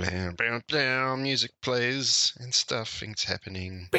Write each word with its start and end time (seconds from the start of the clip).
Blam, 0.00 0.34
blam, 0.34 0.62
blam, 0.66 1.22
music 1.22 1.50
plays 1.60 2.32
and 2.40 2.54
stuff, 2.54 2.88
things 2.88 3.24
happening. 3.24 3.90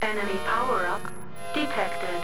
Enemy 0.00 0.38
power 0.44 0.86
up 0.86 1.02
detected. 1.52 2.22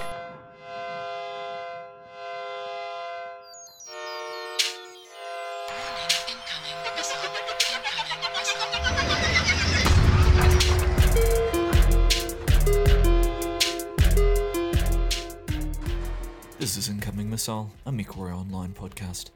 This 16.61 16.77
is 16.77 16.88
Incoming 16.88 17.29
Missile, 17.29 17.73
a 17.84 17.91
MechWarrior 17.91 18.37
Online 18.37 18.73
podcast. 18.73 19.30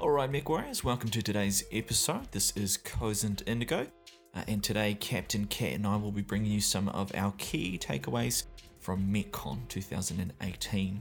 Alright, 0.00 0.32
Mech 0.32 0.48
Warriors, 0.48 0.82
welcome 0.82 1.08
to 1.10 1.22
today's 1.22 1.62
episode. 1.70 2.30
This 2.32 2.52
is 2.56 2.76
Cosent 2.78 3.44
Indigo, 3.46 3.86
uh, 4.34 4.42
and 4.48 4.62
today 4.62 4.94
Captain 4.94 5.46
Cat 5.46 5.74
and 5.74 5.86
I 5.86 5.94
will 5.94 6.10
be 6.10 6.20
bringing 6.20 6.50
you 6.50 6.60
some 6.60 6.88
of 6.88 7.12
our 7.14 7.32
key 7.38 7.78
takeaways 7.78 8.44
from 8.80 9.06
MechCon 9.06 9.68
2018. 9.68 11.00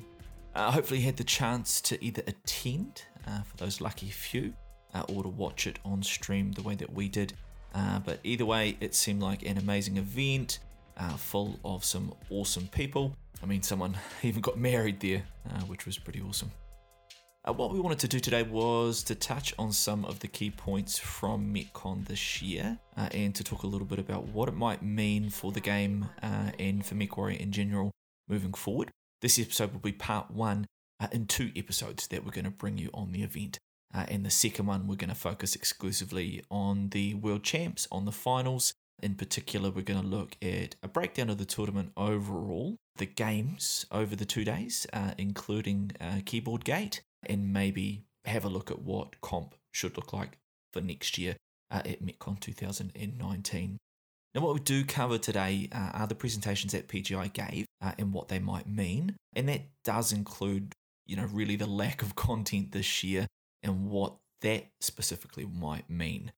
Uh, 0.54 0.72
hopefully, 0.72 1.00
you 1.00 1.08
had 1.08 1.18
the 1.18 1.24
chance 1.24 1.82
to 1.82 2.02
either 2.06 2.22
attend, 2.28 3.06
uh, 3.28 3.42
for 3.42 3.58
those 3.58 3.82
lucky 3.82 4.10
few, 4.10 4.54
uh, 4.94 5.04
or 5.10 5.24
to 5.24 5.30
watch 5.30 5.66
it 5.66 5.80
on 5.84 6.04
stream 6.04 6.52
the 6.52 6.62
way 6.62 6.76
that 6.76 6.94
we 6.94 7.10
did. 7.10 7.34
Uh, 7.74 7.98
but 7.98 8.20
either 8.24 8.46
way, 8.46 8.78
it 8.80 8.94
seemed 8.94 9.24
like 9.24 9.42
an 9.42 9.58
amazing 9.58 9.98
event, 9.98 10.60
uh, 10.98 11.18
full 11.18 11.60
of 11.66 11.84
some 11.84 12.14
awesome 12.30 12.68
people. 12.68 13.18
I 13.42 13.48
mean, 13.48 13.64
someone 13.64 13.98
even 14.22 14.42
got 14.42 14.60
married 14.60 15.00
there, 15.00 15.24
which 15.66 15.88
was 15.88 15.98
pretty 15.98 16.22
awesome. 16.22 16.52
Uh, 17.46 17.52
what 17.52 17.74
we 17.74 17.80
wanted 17.80 18.00
to 18.00 18.08
do 18.08 18.22
today 18.22 18.42
was 18.42 19.04
to 19.04 19.14
touch 19.14 19.54
on 19.60 19.70
some 19.70 20.06
of 20.06 20.20
the 20.20 20.28
key 20.30 20.50
points 20.50 20.98
from 20.98 21.54
MechCon 21.54 22.08
this 22.08 22.42
year 22.42 22.80
uh, 22.96 23.10
and 23.12 23.36
to 23.36 23.44
talk 23.44 23.64
a 23.64 23.68
little 23.68 23.86
bit 23.86 24.00
about 24.00 24.30
what 24.30 24.48
it 24.48 24.56
might 24.56 24.82
mean 24.82 25.30
for 25.30 25.52
the 25.52 25.60
game 25.60 26.08
uh, 26.22 26.52
and 26.58 26.86
for 26.86 26.96
MechWarrior 26.96 27.38
in 27.38 27.52
general 27.52 27.92
moving 28.30 28.54
forward. 28.54 28.92
This 29.22 29.38
episode 29.38 29.74
will 29.74 29.82
be 29.82 29.92
part 29.92 30.32
one 30.32 30.68
uh, 31.02 31.08
in 31.12 31.26
two 31.26 31.52
episodes 31.54 32.08
that 32.08 32.24
we're 32.24 32.32
going 32.32 32.46
to 32.46 32.52
bring 32.52 32.78
you 32.78 32.90
on 32.94 33.12
the 33.12 33.24
event. 33.24 33.58
Uh, 33.94 34.06
and 34.08 34.26
the 34.26 34.30
second 34.30 34.66
one, 34.66 34.88
we're 34.88 34.96
going 34.96 35.10
to 35.10 35.16
focus 35.16 35.54
exclusively 35.54 36.42
on 36.50 36.90
the 36.90 37.14
World 37.16 37.44
Champs, 37.44 37.90
on 37.92 38.06
the 38.06 38.14
finals. 38.14 38.74
In 39.02 39.16
particular, 39.16 39.70
we're 39.70 39.82
going 39.82 40.02
to 40.02 40.08
look 40.08 40.38
at 40.42 40.78
a 40.82 40.88
breakdown 40.88 41.30
of 41.30 41.40
the 41.40 41.46
tournament 41.46 41.92
overall, 41.98 42.78
the 42.96 43.06
games 43.06 43.86
over 43.92 44.16
the 44.16 44.24
two 44.24 44.46
days, 44.46 44.88
uh, 44.94 45.12
including 45.18 45.92
Keyboard 46.26 46.64
Gate, 46.64 47.02
and 47.28 47.54
maybe 47.54 48.06
have 48.26 48.46
a 48.46 48.50
look 48.50 48.72
at 48.72 48.82
what 48.82 49.20
comp 49.22 49.56
should 49.72 49.98
look 49.98 50.14
like 50.14 50.38
for 50.72 50.82
next 50.82 51.18
year 51.18 51.36
uh, 51.72 51.82
at 51.86 52.04
MechCon 52.04 52.40
2019. 52.40 53.78
Now, 54.34 54.42
what 54.42 54.54
we 54.54 54.60
do 54.62 54.84
cover 54.84 55.18
today 55.18 55.70
uh, 55.72 55.92
are 55.94 56.08
the 56.08 56.16
presentations 56.16 56.74
that 56.74 56.88
PGI 56.88 57.32
gave 57.32 57.66
uh, 57.82 57.92
and 58.00 58.14
what 58.14 58.30
they 58.30 58.40
might 58.40 58.68
mean, 58.68 59.16
and 59.36 59.48
that 59.48 59.62
does 59.84 60.12
include, 60.12 60.74
you 61.06 61.16
know, 61.16 61.28
really 61.32 61.56
the 61.56 61.68
lack 61.68 62.02
of 62.02 62.16
content 62.16 62.72
this 62.72 63.04
year 63.04 63.28
and 63.62 63.90
what 63.90 64.16
that 64.42 64.66
specifically 64.82 65.46
might 65.46 65.90
mean. 65.90 66.32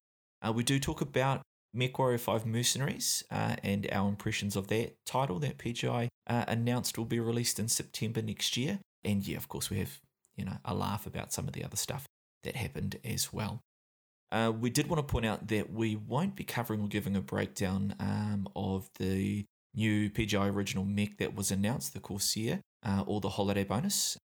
Uh, 0.45 0.52
we 0.52 0.64
do 0.64 0.77
talk 0.77 1.02
about 1.02 1.42
MechWarrior 1.75 2.20
5 2.20 2.45
Mercenaries 2.45 3.23
uh, 3.31 3.55
and 3.64 3.88
our 3.92 4.08
impressions 4.08 4.55
of 4.55 4.67
that 4.67 4.95
title 5.05 5.39
that 5.39 5.58
PGI 5.58 6.08
uh, 6.27 6.45
announced 6.47 6.97
will 6.97 7.05
be 7.05 7.20
released 7.20 7.59
in 7.59 7.67
September 7.67 8.22
next 8.22 8.55
year. 8.55 8.80
And 9.03 9.25
yeah, 9.27 9.38
of 9.38 9.47
course, 9.47 9.70
we 9.70 9.77
have 9.80 9.99
you 10.36 10.45
know 10.45 10.58
a 10.66 10.73
laugh 10.73 11.05
about 11.05 11.33
some 11.33 11.47
of 11.47 11.53
the 11.53 11.64
other 11.64 11.78
stuff 11.78 12.05
that 12.44 12.55
happened 12.55 12.97
as 13.03 13.31
well. 13.33 13.61
Uh, 14.31 14.52
we 14.52 14.69
did 14.69 14.88
want 14.88 15.05
to 15.05 15.11
point 15.11 15.25
out 15.25 15.47
that 15.47 15.72
we 15.72 15.95
won't 15.95 16.36
be 16.36 16.44
covering 16.44 16.81
or 16.81 16.88
giving 16.88 17.16
a 17.16 17.22
breakdown 17.22 17.95
um, 18.00 18.47
of 18.55 18.88
the 19.00 19.45
new 19.76 20.09
PGI 20.09 20.54
original 20.54 20.86
mech 20.86 21.17
that 21.17 21.36
was 21.36 21.52
announced, 21.52 21.93
the 21.93 21.99
Corsair, 21.99 22.61
uh, 22.86 23.04
or 23.05 23.21
the 23.21 23.30
holiday 23.30 23.64
bonus 23.64 24.17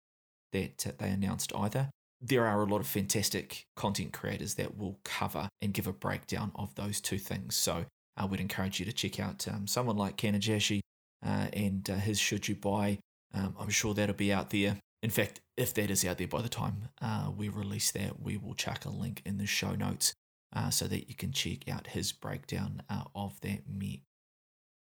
that 0.53 0.87
uh, 0.87 0.93
they 0.99 1.11
announced 1.11 1.53
either. 1.55 1.91
There 2.21 2.47
are 2.47 2.63
a 2.63 2.67
lot 2.67 2.81
of 2.81 2.87
fantastic 2.87 3.65
content 3.77 4.13
creators 4.13 4.55
that 4.55 4.77
will 4.77 4.99
cover 5.05 5.49
and 5.63 5.73
give 5.73 5.87
a 5.87 5.93
breakdown 5.93 6.53
of 6.55 6.75
those 6.75 7.01
two 7.01 7.19
things. 7.19 7.55
So 7.55 7.85
I 8.17 8.25
would 8.25 8.41
encourage 8.41 8.81
you 8.81 8.87
to 8.87 8.93
check 8.93 9.21
out 9.21 9.47
um, 9.49 9.67
someone 9.67 9.97
like 9.97 10.17
Kanajashi 10.17 10.81
uh, 11.25 11.47
and 11.53 11.89
uh, 11.89 11.95
his 11.95 12.19
Should 12.19 12.49
You 12.49 12.57
Buy. 12.57 12.99
Um, 13.35 13.55
I'm 13.59 13.69
sure 13.69 13.95
that'll 13.95 14.17
be 14.17 14.33
out 14.33 14.51
there. 14.51 14.79
In 15.03 15.11
fact, 15.11 15.41
if 15.57 15.75
that 15.75 15.91
is 15.91 16.05
out 16.05 16.19
there 16.19 16.27
by 16.27 16.43
the 16.43 16.49
time 16.49 16.89
uh, 17.01 17.31
we 17.37 17.49
release 17.49 17.91
that, 17.93 18.21
we 18.21 18.37
will 18.37 18.55
chuck 18.55 18.85
a 18.85 18.91
link 18.91 19.23
in 19.25 19.39
the 19.39 19.47
show 19.47 19.75
notes 19.75 20.15
uh, 20.55 20.71
so 20.71 20.87
that 20.87 21.09
you 21.09 21.15
can 21.15 21.33
check 21.33 21.69
out 21.69 21.89
his 21.89 22.13
breakdown 22.13 22.83
uh, 22.91 23.05
of 23.15 23.41
that 23.43 23.69
mech. 23.69 24.01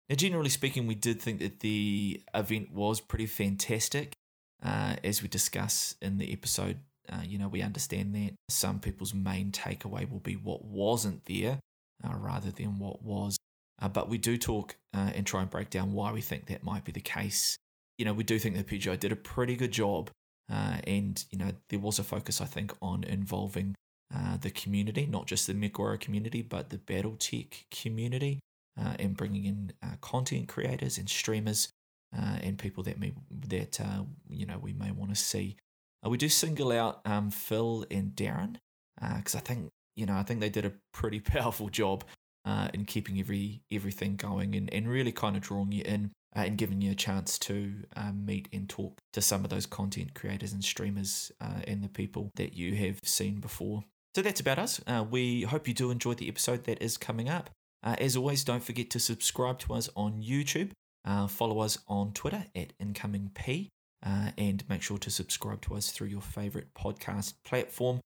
Now, 0.07 0.15
generally 0.15 0.49
speaking, 0.49 0.87
we 0.87 0.95
did 0.95 1.21
think 1.21 1.39
that 1.39 1.59
the 1.59 2.21
event 2.33 2.71
was 2.71 2.99
pretty 3.01 3.25
fantastic. 3.25 4.13
Uh, 4.63 4.95
as 5.03 5.21
we 5.21 5.27
discuss 5.27 5.95
in 6.01 6.17
the 6.17 6.33
episode, 6.33 6.79
uh, 7.09 7.21
you 7.23 7.37
know, 7.37 7.47
we 7.47 7.61
understand 7.61 8.13
that 8.15 8.33
some 8.49 8.79
people's 8.79 9.13
main 9.13 9.51
takeaway 9.51 10.09
will 10.09 10.19
be 10.19 10.33
what 10.33 10.65
wasn't 10.65 11.25
there 11.25 11.59
uh, 12.03 12.15
rather 12.15 12.51
than 12.51 12.79
what 12.79 13.01
was. 13.01 13.37
but 13.93 14.09
we 14.09 14.17
do 14.17 14.37
talk 14.37 14.75
and 14.93 15.25
try 15.25 15.41
and 15.41 15.49
break 15.49 15.69
down 15.69 15.93
why 15.93 16.11
we 16.11 16.21
think 16.21 16.47
that 16.47 16.63
might 16.63 16.83
be 16.83 16.91
the 16.91 16.99
case 16.99 17.57
you 17.99 18.05
know, 18.05 18.13
we 18.13 18.23
do 18.23 18.39
think 18.39 18.55
that 18.55 18.65
PGI 18.65 18.97
did 18.97 19.11
a 19.11 19.17
pretty 19.17 19.57
good 19.57 19.71
job. 19.71 20.09
Uh, 20.51 20.77
and, 20.87 21.23
you 21.29 21.37
know, 21.37 21.51
there 21.67 21.79
was 21.79 21.99
a 21.99 22.03
focus, 22.03 22.39
I 22.39 22.45
think, 22.45 22.73
on 22.81 23.03
involving 23.03 23.75
uh, 24.15 24.37
the 24.37 24.49
community, 24.49 25.05
not 25.05 25.27
just 25.27 25.45
the 25.45 25.53
MechWarrior 25.53 25.99
community, 25.99 26.41
but 26.41 26.69
the 26.69 26.77
BattleTech 26.77 27.65
community, 27.69 28.39
uh, 28.79 28.93
and 28.97 29.17
bringing 29.17 29.45
in 29.45 29.73
uh, 29.83 29.95
content 29.99 30.47
creators 30.47 30.97
and 30.97 31.09
streamers 31.09 31.67
uh, 32.17 32.37
and 32.41 32.57
people 32.57 32.83
that 32.83 32.97
may, 32.97 33.11
that 33.29 33.79
uh, 33.81 34.03
you 34.29 34.45
know 34.45 34.57
we 34.57 34.73
may 34.73 34.89
want 34.89 35.11
to 35.11 35.15
see. 35.15 35.57
we 36.03 36.17
do 36.17 36.29
single 36.29 36.71
out 36.71 37.01
um, 37.05 37.29
Phil 37.29 37.85
and 37.91 38.15
Darren 38.15 38.55
because 39.17 39.35
I 39.35 39.39
think 39.39 39.69
you 39.95 40.07
know 40.07 40.15
I 40.15 40.23
think 40.23 40.39
they 40.39 40.49
did 40.49 40.65
a 40.65 40.71
pretty 40.93 41.19
powerful 41.35 41.69
job 41.69 42.03
in 42.73 42.85
keeping 42.85 43.19
every 43.19 43.61
everything 43.71 44.15
going 44.15 44.55
and, 44.55 44.73
and 44.73 44.87
really 44.87 45.11
kind 45.11 45.35
of 45.35 45.43
drawing 45.43 45.71
you 45.71 45.83
in 45.85 46.11
uh, 46.35 46.41
and 46.41 46.57
giving 46.57 46.81
you 46.81 46.91
a 46.91 46.95
chance 46.95 47.39
to 47.39 47.73
um, 47.95 48.25
meet 48.25 48.47
and 48.53 48.69
talk 48.69 48.99
to 49.13 49.21
some 49.21 49.43
of 49.43 49.49
those 49.49 49.65
content 49.65 50.13
creators 50.13 50.53
and 50.53 50.63
streamers 50.63 51.31
uh, 51.41 51.61
and 51.67 51.83
the 51.83 51.89
people 51.89 52.31
that 52.35 52.53
you 52.53 52.75
have 52.75 52.99
seen 53.03 53.39
before. 53.39 53.83
So 54.15 54.21
that's 54.21 54.39
about 54.39 54.59
us. 54.59 54.81
Uh, 54.85 55.05
we 55.09 55.43
hope 55.43 55.67
you 55.67 55.73
do 55.73 55.91
enjoy 55.91 56.13
the 56.15 56.27
episode 56.27 56.65
that 56.65 56.81
is 56.81 56.97
coming 56.97 57.29
up. 57.29 57.49
Uh, 57.81 57.95
as 57.99 58.15
always, 58.15 58.43
don't 58.43 58.63
forget 58.63 58.89
to 58.91 58.99
subscribe 58.99 59.59
to 59.59 59.73
us 59.73 59.89
on 59.95 60.21
YouTube, 60.21 60.71
uh, 61.05 61.27
follow 61.27 61.59
us 61.59 61.77
on 61.87 62.11
Twitter 62.11 62.45
at 62.55 62.73
IncomingP, 62.79 63.69
uh, 64.05 64.31
and 64.37 64.67
make 64.69 64.81
sure 64.81 64.97
to 64.97 65.09
subscribe 65.09 65.61
to 65.61 65.75
us 65.75 65.91
through 65.91 66.07
your 66.07 66.21
favorite 66.21 66.73
podcast 66.73 67.35
platform. 67.45 68.01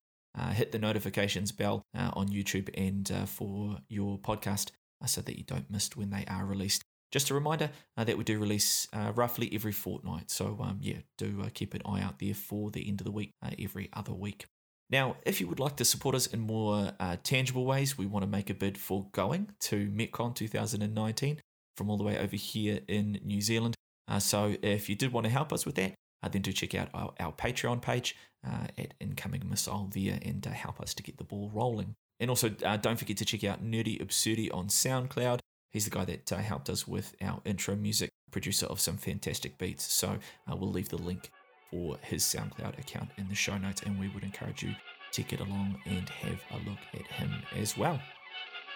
hit 0.51 0.71
the 0.71 0.79
notifications 0.79 1.51
bell 1.51 1.83
on 1.95 2.27
YouTube 2.27 2.69
and 2.75 3.29
for 3.29 3.77
your 3.89 4.17
podcast 4.19 4.71
so 5.05 5.21
that 5.21 5.37
you 5.37 5.43
don't 5.43 5.69
miss 5.69 5.95
when 5.95 6.09
they 6.11 6.25
are 6.27 6.45
released. 6.45 6.83
Just 7.13 7.29
a 7.29 7.35
reminder 7.35 7.69
uh, 7.95 8.03
that 8.05 8.17
we 8.17 8.23
do 8.23 8.39
release 8.39 8.87
uh, 8.91 9.11
roughly 9.13 9.47
every 9.53 9.71
fortnight. 9.71 10.31
So, 10.31 10.57
um, 10.59 10.79
yeah, 10.81 10.97
do 11.19 11.43
uh, 11.43 11.49
keep 11.53 11.75
an 11.75 11.83
eye 11.85 12.01
out 12.01 12.17
there 12.17 12.33
for 12.33 12.71
the 12.71 12.89
end 12.89 13.01
of 13.01 13.05
the 13.05 13.11
week 13.11 13.29
uh, 13.45 13.51
every 13.59 13.87
other 13.93 14.13
week. 14.13 14.47
Now, 14.89 15.17
if 15.23 15.39
you 15.39 15.47
would 15.47 15.59
like 15.59 15.75
to 15.75 15.85
support 15.85 16.15
us 16.15 16.25
in 16.25 16.39
more 16.39 16.91
uh, 16.99 17.17
tangible 17.23 17.65
ways, 17.65 17.99
we 17.99 18.07
want 18.07 18.23
to 18.23 18.27
make 18.27 18.49
a 18.49 18.55
bid 18.55 18.79
for 18.79 19.05
going 19.11 19.51
to 19.61 19.91
MechCon 19.91 20.33
2019 20.33 21.39
from 21.77 21.89
all 21.91 21.97
the 21.97 22.03
way 22.03 22.17
over 22.17 22.35
here 22.35 22.79
in 22.87 23.19
New 23.23 23.41
Zealand. 23.41 23.75
Uh, 24.07 24.17
so, 24.17 24.55
if 24.63 24.89
you 24.89 24.95
did 24.95 25.13
want 25.13 25.25
to 25.25 25.31
help 25.31 25.53
us 25.53 25.67
with 25.67 25.75
that, 25.75 25.93
then 26.31 26.41
do 26.41 26.51
check 26.51 26.73
out 26.73 26.89
our, 26.95 27.13
our 27.19 27.31
Patreon 27.31 27.79
page 27.79 28.15
at 28.43 28.95
Incoming 28.99 29.47
Missile 29.47 29.87
there 29.93 30.17
and 30.23 30.43
help 30.45 30.81
us 30.81 30.95
to 30.95 31.03
get 31.03 31.17
the 31.17 31.23
ball 31.23 31.51
rolling. 31.53 31.93
And 32.19 32.31
also, 32.31 32.49
don't 32.49 32.97
forget 32.97 33.17
to 33.17 33.25
check 33.25 33.43
out 33.43 33.63
Nerdy 33.63 34.01
Absurdity 34.01 34.49
on 34.49 34.67
SoundCloud. 34.67 35.41
He's 35.73 35.85
the 35.85 35.89
guy 35.89 36.05
that 36.05 36.31
uh, 36.31 36.37
helped 36.37 36.69
us 36.69 36.87
with 36.87 37.15
our 37.19 37.41
intro 37.45 37.75
music, 37.75 38.11
producer 38.29 38.67
of 38.67 38.79
some 38.79 38.95
fantastic 38.95 39.57
beats. 39.57 39.91
So 39.91 40.19
uh, 40.49 40.55
we'll 40.55 40.71
leave 40.71 40.89
the 40.89 40.97
link 40.97 41.31
for 41.71 41.97
his 42.03 42.23
SoundCloud 42.23 42.77
account 42.77 43.09
in 43.17 43.27
the 43.27 43.33
show 43.33 43.57
notes, 43.57 43.81
and 43.81 43.99
we 43.99 44.07
would 44.09 44.23
encourage 44.23 44.61
you 44.61 44.75
to 45.13 45.23
get 45.23 45.39
along 45.39 45.81
and 45.85 46.07
have 46.09 46.39
a 46.51 46.69
look 46.69 46.77
at 46.93 47.07
him 47.07 47.31
as 47.57 47.75
well. 47.75 47.99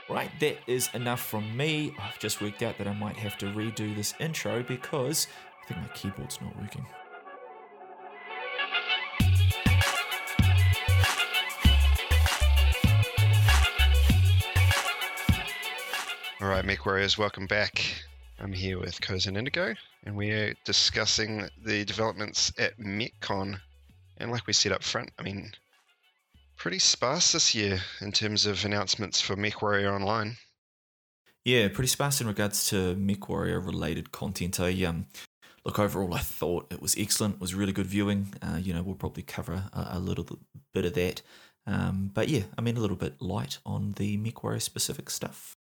Right, 0.09 0.31
that 0.39 0.57
is 0.65 0.89
enough 0.95 1.21
from 1.21 1.55
me. 1.55 1.94
I've 2.01 2.17
just 2.17 2.41
worked 2.41 2.63
out 2.63 2.79
that 2.79 2.88
I 2.88 2.94
might 2.94 3.17
have 3.17 3.38
to 3.39 3.45
redo 3.47 3.95
this 3.95 4.15
intro 4.19 4.63
because 4.63 5.27
I 5.63 5.67
think 5.67 5.81
my 5.81 5.88
keyboard's 5.89 6.41
not 6.41 6.59
working. 6.59 6.85
All 16.47 16.53
right, 16.53 16.63
Mech 16.63 16.85
Warriors, 16.85 17.17
welcome 17.17 17.45
back. 17.45 17.83
I'm 18.39 18.53
here 18.53 18.79
with 18.79 19.01
Cosent 19.01 19.35
Indigo, 19.35 19.75
and 20.05 20.15
we're 20.15 20.55
discussing 20.63 21.49
the 21.65 21.83
developments 21.83 22.53
at 22.57 22.79
MechCon. 22.79 23.59
And 24.15 24.31
like 24.31 24.47
we 24.47 24.53
said 24.53 24.71
up 24.71 24.81
front, 24.81 25.11
I 25.19 25.23
mean, 25.23 25.51
pretty 26.55 26.79
sparse 26.79 27.33
this 27.33 27.53
year 27.53 27.81
in 27.99 28.13
terms 28.13 28.45
of 28.45 28.63
announcements 28.63 29.19
for 29.19 29.35
MechWarrior 29.35 29.94
Online. 29.94 30.38
Yeah, 31.44 31.67
pretty 31.67 31.89
sparse 31.89 32.21
in 32.21 32.27
regards 32.27 32.69
to 32.69 32.95
MechWarrior 32.95 33.63
related 33.65 34.13
content. 34.13 34.57
I 34.61 34.71
um, 34.85 35.07
look 35.65 35.79
overall, 35.79 36.13
I 36.13 36.19
thought 36.19 36.71
it 36.71 36.81
was 36.81 36.95
excellent. 36.97 37.35
It 37.35 37.41
was 37.41 37.55
really 37.55 37.73
good 37.73 37.88
viewing. 37.88 38.33
Uh, 38.41 38.55
you 38.55 38.73
know, 38.73 38.83
we'll 38.83 38.95
probably 38.95 39.23
cover 39.23 39.65
a, 39.73 39.88
a 39.91 39.99
little 39.99 40.25
bit 40.73 40.85
of 40.85 40.94
that. 40.94 41.21
Um, 41.65 42.09
but 42.13 42.29
yeah, 42.29 42.44
I 42.57 42.61
mean, 42.61 42.77
a 42.77 42.79
little 42.79 42.95
bit 42.95 43.21
light 43.21 43.57
on 43.65 43.95
the 43.97 44.17
MechWarrior 44.17 44.61
specific 44.61 45.09
stuff. 45.09 45.56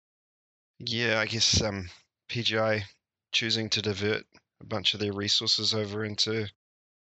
Yeah, 0.80 1.20
I 1.20 1.26
guess 1.26 1.62
um, 1.62 1.90
PGI 2.30 2.84
choosing 3.32 3.70
to 3.70 3.82
divert 3.82 4.24
a 4.62 4.66
bunch 4.66 4.94
of 4.94 5.00
their 5.00 5.14
resources 5.14 5.74
over 5.74 6.06
into 6.06 6.48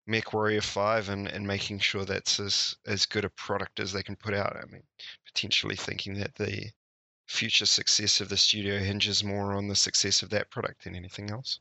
MechWarrior 0.09 0.63
5 0.63 1.09
and, 1.09 1.29
and 1.29 1.47
making 1.47 1.81
sure 1.81 2.05
that's 2.05 2.39
as, 2.39 2.77
as 2.87 3.07
good 3.07 3.25
a 3.25 3.31
product 3.31 3.81
as 3.81 3.93
they 3.93 4.03
can 4.03 4.17
put 4.17 4.35
out. 4.35 4.57
I 4.57 4.65
mean, 4.71 4.83
potentially 5.27 5.77
thinking 5.77 6.15
that 6.15 6.35
the 6.37 6.71
future 7.27 7.67
success 7.67 8.21
of 8.21 8.29
the 8.29 8.37
studio 8.37 8.79
hinges 8.79 9.25
more 9.25 9.55
on 9.55 9.67
the 9.67 9.75
success 9.75 10.23
of 10.23 10.31
that 10.31 10.51
product 10.51 10.85
than 10.85 10.95
anything 10.95 11.31
else. 11.31 11.59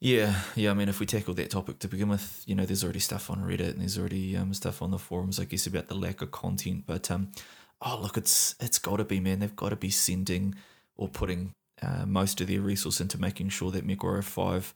Yeah, 0.00 0.42
yeah. 0.54 0.70
I 0.70 0.74
mean, 0.74 0.90
if 0.90 1.00
we 1.00 1.06
tackle 1.06 1.32
that 1.34 1.50
topic 1.50 1.78
to 1.78 1.88
begin 1.88 2.10
with, 2.10 2.42
you 2.46 2.54
know, 2.54 2.66
there's 2.66 2.84
already 2.84 2.98
stuff 2.98 3.30
on 3.30 3.42
Reddit 3.42 3.70
and 3.70 3.80
there's 3.80 3.98
already 3.98 4.36
um, 4.36 4.52
stuff 4.52 4.82
on 4.82 4.90
the 4.90 4.98
forums, 4.98 5.40
I 5.40 5.44
guess, 5.44 5.66
about 5.66 5.88
the 5.88 5.94
lack 5.94 6.20
of 6.20 6.30
content. 6.30 6.84
But 6.86 7.10
um, 7.10 7.32
oh, 7.80 8.00
look, 8.02 8.18
it's 8.18 8.54
it's 8.60 8.78
got 8.78 8.96
to 8.96 9.04
be, 9.04 9.18
man. 9.18 9.38
They've 9.38 9.56
got 9.56 9.70
to 9.70 9.76
be 9.76 9.88
sending 9.88 10.56
or 10.96 11.08
putting 11.08 11.52
uh, 11.82 12.06
most 12.06 12.40
of 12.40 12.46
their 12.46 12.60
resource 12.60 13.00
into 13.00 13.18
making 13.18 13.48
sure 13.48 13.70
that 13.70 13.86
MechWarrior 13.86 14.24
Five 14.24 14.74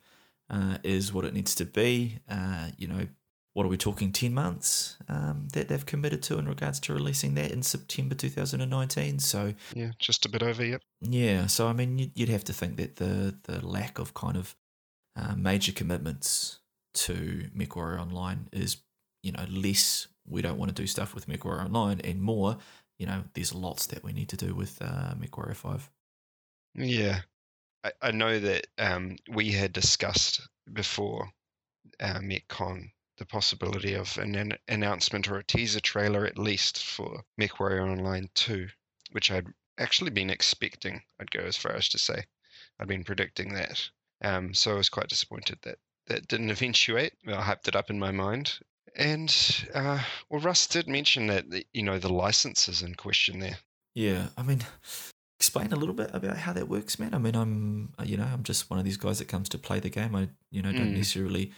uh, 0.50 0.78
is 0.82 1.12
what 1.12 1.24
it 1.24 1.34
needs 1.34 1.54
to 1.56 1.64
be. 1.64 2.18
Uh, 2.28 2.68
you 2.76 2.88
know, 2.88 3.06
what 3.54 3.64
are 3.64 3.68
we 3.68 3.76
talking? 3.76 4.12
Ten 4.12 4.34
months 4.34 4.96
um, 5.08 5.48
that 5.52 5.68
they've 5.68 5.86
committed 5.86 6.22
to 6.24 6.38
in 6.38 6.48
regards 6.48 6.80
to 6.80 6.94
releasing 6.94 7.34
that 7.34 7.50
in 7.50 7.62
September 7.62 8.14
2019. 8.14 9.18
So 9.18 9.54
yeah, 9.74 9.92
just 9.98 10.26
a 10.26 10.28
bit 10.28 10.42
over. 10.42 10.64
Yep. 10.64 10.82
Yeah. 11.02 11.46
So 11.46 11.68
I 11.68 11.72
mean, 11.72 12.12
you'd 12.14 12.28
have 12.28 12.44
to 12.44 12.52
think 12.52 12.76
that 12.76 12.96
the 12.96 13.36
the 13.44 13.64
lack 13.66 13.98
of 13.98 14.14
kind 14.14 14.36
of 14.36 14.56
uh, 15.16 15.34
major 15.36 15.72
commitments 15.72 16.58
to 16.94 17.48
MechWarrior 17.56 18.00
Online 18.00 18.48
is, 18.52 18.78
you 19.22 19.32
know, 19.32 19.44
less 19.50 20.08
we 20.26 20.42
don't 20.42 20.58
want 20.58 20.74
to 20.74 20.82
do 20.82 20.86
stuff 20.86 21.14
with 21.14 21.28
MechWarrior 21.28 21.64
Online 21.64 22.00
and 22.00 22.20
more, 22.20 22.58
you 22.98 23.06
know, 23.06 23.24
there's 23.34 23.54
lots 23.54 23.86
that 23.86 24.04
we 24.04 24.12
need 24.12 24.28
to 24.28 24.36
do 24.36 24.54
with 24.54 24.78
uh, 24.80 25.14
MechWarrior 25.14 25.56
5. 25.56 25.90
Yeah. 26.74 27.20
I, 27.84 27.92
I 28.02 28.10
know 28.10 28.38
that 28.38 28.66
um, 28.78 29.16
we 29.30 29.50
had 29.52 29.72
discussed 29.72 30.40
before 30.72 31.28
uh, 32.00 32.18
MechCon 32.20 32.90
the 33.18 33.26
possibility 33.26 33.94
of 33.94 34.16
an, 34.18 34.36
an 34.36 34.52
announcement 34.68 35.28
or 35.28 35.38
a 35.38 35.44
teaser 35.44 35.80
trailer 35.80 36.24
at 36.24 36.38
least 36.38 36.84
for 36.84 37.22
MechWarrior 37.40 37.82
Online 37.82 38.28
2, 38.34 38.68
which 39.10 39.30
I'd 39.30 39.46
actually 39.78 40.10
been 40.10 40.30
expecting. 40.30 41.02
I'd 41.20 41.30
go 41.30 41.40
as 41.40 41.56
far 41.56 41.72
as 41.72 41.88
to 41.90 41.98
say 41.98 42.24
I'd 42.78 42.88
been 42.88 43.04
predicting 43.04 43.54
that. 43.54 43.88
Um, 44.22 44.54
so 44.54 44.72
I 44.72 44.76
was 44.76 44.88
quite 44.88 45.08
disappointed 45.08 45.58
that 45.62 45.78
that 46.06 46.28
didn't 46.28 46.50
eventuate. 46.56 47.14
I 47.26 47.32
hyped 47.32 47.68
it 47.68 47.76
up 47.76 47.90
in 47.90 47.98
my 47.98 48.10
mind. 48.10 48.58
And 48.96 49.34
uh, 49.74 50.02
well, 50.28 50.40
Russ 50.40 50.66
did 50.66 50.88
mention 50.88 51.26
that 51.28 51.44
you 51.72 51.82
know 51.82 51.98
the 51.98 52.12
licenses 52.12 52.82
in 52.82 52.94
question 52.94 53.38
there. 53.38 53.58
Yeah, 53.94 54.28
I 54.36 54.42
mean, 54.42 54.64
explain 55.38 55.73
a 55.73 55.76
little 55.76 55.94
bit 55.94 56.11
about 56.12 56.37
how 56.37 56.52
that 56.52 56.69
works, 56.69 56.99
man. 56.99 57.14
I 57.14 57.19
mean, 57.19 57.37
I'm 57.37 57.93
you 58.05 58.17
know 58.17 58.29
I'm 58.32 58.43
just 58.43 58.70
one 58.70 58.79
of 58.79 58.85
these 58.85 58.96
guys 58.96 59.19
that 59.19 59.29
comes 59.29 59.49
to 59.50 59.58
play 59.58 59.81
the 59.81 59.90
game. 59.90 60.14
I 60.14 60.29
you 60.50 60.62
know 60.62 60.73
don't 60.73 60.93
mm. 60.93 60.96
necessarily 60.96 61.52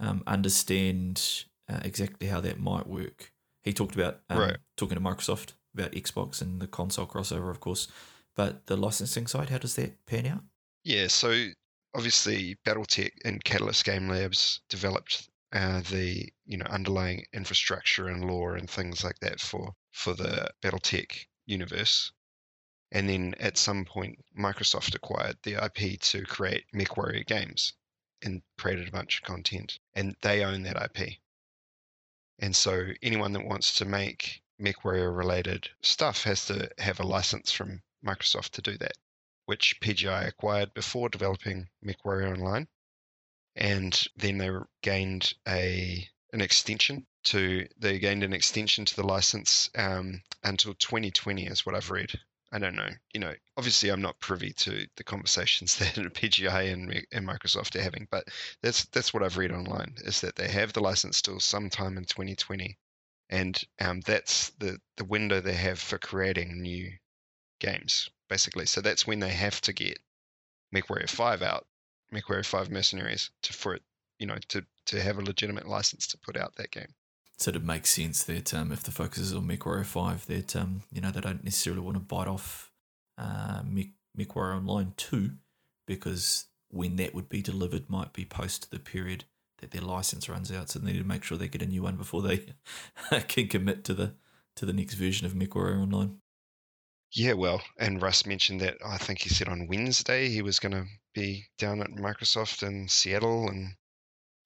um, 0.00 0.22
understand 0.26 1.44
uh, 1.68 1.80
exactly 1.82 2.28
how 2.28 2.40
that 2.40 2.60
might 2.60 2.86
work. 2.86 3.32
He 3.62 3.72
talked 3.72 3.94
about 3.94 4.20
um, 4.30 4.38
right. 4.38 4.56
talking 4.76 4.96
to 4.96 5.02
Microsoft 5.02 5.52
about 5.72 5.92
Xbox 5.92 6.40
and 6.40 6.60
the 6.60 6.66
console 6.66 7.06
crossover, 7.06 7.50
of 7.50 7.60
course. 7.60 7.88
But 8.36 8.66
the 8.66 8.76
licensing 8.76 9.26
side, 9.26 9.50
how 9.50 9.58
does 9.58 9.76
that 9.76 10.04
pan 10.06 10.26
out? 10.26 10.42
Yeah, 10.84 11.06
so 11.06 11.48
obviously 11.94 12.56
BattleTech 12.66 13.12
and 13.24 13.42
Catalyst 13.42 13.84
Game 13.84 14.08
Labs 14.08 14.60
developed 14.68 15.28
uh, 15.52 15.82
the 15.90 16.28
you 16.46 16.58
know 16.58 16.66
underlying 16.66 17.24
infrastructure 17.32 18.08
and 18.08 18.24
lore 18.24 18.56
and 18.56 18.68
things 18.68 19.02
like 19.02 19.18
that 19.20 19.40
for 19.40 19.72
for 19.92 20.14
the 20.14 20.50
BattleTech 20.62 21.26
universe. 21.46 22.12
And 22.92 23.08
then 23.08 23.34
at 23.40 23.56
some 23.58 23.84
point, 23.84 24.24
Microsoft 24.38 24.94
acquired 24.94 25.38
the 25.42 25.64
IP 25.64 26.00
to 26.00 26.24
create 26.24 26.66
MechWarrior 26.74 27.26
games 27.26 27.72
and 28.22 28.42
created 28.58 28.88
a 28.88 28.92
bunch 28.92 29.18
of 29.18 29.24
content, 29.24 29.78
and 29.94 30.16
they 30.22 30.44
own 30.44 30.62
that 30.62 30.80
IP. 30.82 31.18
And 32.38 32.54
so 32.54 32.88
anyone 33.02 33.32
that 33.32 33.44
wants 33.44 33.76
to 33.76 33.84
make 33.84 34.42
MechWarrior 34.60 35.16
related 35.16 35.70
stuff 35.82 36.24
has 36.24 36.46
to 36.46 36.70
have 36.78 37.00
a 37.00 37.06
license 37.06 37.50
from 37.50 37.82
Microsoft 38.04 38.50
to 38.50 38.62
do 38.62 38.78
that 38.78 38.96
which 39.46 39.78
PGI 39.80 40.26
acquired 40.26 40.72
before 40.72 41.08
developing 41.08 41.68
MechWarrior 41.84 42.32
Online. 42.32 42.66
And 43.56 44.02
then 44.16 44.38
they 44.38 44.50
gained 44.82 45.34
a 45.46 46.08
an 46.32 46.40
extension 46.40 47.06
to 47.24 47.68
they 47.78 47.98
gained 47.98 48.24
an 48.24 48.32
extension 48.32 48.84
to 48.84 48.96
the 48.96 49.06
license 49.06 49.70
um, 49.76 50.22
until 50.42 50.74
2020 50.74 51.46
is 51.46 51.64
what 51.64 51.74
I've 51.74 51.90
read. 51.90 52.10
I 52.52 52.58
don't 52.58 52.76
know. 52.76 52.90
You 53.12 53.20
know, 53.20 53.34
obviously 53.56 53.90
I'm 53.90 54.02
not 54.02 54.20
privy 54.20 54.52
to 54.52 54.86
the 54.96 55.04
conversations 55.04 55.76
that 55.78 55.94
PGI 55.94 56.72
and, 56.72 57.06
and 57.12 57.26
Microsoft 57.26 57.76
are 57.76 57.82
having, 57.82 58.06
but 58.10 58.28
that's 58.62 58.84
that's 58.86 59.12
what 59.12 59.22
I've 59.22 59.38
read 59.38 59.52
online 59.52 59.94
is 59.98 60.20
that 60.20 60.36
they 60.36 60.48
have 60.48 60.72
the 60.72 60.80
license 60.80 61.20
till 61.20 61.40
sometime 61.40 61.98
in 61.98 62.04
2020, 62.04 62.78
and 63.30 63.60
um, 63.80 64.00
that's 64.02 64.50
the 64.58 64.78
the 64.96 65.04
window 65.04 65.40
they 65.40 65.54
have 65.54 65.78
for 65.78 65.98
creating 65.98 66.60
new 66.62 66.92
games 67.60 68.08
basically. 68.28 68.66
So 68.66 68.80
that's 68.80 69.06
when 69.06 69.20
they 69.20 69.30
have 69.30 69.60
to 69.62 69.72
get 69.72 69.98
MechWarrior 70.74 71.08
5 71.08 71.42
out, 71.42 71.66
MechWarrior 72.12 72.44
5 72.44 72.70
Mercenaries, 72.70 73.30
to 73.42 73.52
for 73.52 73.74
it, 73.74 73.82
you 74.18 74.26
know, 74.26 74.38
to 74.48 74.64
to 74.86 75.00
have 75.00 75.18
a 75.18 75.24
legitimate 75.24 75.68
license 75.68 76.06
to 76.08 76.18
put 76.18 76.36
out 76.36 76.54
that 76.56 76.70
game. 76.70 76.94
So 77.36 77.50
it 77.50 77.64
makes 77.64 77.90
sense 77.90 78.22
that 78.24 78.54
um, 78.54 78.70
if 78.70 78.82
the 78.82 78.92
focus 78.92 79.18
is 79.18 79.34
on 79.34 79.48
MechWarrior 79.48 79.84
5, 79.84 80.26
that 80.26 80.56
um, 80.56 80.82
you 80.92 81.00
know 81.00 81.10
they 81.10 81.20
don't 81.20 81.44
necessarily 81.44 81.82
want 81.82 81.96
to 81.96 82.00
bite 82.00 82.28
off 82.28 82.70
uh, 83.18 83.62
MechWarrior 84.16 84.56
Online 84.56 84.94
2, 84.96 85.30
because 85.86 86.46
when 86.68 86.96
that 86.96 87.14
would 87.14 87.28
be 87.28 87.42
delivered 87.42 87.88
might 87.88 88.12
be 88.12 88.24
post 88.24 88.70
the 88.70 88.78
period 88.78 89.24
that 89.58 89.70
their 89.70 89.82
license 89.82 90.28
runs 90.28 90.52
out. 90.52 90.70
So 90.70 90.78
they 90.78 90.92
need 90.92 90.98
to 90.98 91.04
make 91.04 91.24
sure 91.24 91.38
they 91.38 91.48
get 91.48 91.62
a 91.62 91.66
new 91.66 91.82
one 91.82 91.96
before 91.96 92.22
they 92.22 92.46
can 93.28 93.48
commit 93.48 93.84
to 93.84 93.94
the 93.94 94.14
to 94.56 94.66
the 94.66 94.72
next 94.72 94.94
version 94.94 95.26
of 95.26 95.32
MechWarrior 95.34 95.82
Online. 95.82 96.18
Yeah, 97.12 97.34
well, 97.34 97.62
and 97.78 98.02
Russ 98.02 98.26
mentioned 98.26 98.60
that 98.60 98.78
I 98.84 98.98
think 98.98 99.20
he 99.20 99.28
said 99.28 99.48
on 99.48 99.68
Wednesday 99.68 100.28
he 100.28 100.42
was 100.42 100.58
going 100.58 100.72
to 100.72 100.84
be 101.14 101.46
down 101.58 101.80
at 101.80 101.90
Microsoft 101.90 102.66
in 102.66 102.88
Seattle 102.88 103.48
and 103.48 103.74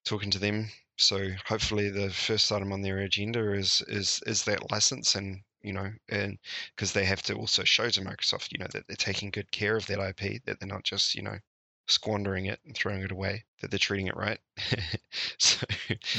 talking 0.05 0.31
to 0.31 0.39
them. 0.39 0.69
So 0.99 1.31
hopefully 1.47 1.91
the 1.91 2.11
first 2.11 2.51
item 2.51 2.73
on 2.73 2.83
their 2.83 2.99
agenda 2.99 3.53
is 3.53 3.83
is 3.89 4.21
is 4.27 4.45
that 4.45 4.71
license 4.71 5.15
and 5.15 5.43
you 5.63 5.73
know 5.73 5.91
and 6.09 6.39
because 6.75 6.93
they 6.93 7.05
have 7.05 7.23
to 7.23 7.35
also 7.35 7.65
show 7.65 7.89
to 7.89 8.01
Microsoft 8.01 8.53
you 8.53 8.59
know 8.59 8.69
that 8.73 8.87
they're 8.87 8.97
taking 8.97 9.31
good 9.31 9.51
care 9.51 9.77
of 9.77 9.87
that 9.87 10.01
IP 10.01 10.45
that 10.45 10.61
they're 10.61 10.69
not 10.69 10.85
just 10.85 11.15
you 11.15 11.23
know 11.23 11.39
squandering 11.87 12.47
it 12.47 12.61
and 12.67 12.77
throwing 12.77 13.03
it 13.03 13.11
away 13.11 13.45
that 13.61 13.71
they're 13.71 13.79
treating 13.79 14.09
it 14.09 14.17
right 14.17 14.41
so 15.39 15.67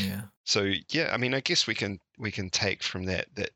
yeah 0.02 0.24
so 0.44 0.72
yeah 0.90 1.12
i 1.14 1.18
mean 1.18 1.36
i 1.36 1.40
guess 1.40 1.68
we 1.68 1.76
can 1.76 2.00
we 2.18 2.32
can 2.32 2.50
take 2.50 2.82
from 2.82 3.06
that 3.06 3.28
that 3.36 3.52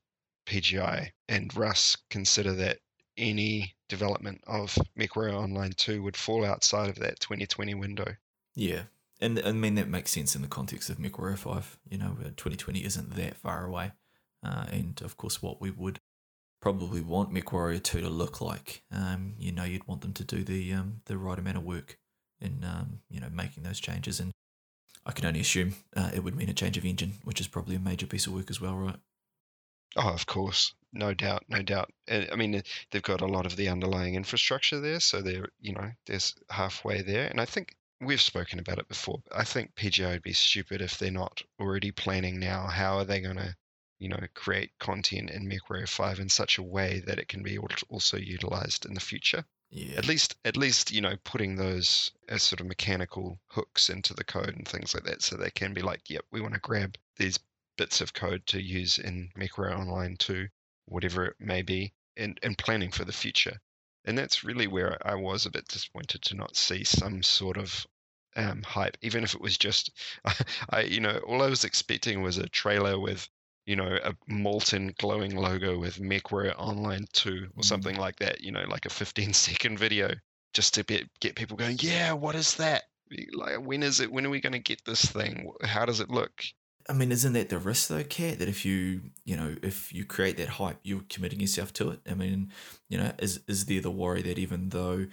PGI 0.45 1.11
and 1.29 1.55
Russ 1.55 1.95
consider 2.09 2.53
that 2.53 2.79
any 3.17 3.75
development 3.87 4.41
of 4.45 4.77
MechWarrior 4.97 5.33
Online 5.33 5.71
2 5.71 6.01
would 6.03 6.17
fall 6.17 6.43
outside 6.43 6.89
of 6.89 6.97
that 6.97 7.19
2020 7.19 7.73
window. 7.75 8.15
Yeah. 8.55 8.83
And 9.21 9.41
I 9.45 9.51
mean, 9.51 9.75
that 9.75 9.87
makes 9.87 10.11
sense 10.11 10.35
in 10.35 10.41
the 10.41 10.47
context 10.47 10.89
of 10.89 10.97
MechWarrior 10.97 11.37
5. 11.37 11.77
You 11.89 11.97
know, 11.97 12.17
2020 12.19 12.83
isn't 12.83 13.15
that 13.15 13.37
far 13.37 13.65
away. 13.65 13.91
Uh, 14.43 14.65
and 14.71 15.01
of 15.01 15.17
course, 15.17 15.41
what 15.41 15.61
we 15.61 15.71
would 15.71 15.99
probably 16.61 17.01
want 17.01 17.33
MechWarrior 17.33 17.81
2 17.81 18.01
to 18.01 18.09
look 18.09 18.41
like. 18.41 18.83
Um, 18.91 19.35
you 19.37 19.51
know, 19.51 19.63
you'd 19.63 19.87
want 19.87 20.01
them 20.01 20.13
to 20.13 20.23
do 20.23 20.43
the 20.43 20.73
um, 20.73 21.01
the 21.05 21.17
right 21.17 21.37
amount 21.37 21.57
of 21.57 21.63
work 21.63 21.97
in, 22.39 22.63
um, 22.63 22.99
you 23.09 23.19
know, 23.19 23.29
making 23.29 23.63
those 23.63 23.79
changes. 23.79 24.19
And 24.19 24.31
I 25.05 25.11
can 25.11 25.25
only 25.25 25.41
assume 25.41 25.75
uh, 25.95 26.11
it 26.13 26.23
would 26.23 26.35
mean 26.35 26.49
a 26.49 26.53
change 26.53 26.77
of 26.77 26.85
engine, 26.85 27.13
which 27.23 27.41
is 27.41 27.47
probably 27.47 27.75
a 27.75 27.79
major 27.79 28.05
piece 28.05 28.27
of 28.27 28.33
work 28.33 28.49
as 28.49 28.61
well, 28.61 28.75
right? 28.75 28.95
Oh, 29.95 30.09
of 30.09 30.25
course, 30.25 30.73
no 30.91 31.13
doubt, 31.13 31.43
no 31.49 31.61
doubt. 31.61 31.91
I 32.09 32.35
mean, 32.35 32.63
they've 32.91 33.01
got 33.01 33.21
a 33.21 33.27
lot 33.27 33.45
of 33.45 33.55
the 33.55 33.69
underlying 33.69 34.15
infrastructure 34.15 34.79
there, 34.79 34.99
so 34.99 35.21
they're 35.21 35.49
you 35.61 35.73
know 35.73 35.91
there's 36.05 36.35
halfway 36.49 37.01
there, 37.01 37.27
and 37.27 37.39
I 37.39 37.45
think 37.45 37.75
we've 38.01 38.21
spoken 38.21 38.59
about 38.59 38.79
it 38.79 38.87
before. 38.87 39.21
I 39.31 39.43
think 39.43 39.75
PGI 39.75 40.11
would 40.11 40.23
be 40.23 40.33
stupid 40.33 40.81
if 40.81 40.97
they're 40.97 41.11
not 41.11 41.41
already 41.59 41.91
planning 41.91 42.39
now. 42.39 42.67
How 42.67 42.97
are 42.97 43.05
they 43.05 43.21
going 43.21 43.37
to, 43.37 43.55
you 43.99 44.09
know, 44.09 44.19
create 44.33 44.71
content 44.79 45.29
in 45.29 45.47
MechWarrior 45.47 45.89
Five 45.89 46.19
in 46.19 46.29
such 46.29 46.57
a 46.57 46.63
way 46.63 47.01
that 47.05 47.19
it 47.19 47.27
can 47.27 47.43
be 47.43 47.57
also 47.89 48.17
utilized 48.17 48.85
in 48.85 48.93
the 48.93 48.99
future? 48.99 49.45
Yeah. 49.69 49.97
At 49.97 50.07
least, 50.07 50.35
at 50.45 50.55
least, 50.55 50.91
you 50.91 51.01
know, 51.01 51.15
putting 51.23 51.55
those 51.55 52.11
as 52.29 52.43
sort 52.43 52.59
of 52.59 52.67
mechanical 52.67 53.39
hooks 53.47 53.89
into 53.89 54.13
the 54.13 54.23
code 54.23 54.55
and 54.55 54.67
things 54.67 54.93
like 54.93 55.03
that, 55.05 55.23
so 55.23 55.35
they 55.35 55.49
can 55.49 55.73
be 55.73 55.81
like, 55.81 56.09
yep, 56.09 56.25
we 56.31 56.41
want 56.41 56.53
to 56.53 56.59
grab 56.59 56.95
these 57.17 57.39
bits 57.75 57.99
of 57.99 58.13
code 58.13 58.45
to 58.47 58.61
use 58.61 58.99
in 58.99 59.29
MechWarrior 59.35 59.77
Online 59.79 60.15
2, 60.17 60.47
whatever 60.85 61.25
it 61.25 61.35
may 61.39 61.63
be, 61.63 61.93
and, 62.17 62.39
and 62.43 62.57
planning 62.57 62.91
for 62.91 63.03
the 63.03 63.11
future. 63.11 63.59
And 64.05 64.17
that's 64.17 64.43
really 64.43 64.67
where 64.67 64.97
I 65.05 65.15
was 65.15 65.45
a 65.45 65.51
bit 65.51 65.67
disappointed 65.67 66.21
to 66.23 66.35
not 66.35 66.55
see 66.55 66.83
some 66.83 67.23
sort 67.23 67.57
of 67.57 67.85
um, 68.35 68.63
hype, 68.63 68.97
even 69.01 69.23
if 69.23 69.33
it 69.35 69.41
was 69.41 69.57
just, 69.57 69.91
I, 70.69 70.81
you 70.81 70.99
know, 70.99 71.17
all 71.19 71.41
I 71.41 71.49
was 71.49 71.63
expecting 71.63 72.21
was 72.21 72.37
a 72.37 72.49
trailer 72.49 72.99
with, 72.99 73.27
you 73.65 73.75
know, 73.75 73.97
a 74.03 74.13
molten 74.27 74.93
glowing 74.97 75.35
logo 75.35 75.77
with 75.79 75.97
MechWarrior 75.99 76.55
Online 76.57 77.05
2 77.13 77.49
or 77.55 77.63
Mm. 77.63 77.63
something 77.63 77.95
like 77.97 78.17
that, 78.17 78.41
you 78.41 78.51
know, 78.51 78.65
like 78.67 78.85
a 78.85 78.89
15 78.89 79.33
second 79.33 79.77
video 79.79 80.11
just 80.53 80.73
to 80.75 80.83
be, 80.83 81.09
get 81.19 81.35
people 81.35 81.57
going, 81.57 81.77
yeah, 81.79 82.13
what 82.13 82.35
is 82.35 82.55
that? 82.55 82.83
Like, 83.33 83.61
when 83.65 83.83
is 83.83 83.99
it? 83.99 84.11
When 84.11 84.25
are 84.25 84.29
we 84.29 84.41
going 84.41 84.53
to 84.53 84.59
get 84.59 84.83
this 84.85 85.05
thing? 85.05 85.51
How 85.63 85.85
does 85.85 85.99
it 85.99 86.09
look? 86.09 86.43
I 86.89 86.93
mean, 86.93 87.11
isn't 87.11 87.33
that 87.33 87.49
the 87.49 87.57
risk 87.57 87.87
though, 87.87 88.03
Kat? 88.03 88.39
That 88.39 88.49
if 88.49 88.65
you, 88.65 89.01
you 89.25 89.37
know, 89.37 89.55
if 89.61 89.93
you 89.93 90.05
create 90.05 90.37
that 90.37 90.49
hype, 90.49 90.79
you're 90.83 91.03
committing 91.09 91.39
yourself 91.39 91.71
to 91.73 91.91
it. 91.91 91.99
I 92.09 92.13
mean, 92.13 92.51
you 92.89 92.97
know, 92.97 93.11
is 93.19 93.39
is 93.47 93.65
there 93.65 93.81
the 93.81 93.91
worry 93.91 94.21
that 94.23 94.37
even 94.37 94.69
though 94.69 95.07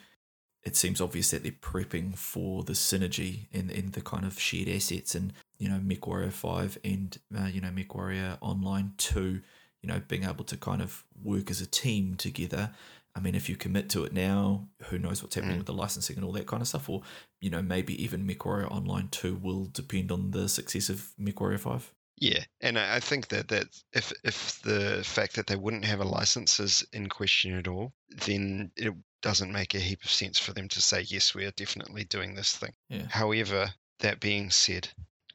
it 0.64 0.76
seems 0.76 1.00
obvious 1.00 1.30
that 1.30 1.42
they're 1.42 1.52
prepping 1.52 2.16
for 2.16 2.64
the 2.64 2.74
synergy 2.74 3.46
and, 3.52 3.70
and 3.70 3.92
the 3.92 4.02
kind 4.02 4.26
of 4.26 4.38
shared 4.38 4.68
assets 4.68 5.14
and 5.14 5.32
you 5.58 5.68
know 5.68 5.78
MechWarrior 5.78 6.32
Five 6.32 6.78
and 6.84 7.16
uh, 7.38 7.46
you 7.46 7.60
know 7.60 7.68
MechWarrior 7.70 8.38
Online 8.40 8.92
Two, 8.96 9.40
you 9.82 9.88
know, 9.88 10.00
being 10.08 10.24
able 10.24 10.44
to 10.44 10.56
kind 10.56 10.82
of 10.82 11.04
work 11.22 11.50
as 11.50 11.60
a 11.60 11.66
team 11.66 12.14
together. 12.16 12.70
I 13.14 13.20
mean, 13.20 13.34
if 13.34 13.48
you 13.48 13.56
commit 13.56 13.88
to 13.90 14.04
it 14.04 14.12
now, 14.12 14.68
who 14.84 14.98
knows 14.98 15.22
what's 15.22 15.34
happening 15.34 15.56
Mm. 15.56 15.58
with 15.58 15.66
the 15.66 15.72
licensing 15.72 16.16
and 16.16 16.24
all 16.24 16.32
that 16.32 16.46
kind 16.46 16.60
of 16.62 16.68
stuff, 16.68 16.88
or 16.88 17.02
you 17.40 17.50
know, 17.50 17.62
maybe 17.62 18.00
even 18.02 18.26
MechWarrior 18.26 18.70
Online 18.70 19.08
Two 19.08 19.34
will 19.36 19.64
depend 19.66 20.12
on 20.12 20.30
the 20.30 20.48
success 20.48 20.88
of 20.88 21.08
MechWarrior 21.18 21.58
Five. 21.58 21.92
Yeah, 22.18 22.44
and 22.60 22.78
I 22.78 22.96
I 22.96 23.00
think 23.00 23.28
that 23.28 23.48
that 23.48 23.66
if 23.92 24.12
if 24.22 24.60
the 24.62 25.02
fact 25.04 25.34
that 25.36 25.46
they 25.46 25.56
wouldn't 25.56 25.86
have 25.86 26.00
a 26.00 26.04
license 26.04 26.60
is 26.60 26.86
in 26.92 27.08
question 27.08 27.54
at 27.54 27.66
all, 27.66 27.92
then 28.26 28.70
it 28.76 28.94
doesn't 29.22 29.52
make 29.52 29.74
a 29.74 29.80
heap 29.80 30.04
of 30.04 30.10
sense 30.10 30.38
for 30.38 30.52
them 30.52 30.68
to 30.68 30.80
say 30.80 31.00
yes, 31.02 31.34
we 31.34 31.44
are 31.46 31.50
definitely 31.52 32.04
doing 32.04 32.34
this 32.34 32.56
thing. 32.56 32.72
Yeah. 32.88 33.06
However, 33.10 33.74
that 34.00 34.20
being 34.20 34.50
said, 34.50 34.88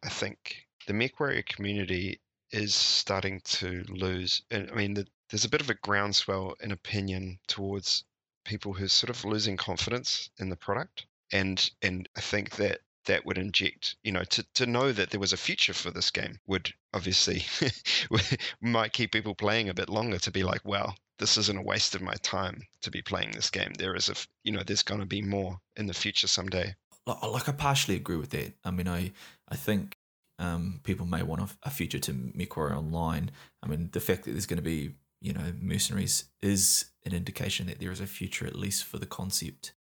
I 0.04 0.10
think 0.10 0.68
the 0.88 0.94
MechWarrior 0.94 1.46
community 1.46 2.20
is 2.56 2.74
starting 2.74 3.42
to 3.42 3.84
lose. 3.90 4.42
And 4.50 4.72
I 4.72 4.76
mean, 4.76 4.94
the, 4.94 5.06
there's 5.30 5.46
a 5.46 5.50
bit 5.50 5.62
of 5.62 5.70
a 5.70 5.76
groundswell 5.76 6.56
in 6.62 6.72
opinion 6.72 7.38
towards 7.48 8.06
people 8.46 8.74
who 8.74 8.86
are 8.86 8.90
sort 8.90 9.10
of 9.10 9.26
losing 9.26 9.58
confidence 9.58 10.30
in 10.40 10.50
the 10.50 10.56
product, 10.56 11.06
and 11.32 11.70
and 11.82 12.08
I 12.16 12.22
think 12.22 12.52
that 12.56 12.80
that 13.06 13.26
would 13.26 13.38
inject, 13.38 13.96
you 14.04 14.12
know, 14.12 14.24
to, 14.24 14.44
to 14.56 14.66
know 14.66 14.92
that 14.92 15.12
there 15.12 15.20
was 15.20 15.34
a 15.34 15.38
future 15.38 15.74
for 15.74 15.92
this 15.92 16.10
game 16.10 16.40
would 16.48 16.74
obviously 16.94 17.46
might 18.62 18.94
keep 18.94 19.12
people 19.12 19.36
playing 19.36 19.70
a 19.70 19.76
bit 19.76 19.90
longer 19.90 20.18
to 20.18 20.32
be 20.32 20.44
like, 20.44 20.62
well, 20.64 20.96
this 21.20 21.38
isn't 21.38 21.60
a 21.60 21.62
waste 21.62 21.94
of 21.94 22.02
my 22.02 22.16
time 22.24 22.64
to 22.82 22.90
be 22.90 23.04
playing 23.04 23.32
this 23.32 23.52
game. 23.52 23.74
There 23.78 23.96
is 23.96 24.10
a, 24.10 24.16
you 24.44 24.52
know, 24.52 24.64
there's 24.66 24.82
going 24.82 25.02
to 25.02 25.06
be 25.06 25.22
more 25.22 25.60
in 25.76 25.86
the 25.86 25.94
future 25.94 26.28
someday. 26.28 26.74
like 27.06 27.48
I 27.48 27.52
partially 27.52 27.96
agree 27.96 28.18
with 28.18 28.32
that. 28.32 28.54
I 28.64 28.72
mean, 28.72 28.88
I 28.88 29.12
I 29.50 29.56
think 29.56 29.96
um, 30.40 30.82
people 30.84 31.06
may 31.06 31.24
want 31.24 31.42
a, 31.42 31.48
a 31.64 31.70
future 31.70 32.00
to 32.00 32.14
MechWarrior 32.14 32.78
Online. 32.78 33.32
I 33.64 33.68
mean, 33.68 33.90
the 33.92 34.00
fact 34.00 34.24
that 34.24 34.32
there's 34.32 34.46
going 34.46 34.58
to 34.58 34.64
be 34.64 34.92
you 35.22 35.34
know 35.34 35.54
mercenaries 35.60 36.26
is 36.42 36.86
an 37.06 37.14
indication 37.14 37.68
that 37.68 37.80
there 37.80 37.92
is 37.92 38.02
a 38.02 38.08
future 38.08 38.46
at 38.46 38.56
least 38.56 38.84
for 38.84 38.98
the 38.98 39.06
concept 39.06 39.74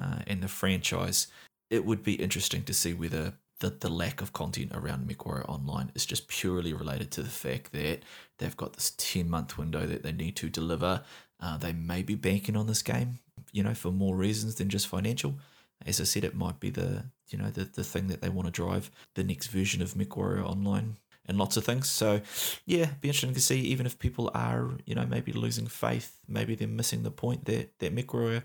uh, 0.00 0.20
and 0.26 0.42
the 0.42 0.48
franchise. 0.48 1.26
It 1.68 1.84
would 1.84 2.02
be 2.02 2.14
interesting 2.14 2.64
to 2.64 2.74
see 2.74 2.92
whether 2.94 3.34
the, 3.60 3.70
the 3.70 3.88
lack 3.88 4.20
of 4.20 4.32
content 4.32 4.72
around 4.74 5.08
MechWarrior 5.08 5.48
Online 5.48 5.92
is 5.94 6.06
just 6.06 6.28
purely 6.28 6.72
related 6.72 7.10
to 7.12 7.22
the 7.22 7.28
fact 7.28 7.72
that 7.72 8.00
they've 8.38 8.56
got 8.56 8.72
this 8.72 8.94
10 8.96 9.28
month 9.30 9.58
window 9.58 9.86
that 9.86 10.02
they 10.02 10.12
need 10.12 10.34
to 10.36 10.48
deliver. 10.48 11.02
Uh, 11.38 11.56
they 11.58 11.72
may 11.72 12.02
be 12.02 12.14
banking 12.14 12.56
on 12.56 12.66
this 12.66 12.82
game, 12.82 13.18
you 13.52 13.62
know, 13.62 13.74
for 13.74 13.92
more 13.92 14.16
reasons 14.16 14.56
than 14.56 14.68
just 14.68 14.88
financial 14.88 15.38
as 15.86 16.00
I 16.00 16.04
said, 16.04 16.24
it 16.24 16.34
might 16.34 16.60
be 16.60 16.70
the 16.70 17.04
you 17.28 17.38
know 17.38 17.50
the, 17.50 17.64
the 17.64 17.84
thing 17.84 18.08
that 18.08 18.20
they 18.20 18.28
want 18.28 18.46
to 18.46 18.52
drive 18.52 18.90
the 19.14 19.24
next 19.24 19.48
version 19.48 19.82
of 19.82 19.94
MechWarrior 19.94 20.44
Online 20.44 20.96
and 21.26 21.38
lots 21.38 21.56
of 21.56 21.64
things. 21.64 21.88
So 21.88 22.20
yeah, 22.66 22.90
be 23.00 23.08
interesting 23.08 23.34
to 23.34 23.40
see 23.40 23.60
even 23.60 23.86
if 23.86 23.98
people 23.98 24.30
are 24.34 24.70
you 24.86 24.94
know 24.94 25.06
maybe 25.06 25.32
losing 25.32 25.66
faith, 25.66 26.18
maybe 26.28 26.54
they're 26.54 26.68
missing 26.68 27.02
the 27.02 27.10
point 27.10 27.44
that 27.46 27.78
that 27.78 27.94
MechWarrior 27.94 28.42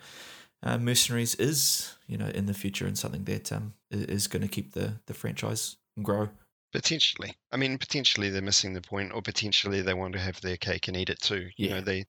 uh, 0.63 0.77
Mercenaries 0.77 1.35
is 1.35 1.95
you 2.07 2.17
know 2.17 2.27
in 2.27 2.45
the 2.45 2.53
future 2.53 2.87
and 2.87 2.97
something 2.97 3.23
that 3.25 3.51
um 3.51 3.73
is 3.91 4.27
going 4.27 4.41
to 4.41 4.47
keep 4.47 4.73
the 4.73 4.93
the 5.07 5.13
franchise 5.13 5.77
grow. 6.01 6.29
Potentially. 6.71 7.37
I 7.51 7.57
mean, 7.57 7.77
potentially 7.77 8.29
they're 8.29 8.41
missing 8.41 8.73
the 8.73 8.81
point, 8.81 9.13
or 9.13 9.21
potentially 9.21 9.81
they 9.81 9.93
want 9.93 10.13
to 10.13 10.19
have 10.19 10.41
their 10.41 10.57
cake 10.57 10.87
and 10.87 10.97
eat 10.97 11.09
it 11.09 11.21
too. 11.21 11.49
You 11.57 11.69
Yeah. 11.69 11.75
know, 11.75 11.81
they 11.81 12.05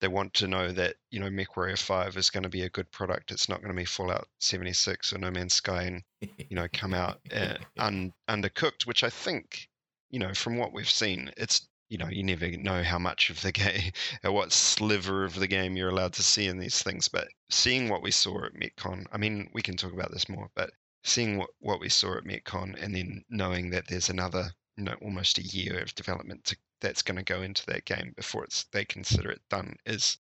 they 0.00 0.08
want 0.08 0.34
to 0.34 0.46
know 0.46 0.70
that 0.72 0.96
you 1.10 1.20
know 1.20 1.28
MechWarrior 1.28 1.78
Five 1.78 2.16
is 2.16 2.30
going 2.30 2.44
to 2.44 2.48
be 2.48 2.62
a 2.62 2.70
good 2.70 2.90
product. 2.90 3.30
It's 3.30 3.48
not 3.48 3.60
going 3.60 3.74
to 3.74 3.80
be 3.80 3.84
Fallout 3.84 4.28
76 4.40 5.12
or 5.12 5.18
No 5.18 5.30
Man's 5.30 5.54
Sky 5.54 5.82
and 5.82 6.02
you 6.20 6.56
know 6.56 6.68
come 6.72 6.94
out 6.94 7.20
uh, 7.32 7.54
un, 7.78 8.12
undercooked, 8.28 8.86
which 8.86 9.04
I 9.04 9.10
think 9.10 9.68
you 10.10 10.18
know 10.18 10.34
from 10.34 10.56
what 10.56 10.72
we've 10.72 10.90
seen, 10.90 11.30
it's 11.36 11.68
you 11.88 11.98
know 11.98 12.08
you 12.08 12.22
never 12.22 12.48
know 12.56 12.82
how 12.82 12.98
much 12.98 13.30
of 13.30 13.40
the 13.42 13.52
game, 13.64 13.92
or 14.24 14.32
what 14.32 14.52
sliver 14.52 15.24
of 15.24 15.34
the 15.34 15.48
game 15.48 15.76
you're 15.76 15.90
allowed 15.90 16.12
to 16.14 16.22
see 16.22 16.46
in 16.46 16.58
these 16.58 16.82
things. 16.82 17.08
But 17.08 17.28
seeing 17.50 17.88
what 17.88 18.02
we 18.02 18.10
saw 18.10 18.44
at 18.44 18.54
MechCon, 18.54 19.06
I 19.12 19.18
mean, 19.18 19.50
we 19.52 19.62
can 19.62 19.76
talk 19.76 19.92
about 19.92 20.12
this 20.12 20.28
more, 20.28 20.50
but 20.54 20.70
seeing 21.04 21.38
what, 21.38 21.50
what 21.60 21.80
we 21.80 21.88
saw 21.88 22.16
at 22.16 22.24
MechCon 22.24 22.80
and 22.82 22.94
then 22.94 23.24
knowing 23.30 23.70
that 23.70 23.86
there's 23.88 24.10
another, 24.10 24.50
you 24.76 24.84
know, 24.84 24.94
almost 25.02 25.38
a 25.38 25.42
year 25.42 25.80
of 25.80 25.94
development 25.94 26.44
to, 26.44 26.56
that's 26.80 27.02
going 27.02 27.16
to 27.16 27.24
go 27.24 27.42
into 27.42 27.64
that 27.66 27.84
game 27.84 28.12
before 28.16 28.44
it's 28.44 28.64
they 28.72 28.84
consider 28.84 29.30
it 29.30 29.40
done 29.50 29.74
is, 29.86 30.18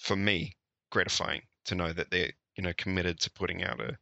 for 0.00 0.16
me, 0.16 0.52
gratifying 0.90 1.42
to 1.64 1.74
know 1.74 1.92
that 1.92 2.10
they're, 2.10 2.32
you 2.56 2.62
know, 2.64 2.72
committed 2.76 3.20
to 3.20 3.30
putting 3.30 3.64
out 3.64 3.80
a, 3.80 3.96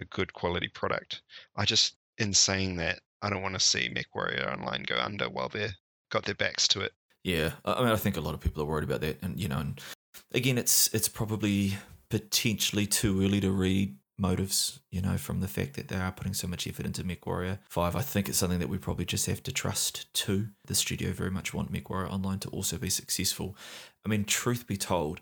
a 0.00 0.04
good 0.06 0.32
quality 0.32 0.68
product. 0.68 1.22
I 1.56 1.64
just, 1.64 1.96
in 2.18 2.32
saying 2.32 2.76
that, 2.76 3.00
I 3.22 3.30
don't 3.30 3.42
want 3.42 3.54
to 3.54 3.60
see 3.60 3.88
MechWarrior 3.88 4.52
Online 4.52 4.82
go 4.82 4.96
under 4.96 5.28
while 5.28 5.48
they're 5.48 5.74
got 6.10 6.24
their 6.24 6.34
backs 6.34 6.68
to 6.68 6.80
it. 6.80 6.92
Yeah, 7.24 7.52
I 7.64 7.72
I 7.74 7.82
mean, 7.82 7.92
I 7.92 7.96
think 7.96 8.16
a 8.16 8.20
lot 8.20 8.34
of 8.34 8.40
people 8.40 8.62
are 8.62 8.66
worried 8.66 8.84
about 8.84 9.00
that, 9.00 9.22
and 9.22 9.40
you 9.40 9.48
know, 9.48 9.58
and 9.58 9.80
again, 10.32 10.58
it's 10.58 10.92
it's 10.92 11.08
probably 11.08 11.76
potentially 12.10 12.86
too 12.86 13.24
early 13.24 13.40
to 13.40 13.50
read 13.50 13.96
motives, 14.22 14.80
you 14.90 15.02
know, 15.02 15.18
from 15.18 15.40
the 15.40 15.48
fact 15.48 15.74
that 15.74 15.88
they 15.88 15.96
are 15.96 16.12
putting 16.12 16.32
so 16.32 16.46
much 16.46 16.66
effort 16.66 16.86
into 16.86 17.04
MechWarrior 17.04 17.58
Five. 17.68 17.96
I 17.96 18.00
think 18.00 18.28
it's 18.28 18.38
something 18.38 18.60
that 18.60 18.68
we 18.68 18.78
probably 18.78 19.04
just 19.04 19.26
have 19.26 19.42
to 19.42 19.52
trust 19.52 20.12
to. 20.14 20.48
The 20.64 20.74
studio 20.74 21.12
very 21.12 21.30
much 21.30 21.52
want 21.52 21.72
MechWarrior 21.72 22.10
Online 22.10 22.38
to 22.38 22.48
also 22.48 22.78
be 22.78 22.88
successful. 22.88 23.56
I 24.06 24.08
mean, 24.08 24.24
truth 24.24 24.66
be 24.66 24.78
told, 24.78 25.20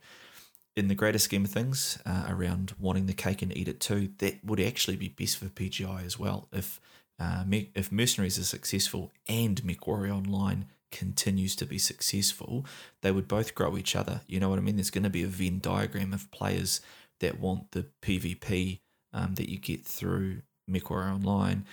in 0.76 0.88
the 0.88 0.94
greater 0.94 1.18
scheme 1.18 1.46
of 1.46 1.50
things, 1.50 1.98
uh, 2.06 2.26
around 2.28 2.74
wanting 2.78 3.06
the 3.06 3.12
cake 3.14 3.42
and 3.42 3.56
eat 3.56 3.68
it 3.68 3.80
too, 3.80 4.10
that 4.18 4.44
would 4.44 4.60
actually 4.60 4.96
be 4.96 5.08
best 5.08 5.38
for 5.38 5.46
PGI 5.46 6.04
as 6.04 6.18
well. 6.18 6.48
If 6.52 6.80
uh, 7.18 7.44
Me- 7.46 7.70
if 7.74 7.90
Mercenaries 7.90 8.38
is 8.38 8.48
successful 8.48 9.10
and 9.28 9.60
MechWarrior 9.62 10.14
Online 10.14 10.66
continues 10.92 11.56
to 11.56 11.66
be 11.66 11.78
successful, 11.78 12.66
they 13.00 13.12
would 13.12 13.28
both 13.28 13.54
grow 13.54 13.76
each 13.76 13.96
other. 13.96 14.20
You 14.26 14.40
know 14.40 14.50
what 14.50 14.58
I 14.58 14.62
mean? 14.62 14.76
There's 14.76 14.90
going 14.90 15.04
to 15.04 15.10
be 15.10 15.22
a 15.22 15.28
Venn 15.28 15.58
diagram 15.60 16.12
of 16.12 16.30
players 16.30 16.80
that 17.20 17.38
want 17.38 17.72
the 17.72 17.86
PvP 18.02 18.80
um, 19.12 19.34
that 19.34 19.48
you 19.48 19.58
get 19.58 19.84
through 19.84 20.42
MechWarrior 20.70 21.14
Online, 21.14 21.64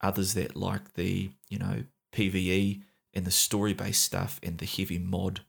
others 0.00 0.34
that 0.34 0.56
like 0.56 0.94
the 0.94 1.30
you 1.48 1.58
know 1.58 1.84
PVE 2.14 2.82
and 3.12 3.24
the 3.24 3.30
story 3.30 3.72
based 3.72 4.02
stuff 4.02 4.40
and 4.42 4.58
the 4.58 4.66
heavy 4.66 4.98
mod 4.98 5.40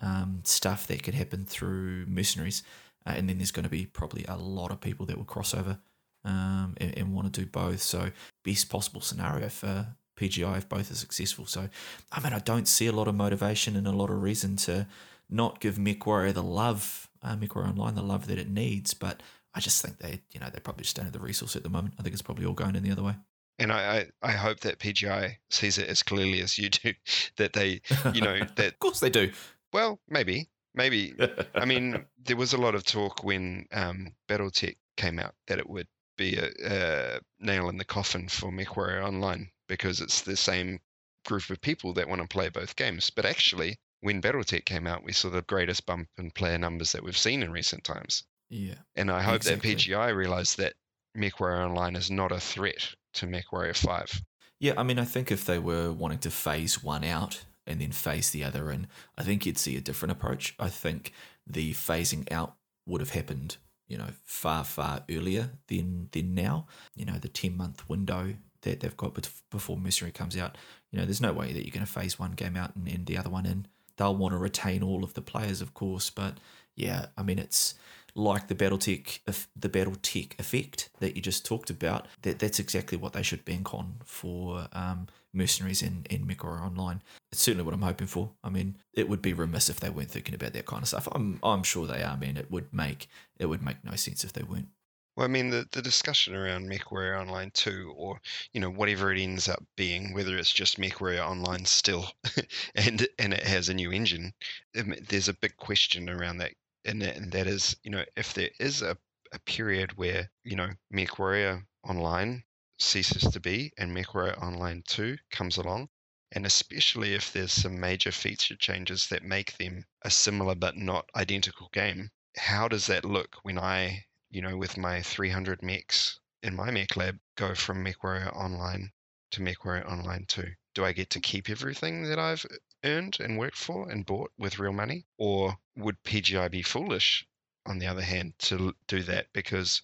um, 0.00 0.40
stuff 0.44 0.86
that 0.86 1.02
could 1.02 1.14
happen 1.14 1.44
through 1.44 2.06
Mercenaries, 2.06 2.62
uh, 3.06 3.14
and 3.16 3.28
then 3.28 3.38
there's 3.38 3.52
going 3.52 3.64
to 3.64 3.70
be 3.70 3.86
probably 3.86 4.24
a 4.28 4.36
lot 4.36 4.70
of 4.70 4.80
people 4.80 5.06
that 5.06 5.16
will 5.16 5.24
cross 5.24 5.54
over 5.54 5.78
um, 6.24 6.74
and, 6.78 6.96
and 6.96 7.14
want 7.14 7.32
to 7.32 7.40
do 7.40 7.46
both. 7.46 7.80
So 7.80 8.10
best 8.44 8.68
possible 8.68 9.00
scenario 9.00 9.48
for 9.48 9.86
PGI 10.18 10.58
if 10.58 10.68
both 10.68 10.90
are 10.90 10.96
successful. 10.96 11.46
So 11.46 11.68
I 12.12 12.20
mean, 12.20 12.32
I 12.32 12.38
don't 12.40 12.68
see 12.68 12.86
a 12.86 12.92
lot 12.92 13.08
of 13.08 13.14
motivation 13.14 13.76
and 13.76 13.86
a 13.86 13.92
lot 13.92 14.10
of 14.10 14.22
reason 14.22 14.56
to 14.56 14.86
not 15.28 15.60
give 15.60 15.76
MechWarrior 15.76 16.34
the 16.34 16.42
love, 16.42 17.08
uh, 17.22 17.36
MechWarrior 17.36 17.70
Online 17.70 17.94
the 17.94 18.02
love 18.02 18.26
that 18.28 18.38
it 18.38 18.48
needs. 18.48 18.94
But 18.94 19.22
I 19.56 19.60
just 19.60 19.80
think 19.80 19.98
they, 19.98 20.20
you 20.32 20.38
know, 20.38 20.50
they 20.52 20.60
probably 20.60 20.84
just 20.84 20.96
don't 20.96 21.06
have 21.06 21.14
the 21.14 21.18
resource 21.18 21.56
at 21.56 21.62
the 21.62 21.70
moment. 21.70 21.94
I 21.98 22.02
think 22.02 22.12
it's 22.12 22.22
probably 22.22 22.44
all 22.44 22.52
going 22.52 22.76
in 22.76 22.82
the 22.82 22.92
other 22.92 23.02
way. 23.02 23.14
And 23.58 23.72
I, 23.72 24.06
I, 24.22 24.28
I 24.28 24.32
hope 24.32 24.60
that 24.60 24.78
PGI 24.78 25.36
sees 25.48 25.78
it 25.78 25.88
as 25.88 26.02
clearly 26.02 26.42
as 26.42 26.58
you 26.58 26.68
do, 26.68 26.92
that 27.38 27.54
they, 27.54 27.80
you 28.12 28.20
know, 28.20 28.40
that 28.56 28.74
of 28.74 28.78
course 28.78 29.00
they 29.00 29.08
do. 29.08 29.32
well, 29.72 29.98
maybe, 30.08 30.50
maybe. 30.74 31.14
I 31.54 31.64
mean, 31.64 32.04
there 32.24 32.36
was 32.36 32.52
a 32.52 32.58
lot 32.58 32.74
of 32.74 32.84
talk 32.84 33.24
when 33.24 33.66
um, 33.72 34.12
BattleTech 34.28 34.76
came 34.98 35.18
out 35.18 35.34
that 35.46 35.58
it 35.58 35.68
would 35.68 35.88
be 36.18 36.36
a, 36.36 36.50
a 36.64 37.20
nail 37.40 37.70
in 37.70 37.78
the 37.78 37.84
coffin 37.84 38.28
for 38.28 38.50
MechWarrior 38.50 39.02
Online 39.02 39.50
because 39.68 40.02
it's 40.02 40.20
the 40.20 40.36
same 40.36 40.80
group 41.24 41.48
of 41.48 41.60
people 41.62 41.94
that 41.94 42.08
want 42.08 42.20
to 42.20 42.28
play 42.28 42.50
both 42.50 42.76
games. 42.76 43.08
But 43.08 43.24
actually, 43.24 43.78
when 44.00 44.20
BattleTech 44.20 44.66
came 44.66 44.86
out, 44.86 45.02
we 45.02 45.12
saw 45.12 45.30
the 45.30 45.40
greatest 45.42 45.86
bump 45.86 46.08
in 46.18 46.30
player 46.30 46.58
numbers 46.58 46.92
that 46.92 47.02
we've 47.02 47.16
seen 47.16 47.42
in 47.42 47.50
recent 47.50 47.84
times. 47.84 48.22
Yeah. 48.48 48.74
And 48.94 49.10
I 49.10 49.22
hope 49.22 49.36
Exactly. 49.36 49.74
that 49.74 49.78
PGI 49.80 50.14
realized 50.14 50.58
that 50.58 50.74
MechWarrior 51.16 51.64
Online 51.66 51.96
is 51.96 52.10
not 52.10 52.32
a 52.32 52.40
threat 52.40 52.94
to 53.14 53.26
MechWarrior 53.26 53.76
5. 53.76 54.22
Yeah, 54.60 54.74
I 54.76 54.82
mean, 54.82 54.98
I 54.98 55.04
think 55.04 55.30
if 55.30 55.44
they 55.44 55.58
were 55.58 55.92
wanting 55.92 56.18
to 56.20 56.30
phase 56.30 56.82
one 56.82 57.04
out 57.04 57.44
and 57.66 57.80
then 57.80 57.92
phase 57.92 58.30
the 58.30 58.44
other 58.44 58.70
in, 58.70 58.86
I 59.18 59.22
think 59.22 59.44
you'd 59.44 59.58
see 59.58 59.76
a 59.76 59.80
different 59.80 60.12
approach. 60.12 60.54
I 60.58 60.68
think 60.68 61.12
the 61.46 61.72
phasing 61.74 62.30
out 62.32 62.54
would 62.86 63.00
have 63.00 63.10
happened, 63.10 63.56
you 63.88 63.98
know, 63.98 64.08
far, 64.24 64.64
far 64.64 65.02
earlier 65.10 65.50
than 65.68 66.08
than 66.12 66.34
now. 66.34 66.66
You 66.94 67.04
know, 67.04 67.18
the 67.18 67.28
10 67.28 67.56
month 67.56 67.88
window 67.88 68.34
that 68.62 68.80
they've 68.80 68.96
got 68.96 69.28
before 69.50 69.76
Mercenary 69.76 70.12
comes 70.12 70.36
out, 70.36 70.56
you 70.90 70.98
know, 70.98 71.04
there's 71.04 71.20
no 71.20 71.32
way 71.32 71.52
that 71.52 71.64
you're 71.64 71.74
going 71.74 71.86
to 71.86 71.92
phase 71.92 72.18
one 72.18 72.32
game 72.32 72.56
out 72.56 72.74
and 72.76 72.88
end 72.88 73.06
the 73.06 73.18
other 73.18 73.30
one 73.30 73.46
in. 73.46 73.66
They'll 73.96 74.16
want 74.16 74.32
to 74.32 74.38
retain 74.38 74.82
all 74.82 75.04
of 75.04 75.14
the 75.14 75.22
players, 75.22 75.60
of 75.60 75.74
course, 75.74 76.10
but 76.10 76.38
yeah, 76.74 77.06
I 77.16 77.22
mean, 77.22 77.38
it's 77.38 77.74
like 78.16 78.48
the 78.48 78.54
BattleTech 78.54 79.20
the 79.54 79.68
BattleTech 79.68 80.40
effect 80.40 80.88
that 81.00 81.14
you 81.14 81.22
just 81.22 81.44
talked 81.44 81.70
about. 81.70 82.06
That 82.22 82.38
that's 82.38 82.58
exactly 82.58 82.98
what 82.98 83.12
they 83.12 83.22
should 83.22 83.44
bank 83.44 83.74
on 83.74 83.96
for 84.04 84.66
um, 84.72 85.06
mercenaries 85.32 85.82
and 85.82 86.06
and 86.10 86.26
MechWarrior 86.26 86.62
Online. 86.62 87.02
It's 87.30 87.42
certainly 87.42 87.64
what 87.64 87.74
I'm 87.74 87.82
hoping 87.82 88.06
for. 88.06 88.30
I 88.42 88.48
mean, 88.48 88.78
it 88.94 89.08
would 89.08 89.22
be 89.22 89.34
remiss 89.34 89.68
if 89.68 89.80
they 89.80 89.90
weren't 89.90 90.10
thinking 90.10 90.34
about 90.34 90.54
that 90.54 90.66
kind 90.66 90.82
of 90.82 90.88
stuff. 90.88 91.06
I'm 91.12 91.38
I'm 91.42 91.62
sure 91.62 91.86
they 91.86 92.02
are. 92.02 92.16
Man, 92.16 92.36
it 92.36 92.50
would 92.50 92.72
make 92.72 93.08
it 93.38 93.46
would 93.46 93.62
make 93.62 93.84
no 93.84 93.94
sense 93.96 94.24
if 94.24 94.32
they 94.32 94.42
weren't. 94.42 94.68
Well, 95.16 95.24
I 95.24 95.28
mean, 95.28 95.48
the, 95.48 95.66
the 95.72 95.80
discussion 95.80 96.34
around 96.34 96.68
MechWarrior 96.68 97.18
Online 97.18 97.50
2, 97.52 97.94
or, 97.96 98.20
you 98.52 98.60
know, 98.60 98.68
whatever 98.68 99.10
it 99.10 99.18
ends 99.18 99.48
up 99.48 99.64
being, 99.74 100.12
whether 100.12 100.36
it's 100.36 100.52
just 100.52 100.78
MechWarrior 100.78 101.26
Online 101.26 101.64
still 101.64 102.06
and 102.74 103.08
and 103.18 103.32
it 103.32 103.42
has 103.42 103.70
a 103.70 103.74
new 103.74 103.90
engine, 103.92 104.34
there's 104.74 105.28
a 105.28 105.34
big 105.34 105.56
question 105.56 106.10
around 106.10 106.36
that 106.38 106.52
and 106.86 107.02
that, 107.02 107.16
and 107.16 107.32
that 107.32 107.46
is, 107.46 107.76
you 107.82 107.90
know, 107.90 108.04
if 108.16 108.32
there 108.32 108.50
is 108.60 108.80
a, 108.80 108.96
a 109.32 109.38
period 109.40 109.98
where, 109.98 110.30
you 110.44 110.56
know, 110.56 110.70
MechWarrior 110.92 111.66
Online 111.82 112.44
ceases 112.78 113.22
to 113.32 113.40
be 113.40 113.72
and 113.76 113.94
MechWarrior 113.94 114.40
Online 114.42 114.82
2 114.86 115.18
comes 115.30 115.56
along, 115.56 115.88
and 116.32 116.46
especially 116.46 117.14
if 117.14 117.32
there's 117.32 117.52
some 117.52 117.78
major 117.80 118.12
feature 118.12 118.56
changes 118.56 119.08
that 119.08 119.22
make 119.22 119.56
them 119.56 119.84
a 120.02 120.10
similar 120.10 120.54
but 120.54 120.76
not 120.76 121.08
identical 121.14 121.68
game, 121.72 122.10
how 122.36 122.68
does 122.68 122.86
that 122.86 123.04
look 123.04 123.36
when 123.42 123.58
I, 123.58 124.04
you 124.30 124.42
know, 124.42 124.56
with 124.56 124.76
my 124.76 125.02
300 125.02 125.62
mechs 125.62 126.20
in 126.42 126.54
my 126.54 126.70
mech 126.70 126.96
lab, 126.96 127.18
go 127.36 127.54
from 127.54 127.84
MechWarrior 127.84 128.34
Online 128.34 128.92
to 129.32 129.40
MechWarrior 129.40 129.90
Online 129.90 130.24
2? 130.26 130.46
Do 130.74 130.84
I 130.84 130.92
get 130.92 131.10
to 131.10 131.20
keep 131.20 131.48
everything 131.48 132.04
that 132.04 132.18
I've 132.18 132.44
earned 132.90 133.18
and 133.20 133.38
worked 133.38 133.56
for 133.56 133.90
and 133.90 134.06
bought 134.06 134.32
with 134.38 134.58
real 134.58 134.72
money? 134.72 135.06
Or 135.18 135.58
would 135.76 136.02
PGI 136.02 136.50
be 136.50 136.62
foolish, 136.62 137.26
on 137.64 137.78
the 137.78 137.86
other 137.86 138.02
hand, 138.02 138.34
to 138.40 138.74
do 138.86 139.02
that 139.04 139.32
because, 139.32 139.82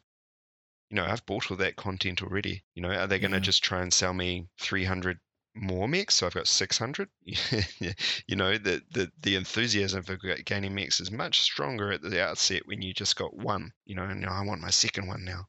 you 0.91 0.97
know, 0.97 1.05
I've 1.05 1.27
bought 1.27 1.51
all 1.51 1.57
that 1.59 1.77
content 1.77 2.23
already. 2.23 2.65
You 2.75 2.83
know, 2.83 2.91
are 2.91 3.07
they 3.07 3.19
going 3.19 3.33
to 3.33 3.39
yeah. 3.39 3.43
just 3.43 3.65
try 3.65 3.83
and 3.83 3.93
sell 3.93 4.15
me 4.15 4.49
300 4.61 5.19
more 5.55 5.89
mechs? 5.89 6.17
So 6.17 6.27
I've 6.27 6.35
got 6.35 6.49
600. 6.49 7.09
you 7.25 8.37
know, 8.37 8.57
the, 8.59 8.83
the, 8.91 9.11
the 9.21 9.37
enthusiasm 9.37 10.03
for 10.03 10.17
gaining 10.45 10.75
mechs 10.75 11.01
is 11.01 11.11
much 11.11 11.41
stronger 11.41 11.93
at 11.93 12.03
the 12.03 12.23
outset 12.23 12.67
when 12.67 12.83
you 12.83 12.95
just 12.95 13.17
got 13.17 13.37
one, 13.37 13.73
you 13.85 13.95
know, 13.95 14.05
and 14.05 14.21
now 14.21 14.33
I 14.33 14.45
want 14.45 14.61
my 14.61 14.71
second 14.71 15.09
one 15.09 15.25
now. 15.25 15.47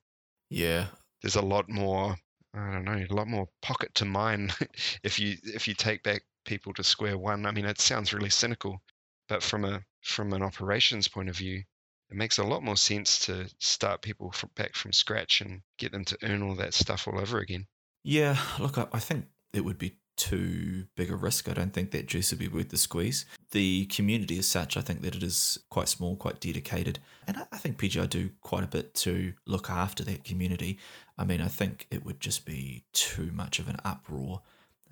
Yeah. 0.49 0.87
There's 1.21 1.35
a 1.35 1.41
lot 1.41 1.69
more 1.69 2.17
I 2.55 2.71
don't 2.71 2.85
know, 2.85 3.03
a 3.09 3.13
lot 3.13 3.27
more 3.27 3.49
pocket 3.61 3.95
to 3.95 4.05
mine 4.05 4.51
if 5.03 5.19
you 5.19 5.37
if 5.43 5.67
you 5.67 5.73
take 5.73 6.03
back 6.03 6.21
people 6.45 6.73
to 6.73 6.83
square 6.83 7.17
one. 7.17 7.45
I 7.45 7.51
mean, 7.51 7.65
it 7.65 7.79
sounds 7.79 8.13
really 8.13 8.29
cynical, 8.29 8.81
but 9.27 9.43
from 9.43 9.65
a 9.65 9.83
from 10.01 10.33
an 10.33 10.41
operations 10.41 11.07
point 11.07 11.29
of 11.29 11.37
view, 11.37 11.63
it 12.09 12.17
makes 12.17 12.37
a 12.37 12.43
lot 12.43 12.63
more 12.63 12.77
sense 12.77 13.19
to 13.25 13.49
start 13.59 14.01
people 14.01 14.31
from, 14.31 14.49
back 14.55 14.75
from 14.75 14.91
scratch 14.91 15.41
and 15.41 15.61
get 15.77 15.91
them 15.91 16.05
to 16.05 16.17
earn 16.23 16.43
all 16.43 16.55
that 16.55 16.73
stuff 16.73 17.07
all 17.07 17.19
over 17.19 17.39
again. 17.39 17.65
Yeah, 18.03 18.37
look, 18.59 18.77
I, 18.77 18.87
I 18.91 18.99
think 18.99 19.25
it 19.53 19.63
would 19.63 19.77
be 19.77 19.97
too 20.15 20.85
big 20.95 21.09
a 21.09 21.15
risk. 21.15 21.49
I 21.49 21.53
don't 21.53 21.73
think 21.73 21.91
that 21.91 22.07
juice 22.07 22.31
would 22.31 22.39
be 22.39 22.47
worth 22.47 22.69
the 22.69 22.77
squeeze. 22.77 23.25
The 23.51 23.85
community 23.87 24.37
as 24.37 24.47
such, 24.47 24.77
I 24.77 24.81
think 24.81 25.01
that 25.01 25.15
it 25.15 25.23
is 25.23 25.57
quite 25.69 25.87
small, 25.89 26.15
quite 26.15 26.39
dedicated, 26.39 26.99
and 27.27 27.37
I, 27.37 27.45
I 27.51 27.57
think 27.57 27.77
PGI 27.77 28.09
do 28.09 28.29
quite 28.41 28.63
a 28.63 28.67
bit 28.67 28.93
to 28.95 29.33
look 29.47 29.69
after 29.69 30.03
that 30.03 30.23
community. 30.23 30.77
I 31.17 31.25
mean, 31.25 31.41
I 31.41 31.47
think 31.47 31.87
it 31.89 32.05
would 32.05 32.19
just 32.19 32.45
be 32.45 32.83
too 32.93 33.31
much 33.33 33.59
of 33.59 33.67
an 33.67 33.77
uproar 33.83 34.41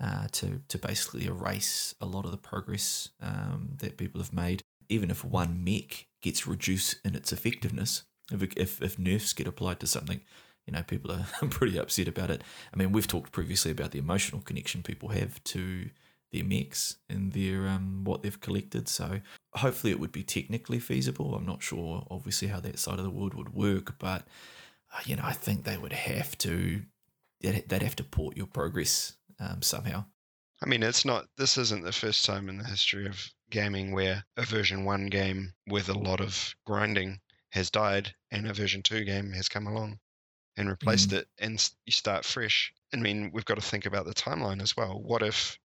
uh, 0.00 0.26
to 0.32 0.60
to 0.68 0.78
basically 0.78 1.26
erase 1.26 1.94
a 2.00 2.06
lot 2.06 2.24
of 2.24 2.30
the 2.30 2.36
progress 2.36 3.10
um, 3.20 3.70
that 3.78 3.96
people 3.96 4.20
have 4.20 4.32
made. 4.32 4.62
Even 4.88 5.10
if 5.10 5.24
one 5.24 5.62
mech 5.64 6.06
gets 6.20 6.46
reduced 6.46 6.96
in 7.04 7.14
its 7.14 7.32
effectiveness, 7.32 8.02
if, 8.30 8.42
if 8.56 8.82
if 8.82 8.98
nerfs 8.98 9.32
get 9.32 9.46
applied 9.46 9.80
to 9.80 9.86
something, 9.86 10.20
you 10.66 10.72
know 10.72 10.82
people 10.82 11.12
are 11.12 11.26
pretty 11.50 11.78
upset 11.78 12.08
about 12.08 12.30
it. 12.30 12.42
I 12.72 12.76
mean, 12.76 12.92
we've 12.92 13.06
talked 13.08 13.32
previously 13.32 13.70
about 13.70 13.92
the 13.92 13.98
emotional 13.98 14.42
connection 14.42 14.82
people 14.82 15.10
have 15.10 15.42
to 15.44 15.90
their 16.32 16.44
mechs 16.44 16.96
and 17.08 17.32
their 17.32 17.68
um, 17.68 18.04
what 18.04 18.22
they've 18.22 18.40
collected. 18.40 18.88
So 18.88 19.20
hopefully 19.54 19.92
it 19.92 20.00
would 20.00 20.12
be 20.12 20.22
technically 20.22 20.78
feasible. 20.78 21.34
I'm 21.34 21.46
not 21.46 21.62
sure, 21.62 22.06
obviously, 22.10 22.48
how 22.48 22.60
that 22.60 22.78
side 22.78 22.98
of 22.98 23.04
the 23.04 23.10
world 23.10 23.34
would 23.34 23.54
work, 23.54 23.98
but 23.98 24.26
uh, 24.92 25.00
you 25.04 25.16
know, 25.16 25.24
I 25.24 25.32
think 25.32 25.64
they 25.64 25.76
would 25.76 25.92
have 25.92 26.36
to 26.38 26.82
they'd 27.40 27.82
have 27.82 27.96
to 27.96 28.04
port 28.04 28.36
your 28.36 28.46
progress 28.46 29.14
um, 29.40 29.62
somehow. 29.62 30.04
I 30.62 30.66
mean, 30.66 30.82
it's 30.82 31.04
not. 31.04 31.26
This 31.36 31.58
isn't 31.58 31.84
the 31.84 31.92
first 31.92 32.24
time 32.24 32.48
in 32.48 32.58
the 32.58 32.64
history 32.64 33.06
of 33.06 33.30
gaming 33.50 33.92
where 33.92 34.24
a 34.36 34.42
version 34.42 34.84
one 34.84 35.06
game 35.06 35.52
with 35.66 35.88
a 35.88 35.98
lot 35.98 36.20
of 36.20 36.54
grinding 36.66 37.20
has 37.50 37.70
died, 37.70 38.14
and 38.30 38.46
a 38.46 38.54
version 38.54 38.82
two 38.82 39.04
game 39.04 39.32
has 39.32 39.48
come 39.48 39.66
along 39.66 39.98
and 40.56 40.68
replaced 40.68 41.10
mm. 41.10 41.18
it, 41.18 41.28
and 41.38 41.70
you 41.84 41.92
start 41.92 42.24
fresh. 42.24 42.72
I 42.94 42.98
mean, 42.98 43.30
we've 43.32 43.44
got 43.44 43.56
to 43.56 43.60
think 43.60 43.86
about 43.86 44.06
the 44.06 44.14
timeline 44.14 44.62
as 44.62 44.76
well. 44.76 45.00
What 45.02 45.22
if 45.22 45.58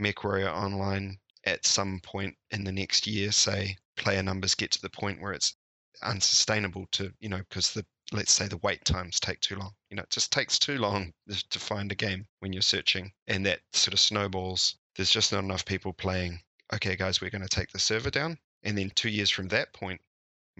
MechWarrior 0.00 0.52
Online 0.52 1.18
at 1.44 1.66
some 1.66 2.00
point 2.02 2.34
in 2.50 2.64
the 2.64 2.72
next 2.72 3.06
year, 3.06 3.32
say, 3.32 3.76
player 3.96 4.22
numbers 4.22 4.54
get 4.54 4.70
to 4.72 4.82
the 4.82 4.90
point 4.90 5.20
where 5.20 5.32
it's 5.32 5.56
unsustainable 6.02 6.86
to, 6.92 7.12
you 7.20 7.28
know, 7.28 7.38
because 7.48 7.72
the 7.72 7.84
let's 8.10 8.32
say 8.32 8.48
the 8.48 8.58
wait 8.58 8.84
times 8.84 9.20
take 9.20 9.40
too 9.40 9.56
long. 9.56 9.72
You 9.90 9.96
know, 9.96 10.02
it 10.02 10.10
just 10.10 10.32
takes 10.32 10.58
too 10.58 10.78
long 10.78 11.12
to 11.50 11.58
find 11.58 11.92
a 11.92 11.96
game 11.96 12.26
when 12.40 12.52
you're 12.52 12.62
searching, 12.62 13.12
and 13.26 13.44
that 13.46 13.60
sort 13.72 13.94
of 13.94 14.00
snowballs. 14.00 14.76
There's 14.96 15.10
just 15.10 15.32
not 15.32 15.44
enough 15.44 15.64
people 15.64 15.92
playing. 15.92 16.40
Okay, 16.74 16.96
guys, 16.96 17.20
we're 17.20 17.30
going 17.30 17.42
to 17.42 17.48
take 17.48 17.70
the 17.70 17.78
server 17.78 18.10
down, 18.10 18.38
and 18.62 18.76
then 18.76 18.90
two 18.94 19.08
years 19.08 19.30
from 19.30 19.48
that 19.48 19.72
point, 19.72 20.00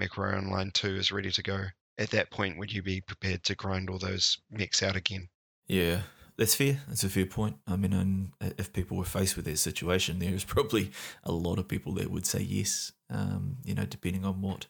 MechWarrior 0.00 0.38
Online 0.38 0.70
2 0.70 0.96
is 0.96 1.12
ready 1.12 1.30
to 1.30 1.42
go. 1.42 1.64
At 1.98 2.10
that 2.10 2.30
point, 2.30 2.58
would 2.58 2.72
you 2.72 2.82
be 2.82 3.00
prepared 3.00 3.42
to 3.44 3.54
grind 3.54 3.90
all 3.90 3.98
those 3.98 4.38
mechs 4.50 4.82
out 4.82 4.96
again? 4.96 5.28
Yeah, 5.66 6.02
that's 6.36 6.54
fair. 6.54 6.80
That's 6.88 7.04
a 7.04 7.08
fair 7.08 7.26
point. 7.26 7.56
I 7.66 7.76
mean, 7.76 8.32
if 8.40 8.72
people 8.72 8.96
were 8.96 9.04
faced 9.04 9.36
with 9.36 9.44
that 9.44 9.58
situation, 9.58 10.18
there's 10.20 10.44
probably 10.44 10.90
a 11.24 11.32
lot 11.32 11.58
of 11.58 11.68
people 11.68 11.94
that 11.94 12.10
would 12.10 12.26
say 12.26 12.40
yes. 12.40 12.92
Um, 13.10 13.58
you 13.64 13.74
know, 13.74 13.84
depending 13.84 14.24
on 14.24 14.40
what 14.40 14.66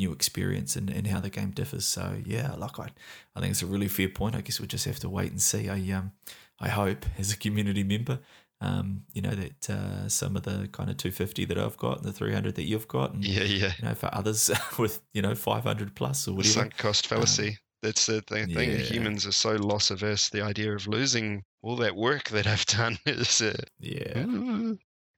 new 0.00 0.12
experience 0.12 0.74
and, 0.74 0.90
and 0.90 1.06
how 1.06 1.20
the 1.20 1.30
game 1.30 1.50
differs. 1.50 1.84
So 1.84 2.16
yeah, 2.24 2.54
like 2.54 2.80
I, 2.80 2.88
I 3.36 3.40
think 3.40 3.52
it's 3.52 3.62
a 3.62 3.66
really 3.66 3.86
fair 3.86 4.08
point. 4.08 4.34
I 4.34 4.40
guess 4.40 4.58
we'll 4.58 4.66
just 4.66 4.86
have 4.86 4.98
to 5.00 5.08
wait 5.08 5.30
and 5.30 5.40
see. 5.40 5.68
I 5.68 5.78
um, 5.92 6.12
I 6.58 6.68
hope 6.68 7.04
as 7.18 7.32
a 7.32 7.36
community 7.36 7.84
member, 7.84 8.18
um, 8.60 9.02
you 9.12 9.22
know 9.22 9.34
that 9.34 9.70
uh, 9.70 10.08
some 10.08 10.36
of 10.36 10.42
the 10.42 10.68
kind 10.72 10.90
of 10.90 10.96
250 10.96 11.44
that 11.44 11.58
I've 11.58 11.76
got 11.76 11.98
and 11.98 12.06
the 12.06 12.12
300 12.12 12.56
that 12.56 12.64
you've 12.64 12.88
got, 12.88 13.14
and 13.14 13.24
yeah, 13.24 13.44
yeah, 13.44 13.72
you 13.78 13.88
know 13.88 13.94
for 13.94 14.10
others 14.12 14.50
with 14.78 15.00
you 15.14 15.22
know 15.22 15.34
500 15.34 15.94
plus 15.94 16.26
or 16.26 16.34
whatever. 16.34 16.52
Sunk 16.52 16.76
cost 16.76 17.06
fallacy. 17.06 17.50
Um, 17.50 17.56
That's 17.82 18.06
the 18.06 18.22
thing. 18.22 18.50
Yeah. 18.50 18.76
Humans 18.76 19.26
are 19.26 19.32
so 19.32 19.52
loss 19.52 19.90
averse. 19.90 20.30
The 20.30 20.42
idea 20.42 20.74
of 20.74 20.88
losing 20.88 21.44
all 21.62 21.76
that 21.76 21.94
work 21.94 22.28
that 22.30 22.46
I've 22.46 22.66
done 22.66 22.98
is 23.06 23.40
uh, 23.40 23.54
yeah. 23.78 24.24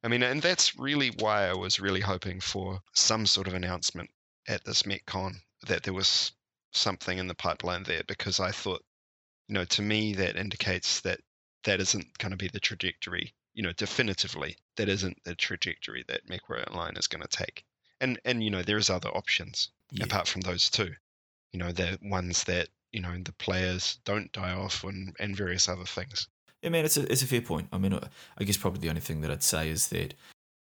I 0.04 0.08
mean, 0.08 0.24
and 0.24 0.42
that's 0.42 0.76
really 0.76 1.12
why 1.20 1.46
I 1.46 1.54
was 1.54 1.78
really 1.78 2.00
hoping 2.00 2.40
for 2.40 2.80
some 2.92 3.24
sort 3.24 3.46
of 3.46 3.54
announcement 3.54 4.10
at 4.48 4.64
this 4.64 4.82
MechCon 4.82 5.34
that 5.66 5.82
there 5.82 5.94
was 5.94 6.32
something 6.72 7.18
in 7.18 7.28
the 7.28 7.34
pipeline 7.34 7.84
there 7.84 8.02
because 8.06 8.40
I 8.40 8.50
thought, 8.50 8.84
you 9.48 9.54
know, 9.54 9.64
to 9.64 9.82
me 9.82 10.14
that 10.14 10.36
indicates 10.36 11.00
that 11.02 11.20
that 11.64 11.80
isn't 11.80 12.18
going 12.18 12.30
to 12.30 12.36
be 12.36 12.48
the 12.48 12.60
trajectory. 12.60 13.32
You 13.54 13.62
know, 13.62 13.72
definitively, 13.72 14.56
that 14.76 14.88
isn't 14.88 15.22
the 15.24 15.34
trajectory 15.34 16.04
that 16.08 16.26
MechWarrior 16.26 16.68
Online 16.68 16.96
is 16.96 17.06
going 17.06 17.22
to 17.22 17.28
take. 17.28 17.64
And 18.00 18.18
and 18.24 18.42
you 18.42 18.50
know, 18.50 18.62
there's 18.62 18.90
other 18.90 19.10
options 19.10 19.70
yeah. 19.90 20.04
apart 20.04 20.26
from 20.26 20.40
those 20.40 20.70
two. 20.70 20.92
You 21.52 21.58
know, 21.58 21.70
the 21.70 21.98
ones 22.02 22.44
that 22.44 22.68
you 22.92 23.00
know 23.00 23.14
the 23.22 23.32
players 23.32 23.98
don't 24.04 24.32
die 24.32 24.52
off 24.52 24.84
and 24.84 25.14
and 25.20 25.36
various 25.36 25.68
other 25.68 25.84
things. 25.84 26.28
Yeah, 26.62 26.70
man, 26.70 26.84
it's 26.84 26.96
a 26.96 27.10
it's 27.12 27.22
a 27.22 27.26
fair 27.26 27.42
point. 27.42 27.68
I 27.72 27.78
mean, 27.78 27.98
I 28.38 28.44
guess 28.44 28.56
probably 28.56 28.80
the 28.80 28.88
only 28.88 29.00
thing 29.00 29.20
that 29.20 29.30
I'd 29.30 29.42
say 29.42 29.68
is 29.68 29.88
that 29.88 30.14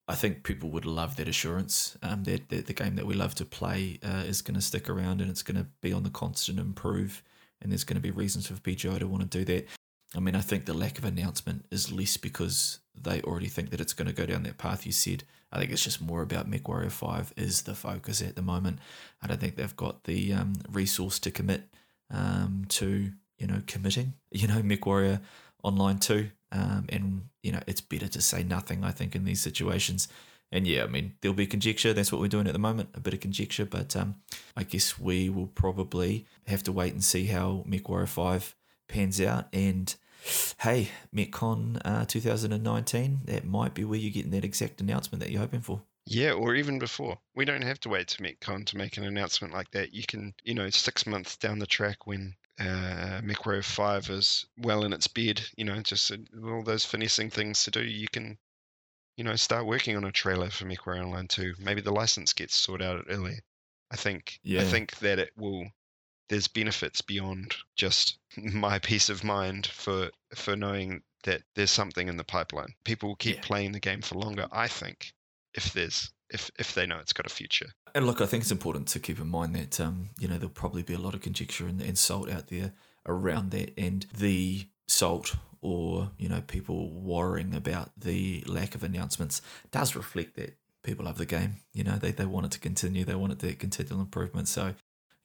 I 0.08 0.16
think 0.16 0.44
people 0.44 0.70
would 0.70 0.86
love 0.86 1.16
that 1.16 1.28
assurance 1.28 1.98
um, 2.04 2.24
that, 2.26 2.50
that 2.50 2.68
the 2.68 2.74
game 2.74 2.96
that 2.96 3.08
we 3.08 3.16
love 3.16 3.34
to 3.36 3.46
play 3.46 4.00
uh, 4.04 4.24
is 4.26 4.42
going 4.42 4.56
to 4.56 4.62
stick 4.62 4.88
around 4.88 5.20
and 5.20 5.32
it's 5.32 5.42
going 5.42 5.58
to 5.58 5.68
be 5.82 5.92
on 5.92 6.04
the 6.04 6.12
constant 6.12 6.60
improve, 6.60 7.24
and 7.62 7.72
there's 7.72 7.84
going 7.84 7.96
to 7.96 8.02
be 8.02 8.12
reasons 8.12 8.48
for 8.48 8.54
PGI 8.54 9.00
to 9.00 9.08
want 9.08 9.30
to 9.30 9.38
do 9.38 9.46
that. 9.46 9.68
I 10.16 10.20
mean, 10.20 10.36
I 10.36 10.42
think 10.42 10.66
the 10.66 10.74
lack 10.74 11.00
of 11.00 11.06
announcement 11.06 11.66
is 11.72 11.92
less 11.92 12.18
because 12.18 12.80
they 12.96 13.22
already 13.22 13.48
think 13.48 13.72
that 13.72 13.82
it's 13.82 13.94
going 13.94 14.08
to 14.08 14.14
go 14.14 14.26
down 14.26 14.44
that 14.44 14.58
path 14.58 14.86
you 14.86 14.92
said. 14.92 15.24
I 15.52 15.60
think 15.60 15.72
it's 15.72 15.84
just 15.84 16.02
more 16.02 16.22
about 16.22 16.50
MechWarrior 16.50 16.92
5 16.92 17.34
is 17.36 17.64
the 17.64 17.76
focus 17.76 18.22
at 18.22 18.36
the 18.36 18.42
moment. 18.42 18.80
I 19.22 19.28
don't 19.28 19.40
think 19.40 19.56
they've 19.56 19.76
got 19.76 20.04
the 20.04 20.34
um, 20.34 20.54
resource 20.72 21.20
to 21.20 21.32
commit 21.32 21.64
um, 22.12 22.66
to, 22.70 23.12
you 23.38 23.48
know, 23.48 23.62
committing, 23.66 24.14
you 24.32 24.48
know, 24.48 24.62
MechWarrior 24.62 25.22
Online 25.64 25.98
2 25.98 26.30
um, 26.56 26.86
and 26.90 27.28
you 27.44 27.52
know 27.52 27.60
it's 27.68 27.82
better 27.82 28.08
to 28.08 28.22
say 28.22 28.44
nothing. 28.44 28.84
I 28.84 28.92
think 28.92 29.16
in 29.16 29.26
these 29.26 29.42
situations. 29.42 30.08
And 30.52 30.68
yeah, 30.68 30.84
I 30.84 30.88
mean, 30.88 31.16
there'll 31.20 31.36
be 31.36 31.48
conjecture. 31.48 31.92
That's 31.92 32.12
what 32.12 32.22
we're 32.22 32.28
doing 32.28 32.48
at 32.48 32.54
the 32.54 32.60
moment, 32.60 32.90
a 32.94 33.00
bit 33.00 33.14
of 33.14 33.20
conjecture. 33.20 33.66
But 33.66 33.96
um, 33.96 34.16
I 34.56 34.64
guess 34.64 34.98
we 34.98 35.28
will 35.28 35.48
probably 35.48 36.28
have 36.48 36.64
to 36.64 36.72
wait 36.72 36.94
and 36.94 37.04
see 37.04 37.26
how 37.26 37.66
MechWarrior 37.68 38.08
5 38.08 38.56
pans 38.88 39.20
out. 39.20 39.48
And 39.52 39.94
hey, 40.60 40.90
MechCon 41.14 41.82
uh, 41.84 42.06
2019, 42.06 43.22
that 43.26 43.44
might 43.44 43.74
be 43.74 43.84
where 43.84 44.00
you're 44.00 44.12
getting 44.12 44.32
that 44.32 44.46
exact 44.46 44.80
announcement 44.80 45.22
that 45.24 45.32
you're 45.32 45.42
hoping 45.42 45.62
for. 45.62 45.82
Yeah, 46.06 46.34
or 46.34 46.56
even 46.56 46.78
before. 46.78 47.18
We 47.36 47.46
don't 47.46 47.64
have 47.64 47.80
to 47.82 47.90
wait 47.90 48.08
to 48.10 48.22
MechCon 48.22 48.66
to 48.68 48.78
make 48.78 48.98
an 48.98 49.06
announcement 49.06 49.54
like 49.54 49.72
that. 49.72 49.94
You 49.94 50.04
can, 50.08 50.36
you 50.44 50.54
know, 50.54 50.70
six 50.70 51.08
months 51.08 51.36
down 51.36 51.58
the 51.58 51.66
track 51.66 52.06
when 52.06 52.36
uh, 52.60 53.22
MechWarrior 53.24 53.64
5 53.66 54.10
is 54.10 54.46
well 54.58 54.84
in 54.84 54.94
its 54.94 55.08
bed, 55.08 55.50
you 55.58 55.66
know, 55.66 55.82
just 55.82 56.12
uh, 56.12 56.18
all 56.44 56.64
those 56.64 56.86
finessing 56.86 57.30
things 57.30 57.64
to 57.64 57.72
do, 57.72 57.84
you 57.84 58.08
can, 58.10 58.38
you 59.18 59.24
know, 59.24 59.36
start 59.36 59.66
working 59.66 59.96
on 59.98 60.06
a 60.06 60.12
trailer 60.12 60.50
for 60.50 60.66
MechWarrior 60.66 61.04
Online 61.06 61.28
2. 61.28 61.56
Maybe 61.60 61.82
the 61.82 61.92
license 61.94 62.34
gets 62.34 62.56
sorted 62.56 62.88
out 62.88 63.06
early. 63.10 63.40
I 63.92 63.98
think 63.98 64.42
Yeah. 64.44 64.62
I 64.62 64.64
think 64.64 64.98
that 65.00 65.20
it 65.20 65.32
will 65.38 65.72
there's 66.30 66.48
benefits 66.48 67.02
beyond 67.02 67.56
just 67.76 68.20
my 68.38 68.80
peace 68.80 69.10
of 69.10 69.24
mind 69.24 69.68
for 69.68 70.12
for 70.36 70.56
knowing 70.56 71.04
that 71.24 71.44
there's 71.56 71.72
something 71.72 72.08
in 72.08 72.18
the 72.18 72.24
pipeline. 72.24 72.76
People 72.86 73.10
will 73.10 73.16
keep 73.18 73.38
Yeah. 73.38 73.42
playing 73.42 73.72
the 73.74 73.80
game 73.80 74.02
for 74.02 74.16
longer, 74.16 74.48
I 74.52 74.68
think, 74.68 75.14
if 75.56 75.74
there's 75.74 76.12
if 76.30 76.52
if 76.60 76.74
they 76.74 76.86
know 76.86 77.00
it's 77.00 77.14
got 77.14 77.26
a 77.26 77.30
future. 77.30 77.68
And 77.94 78.06
look, 78.06 78.22
I 78.22 78.26
think 78.26 78.44
it's 78.44 78.52
important 78.52 78.88
to 78.90 79.00
keep 79.00 79.20
in 79.20 79.28
mind 79.28 79.56
that 79.56 79.80
um, 79.80 80.10
you 80.20 80.28
know 80.28 80.36
there'll 80.36 80.50
probably 80.50 80.84
be 80.84 80.94
a 80.94 81.00
lot 81.00 81.16
of 81.16 81.22
conjecture 81.22 81.68
and, 81.68 81.82
and 81.82 81.98
salt 81.98 82.30
out 82.30 82.48
there 82.48 82.74
around 83.08 83.52
that, 83.52 83.74
and 83.78 84.06
the 84.16 84.68
salt 84.88 85.36
or 85.62 86.12
you 86.18 86.30
know 86.30 86.42
people 86.42 86.92
worrying 86.92 87.56
about 87.56 87.92
the 87.98 88.44
lack 88.48 88.76
of 88.76 88.84
announcements 88.84 89.42
does 89.72 89.96
reflect 89.96 90.36
that 90.36 90.58
people 90.84 91.06
love 91.06 91.18
the 91.18 91.26
game. 91.26 91.58
You 91.74 91.84
know, 91.84 91.98
they 91.98 92.12
they 92.12 92.26
want 92.26 92.48
it 92.48 92.52
to 92.54 92.60
continue, 92.60 93.06
they 93.06 93.16
want 93.16 93.34
it 93.34 93.40
to 93.40 93.54
continual 93.54 94.02
improvement. 94.02 94.48
So. 94.48 94.76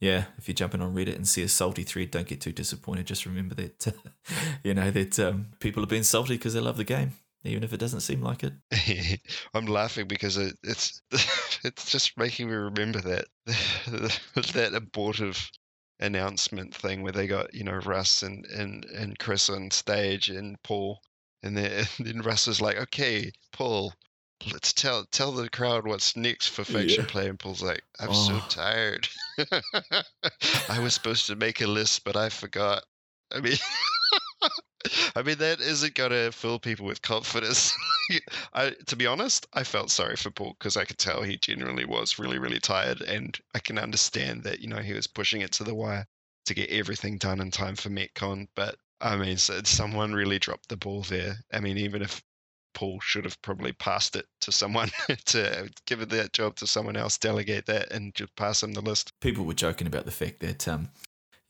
Yeah, 0.02 0.24
if 0.38 0.48
you're 0.48 0.54
jumping 0.54 0.80
on 0.80 0.94
Reddit 0.94 1.16
and 1.16 1.28
see 1.28 1.42
a 1.42 1.48
salty 1.48 1.82
thread, 1.82 2.10
don't 2.10 2.26
get 2.26 2.40
too 2.40 2.52
disappointed. 2.52 3.06
Just 3.06 3.26
remember 3.26 3.54
that, 3.56 3.92
you 4.64 4.72
know, 4.72 4.90
that 4.90 5.20
um, 5.20 5.48
people 5.60 5.82
are 5.82 5.86
being 5.86 6.04
salty 6.04 6.38
because 6.38 6.54
they 6.54 6.60
love 6.60 6.78
the 6.78 6.84
game, 6.84 7.12
even 7.44 7.64
if 7.64 7.72
it 7.72 7.80
doesn't 7.80 8.00
seem 8.00 8.22
like 8.22 8.44
it. 8.44 8.52
I'm 9.54 9.66
laughing 9.66 10.06
because 10.08 10.36
it, 10.36 10.54
it's 10.62 11.00
it's 11.64 11.90
just 11.90 12.16
making 12.18 12.48
me 12.48 12.54
remember 12.54 13.00
that 13.00 13.24
that 14.54 14.72
abortive 14.74 15.50
announcement 16.00 16.74
thing 16.74 17.02
where 17.02 17.12
they 17.12 17.26
got 17.26 17.52
you 17.54 17.64
know 17.64 17.80
Russ 17.84 18.22
and 18.22 18.44
and 18.46 18.84
and 18.86 19.18
Chris 19.18 19.48
on 19.50 19.70
stage 19.70 20.28
and 20.30 20.56
Paul 20.62 21.00
and 21.42 21.56
then 21.56 21.86
and 21.98 22.06
then 22.06 22.20
Russ 22.22 22.46
was 22.46 22.60
like, 22.60 22.76
okay, 22.76 23.30
Paul, 23.52 23.92
let's 24.52 24.72
tell 24.72 25.04
tell 25.10 25.32
the 25.32 25.48
crowd 25.50 25.86
what's 25.86 26.16
next 26.16 26.48
for 26.48 26.64
faction 26.64 27.04
Yeah. 27.04 27.10
play, 27.10 27.28
and 27.28 27.38
Paul's 27.38 27.62
like, 27.62 27.82
I'm 27.98 28.12
so 28.12 28.34
Oh. 28.34 28.40
tired. 28.48 29.08
I 30.68 30.78
was 30.80 30.94
supposed 30.94 31.26
to 31.26 31.36
make 31.36 31.60
a 31.60 31.66
list, 31.66 32.04
but 32.04 32.16
I 32.16 32.28
forgot. 32.28 32.82
I 33.32 33.40
mean. 33.40 33.56
I 35.16 35.22
mean 35.22 35.38
that 35.38 35.60
isn't 35.60 35.94
gonna 35.94 36.32
fill 36.32 36.58
people 36.58 36.86
with 36.86 37.02
confidence. 37.02 37.74
I, 38.54 38.70
to 38.86 38.96
be 38.96 39.06
honest, 39.06 39.46
I 39.52 39.64
felt 39.64 39.90
sorry 39.90 40.16
for 40.16 40.30
Paul 40.30 40.56
because 40.58 40.76
I 40.76 40.84
could 40.84 40.98
tell 40.98 41.22
he 41.22 41.36
genuinely 41.36 41.84
was 41.84 42.18
really, 42.18 42.38
really 42.38 42.60
tired, 42.60 43.00
and 43.02 43.36
I 43.54 43.58
can 43.58 43.78
understand 43.78 44.42
that 44.44 44.60
you 44.60 44.68
know 44.68 44.78
he 44.78 44.92
was 44.92 45.06
pushing 45.06 45.42
it 45.42 45.52
to 45.52 45.64
the 45.64 45.74
wire 45.74 46.06
to 46.46 46.54
get 46.54 46.70
everything 46.70 47.18
done 47.18 47.40
in 47.40 47.50
time 47.50 47.76
for 47.76 47.90
MechCon. 47.90 48.48
But 48.54 48.76
I 49.00 49.16
mean, 49.16 49.36
so 49.36 49.60
someone 49.64 50.12
really 50.12 50.38
dropped 50.38 50.68
the 50.68 50.76
ball 50.76 51.02
there. 51.02 51.36
I 51.52 51.60
mean, 51.60 51.78
even 51.78 52.02
if 52.02 52.22
Paul 52.74 53.00
should 53.00 53.24
have 53.24 53.40
probably 53.42 53.72
passed 53.72 54.16
it 54.16 54.26
to 54.42 54.52
someone 54.52 54.90
to 55.26 55.70
give 55.86 56.08
that 56.08 56.32
job 56.32 56.56
to 56.56 56.66
someone 56.66 56.96
else, 56.96 57.18
delegate 57.18 57.66
that, 57.66 57.92
and 57.92 58.14
just 58.14 58.34
pass 58.36 58.62
him 58.62 58.72
the 58.72 58.80
list. 58.80 59.12
people 59.20 59.44
were 59.44 59.54
joking 59.54 59.86
about 59.86 60.04
the 60.04 60.10
fact 60.10 60.40
that 60.40 60.66
um, 60.68 60.88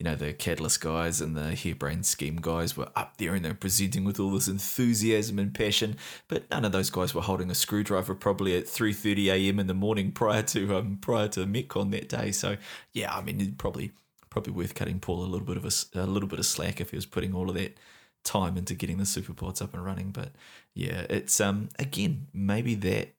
you 0.01 0.05
know 0.05 0.17
the 0.17 0.33
Catalyst 0.33 0.81
guys 0.81 1.21
and 1.21 1.37
the 1.37 1.55
Harebrained 1.55 2.07
Scheme 2.07 2.37
guys 2.41 2.75
were 2.75 2.89
up 2.97 3.19
there 3.19 3.35
and 3.35 3.45
they're 3.45 3.53
presenting 3.53 4.03
with 4.03 4.19
all 4.19 4.31
this 4.31 4.49
enthusiasm 4.49 5.39
and 5.39 5.53
passion, 5.55 5.99
but 6.27 6.51
none 6.51 6.65
of 6.65 6.73
those 6.73 6.89
guys 6.89 7.15
were 7.15 7.21
holding 7.21 7.51
a 7.51 7.55
screwdriver 7.55 8.15
probably 8.15 8.57
at 8.57 8.67
three 8.67 8.95
thirty 8.95 9.29
a.m. 9.29 9.61
in 9.61 9.67
the 9.67 9.75
morning 9.75 10.11
prior 10.11 10.43
to 10.43 10.75
um 10.79 10.97
prior 11.03 11.29
to 11.29 11.41
MechCon 11.41 11.91
that 11.91 12.09
day. 12.09 12.33
So 12.33 12.57
yeah, 12.95 13.15
I 13.15 13.21
mean 13.21 13.55
probably 13.59 13.93
probably 14.31 14.55
worth 14.55 14.75
cutting 14.75 15.01
Paul 15.01 15.23
a 15.23 15.27
little 15.27 15.47
bit 15.47 15.59
of 15.59 15.65
a 15.95 16.07
little 16.07 16.29
bit 16.29 16.39
of 16.39 16.47
slack 16.47 16.81
if 16.81 16.91
he 16.91 16.97
was 16.97 17.07
putting 17.07 17.35
all 17.35 17.51
of 17.51 17.57
that 17.57 17.77
time 18.25 18.57
into 18.57 18.75
getting 18.75 18.97
the 18.97 19.05
superpods 19.05 19.61
up 19.61 19.75
and 19.75 19.85
running. 19.85 20.13
But 20.13 20.33
yeah, 20.75 21.05
it's 21.11 21.39
um 21.43 21.69
again 21.79 22.27
maybe 22.33 22.75
that 22.77 23.11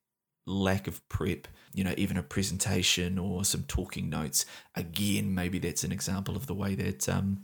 lack 0.46 0.88
of 0.88 1.08
prep, 1.10 1.48
you 1.74 1.84
know, 1.84 1.94
even 1.98 2.18
a 2.18 2.24
presentation 2.24 3.18
or 3.18 3.46
some 3.46 3.64
talking 3.64 4.10
notes. 4.10 4.46
Again, 4.76 5.34
maybe 5.34 5.60
that's 5.60 5.84
an 5.84 5.92
example 5.92 6.36
of 6.36 6.48
the 6.48 6.54
way 6.54 6.76
that 6.76 7.08
um, 7.08 7.44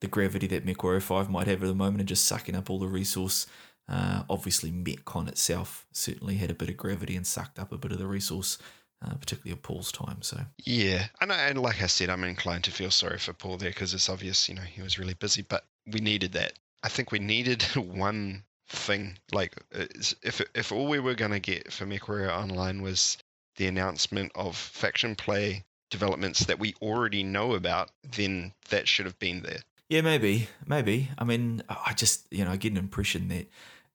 the 0.00 0.06
gravity 0.06 0.46
that 0.48 0.66
MechWarrior 0.66 1.02
5 1.02 1.30
might 1.30 1.46
have 1.46 1.62
at 1.62 1.66
the 1.66 1.74
moment 1.74 2.00
and 2.00 2.08
just 2.08 2.26
sucking 2.26 2.54
up 2.54 2.70
all 2.70 2.78
the 2.78 2.86
resource. 2.86 3.46
Uh, 3.88 4.22
obviously, 4.28 4.70
MechCon 4.70 5.28
itself 5.28 5.86
certainly 5.92 6.36
had 6.36 6.50
a 6.50 6.54
bit 6.54 6.68
of 6.68 6.76
gravity 6.76 7.16
and 7.16 7.26
sucked 7.26 7.58
up 7.58 7.72
a 7.72 7.78
bit 7.78 7.92
of 7.92 7.98
the 7.98 8.06
resource, 8.06 8.58
uh, 9.04 9.14
particularly 9.14 9.52
of 9.52 9.62
Paul's 9.62 9.92
time. 9.92 10.22
So, 10.22 10.40
Yeah, 10.64 11.06
and, 11.20 11.30
and 11.30 11.60
like 11.60 11.82
I 11.82 11.86
said, 11.86 12.10
I'm 12.10 12.24
inclined 12.24 12.64
to 12.64 12.72
feel 12.72 12.90
sorry 12.90 13.18
for 13.18 13.32
Paul 13.32 13.56
there 13.58 13.70
because 13.70 13.94
it's 13.94 14.08
obvious, 14.08 14.48
you 14.48 14.54
know, 14.54 14.62
he 14.62 14.82
was 14.82 14.98
really 14.98 15.14
busy, 15.14 15.42
but 15.42 15.64
we 15.86 16.00
needed 16.00 16.32
that. 16.32 16.54
I 16.82 16.88
think 16.88 17.12
we 17.12 17.18
needed 17.18 17.62
one 17.74 18.42
thing. 18.68 19.18
Like, 19.32 19.56
if 19.72 20.40
if 20.54 20.72
all 20.72 20.88
we 20.88 21.00
were 21.00 21.14
gonna 21.14 21.40
get 21.40 21.72
for 21.72 21.86
MechWarrior 21.86 22.30
Online 22.30 22.82
was 22.82 23.18
the 23.56 23.66
announcement 23.66 24.32
of 24.34 24.56
faction 24.56 25.14
play 25.14 25.64
developments 25.90 26.44
that 26.46 26.58
we 26.58 26.74
already 26.82 27.22
know 27.22 27.54
about, 27.54 27.90
then 28.16 28.52
that 28.68 28.88
should 28.88 29.06
have 29.06 29.18
been 29.18 29.42
there. 29.42 29.60
Yeah, 29.88 30.00
maybe, 30.00 30.48
maybe. 30.66 31.10
I 31.16 31.24
mean, 31.24 31.62
I 31.68 31.92
just 31.94 32.26
you 32.30 32.44
know 32.44 32.50
I 32.50 32.56
get 32.56 32.72
an 32.72 32.78
impression 32.78 33.28
that 33.28 33.48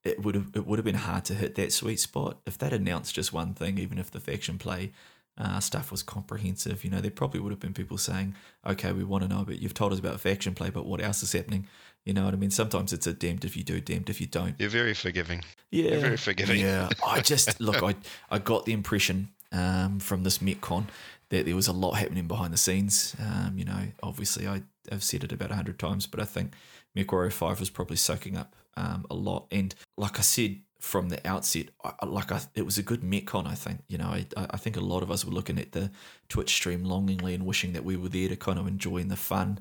it 0.04 0.22
would 0.22 0.34
have 0.34 0.50
it 0.54 0.66
would 0.66 0.78
have 0.78 0.84
been 0.84 0.94
hard 0.94 1.24
to 1.26 1.34
hit 1.34 1.54
that 1.56 1.72
sweet 1.72 2.00
spot 2.00 2.38
if 2.46 2.58
they'd 2.58 2.72
announced 2.72 3.14
just 3.14 3.32
one 3.32 3.54
thing, 3.54 3.78
even 3.78 3.98
if 3.98 4.10
the 4.10 4.20
faction 4.20 4.58
play 4.58 4.92
uh, 5.38 5.60
stuff 5.60 5.90
was 5.90 6.02
comprehensive. 6.02 6.84
You 6.84 6.90
know, 6.90 7.00
there 7.00 7.10
probably 7.10 7.40
would 7.40 7.52
have 7.52 7.60
been 7.60 7.74
people 7.74 7.98
saying, 7.98 8.34
"Okay, 8.66 8.92
we 8.92 9.04
want 9.04 9.22
to 9.22 9.28
know, 9.28 9.44
but 9.44 9.60
you've 9.60 9.74
told 9.74 9.92
us 9.92 9.98
about 9.98 10.20
faction 10.20 10.54
play, 10.54 10.70
but 10.70 10.86
what 10.86 11.00
else 11.00 11.22
is 11.22 11.32
happening?" 11.32 11.68
You 12.04 12.12
know 12.12 12.24
what 12.24 12.34
I 12.34 12.36
mean? 12.36 12.50
Sometimes 12.50 12.92
it's 12.92 13.06
a 13.06 13.12
damned 13.12 13.44
if 13.44 13.56
you 13.56 13.62
do, 13.62 13.80
damned 13.80 14.10
if 14.10 14.20
you 14.20 14.26
don't. 14.26 14.56
You're 14.58 14.68
very 14.68 14.94
forgiving. 14.94 15.42
Yeah, 15.70 15.92
You're 15.92 16.00
very 16.00 16.16
forgiving. 16.16 16.60
Yeah, 16.60 16.88
I 17.06 17.20
just 17.20 17.60
look. 17.60 17.82
I 17.82 17.94
I 18.30 18.38
got 18.38 18.64
the 18.66 18.72
impression 18.72 19.28
um, 19.52 20.00
from 20.00 20.24
this 20.24 20.38
MechCon 20.38 20.86
that 21.28 21.46
there 21.46 21.56
was 21.56 21.68
a 21.68 21.72
lot 21.72 21.92
happening 21.92 22.26
behind 22.26 22.52
the 22.52 22.58
scenes. 22.58 23.14
Um, 23.20 23.56
you 23.56 23.64
know, 23.64 23.86
obviously 24.02 24.48
I 24.48 24.62
have 24.90 25.02
said 25.02 25.22
it 25.24 25.32
about 25.32 25.52
a 25.52 25.54
hundred 25.54 25.78
times, 25.78 26.06
but 26.06 26.20
I 26.20 26.24
think 26.24 26.54
MechWarrior 26.96 27.32
Five 27.32 27.60
was 27.60 27.70
probably 27.70 27.96
soaking 27.96 28.36
up 28.36 28.56
um, 28.76 29.06
a 29.08 29.14
lot. 29.14 29.46
And 29.52 29.74
like 29.96 30.18
I 30.18 30.22
said 30.22 30.60
from 30.80 31.08
the 31.08 31.24
outset, 31.26 31.66
I, 31.84 32.04
like 32.04 32.32
I, 32.32 32.40
it 32.56 32.62
was 32.62 32.78
a 32.78 32.82
good 32.82 33.02
MechCon. 33.02 33.46
I 33.46 33.54
think 33.54 33.80
you 33.86 33.98
know, 33.98 34.08
I 34.08 34.26
I 34.36 34.56
think 34.56 34.76
a 34.76 34.80
lot 34.80 35.04
of 35.04 35.10
us 35.12 35.24
were 35.24 35.32
looking 35.32 35.60
at 35.60 35.70
the 35.70 35.92
Twitch 36.28 36.50
stream 36.50 36.82
longingly 36.84 37.32
and 37.34 37.46
wishing 37.46 37.74
that 37.74 37.84
we 37.84 37.96
were 37.96 38.08
there 38.08 38.28
to 38.28 38.36
kind 38.36 38.58
of 38.58 38.66
enjoy 38.66 39.04
the 39.04 39.16
fun 39.16 39.60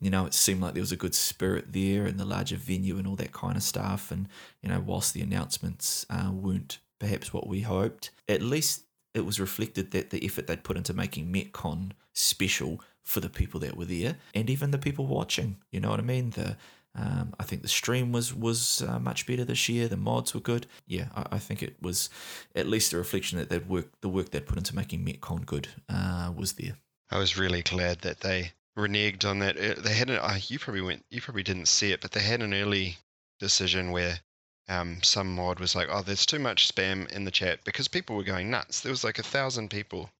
you 0.00 0.10
know, 0.10 0.26
it 0.26 0.34
seemed 0.34 0.60
like 0.62 0.74
there 0.74 0.82
was 0.82 0.92
a 0.92 0.96
good 0.96 1.14
spirit 1.14 1.72
there 1.72 2.06
and 2.06 2.18
the 2.18 2.24
larger 2.24 2.56
venue 2.56 2.96
and 2.96 3.06
all 3.06 3.16
that 3.16 3.32
kind 3.32 3.56
of 3.56 3.62
stuff. 3.62 4.10
And, 4.10 4.28
you 4.62 4.68
know, 4.68 4.82
whilst 4.84 5.12
the 5.12 5.20
announcements 5.20 6.06
uh, 6.08 6.30
weren't 6.32 6.78
perhaps 6.98 7.32
what 7.32 7.46
we 7.46 7.60
hoped, 7.60 8.10
at 8.28 8.42
least 8.42 8.84
it 9.14 9.26
was 9.26 9.40
reflected 9.40 9.90
that 9.90 10.10
the 10.10 10.24
effort 10.24 10.46
they'd 10.46 10.64
put 10.64 10.76
into 10.76 10.94
making 10.94 11.32
MechCon 11.32 11.92
special 12.14 12.80
for 13.02 13.20
the 13.20 13.28
people 13.28 13.60
that 13.60 13.76
were 13.76 13.84
there 13.84 14.16
and 14.34 14.48
even 14.48 14.70
the 14.70 14.78
people 14.78 15.06
watching. 15.06 15.56
You 15.70 15.80
know 15.80 15.90
what 15.90 16.00
I 16.00 16.04
mean? 16.04 16.30
The 16.30 16.56
um, 16.94 17.34
I 17.38 17.44
think 17.44 17.62
the 17.62 17.68
stream 17.68 18.10
was 18.10 18.34
was 18.34 18.82
uh, 18.82 18.98
much 18.98 19.26
better 19.26 19.44
this 19.44 19.68
year. 19.68 19.86
The 19.86 19.96
mods 19.96 20.34
were 20.34 20.40
good. 20.40 20.66
Yeah, 20.86 21.06
I, 21.14 21.26
I 21.32 21.38
think 21.38 21.62
it 21.62 21.76
was 21.80 22.10
at 22.54 22.66
least 22.66 22.92
a 22.92 22.98
reflection 22.98 23.38
that 23.38 23.48
they'd 23.48 23.68
work 23.68 23.88
the 24.00 24.08
work 24.08 24.30
they'd 24.30 24.46
put 24.46 24.58
into 24.58 24.74
making 24.74 25.04
MechCon 25.04 25.46
good 25.46 25.68
uh, 25.88 26.32
was 26.34 26.54
there. 26.54 26.76
I 27.10 27.18
was 27.18 27.38
really 27.38 27.62
glad 27.62 28.00
that 28.00 28.20
they 28.20 28.52
reneged 28.80 29.24
on 29.24 29.38
that. 29.40 29.56
Uh, 29.56 29.80
They 29.80 29.94
had 29.94 30.10
an, 30.10 30.16
uh, 30.16 30.38
you 30.48 30.58
probably 30.58 30.82
went, 30.82 31.04
you 31.10 31.20
probably 31.20 31.42
didn't 31.42 31.68
see 31.68 31.92
it, 31.92 32.00
but 32.00 32.12
they 32.12 32.20
had 32.20 32.42
an 32.42 32.54
early 32.54 32.98
decision 33.38 33.90
where 33.92 34.20
um, 34.68 35.02
some 35.02 35.34
mod 35.34 35.58
was 35.58 35.74
like, 35.74 35.88
"Oh, 35.90 36.02
there's 36.02 36.26
too 36.26 36.38
much 36.38 36.72
spam 36.72 37.10
in 37.10 37.24
the 37.24 37.30
chat," 37.30 37.64
because 37.64 37.88
people 37.88 38.16
were 38.16 38.22
going 38.22 38.50
nuts. 38.50 38.80
There 38.80 38.92
was 38.92 39.04
like 39.04 39.18
a 39.18 39.22
thousand 39.24 39.70
people 39.70 40.10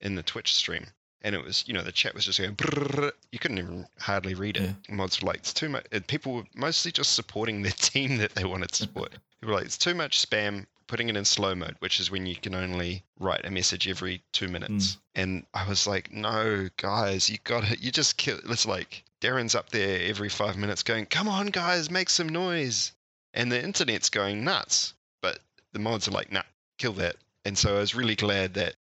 in 0.00 0.14
the 0.14 0.22
Twitch 0.22 0.54
stream, 0.54 0.86
and 1.22 1.34
it 1.34 1.44
was, 1.44 1.64
you 1.66 1.74
know, 1.74 1.82
the 1.82 1.92
chat 1.92 2.14
was 2.14 2.24
just 2.24 2.38
going. 2.38 2.54
Brrrr. 2.56 3.12
You 3.32 3.38
couldn't 3.38 3.58
even 3.58 3.86
hardly 3.98 4.34
read 4.34 4.56
it. 4.56 4.74
Mods 4.88 5.20
were 5.20 5.26
like, 5.28 5.40
"It's 5.40 5.52
too 5.52 5.68
much." 5.68 5.84
People 6.06 6.34
were 6.34 6.44
mostly 6.54 6.92
just 6.92 7.14
supporting 7.14 7.62
their 7.62 7.72
team 7.76 8.16
that 8.18 8.34
they 8.34 8.44
wanted 8.44 8.70
to 8.70 8.76
support. 8.76 9.12
People 9.40 9.52
were 9.52 9.56
like, 9.56 9.66
"It's 9.66 9.78
too 9.78 9.94
much 9.94 10.26
spam." 10.26 10.66
Putting 10.90 11.08
it 11.08 11.16
in 11.16 11.24
slow 11.24 11.54
mode, 11.54 11.76
which 11.78 12.00
is 12.00 12.10
when 12.10 12.26
you 12.26 12.34
can 12.34 12.52
only 12.54 13.04
write 13.20 13.44
a 13.46 13.50
message 13.50 13.86
every 13.88 14.22
two 14.32 14.48
minutes. 14.48 14.98
And 15.14 15.46
I 15.54 15.68
was 15.68 15.86
like, 15.86 16.12
no, 16.12 16.68
guys, 16.78 17.30
you 17.30 17.38
got 17.44 17.62
to 17.64 17.78
You 17.78 17.92
just 17.92 18.16
kill. 18.16 18.38
It's 18.48 18.66
like 18.66 19.04
Darren's 19.20 19.54
up 19.54 19.70
there 19.70 20.00
every 20.08 20.28
five 20.28 20.56
minutes 20.56 20.82
going, 20.82 21.06
come 21.06 21.28
on, 21.28 21.46
guys, 21.46 21.90
make 21.92 22.10
some 22.10 22.28
noise. 22.28 22.90
and 23.32 23.52
the 23.52 23.62
internet's 23.62 24.10
going 24.10 24.42
nuts. 24.42 24.94
But 25.22 25.38
the 25.72 25.78
mods 25.78 26.08
are 26.08 26.12
like, 26.12 26.32
nah, 26.32 26.42
kill 26.78 26.94
that. 26.94 27.14
And 27.44 27.56
so 27.56 27.76
I 27.76 27.80
was 27.80 27.94
really 27.94 28.16
glad 28.16 28.54
that, 28.54 28.74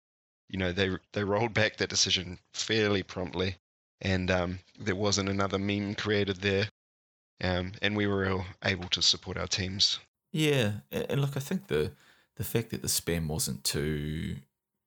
you 0.48 0.58
know, 0.58 0.70
they 0.72 0.90
they 1.12 1.24
rolled 1.24 1.54
back 1.54 1.76
that 1.78 1.90
decision 1.90 2.38
fairly 2.54 3.02
promptly, 3.02 3.56
and 4.00 4.30
um, 4.30 4.58
there 4.78 4.94
wasn't 4.94 5.28
another 5.28 5.58
meme 5.58 5.96
created 5.96 6.36
there, 6.36 6.68
um, 7.42 7.72
and 7.82 7.96
we 7.96 8.06
were 8.06 8.30
all 8.30 8.44
able 8.64 8.88
to 8.90 9.02
support 9.02 9.36
our 9.36 9.48
teams. 9.48 9.98
Yeah, 10.36 10.72
and 10.92 11.22
look, 11.22 11.34
I 11.34 11.40
think 11.40 11.68
the 11.68 11.92
the 12.36 12.44
fact 12.44 12.68
that 12.68 12.82
the 12.82 12.88
spam 12.88 13.26
wasn't 13.26 13.64
too 13.64 14.36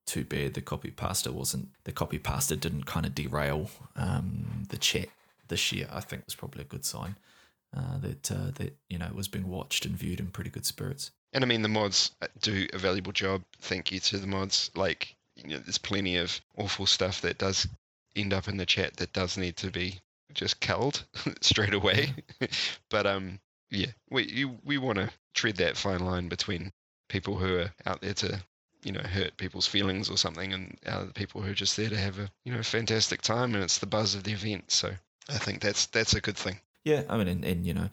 too 0.06 0.24
bad, 0.24 0.54
the 0.54 0.62
copy 0.62 0.92
pasta 0.92 1.32
wasn't 1.32 1.70
the 1.86 1.92
copy 1.92 2.20
pasta 2.20 2.56
didn't 2.56 2.86
kind 2.86 3.04
of 3.04 3.16
derail 3.16 3.72
um, 3.96 4.68
the 4.70 4.78
chat 4.78 5.08
this 5.48 5.72
year. 5.72 5.88
I 5.92 6.02
think 6.02 6.26
was 6.28 6.36
probably 6.36 6.62
a 6.62 6.66
good 6.66 6.86
sign 6.86 7.16
uh, 7.76 7.98
that 7.98 8.32
uh, 8.32 8.52
that 8.58 8.78
you 8.90 9.00
know 9.00 9.08
it 9.08 9.16
was 9.16 9.28
being 9.28 9.50
watched 9.50 9.86
and 9.86 9.96
viewed 9.98 10.20
in 10.20 10.28
pretty 10.28 10.52
good 10.52 10.68
spirits. 10.68 11.10
And 11.34 11.44
I 11.44 11.48
mean, 11.48 11.64
the 11.64 11.68
mods 11.68 12.12
uh, 12.22 12.28
do 12.42 12.68
a 12.72 12.78
valuable 12.78 13.12
job. 13.12 13.42
Thank 13.60 13.92
you 13.92 14.00
to 14.02 14.20
the 14.20 14.28
mods. 14.28 14.70
Like, 14.76 15.16
you 15.36 15.48
know, 15.48 15.58
there's 15.58 15.80
plenty 15.80 16.18
of 16.18 16.40
awful 16.58 16.86
stuff 16.86 17.22
that 17.22 17.40
does 17.40 17.68
end 18.16 18.34
up 18.34 18.48
in 18.48 18.58
the 18.58 18.68
chat 18.68 18.98
that 18.98 19.14
does 19.14 19.36
need 19.36 19.58
to 19.58 19.72
be 19.72 20.00
just 20.32 20.62
culled 20.62 21.06
straight 21.42 21.74
away. 21.74 22.14
but 22.92 23.08
um, 23.08 23.40
yeah, 23.72 23.92
we 24.10 24.26
you, 24.26 24.58
we 24.64 24.78
want 24.78 24.98
to 24.98 25.10
tread 25.34 25.58
that 25.58 25.78
fine 25.78 26.00
line 26.00 26.28
between 26.28 26.72
people 27.08 27.38
who 27.38 27.58
are 27.58 27.74
out 27.86 28.02
there 28.02 28.14
to 28.14 28.42
you 28.84 28.92
know 28.92 29.02
hurt 29.02 29.38
people's 29.38 29.68
feelings 29.68 30.10
or 30.10 30.18
something, 30.18 30.54
and 30.54 30.78
the 30.84 31.12
people 31.14 31.42
who 31.42 31.52
are 31.52 31.56
just 31.56 31.78
there 31.78 31.90
to 31.90 31.98
have 31.98 32.20
a 32.20 32.30
you 32.46 32.54
know 32.54 32.64
fantastic 32.64 33.22
time, 33.22 33.54
and 33.54 33.64
it's 33.64 33.80
the 33.80 33.86
buzz 33.86 34.16
of 34.16 34.24
the 34.24 34.32
event. 34.32 34.72
So 34.72 34.92
I 35.30 35.38
think 35.38 35.62
that's 35.62 35.88
that's 35.88 36.14
a 36.14 36.22
good 36.22 36.38
thing. 36.38 36.60
Yeah, 36.86 37.04
I 37.10 37.18
mean, 37.18 37.28
and, 37.28 37.44
and 37.44 37.68
you 37.68 37.74
know, 37.74 37.90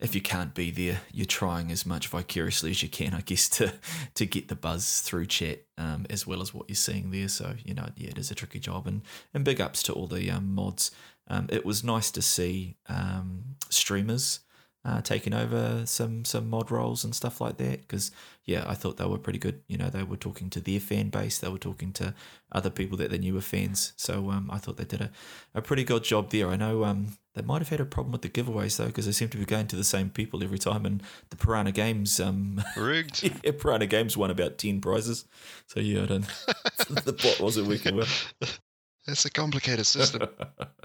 if 0.00 0.14
you 0.14 0.22
can't 0.22 0.54
be 0.54 0.70
there, 0.70 1.02
you're 1.12 1.26
trying 1.26 1.70
as 1.70 1.84
much 1.84 2.08
vicariously 2.08 2.70
as 2.70 2.82
you 2.82 2.88
can, 2.88 3.12
I 3.12 3.20
guess, 3.20 3.48
to 3.58 3.72
to 4.14 4.26
get 4.26 4.48
the 4.48 4.56
buzz 4.56 5.02
through 5.02 5.26
chat 5.26 5.60
um, 5.78 6.06
as 6.10 6.26
well 6.26 6.40
as 6.40 6.54
what 6.54 6.68
you're 6.68 6.76
seeing 6.76 7.10
there. 7.10 7.28
So 7.28 7.54
you 7.64 7.74
know, 7.74 7.86
yeah, 7.96 8.10
it 8.10 8.18
is 8.18 8.30
a 8.30 8.34
tricky 8.34 8.58
job, 8.58 8.86
and 8.86 9.02
and 9.34 9.44
big 9.44 9.60
ups 9.60 9.82
to 9.84 9.92
all 9.92 10.06
the 10.06 10.30
um, 10.30 10.54
mods. 10.54 10.90
Um, 11.28 11.46
it 11.50 11.64
was 11.64 11.84
nice 11.84 12.10
to 12.12 12.22
see 12.22 12.76
um, 12.88 13.56
streamers 13.68 14.40
uh, 14.84 15.02
taking 15.02 15.34
over 15.34 15.82
some 15.84 16.24
some 16.24 16.48
mod 16.48 16.70
roles 16.70 17.04
and 17.04 17.14
stuff 17.14 17.40
like 17.40 17.58
that 17.58 17.82
because 17.82 18.10
yeah, 18.46 18.64
I 18.66 18.74
thought 18.74 18.96
they 18.96 19.04
were 19.04 19.18
pretty 19.18 19.38
good. 19.38 19.62
You 19.68 19.76
know, 19.76 19.90
they 19.90 20.02
were 20.02 20.16
talking 20.16 20.48
to 20.50 20.60
their 20.60 20.80
fan 20.80 21.10
base, 21.10 21.38
they 21.38 21.48
were 21.48 21.58
talking 21.58 21.92
to 21.94 22.14
other 22.50 22.70
people 22.70 22.96
that 22.98 23.10
they 23.10 23.18
knew 23.18 23.34
were 23.34 23.42
fans. 23.42 23.92
So 23.96 24.30
um, 24.30 24.50
I 24.50 24.58
thought 24.58 24.78
they 24.78 24.84
did 24.84 25.02
a, 25.02 25.10
a 25.54 25.60
pretty 25.60 25.84
good 25.84 26.04
job 26.04 26.30
there. 26.30 26.48
I 26.48 26.56
know 26.56 26.84
um, 26.84 27.18
they 27.34 27.42
might 27.42 27.60
have 27.60 27.68
had 27.68 27.80
a 27.80 27.84
problem 27.84 28.12
with 28.12 28.22
the 28.22 28.28
giveaways 28.30 28.78
though 28.78 28.86
because 28.86 29.06
they 29.06 29.12
seem 29.12 29.28
to 29.28 29.38
be 29.38 29.44
going 29.44 29.66
to 29.68 29.76
the 29.76 29.84
same 29.84 30.08
people 30.08 30.42
every 30.42 30.58
time, 30.58 30.86
and 30.86 31.02
the 31.28 31.36
Piranha 31.36 31.72
Games 31.72 32.18
um, 32.18 32.62
Rigged. 32.76 33.22
yeah, 33.44 33.52
Piranha 33.52 33.86
Games 33.86 34.16
won 34.16 34.30
about 34.30 34.56
ten 34.56 34.80
prizes. 34.80 35.26
So 35.66 35.80
yeah, 35.80 36.02
I 36.02 36.06
don't. 36.06 36.26
the 37.04 37.12
bot 37.12 37.40
wasn't 37.40 37.68
working 37.68 37.96
well. 37.96 38.08
That's 39.06 39.24
a 39.24 39.30
complicated 39.30 39.86
system. 39.86 40.28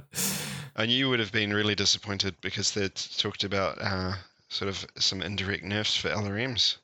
and 0.75 0.91
you 0.91 1.10
would 1.10 1.19
have 1.19 1.32
been 1.32 1.54
really 1.54 1.75
disappointed 1.75 2.36
because 2.41 2.71
they 2.73 2.89
talked 2.89 3.43
about 3.43 3.78
uh, 3.82 4.13
sort 4.49 4.69
of 4.69 4.86
some 4.97 5.21
indirect 5.21 5.63
nerfs 5.63 5.95
for 5.95 6.10
LRMs. 6.10 6.78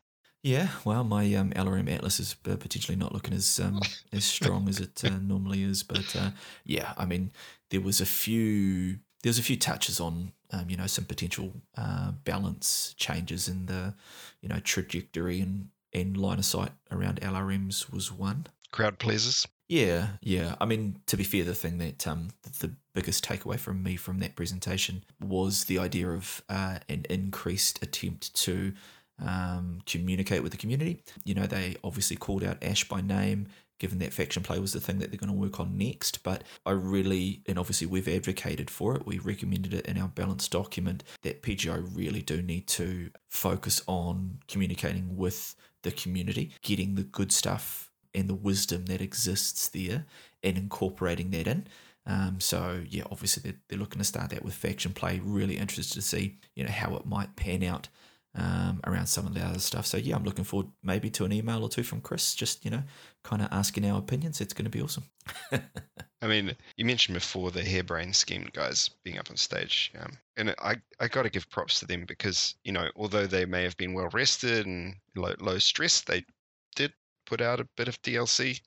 Yeah, 0.44 0.70
well, 0.86 1.04
my 1.04 1.34
um, 1.36 1.52
LRM 1.52 1.92
Atlas 1.92 2.20
is 2.20 2.36
uh, 2.50 2.56
potentially 2.56 2.98
not 2.98 3.14
looking 3.14 3.34
as 3.34 3.60
um, 3.60 3.80
as 4.14 4.26
strong 4.26 4.68
as 4.68 4.80
it 4.80 5.04
uh, 5.06 5.18
normally 5.22 5.64
is, 5.64 5.84
but 5.84 6.16
uh, 6.16 6.32
yeah, 6.66 6.94
I 6.98 7.06
mean, 7.06 7.32
there 7.70 7.82
was 7.82 8.02
a 8.02 8.06
few 8.08 8.98
there 9.22 9.30
was 9.30 9.38
a 9.38 9.44
few 9.44 9.58
touches 9.58 10.00
on 10.00 10.32
um, 10.52 10.68
you 10.68 10.78
know 10.78 10.88
some 10.88 11.06
potential 11.06 11.54
uh, 11.78 12.12
balance 12.24 12.96
changes 12.98 13.48
in 13.48 13.68
the 13.68 13.94
you 14.42 14.50
know 14.50 14.60
trajectory 14.60 15.40
and 15.42 15.70
and 15.94 16.18
line 16.18 16.40
of 16.40 16.46
sight 16.46 16.72
around 16.90 17.22
LRMs 17.22 17.92
was 17.92 18.12
one. 18.12 18.48
Crowd 18.72 18.98
pleasers. 18.98 19.48
Yeah, 19.72 20.08
yeah. 20.20 20.56
I 20.60 20.66
mean, 20.66 20.98
to 21.06 21.16
be 21.16 21.24
fair, 21.24 21.46
the 21.46 21.56
thing 21.56 21.78
that 21.78 22.06
um, 22.06 22.32
the 22.60 22.74
biggest 22.94 23.24
takeaway 23.24 23.58
from 23.58 23.82
me 23.82 23.96
from 23.96 24.20
that 24.20 24.36
presentation 24.36 25.06
was 25.22 25.64
the 25.64 25.80
idea 25.80 26.10
of 26.10 26.42
uh, 26.50 26.80
an 26.90 27.06
increased 27.10 27.82
attempt 27.82 28.34
to 28.44 28.74
um, 29.26 29.80
communicate 29.86 30.44
with 30.44 30.52
the 30.52 30.58
community. 30.58 31.06
You 31.24 31.36
know, 31.36 31.46
they 31.46 31.78
obviously 31.86 32.18
called 32.18 32.44
out 32.44 32.62
Ash 32.62 32.86
by 32.90 33.00
name, 33.00 33.48
given 33.80 34.00
that 34.00 34.12
faction 34.12 34.44
play 34.44 34.60
was 34.60 34.74
the 34.74 34.82
thing 34.82 35.00
that 35.00 35.10
they're 35.10 35.18
going 35.18 35.32
to 35.32 35.40
work 35.40 35.62
on 35.62 35.78
next. 35.78 36.22
But 36.22 36.44
I 36.66 36.72
really, 36.72 37.42
and 37.46 37.58
obviously 37.58 37.88
we've 37.88 38.10
advocated 38.10 38.70
for 38.70 38.98
it, 38.98 39.06
we 39.06 39.20
recommended 39.20 39.74
it 39.74 39.86
in 39.86 39.98
our 39.98 40.10
balance 40.10 40.50
document 40.50 41.06
that 41.22 41.44
PGI 41.44 41.96
really 41.96 42.22
do 42.22 42.42
need 42.42 42.68
to 42.68 43.10
focus 43.30 43.82
on 43.88 44.40
communicating 44.50 45.16
with 45.16 45.56
the 45.84 45.92
community, 45.92 46.52
getting 46.62 46.96
the 46.96 47.04
good 47.04 47.32
stuff 47.32 47.91
and 48.14 48.30
the 48.30 48.36
wisdom 48.36 48.86
that 48.86 49.02
exists 49.02 49.68
there 49.70 50.06
and 50.44 50.58
incorporating 50.58 51.32
that 51.32 51.48
in. 51.48 51.68
Um, 52.06 52.40
so 52.40 52.84
yeah, 52.90 53.04
obviously 53.12 53.44
they're, 53.44 53.60
they're 53.70 53.80
looking 53.80 54.00
to 54.00 54.06
start 54.06 54.32
that 54.32 54.44
with 54.44 54.54
faction 54.54 54.94
play. 54.94 55.22
Really 55.24 55.58
interested 55.58 55.96
to 55.96 56.02
see 56.02 56.38
you 56.56 56.64
know 56.64 56.72
how 56.72 56.96
it 56.96 57.06
might 57.06 57.36
pan 57.36 57.64
out 57.64 57.90
um, 58.36 58.80
around 58.86 59.08
some 59.08 59.28
of 59.28 59.34
the 59.34 59.42
other 59.42 59.60
stuff. 59.60 59.86
So 59.86 59.98
yeah, 59.98 60.16
I'm 60.16 60.24
looking 60.24 60.44
forward 60.44 60.72
maybe 60.84 61.10
to 61.12 61.26
an 61.26 61.34
email 61.34 61.64
or 61.64 61.70
two 61.70 61.84
from 61.84 62.02
Chris, 62.02 62.34
just 62.34 62.64
you 62.64 62.72
know, 62.72 62.84
kind 63.24 63.42
of 63.42 63.50
asking 63.52 63.86
our 63.90 64.00
opinions. 64.00 64.42
It's 64.42 64.54
going 64.54 64.66
to 64.66 64.72
be 64.72 64.82
awesome. 64.82 65.04
I 66.22 66.28
mean, 66.28 66.56
you 66.78 66.86
mentioned 66.86 67.16
before 67.16 67.52
the 67.52 67.64
harebrained 67.64 68.16
scheme 68.16 68.48
guys 68.54 68.90
being 69.04 69.18
up 69.18 69.30
on 69.30 69.38
stage, 69.38 69.92
um, 70.00 70.12
and 70.38 70.56
I 70.60 70.78
I 71.00 71.08
got 71.08 71.24
to 71.24 71.30
give 71.30 71.50
props 71.50 71.80
to 71.80 71.86
them 71.86 72.06
because 72.08 72.56
you 72.64 72.72
know 72.72 72.90
although 72.96 73.28
they 73.28 73.46
may 73.46 73.64
have 73.64 73.78
been 73.78 73.94
well 73.94 74.10
rested 74.14 74.66
and 74.66 74.96
low, 75.16 75.36
low 75.40 75.60
stress, 75.60 76.02
they 76.02 76.26
did 76.76 76.94
put 77.32 77.40
out 77.40 77.62
a 77.62 77.70
bit 77.78 77.88
of 77.88 78.02
DLC. 78.02 78.60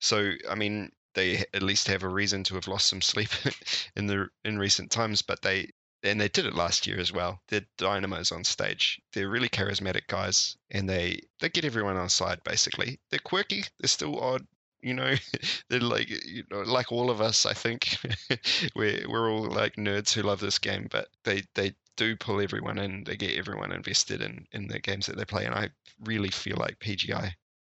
So 0.00 0.32
I 0.48 0.54
mean, 0.54 0.92
they 1.14 1.44
at 1.52 1.62
least 1.62 1.88
have 1.88 2.04
a 2.04 2.08
reason 2.08 2.44
to 2.44 2.54
have 2.54 2.68
lost 2.68 2.88
some 2.88 3.02
sleep 3.02 3.30
in 3.96 4.06
the 4.06 4.28
in 4.44 4.58
recent 4.58 4.92
times, 4.92 5.22
but 5.22 5.42
they 5.42 5.70
and 6.04 6.20
they 6.20 6.28
did 6.28 6.46
it 6.46 6.54
last 6.54 6.86
year 6.86 7.00
as 7.00 7.12
well. 7.12 7.40
They're 7.48 7.66
dynamos 7.78 8.30
on 8.30 8.44
stage. 8.44 9.00
They're 9.12 9.28
really 9.28 9.48
charismatic 9.48 10.06
guys, 10.06 10.56
and 10.70 10.88
they 10.88 11.20
they 11.40 11.48
get 11.48 11.64
everyone 11.64 11.96
on 11.96 12.08
side. 12.08 12.40
Basically, 12.44 13.00
they're 13.10 13.18
quirky. 13.18 13.64
They're 13.80 13.88
still 13.88 14.20
odd. 14.20 14.46
You 14.82 14.94
know, 14.94 15.14
they're 15.68 15.80
like 15.80 16.08
you 16.08 16.44
know, 16.48 16.60
like 16.60 16.92
all 16.92 17.10
of 17.10 17.20
us. 17.20 17.44
I 17.44 17.54
think 17.54 17.96
we're 18.76 19.04
we're 19.08 19.32
all 19.32 19.46
like 19.48 19.74
nerds 19.74 20.12
who 20.12 20.22
love 20.22 20.40
this 20.40 20.60
game, 20.60 20.86
but 20.92 21.08
they 21.24 21.42
they 21.56 21.74
do 21.96 22.16
pull 22.16 22.40
everyone 22.40 22.78
in. 22.78 23.02
They 23.02 23.16
get 23.16 23.36
everyone 23.36 23.72
invested 23.72 24.22
in 24.22 24.46
in 24.52 24.68
the 24.68 24.78
games 24.78 25.06
that 25.06 25.16
they 25.16 25.24
play, 25.24 25.44
and 25.44 25.56
I 25.56 25.70
really 26.04 26.30
feel 26.30 26.56
like 26.56 26.78
PGI 26.78 27.32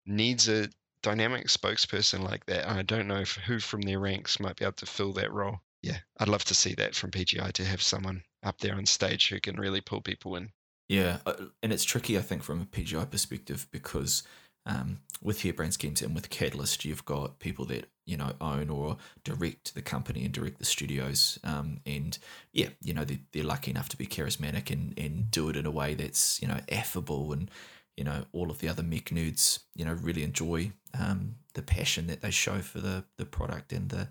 needs 0.05 0.47
a 0.47 0.69
dynamic 1.01 1.47
spokesperson 1.47 2.23
like 2.23 2.45
that. 2.47 2.67
And 2.67 2.79
I 2.79 2.81
don't 2.81 3.07
know 3.07 3.19
if, 3.19 3.33
who 3.33 3.59
from 3.59 3.81
their 3.81 3.99
ranks 3.99 4.39
might 4.39 4.55
be 4.55 4.65
able 4.65 4.73
to 4.73 4.85
fill 4.85 5.13
that 5.13 5.31
role. 5.31 5.59
Yeah, 5.81 5.97
I'd 6.17 6.29
love 6.29 6.45
to 6.45 6.55
see 6.55 6.73
that 6.75 6.95
from 6.95 7.11
PGI 7.11 7.51
to 7.53 7.65
have 7.65 7.81
someone 7.81 8.23
up 8.41 8.59
there 8.59 8.75
on 8.75 8.85
stage 8.85 9.29
who 9.29 9.39
can 9.39 9.57
really 9.57 9.81
pull 9.81 10.01
people 10.01 10.35
in. 10.37 10.49
Yeah, 10.87 11.17
uh, 11.25 11.33
and 11.61 11.73
it's 11.73 11.83
tricky, 11.83 12.17
I 12.17 12.21
think, 12.21 12.43
from 12.43 12.61
a 12.61 12.65
PGI 12.65 13.09
perspective 13.09 13.67
because 13.71 14.23
um, 14.65 14.99
with 15.21 15.41
Harebrained 15.41 15.73
Schemes 15.73 16.01
and 16.01 16.15
with 16.15 16.29
Catalyst, 16.29 16.85
you've 16.85 17.05
got 17.05 17.39
people 17.39 17.65
that 17.65 17.89
you 18.05 18.17
know 18.17 18.33
own 18.39 18.69
or 18.69 18.97
direct 19.23 19.75
the 19.75 19.81
company 19.81 20.23
and 20.23 20.33
direct 20.33 20.59
the 20.59 20.65
studios, 20.65 21.39
um, 21.43 21.79
and 21.85 22.17
yeah, 22.53 22.69
you 22.81 22.93
know 22.93 23.03
they're, 23.03 23.19
they're 23.31 23.43
lucky 23.43 23.71
enough 23.71 23.89
to 23.89 23.97
be 23.97 24.05
charismatic 24.05 24.71
and 24.71 24.97
and 24.97 25.29
do 25.31 25.49
it 25.49 25.57
in 25.57 25.65
a 25.65 25.71
way 25.71 25.93
that's 25.93 26.41
you 26.41 26.47
know 26.47 26.59
affable 26.69 27.33
and 27.33 27.51
you 27.97 28.03
know 28.03 28.25
all 28.31 28.49
of 28.49 28.59
the 28.59 28.67
other 28.67 28.83
mech 28.83 29.05
nerds 29.05 29.59
you 29.75 29.85
know 29.85 29.93
really 29.93 30.23
enjoy 30.23 30.71
um, 30.99 31.35
the 31.53 31.61
passion 31.61 32.07
that 32.07 32.21
they 32.21 32.31
show 32.31 32.59
for 32.59 32.79
the 32.79 33.03
the 33.17 33.25
product 33.25 33.73
and 33.73 33.89
the 33.89 34.07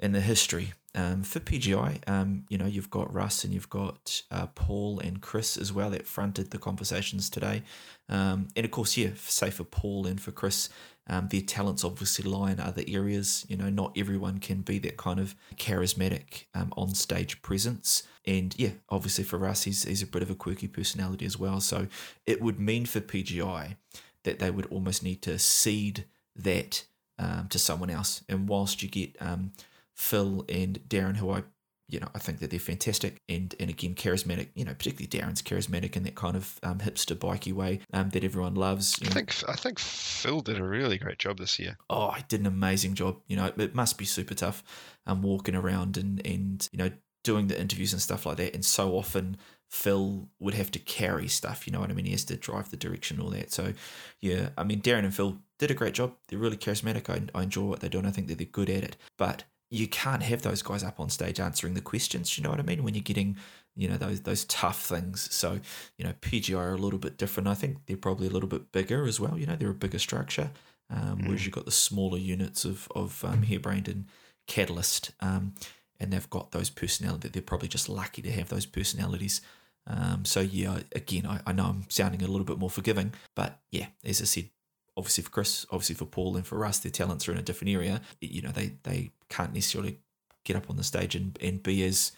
and 0.00 0.14
the 0.14 0.20
history. 0.20 0.72
Um, 0.94 1.22
for 1.24 1.40
PGI, 1.40 2.08
um, 2.08 2.44
you 2.48 2.56
know, 2.56 2.64
you've 2.64 2.90
got 2.90 3.12
Russ 3.12 3.44
and 3.44 3.52
you've 3.52 3.68
got 3.68 4.22
uh, 4.30 4.46
Paul 4.46 4.98
and 5.00 5.20
Chris 5.20 5.58
as 5.58 5.70
well 5.70 5.90
that 5.90 6.06
fronted 6.06 6.50
the 6.50 6.58
conversations 6.58 7.28
today. 7.28 7.62
Um, 8.08 8.48
and 8.56 8.64
of 8.64 8.70
course, 8.70 8.96
yeah, 8.96 9.10
say 9.16 9.50
for 9.50 9.64
Paul 9.64 10.06
and 10.06 10.18
for 10.18 10.32
Chris, 10.32 10.70
um, 11.08 11.28
their 11.28 11.42
talents 11.42 11.84
obviously 11.84 12.28
lie 12.28 12.50
in 12.52 12.60
other 12.60 12.82
areas. 12.88 13.44
You 13.46 13.58
know, 13.58 13.68
not 13.68 13.92
everyone 13.96 14.38
can 14.38 14.62
be 14.62 14.78
that 14.80 14.96
kind 14.96 15.20
of 15.20 15.34
charismatic 15.56 16.44
um, 16.54 16.72
on 16.78 16.94
stage 16.94 17.42
presence. 17.42 18.02
And 18.26 18.54
yeah, 18.58 18.70
obviously 18.88 19.24
for 19.24 19.46
us, 19.46 19.62
he's, 19.64 19.84
he's 19.84 20.02
a 20.02 20.06
bit 20.06 20.22
of 20.22 20.30
a 20.30 20.34
quirky 20.34 20.68
personality 20.68 21.24
as 21.26 21.38
well. 21.38 21.60
So 21.60 21.86
it 22.26 22.40
would 22.40 22.58
mean 22.58 22.86
for 22.86 23.00
PGI 23.00 23.76
that 24.24 24.38
they 24.40 24.50
would 24.50 24.66
almost 24.66 25.02
need 25.02 25.22
to 25.22 25.38
cede 25.38 26.04
that 26.34 26.84
um, 27.18 27.48
to 27.48 27.58
someone 27.58 27.90
else. 27.90 28.22
And 28.28 28.48
whilst 28.48 28.82
you 28.82 28.88
get 28.88 29.16
um, 29.20 29.52
Phil 29.94 30.44
and 30.48 30.78
Darren, 30.88 31.16
who 31.16 31.30
I, 31.30 31.44
you 31.88 32.00
know, 32.00 32.08
I 32.14 32.18
think 32.18 32.40
that 32.40 32.50
they're 32.50 32.58
fantastic 32.58 33.22
and 33.28 33.54
and 33.60 33.70
again 33.70 33.94
charismatic. 33.94 34.48
You 34.54 34.64
know, 34.64 34.74
particularly 34.74 35.06
Darren's 35.06 35.40
charismatic 35.40 35.96
in 35.96 36.02
that 36.02 36.16
kind 36.16 36.36
of 36.36 36.58
um, 36.64 36.78
hipster 36.78 37.18
bikey 37.18 37.52
way 37.52 37.80
um, 37.92 38.10
that 38.10 38.24
everyone 38.24 38.56
loves. 38.56 38.98
I 39.02 39.10
think 39.10 39.32
I 39.48 39.54
think 39.54 39.78
Phil 39.78 40.40
did 40.40 40.58
a 40.58 40.64
really 40.64 40.98
great 40.98 41.18
job 41.18 41.38
this 41.38 41.58
year. 41.58 41.78
Oh, 41.88 42.10
he 42.10 42.24
did 42.28 42.40
an 42.40 42.46
amazing 42.46 42.94
job. 42.94 43.20
You 43.28 43.36
know, 43.36 43.52
it 43.56 43.74
must 43.74 43.98
be 43.98 44.04
super 44.04 44.34
tough, 44.34 44.64
um, 45.06 45.22
walking 45.22 45.54
around 45.54 45.96
and 45.96 46.20
and 46.26 46.68
you 46.72 46.78
know 46.78 46.90
doing 47.26 47.48
the 47.48 47.60
interviews 47.60 47.92
and 47.92 48.00
stuff 48.00 48.24
like 48.24 48.36
that. 48.36 48.54
And 48.54 48.64
so 48.64 48.96
often 48.96 49.36
Phil 49.68 50.28
would 50.38 50.54
have 50.54 50.70
to 50.70 50.78
carry 50.78 51.26
stuff. 51.26 51.66
You 51.66 51.72
know 51.72 51.80
what 51.80 51.90
I 51.90 51.92
mean? 51.92 52.06
He 52.06 52.12
has 52.12 52.24
to 52.26 52.36
drive 52.36 52.70
the 52.70 52.76
direction, 52.76 53.20
all 53.20 53.30
that. 53.30 53.52
So, 53.52 53.72
yeah, 54.20 54.50
I 54.56 54.62
mean, 54.62 54.80
Darren 54.80 55.04
and 55.04 55.14
Phil 55.14 55.38
did 55.58 55.72
a 55.72 55.74
great 55.74 55.94
job. 55.94 56.14
They're 56.28 56.38
really 56.38 56.56
charismatic. 56.56 57.10
I, 57.10 57.38
I 57.38 57.42
enjoy 57.42 57.64
what 57.64 57.80
they 57.80 57.88
do, 57.88 57.98
and 57.98 58.06
I 58.06 58.12
think 58.12 58.28
that 58.28 58.38
they're 58.38 58.46
good 58.46 58.70
at 58.70 58.84
it. 58.84 58.96
But 59.18 59.42
you 59.68 59.88
can't 59.88 60.22
have 60.22 60.42
those 60.42 60.62
guys 60.62 60.84
up 60.84 61.00
on 61.00 61.10
stage 61.10 61.40
answering 61.40 61.74
the 61.74 61.80
questions. 61.80 62.38
You 62.38 62.44
know 62.44 62.50
what 62.50 62.60
I 62.60 62.62
mean? 62.62 62.84
When 62.84 62.94
you're 62.94 63.02
getting, 63.02 63.36
you 63.74 63.88
know, 63.88 63.96
those 63.96 64.20
those 64.20 64.44
tough 64.44 64.80
things. 64.84 65.28
So, 65.34 65.58
you 65.98 66.04
know, 66.04 66.14
PGI 66.20 66.56
are 66.56 66.74
a 66.74 66.78
little 66.78 67.00
bit 67.00 67.18
different. 67.18 67.48
I 67.48 67.54
think 67.54 67.78
they're 67.86 67.96
probably 67.96 68.28
a 68.28 68.30
little 68.30 68.48
bit 68.48 68.70
bigger 68.70 69.04
as 69.04 69.18
well. 69.18 69.36
You 69.36 69.46
know, 69.46 69.56
they're 69.56 69.70
a 69.70 69.74
bigger 69.74 69.98
structure. 69.98 70.50
Um, 70.88 71.18
mm. 71.18 71.26
Whereas 71.26 71.44
you've 71.44 71.54
got 71.54 71.64
the 71.64 71.72
smaller 71.72 72.18
units 72.18 72.64
of 72.64 72.88
of 72.94 73.24
um, 73.24 73.42
Harebrained 73.42 73.88
and 73.88 74.06
Catalyst, 74.46 75.10
um, 75.20 75.54
and 76.00 76.12
they've 76.12 76.30
got 76.30 76.52
those 76.52 76.70
personalities. 76.70 77.32
They're 77.32 77.42
probably 77.42 77.68
just 77.68 77.88
lucky 77.88 78.22
to 78.22 78.32
have 78.32 78.48
those 78.48 78.66
personalities. 78.66 79.40
Um, 79.86 80.24
so 80.24 80.40
yeah, 80.40 80.80
again, 80.92 81.26
I, 81.26 81.40
I 81.46 81.52
know 81.52 81.64
I'm 81.64 81.86
sounding 81.88 82.22
a 82.22 82.26
little 82.26 82.44
bit 82.44 82.58
more 82.58 82.70
forgiving, 82.70 83.12
but 83.34 83.60
yeah, 83.70 83.86
as 84.04 84.20
I 84.20 84.24
said, 84.24 84.50
obviously 84.96 85.24
for 85.24 85.30
Chris, 85.30 85.66
obviously 85.70 85.94
for 85.94 86.06
Paul, 86.06 86.36
and 86.36 86.46
for 86.46 86.64
us, 86.64 86.78
their 86.78 86.90
talents 86.90 87.28
are 87.28 87.32
in 87.32 87.38
a 87.38 87.42
different 87.42 87.72
area. 87.72 88.00
You 88.20 88.42
know, 88.42 88.50
they 88.50 88.72
they 88.82 89.12
can't 89.28 89.54
necessarily 89.54 89.98
get 90.44 90.56
up 90.56 90.70
on 90.70 90.76
the 90.76 90.84
stage 90.84 91.14
and, 91.14 91.38
and 91.42 91.62
be 91.62 91.84
as 91.84 92.12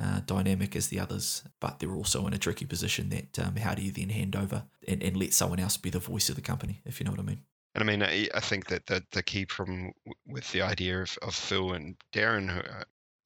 uh, 0.00 0.20
dynamic 0.26 0.76
as 0.76 0.88
the 0.88 1.00
others, 1.00 1.42
but 1.60 1.78
they're 1.78 1.94
also 1.94 2.26
in 2.26 2.32
a 2.32 2.38
tricky 2.38 2.64
position 2.64 3.08
that 3.10 3.38
um, 3.38 3.56
how 3.56 3.74
do 3.74 3.82
you 3.82 3.90
then 3.90 4.08
hand 4.08 4.36
over 4.36 4.64
and, 4.88 5.02
and 5.02 5.16
let 5.16 5.34
someone 5.34 5.60
else 5.60 5.76
be 5.76 5.90
the 5.90 5.98
voice 5.98 6.28
of 6.28 6.36
the 6.36 6.42
company, 6.42 6.80
if 6.86 7.00
you 7.00 7.04
know 7.04 7.10
what 7.10 7.20
I 7.20 7.24
mean? 7.24 7.42
And 7.74 7.84
I 7.84 7.86
mean, 7.86 8.02
I, 8.02 8.28
I 8.34 8.40
think 8.40 8.66
that 8.68 8.86
the, 8.86 9.02
the 9.12 9.22
key 9.22 9.46
problem 9.46 9.92
with 10.26 10.50
the 10.52 10.62
idea 10.62 11.02
of, 11.02 11.18
of 11.22 11.34
Phil 11.34 11.72
and 11.72 11.96
Darren, 12.12 12.50
who, 12.50 12.60
uh, 12.60 12.84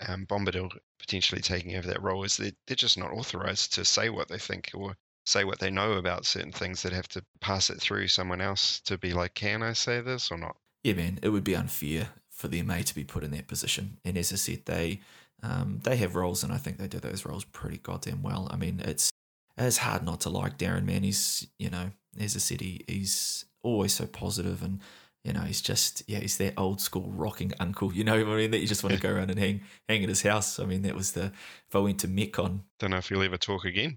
um, 0.08 0.26
Bombadil 0.26 0.70
potentially 0.98 1.40
taking 1.40 1.76
over 1.76 1.86
that 1.88 2.02
role, 2.02 2.24
is 2.24 2.36
that 2.38 2.54
they're 2.66 2.76
just 2.76 2.98
not 2.98 3.12
authorized 3.12 3.74
to 3.74 3.84
say 3.84 4.08
what 4.08 4.28
they 4.28 4.38
think 4.38 4.70
or 4.74 4.96
say 5.26 5.44
what 5.44 5.58
they 5.58 5.70
know 5.70 5.94
about 5.94 6.26
certain 6.26 6.52
things 6.52 6.82
that 6.82 6.92
have 6.92 7.08
to 7.08 7.24
pass 7.40 7.70
it 7.70 7.80
through 7.80 8.08
someone 8.08 8.40
else 8.40 8.80
to 8.80 8.98
be 8.98 9.12
like, 9.12 9.34
can 9.34 9.62
I 9.62 9.72
say 9.72 10.00
this 10.00 10.30
or 10.30 10.38
not? 10.38 10.56
Yeah, 10.82 10.94
man, 10.94 11.18
it 11.22 11.30
would 11.30 11.44
be 11.44 11.56
unfair 11.56 12.08
for 12.30 12.48
the 12.48 12.62
MA 12.62 12.78
to 12.78 12.94
be 12.94 13.04
put 13.04 13.24
in 13.24 13.30
that 13.30 13.48
position. 13.48 13.98
And 14.04 14.18
as 14.18 14.32
I 14.32 14.36
said, 14.36 14.62
they 14.66 15.00
um, 15.42 15.80
they 15.84 15.96
have 15.96 16.14
roles, 16.14 16.42
and 16.42 16.52
I 16.52 16.56
think 16.56 16.78
they 16.78 16.88
do 16.88 17.00
those 17.00 17.26
roles 17.26 17.44
pretty 17.44 17.78
goddamn 17.78 18.22
well. 18.22 18.48
I 18.50 18.56
mean, 18.56 18.80
it's 18.84 19.10
it's 19.58 19.78
hard 19.78 20.04
not 20.04 20.20
to 20.22 20.30
like 20.30 20.58
Darren, 20.58 20.84
man. 20.84 21.02
He's 21.02 21.46
you 21.58 21.70
know, 21.70 21.90
as 22.18 22.34
I 22.36 22.38
said, 22.38 22.60
he, 22.60 22.84
he's 22.88 23.44
always 23.62 23.94
so 23.94 24.06
positive 24.06 24.62
and 24.62 24.80
you 25.24 25.32
know, 25.32 25.40
he's 25.40 25.62
just 25.62 26.02
yeah, 26.06 26.18
he's 26.18 26.37
that 26.37 26.52
old 26.58 26.82
school 26.82 27.10
rocking 27.16 27.52
uncle. 27.58 27.92
You 27.94 28.04
know 28.04 28.22
what 28.22 28.34
I 28.34 28.37
mean? 28.37 28.50
That 28.50 28.58
you 28.58 28.66
just 28.66 28.84
want 28.84 28.94
to 28.94 29.00
go 29.00 29.10
around 29.10 29.30
and 29.30 29.38
hang 29.38 29.62
hang 29.88 30.02
at 30.02 30.10
his 30.10 30.20
house. 30.20 30.60
I 30.60 30.66
mean, 30.66 30.82
that 30.82 30.94
was 30.94 31.12
the 31.12 31.32
if 31.66 31.74
I 31.74 31.78
went 31.78 31.98
to 32.00 32.08
MechCon. 32.08 32.60
Don't 32.78 32.90
know 32.90 32.98
if 32.98 33.10
you'll 33.10 33.22
ever 33.22 33.38
talk 33.38 33.64
again. 33.64 33.96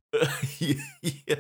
yeah, 0.59 1.35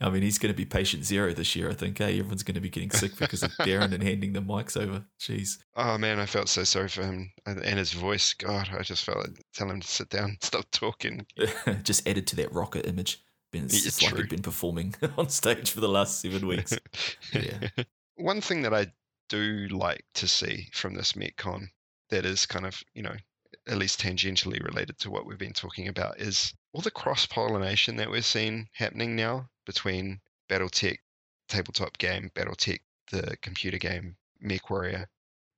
I 0.00 0.10
mean, 0.10 0.22
he's 0.22 0.38
going 0.38 0.52
to 0.52 0.56
be 0.56 0.64
patient 0.64 1.04
zero 1.04 1.32
this 1.32 1.56
year. 1.56 1.68
I 1.68 1.74
think. 1.74 1.98
Hey, 1.98 2.20
everyone's 2.20 2.44
going 2.44 2.54
to 2.54 2.60
be 2.60 2.70
getting 2.70 2.92
sick 2.92 3.16
because 3.18 3.42
of 3.42 3.50
Darren 3.60 3.92
and 3.92 4.04
handing 4.04 4.34
the 4.34 4.40
mics 4.40 4.80
over. 4.80 5.04
Jeez. 5.20 5.58
Oh 5.74 5.98
man, 5.98 6.20
I 6.20 6.26
felt 6.26 6.48
so 6.48 6.62
sorry 6.62 6.88
for 6.88 7.02
him 7.02 7.32
and 7.44 7.60
his 7.78 7.92
voice. 7.92 8.34
God, 8.34 8.68
I 8.78 8.82
just 8.82 9.04
felt 9.04 9.18
like 9.18 9.42
tell 9.52 9.68
him 9.68 9.80
to 9.80 9.88
sit 9.88 10.10
down, 10.10 10.36
stop 10.42 10.66
talking. 10.70 11.26
just 11.82 12.06
added 12.06 12.28
to 12.28 12.36
that 12.36 12.52
rocket 12.52 12.86
image. 12.86 13.20
Been, 13.50 13.64
it's, 13.64 13.84
it's 13.84 14.02
like 14.02 14.16
he'd 14.16 14.28
been 14.28 14.42
performing 14.42 14.94
on 15.18 15.28
stage 15.28 15.72
for 15.72 15.80
the 15.80 15.88
last 15.88 16.20
seven 16.20 16.46
weeks. 16.46 16.76
Yeah. 17.32 17.68
One 18.16 18.40
thing 18.40 18.62
that 18.62 18.72
I 18.74 18.92
do 19.28 19.68
like 19.68 20.04
to 20.14 20.28
see 20.28 20.68
from 20.72 20.94
this 20.94 21.12
MechCon 21.12 21.68
that 22.10 22.24
is 22.24 22.46
kind 22.46 22.66
of, 22.66 22.82
you 22.94 23.02
know, 23.02 23.16
at 23.66 23.78
least 23.78 24.00
tangentially 24.00 24.62
related 24.62 24.98
to 24.98 25.10
what 25.10 25.26
we've 25.26 25.38
been 25.38 25.52
talking 25.52 25.88
about 25.88 26.20
is 26.20 26.52
all 26.72 26.82
the 26.82 26.90
cross 26.90 27.26
pollination 27.26 27.96
that 27.96 28.10
we're 28.10 28.20
seeing 28.22 28.68
happening 28.72 29.16
now 29.16 29.48
between 29.64 30.20
Battletech 30.48 30.98
tabletop 31.48 31.96
game, 31.98 32.30
Battletech 32.34 32.80
the 33.10 33.36
computer 33.40 33.78
game, 33.78 34.16
MechWarrior, 34.44 35.06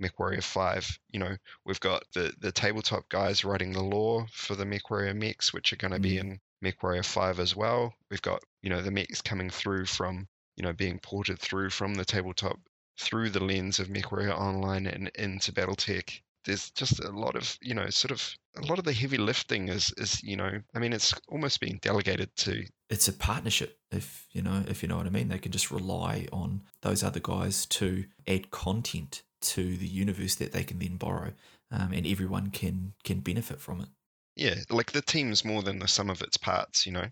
MechWarrior 0.03 0.43
5. 0.43 0.99
You 1.11 1.21
know, 1.21 1.37
we've 1.65 1.81
got 1.81 2.05
the, 2.15 2.33
the 2.39 2.53
tabletop 2.53 3.09
guys 3.09 3.45
writing 3.45 3.73
the 3.73 3.83
lore 3.83 4.27
for 4.33 4.55
the 4.55 4.65
MechWarrior 4.65 5.17
mechs, 5.17 5.53
which 5.53 5.73
are 5.73 5.77
going 5.77 5.93
to 5.93 5.99
mm. 5.99 6.03
be 6.03 6.19
in 6.19 6.41
MechWarrior 6.63 7.05
5 7.05 7.41
as 7.41 7.57
well. 7.57 7.95
We've 8.11 8.23
got, 8.23 8.43
you 8.63 8.71
know, 8.71 8.83
the 8.83 8.91
mechs 8.91 9.23
coming 9.23 9.51
through 9.51 9.87
from, 9.87 10.29
you 10.57 10.63
know, 10.63 10.73
being 10.73 10.99
ported 10.99 11.39
through 11.39 11.71
from 11.71 11.95
the 11.95 12.05
tabletop 12.05 12.59
through 12.99 13.31
the 13.31 13.43
lens 13.43 13.79
of 13.79 13.89
MechWarrior 13.89 14.37
Online 14.37 14.87
and 14.87 15.09
into 15.15 15.53
BattleTech. 15.53 16.21
There's 16.45 16.71
just 16.71 17.01
a 17.01 17.11
lot 17.11 17.35
of, 17.35 17.59
you 17.61 17.75
know, 17.75 17.91
sort 17.91 18.13
of 18.13 18.37
a 18.57 18.65
lot 18.67 18.79
of 18.79 18.85
the 18.85 18.93
heavy 18.93 19.17
lifting 19.17 19.69
is, 19.69 19.93
is 19.97 20.23
you 20.23 20.37
know, 20.37 20.61
I 20.75 20.79
mean, 20.79 20.93
it's 20.93 21.13
almost 21.29 21.61
being 21.61 21.79
delegated 21.83 22.35
to. 22.37 22.65
It's 22.89 23.09
a 23.09 23.13
partnership, 23.13 23.79
if 23.91 24.27
you 24.31 24.43
know, 24.43 24.63
if 24.69 24.83
you 24.83 24.89
know 24.89 24.97
what 24.97 25.07
I 25.07 25.11
mean. 25.11 25.29
They 25.29 25.39
can 25.39 25.53
just 25.53 25.71
rely 25.71 26.29
on 26.33 26.63
those 26.83 27.03
other 27.03 27.21
guys 27.21 27.67
to 27.67 28.05
add 28.29 28.51
content 28.51 29.23
to 29.43 29.77
the 29.77 29.89
universe 29.89 30.37
that 30.37 30.53
they 30.53 30.63
can 30.63 30.79
then 30.79 30.97
borrow, 30.97 31.33
um, 31.71 31.93
and 31.93 32.07
everyone 32.07 32.51
can 32.51 32.95
can 33.03 33.21
benefit 33.21 33.61
from 33.61 33.81
it. 33.81 33.89
Yeah, 34.37 34.55
like 34.71 34.93
the 34.93 35.03
team's 35.03 35.45
more 35.45 35.63
than 35.63 35.81
the 35.81 35.89
sum 35.89 36.11
of 36.11 36.23
its 36.23 36.37
parts. 36.37 36.87
You 36.87 36.93
know, 36.93 37.07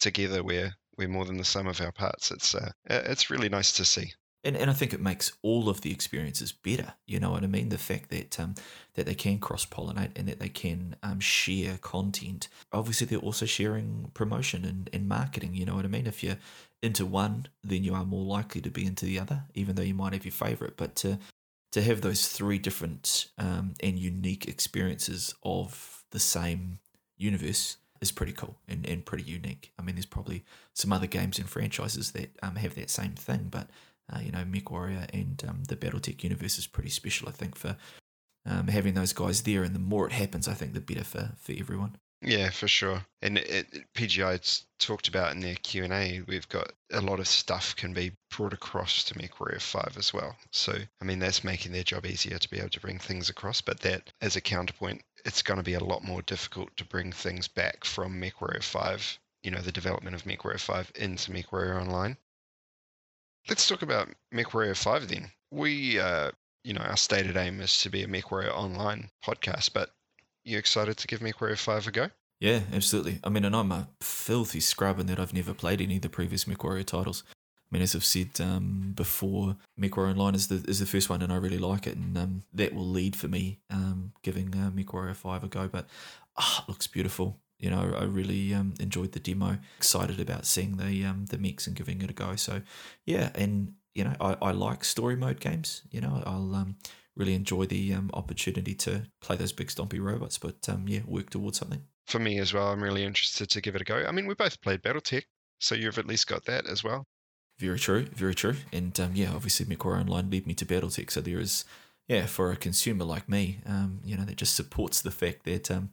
together 0.00 0.42
we're 0.42 0.74
we're 0.98 1.08
more 1.08 1.24
than 1.24 1.36
the 1.36 1.44
sum 1.44 1.68
of 1.68 1.80
our 1.80 1.92
parts. 1.92 2.32
It's 2.32 2.54
uh, 2.54 2.72
it's 2.86 3.30
really 3.30 3.48
nice 3.48 3.72
to 3.74 3.84
see 3.84 4.12
and 4.44 4.56
and 4.56 4.70
I 4.70 4.72
think 4.72 4.92
it 4.92 5.00
makes 5.00 5.32
all 5.42 5.68
of 5.68 5.80
the 5.82 5.92
experiences 5.92 6.52
better. 6.52 6.94
You 7.06 7.20
know 7.20 7.30
what 7.30 7.44
I 7.44 7.46
mean? 7.46 7.68
The 7.68 7.78
fact 7.78 8.10
that 8.10 8.38
um, 8.40 8.54
that 8.94 9.06
they 9.06 9.14
can 9.14 9.38
cross 9.38 9.66
pollinate 9.66 10.16
and 10.16 10.28
that 10.28 10.40
they 10.40 10.48
can 10.48 10.96
um, 11.02 11.20
share 11.20 11.78
content. 11.78 12.48
Obviously, 12.72 13.06
they're 13.06 13.18
also 13.18 13.46
sharing 13.46 14.10
promotion 14.14 14.64
and, 14.64 14.90
and 14.92 15.08
marketing. 15.08 15.54
You 15.54 15.66
know 15.66 15.76
what 15.76 15.84
I 15.84 15.88
mean? 15.88 16.06
If 16.06 16.22
you're 16.22 16.38
into 16.82 17.04
one, 17.04 17.48
then 17.62 17.84
you 17.84 17.94
are 17.94 18.04
more 18.04 18.24
likely 18.24 18.60
to 18.62 18.70
be 18.70 18.86
into 18.86 19.04
the 19.04 19.18
other, 19.18 19.44
even 19.54 19.76
though 19.76 19.82
you 19.82 19.94
might 19.94 20.14
have 20.14 20.24
your 20.24 20.32
favorite. 20.32 20.76
But 20.76 20.94
to 20.96 21.18
to 21.72 21.82
have 21.82 22.00
those 22.00 22.26
three 22.28 22.58
different 22.58 23.28
um, 23.38 23.74
and 23.80 23.98
unique 23.98 24.48
experiences 24.48 25.34
of 25.42 26.04
the 26.10 26.18
same 26.18 26.78
universe 27.16 27.76
is 28.00 28.10
pretty 28.10 28.32
cool 28.32 28.56
and, 28.66 28.88
and 28.88 29.04
pretty 29.04 29.24
unique. 29.24 29.72
I 29.78 29.82
mean, 29.82 29.94
there's 29.94 30.06
probably 30.06 30.44
some 30.74 30.92
other 30.92 31.06
games 31.06 31.38
and 31.38 31.48
franchises 31.48 32.12
that 32.12 32.36
um, 32.42 32.56
have 32.56 32.74
that 32.74 32.90
same 32.90 33.12
thing, 33.12 33.48
but 33.50 33.68
uh, 34.12 34.20
you 34.20 34.32
know, 34.32 34.44
MechWarrior 34.44 35.08
and 35.12 35.42
um, 35.48 35.64
the 35.64 35.76
BattleTech 35.76 36.22
universe 36.22 36.58
is 36.58 36.66
pretty 36.66 36.90
special, 36.90 37.28
I 37.28 37.32
think, 37.32 37.56
for 37.56 37.76
um, 38.46 38.68
having 38.68 38.94
those 38.94 39.12
guys 39.12 39.42
there. 39.42 39.62
And 39.62 39.74
the 39.74 39.80
more 39.80 40.06
it 40.06 40.12
happens, 40.12 40.48
I 40.48 40.54
think 40.54 40.74
the 40.74 40.80
better 40.80 41.04
for, 41.04 41.32
for 41.38 41.52
everyone. 41.58 41.96
Yeah, 42.22 42.50
for 42.50 42.68
sure. 42.68 43.02
And 43.22 43.38
it, 43.38 43.94
PGI 43.94 44.62
talked 44.78 45.08
about 45.08 45.32
in 45.32 45.40
their 45.40 45.54
Q 45.54 45.84
and 45.84 45.92
A, 45.92 46.20
we've 46.26 46.48
got 46.50 46.72
a 46.92 47.00
lot 47.00 47.18
of 47.18 47.26
stuff 47.26 47.74
can 47.76 47.94
be 47.94 48.12
brought 48.36 48.52
across 48.52 49.04
to 49.04 49.14
MechWarrior 49.14 49.60
Five 49.60 49.96
as 49.96 50.12
well. 50.12 50.36
So 50.52 50.76
I 51.00 51.04
mean, 51.04 51.18
that's 51.18 51.44
making 51.44 51.72
their 51.72 51.82
job 51.82 52.04
easier 52.04 52.38
to 52.38 52.50
be 52.50 52.58
able 52.58 52.68
to 52.70 52.80
bring 52.80 52.98
things 52.98 53.30
across. 53.30 53.62
But 53.62 53.80
that, 53.80 54.12
as 54.20 54.36
a 54.36 54.42
counterpoint, 54.42 55.02
it's 55.24 55.42
going 55.42 55.56
to 55.56 55.64
be 55.64 55.74
a 55.74 55.84
lot 55.84 56.04
more 56.04 56.20
difficult 56.22 56.76
to 56.76 56.84
bring 56.84 57.10
things 57.10 57.48
back 57.48 57.84
from 57.84 58.20
MechWarrior 58.20 58.62
Five. 58.62 59.18
You 59.42 59.50
know, 59.52 59.60
the 59.60 59.72
development 59.72 60.14
of 60.14 60.24
MechWarrior 60.24 60.60
Five 60.60 60.92
into 60.96 61.32
MechWarrior 61.32 61.80
Online. 61.80 62.18
Let's 63.48 63.68
talk 63.68 63.82
about 63.82 64.08
MechWarrior 64.34 64.76
5 64.76 65.08
then. 65.08 65.30
We, 65.50 65.98
uh, 65.98 66.30
you 66.64 66.74
know, 66.74 66.82
our 66.82 66.96
stated 66.96 67.36
aim 67.36 67.60
is 67.60 67.80
to 67.82 67.90
be 67.90 68.02
a 68.02 68.06
MechWarrior 68.06 68.52
online 68.52 69.10
podcast, 69.24 69.72
but 69.72 69.90
you 70.44 70.58
excited 70.58 70.96
to 70.98 71.06
give 71.06 71.20
MechWarrior 71.20 71.58
5 71.58 71.86
a 71.86 71.90
go? 71.90 72.10
Yeah, 72.40 72.60
absolutely. 72.72 73.18
I 73.22 73.28
mean, 73.28 73.44
and 73.44 73.54
I'm 73.54 73.72
a 73.72 73.88
filthy 74.00 74.60
scrub 74.60 74.98
in 74.98 75.06
that 75.06 75.20
I've 75.20 75.34
never 75.34 75.52
played 75.52 75.80
any 75.80 75.96
of 75.96 76.02
the 76.02 76.08
previous 76.08 76.44
MechWarrior 76.44 76.86
titles. 76.86 77.22
I 77.28 77.76
mean, 77.76 77.82
as 77.82 77.94
I've 77.94 78.04
said 78.04 78.40
um, 78.40 78.94
before, 78.96 79.56
MechWarrior 79.78 80.10
Online 80.10 80.34
is 80.34 80.48
the 80.48 80.64
is 80.68 80.80
the 80.80 80.86
first 80.86 81.08
one, 81.08 81.22
and 81.22 81.32
I 81.32 81.36
really 81.36 81.58
like 81.58 81.86
it, 81.86 81.96
and 81.96 82.18
um, 82.18 82.42
that 82.52 82.74
will 82.74 82.86
lead 82.86 83.14
for 83.14 83.28
me 83.28 83.60
um, 83.70 84.12
giving 84.24 84.52
uh, 84.54 84.70
MechWarrior 84.74 85.14
Five 85.14 85.44
a 85.44 85.48
go. 85.48 85.68
But 85.68 85.86
ah, 86.36 86.64
looks 86.66 86.88
beautiful 86.88 87.38
you 87.60 87.70
know, 87.70 87.94
I 87.96 88.04
really 88.04 88.54
um, 88.54 88.74
enjoyed 88.80 89.12
the 89.12 89.20
demo. 89.20 89.58
Excited 89.76 90.18
about 90.18 90.46
seeing 90.46 90.78
the 90.78 91.04
um, 91.04 91.26
the 91.26 91.38
mix 91.38 91.66
and 91.66 91.76
giving 91.76 92.00
it 92.02 92.10
a 92.10 92.14
go. 92.14 92.34
So, 92.36 92.62
yeah, 93.04 93.30
and 93.34 93.74
you 93.94 94.04
know, 94.04 94.14
I, 94.20 94.36
I 94.40 94.50
like 94.52 94.84
story 94.84 95.16
mode 95.16 95.40
games. 95.40 95.82
You 95.90 96.00
know, 96.00 96.22
I'll 96.24 96.54
um, 96.54 96.76
really 97.16 97.34
enjoy 97.34 97.66
the 97.66 97.92
um, 97.94 98.10
opportunity 98.14 98.74
to 98.74 99.02
play 99.20 99.36
those 99.36 99.52
big 99.52 99.68
stompy 99.68 100.02
robots. 100.02 100.38
But 100.38 100.68
um, 100.68 100.88
yeah, 100.88 101.00
work 101.06 101.30
towards 101.30 101.58
something. 101.58 101.82
For 102.06 102.18
me 102.18 102.38
as 102.38 102.52
well, 102.52 102.68
I'm 102.68 102.82
really 102.82 103.04
interested 103.04 103.50
to 103.50 103.60
give 103.60 103.76
it 103.76 103.82
a 103.82 103.84
go. 103.84 104.04
I 104.08 104.10
mean, 104.10 104.26
we 104.26 104.34
both 104.34 104.60
played 104.62 104.82
BattleTech, 104.82 105.24
so 105.60 105.74
you've 105.74 105.98
at 105.98 106.06
least 106.06 106.26
got 106.26 106.46
that 106.46 106.66
as 106.66 106.82
well. 106.82 107.06
Very 107.58 107.78
true, 107.78 108.06
very 108.14 108.34
true. 108.34 108.56
And 108.72 108.98
um, 108.98 109.12
yeah, 109.14 109.32
obviously, 109.34 109.66
MechWarrior 109.66 110.00
Online 110.00 110.30
led 110.30 110.46
me 110.46 110.54
to 110.54 110.64
BattleTech, 110.64 111.10
so 111.10 111.20
there 111.20 111.38
is, 111.38 111.66
yeah, 112.08 112.24
for 112.24 112.50
a 112.50 112.56
consumer 112.56 113.04
like 113.04 113.28
me, 113.28 113.60
um, 113.66 114.00
you 114.02 114.16
know, 114.16 114.24
that 114.24 114.36
just 114.36 114.56
supports 114.56 115.02
the 115.02 115.10
fact 115.10 115.44
that 115.44 115.70
um, 115.70 115.90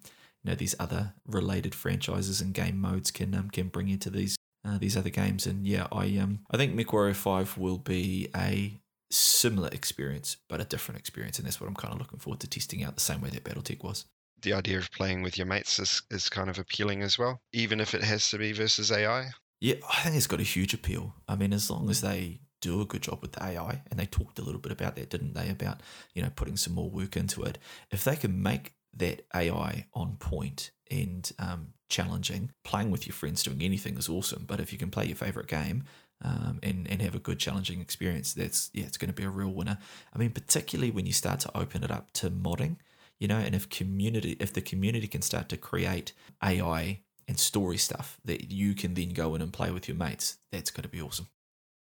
you 0.48 0.54
know 0.54 0.56
these 0.56 0.76
other 0.80 1.14
related 1.26 1.76
franchises 1.76 2.40
and 2.40 2.54
game 2.54 2.80
modes 2.80 3.12
can 3.12 3.36
um, 3.36 3.50
can 3.50 3.68
bring 3.68 3.90
into 3.90 4.10
these 4.10 4.38
uh, 4.66 4.78
these 4.78 4.96
other 4.96 5.10
games. 5.10 5.46
And 5.46 5.68
yeah, 5.68 5.88
I 5.92 6.18
um 6.18 6.40
I 6.50 6.56
think 6.56 6.74
MechWarrior 6.74 7.16
Five 7.16 7.58
will 7.58 7.78
be 7.78 8.30
a 8.34 8.80
similar 9.12 9.68
experience, 9.74 10.38
but 10.48 10.62
a 10.62 10.64
different 10.64 11.00
experience, 11.00 11.38
and 11.38 11.46
that's 11.46 11.60
what 11.60 11.68
I'm 11.68 11.76
kind 11.76 11.94
of 11.94 12.00
looking 12.00 12.20
forward 12.20 12.40
to 12.42 12.48
testing 12.48 12.82
out 12.84 12.96
the 12.96 13.02
same 13.02 13.20
way 13.20 13.30
that 13.30 13.44
BattleTech 13.44 13.84
was. 13.84 14.06
the 14.42 14.54
idea 14.54 14.78
of 14.78 14.90
playing 14.92 15.24
with 15.24 15.38
your 15.38 15.48
mates 15.48 15.80
is, 15.80 16.02
is 16.12 16.30
kind 16.30 16.50
of 16.50 16.60
appealing 16.60 17.02
as 17.02 17.18
well, 17.18 17.42
even 17.54 17.80
if 17.82 17.94
it 17.94 18.04
has 18.04 18.30
to 18.30 18.38
be 18.38 18.54
versus 18.54 18.92
AI. 18.92 19.32
Yeah, 19.60 19.76
I 19.90 20.02
think 20.04 20.16
it's 20.16 20.28
got 20.28 20.40
a 20.40 20.44
huge 20.44 20.74
appeal. 20.74 21.16
I 21.28 21.36
mean, 21.36 21.52
as 21.54 21.70
long 21.70 21.90
as 21.90 22.02
they 22.02 22.40
do 22.62 22.80
a 22.82 22.86
good 22.86 23.02
job 23.02 23.20
with 23.22 23.34
the 23.34 23.44
AI, 23.44 23.82
and 23.90 24.00
they 24.00 24.06
talked 24.06 24.40
a 24.40 24.44
little 24.44 24.62
bit 24.62 24.72
about 24.72 24.96
that, 24.96 25.10
didn't 25.10 25.34
they? 25.34 25.50
About 25.50 25.82
you 26.14 26.22
know 26.22 26.32
putting 26.36 26.58
some 26.58 26.74
more 26.74 26.90
work 26.90 27.18
into 27.18 27.44
it. 27.44 27.58
If 27.92 28.04
they 28.04 28.16
can 28.16 28.42
make 28.42 28.74
that 28.98 29.26
AI 29.36 29.86
on 29.94 30.18
point 30.18 30.72
and 30.90 31.32
um, 31.40 31.74
challenging, 31.90 32.52
playing 32.64 32.92
with 32.92 33.08
your 33.08 33.14
friends, 33.14 33.44
doing 33.44 33.62
anything 33.62 33.98
is 33.98 34.10
awesome. 34.10 34.46
But 34.48 34.60
if 34.60 34.72
you 34.72 34.78
can 34.78 34.90
play 34.90 35.06
your 35.06 35.16
favorite 35.16 35.48
game 35.48 35.84
um, 36.24 36.60
and 36.64 36.88
and 36.90 37.02
have 37.02 37.16
a 37.16 37.20
good 37.20 37.40
challenging 37.40 37.82
experience, 37.82 38.34
that's 38.34 38.70
yeah, 38.74 38.86
it's 38.86 38.98
going 38.98 39.10
to 39.10 39.16
be 39.16 39.24
a 39.24 39.30
real 39.30 39.52
winner. 39.52 39.78
I 40.14 40.18
mean, 40.18 40.32
particularly 40.32 40.92
when 40.92 41.06
you 41.06 41.14
start 41.14 41.40
to 41.42 41.58
open 41.58 41.84
it 41.84 41.92
up 41.92 42.12
to 42.14 42.30
modding, 42.30 42.78
you 43.20 43.28
know, 43.28 43.38
and 43.38 43.56
if 43.56 43.70
community, 43.70 44.38
if 44.40 44.54
the 44.54 44.62
community 44.62 45.08
can 45.08 45.22
start 45.22 45.50
to 45.50 45.58
create 45.58 46.14
AI 46.44 47.02
and 47.28 47.40
story 47.40 47.78
stuff 47.78 48.18
that 48.26 48.52
you 48.52 48.74
can 48.74 48.94
then 48.94 49.10
go 49.10 49.36
in 49.36 49.42
and 49.42 49.52
play 49.52 49.72
with 49.72 49.88
your 49.88 49.98
mates, 49.98 50.38
that's 50.52 50.72
going 50.72 50.84
to 50.84 50.90
be 50.90 51.02
awesome. 51.02 51.28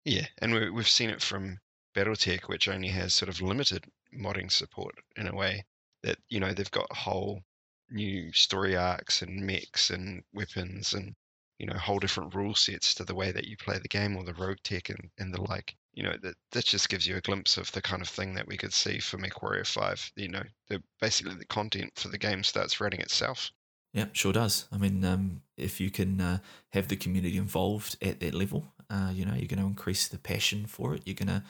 Yeah, 0.05 0.25
and 0.39 0.53
we, 0.53 0.69
we've 0.69 0.87
seen 0.87 1.09
it 1.09 1.21
from 1.21 1.59
BattleTech, 1.95 2.47
which 2.47 2.67
only 2.67 2.87
has 2.87 3.13
sort 3.13 3.29
of 3.29 3.41
limited 3.41 3.85
modding 4.17 4.51
support 4.51 4.95
in 5.17 5.27
a 5.27 5.35
way 5.35 5.65
that 6.03 6.17
you 6.29 6.39
know 6.39 6.53
they've 6.53 6.71
got 6.71 6.91
whole 6.95 7.41
new 7.89 8.31
story 8.33 8.75
arcs 8.75 9.21
and 9.21 9.45
mechs 9.45 9.89
and 9.89 10.21
weapons 10.33 10.93
and 10.93 11.15
you 11.59 11.65
know 11.65 11.77
whole 11.77 11.99
different 11.99 12.35
rule 12.35 12.55
sets 12.55 12.93
to 12.93 13.03
the 13.03 13.15
way 13.15 13.31
that 13.31 13.47
you 13.47 13.57
play 13.57 13.79
the 13.79 13.87
game 13.87 14.15
or 14.15 14.23
the 14.23 14.33
RogueTech 14.33 14.89
and, 14.89 15.09
and 15.17 15.33
the 15.33 15.41
like 15.41 15.75
you 15.93 16.03
know 16.03 16.15
that 16.21 16.35
that 16.51 16.65
just 16.65 16.89
gives 16.89 17.07
you 17.07 17.15
a 17.15 17.21
glimpse 17.21 17.57
of 17.57 17.71
the 17.71 17.81
kind 17.81 18.01
of 18.01 18.09
thing 18.09 18.33
that 18.35 18.47
we 18.47 18.57
could 18.57 18.73
see 18.73 18.99
for 18.99 19.17
MechWarrior 19.17 19.65
5 19.65 20.11
you 20.15 20.29
know 20.29 20.43
the 20.69 20.81
basically 21.01 21.35
the 21.35 21.45
content 21.45 21.91
for 21.95 22.09
the 22.09 22.17
game 22.17 22.43
starts 22.43 22.79
writing 22.79 22.99
itself. 22.99 23.51
Yeah 23.93 24.05
sure 24.13 24.33
does. 24.33 24.67
I 24.71 24.77
mean 24.77 25.03
um, 25.03 25.41
if 25.57 25.79
you 25.79 25.89
can 25.89 26.21
uh, 26.21 26.39
have 26.73 26.87
the 26.87 26.95
community 26.95 27.37
involved 27.37 27.97
at 28.01 28.19
that 28.19 28.33
level 28.33 28.65
uh, 28.89 29.11
you 29.13 29.25
know 29.25 29.33
you're 29.33 29.47
going 29.47 29.61
to 29.61 29.65
increase 29.65 30.07
the 30.07 30.19
passion 30.19 30.65
for 30.67 30.93
it 30.93 31.01
you're 31.05 31.15
going 31.15 31.27
to 31.27 31.43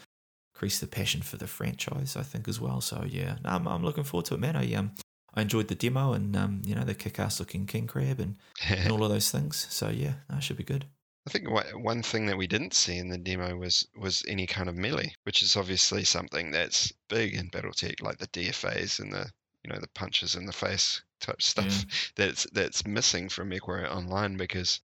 increase 0.57 0.79
the 0.79 0.87
passion 0.87 1.21
for 1.21 1.37
the 1.37 1.45
franchise 1.45 2.17
i 2.17 2.23
think 2.23 2.47
as 2.47 2.59
well 2.59 2.81
so 2.81 3.05
yeah 3.07 3.35
I'm, 3.45 3.67
I'm 3.67 3.83
looking 3.83 4.03
forward 4.03 4.25
to 4.25 4.33
it 4.33 4.39
man 4.39 4.55
i 4.55 4.73
um 4.73 4.91
I 5.35 5.41
enjoyed 5.41 5.67
the 5.67 5.75
demo 5.75 6.13
and 6.13 6.35
um, 6.35 6.63
you 6.65 6.73
know 6.73 6.83
the 6.83 6.95
kick-ass 6.95 7.39
looking 7.39 7.67
king 7.67 7.85
crab 7.85 8.19
and, 8.19 8.37
and 8.67 8.91
all 8.91 9.03
of 9.03 9.11
those 9.11 9.29
things. 9.29 9.67
So 9.69 9.89
yeah, 9.89 10.13
that 10.31 10.41
should 10.41 10.57
be 10.57 10.63
good. 10.63 10.85
I 11.27 11.29
think 11.29 11.47
one 11.75 12.01
thing 12.01 12.25
that 12.25 12.37
we 12.37 12.47
didn't 12.47 12.73
see 12.73 12.97
in 12.97 13.09
the 13.09 13.19
demo 13.19 13.55
was 13.55 13.87
was 13.95 14.23
any 14.27 14.47
kind 14.47 14.67
of 14.67 14.75
melee, 14.75 15.13
which 15.25 15.43
is 15.43 15.55
obviously 15.55 16.03
something 16.05 16.49
that's 16.49 16.91
big 17.07 17.35
in 17.35 17.51
BattleTech, 17.51 18.01
like 18.01 18.17
the 18.17 18.27
DFAs 18.29 18.99
and 18.99 19.13
the 19.13 19.29
you 19.63 19.71
know 19.71 19.79
the 19.79 19.89
punches 19.89 20.33
in 20.33 20.47
the 20.47 20.53
face 20.53 21.03
type 21.19 21.39
stuff. 21.39 21.67
Yeah. 21.67 21.93
That's 22.15 22.47
that's 22.51 22.87
missing 22.87 23.29
from 23.29 23.51
MechWarrior 23.51 23.91
Online 23.91 24.37
because 24.37 24.81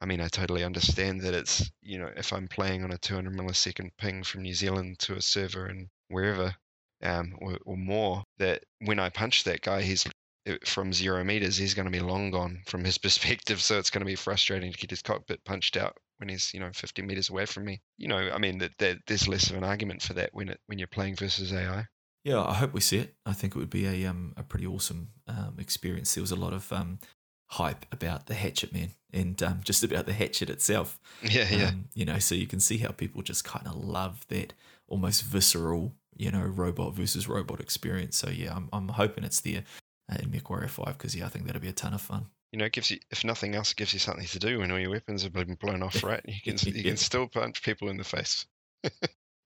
I 0.00 0.06
mean 0.06 0.20
I 0.20 0.28
totally 0.28 0.64
understand 0.64 1.20
that 1.22 1.34
it's 1.34 1.70
you 1.82 1.98
know 1.98 2.10
if 2.16 2.32
I'm 2.32 2.48
playing 2.48 2.84
on 2.84 2.92
a 2.92 2.98
200 2.98 3.32
millisecond 3.34 3.90
ping 3.98 4.22
from 4.22 4.42
New 4.42 4.54
Zealand 4.54 4.98
to 5.00 5.16
a 5.16 5.22
server 5.22 5.66
and 5.66 5.88
wherever, 6.08 6.54
um, 7.02 7.34
or, 7.38 7.58
or, 7.64 7.76
more, 7.76 8.24
that 8.38 8.64
when 8.80 8.98
I 8.98 9.08
punch 9.08 9.44
that 9.44 9.62
guy, 9.62 9.80
he's 9.80 10.06
uh, 10.48 10.54
from 10.64 10.92
zero 10.92 11.24
meters, 11.24 11.56
he's 11.56 11.74
going 11.74 11.86
to 11.86 11.90
be 11.90 12.00
long 12.00 12.30
gone 12.30 12.62
from 12.66 12.84
his 12.84 12.98
perspective. 13.06 13.60
So 13.60 13.78
it's 13.78 13.90
going 13.90 14.00
to 14.00 14.06
be 14.06 14.16
frustrating 14.16 14.72
to 14.72 14.78
get 14.78 14.90
his 14.90 15.02
cockpit 15.02 15.44
punched 15.44 15.76
out 15.76 15.96
when 16.18 16.28
he's 16.28 16.52
you 16.52 16.60
know 16.60 16.70
50 16.74 17.02
meters 17.02 17.30
away 17.30 17.46
from 17.46 17.64
me. 17.64 17.80
You 17.96 18.08
know, 18.08 18.30
I 18.32 18.38
mean 18.38 18.58
that, 18.58 18.72
that 18.78 18.98
there's 19.06 19.28
less 19.28 19.50
of 19.50 19.56
an 19.56 19.64
argument 19.64 20.02
for 20.02 20.14
that 20.14 20.30
when 20.32 20.48
it 20.50 20.60
when 20.66 20.78
you're 20.78 20.88
playing 20.88 21.16
versus 21.16 21.52
AI. 21.52 21.86
Yeah, 22.24 22.44
I 22.44 22.54
hope 22.54 22.74
we 22.74 22.80
see 22.80 22.98
it. 22.98 23.14
I 23.24 23.32
think 23.32 23.56
it 23.56 23.58
would 23.58 23.70
be 23.70 23.86
a 23.86 24.08
um 24.08 24.34
a 24.36 24.42
pretty 24.42 24.66
awesome 24.66 25.10
um, 25.26 25.56
experience. 25.58 26.14
There 26.14 26.22
was 26.22 26.32
a 26.32 26.36
lot 26.36 26.52
of 26.52 26.70
um 26.72 26.98
hype 27.50 27.86
about 27.92 28.26
the 28.26 28.34
Hatchet 28.34 28.72
Man 28.72 28.90
and 29.12 29.42
um, 29.42 29.60
just 29.64 29.84
about 29.84 30.06
the 30.06 30.12
Hatchet 30.12 30.50
itself. 30.50 30.98
Yeah, 31.22 31.48
yeah. 31.50 31.68
Um, 31.68 31.88
you 31.94 32.04
know, 32.04 32.18
so 32.18 32.34
you 32.34 32.46
can 32.46 32.60
see 32.60 32.78
how 32.78 32.90
people 32.90 33.22
just 33.22 33.44
kind 33.44 33.66
of 33.66 33.76
love 33.76 34.26
that 34.28 34.52
almost 34.88 35.22
visceral 35.22 35.94
you 36.20 36.30
know, 36.30 36.42
robot 36.42 36.94
versus 36.94 37.26
robot 37.26 37.60
experience. 37.60 38.16
So 38.16 38.28
yeah, 38.28 38.54
I'm 38.54 38.68
I'm 38.74 38.88
hoping 38.88 39.24
it's 39.24 39.40
there 39.40 39.64
uh, 40.12 40.18
in 40.22 40.28
MechWarrior 40.28 40.68
Five 40.68 40.98
because 40.98 41.16
yeah, 41.16 41.24
I 41.24 41.28
think 41.28 41.46
that'll 41.46 41.62
be 41.62 41.68
a 41.68 41.72
ton 41.72 41.94
of 41.94 42.02
fun. 42.02 42.26
You 42.52 42.58
know, 42.58 42.66
it 42.66 42.72
gives 42.72 42.90
you 42.90 42.98
if 43.10 43.24
nothing 43.24 43.54
else, 43.54 43.72
it 43.72 43.78
gives 43.78 43.94
you 43.94 43.98
something 43.98 44.26
to 44.26 44.38
do 44.38 44.58
when 44.58 44.70
all 44.70 44.78
your 44.78 44.90
weapons 44.90 45.22
have 45.22 45.32
been 45.32 45.54
blown 45.54 45.82
off, 45.82 46.04
right? 46.04 46.22
You 46.26 46.40
can 46.44 46.58
you 46.74 46.82
can 46.82 46.98
still 46.98 47.26
punch 47.26 47.62
people 47.62 47.88
in 47.88 47.96
the 47.96 48.04
face. 48.04 48.44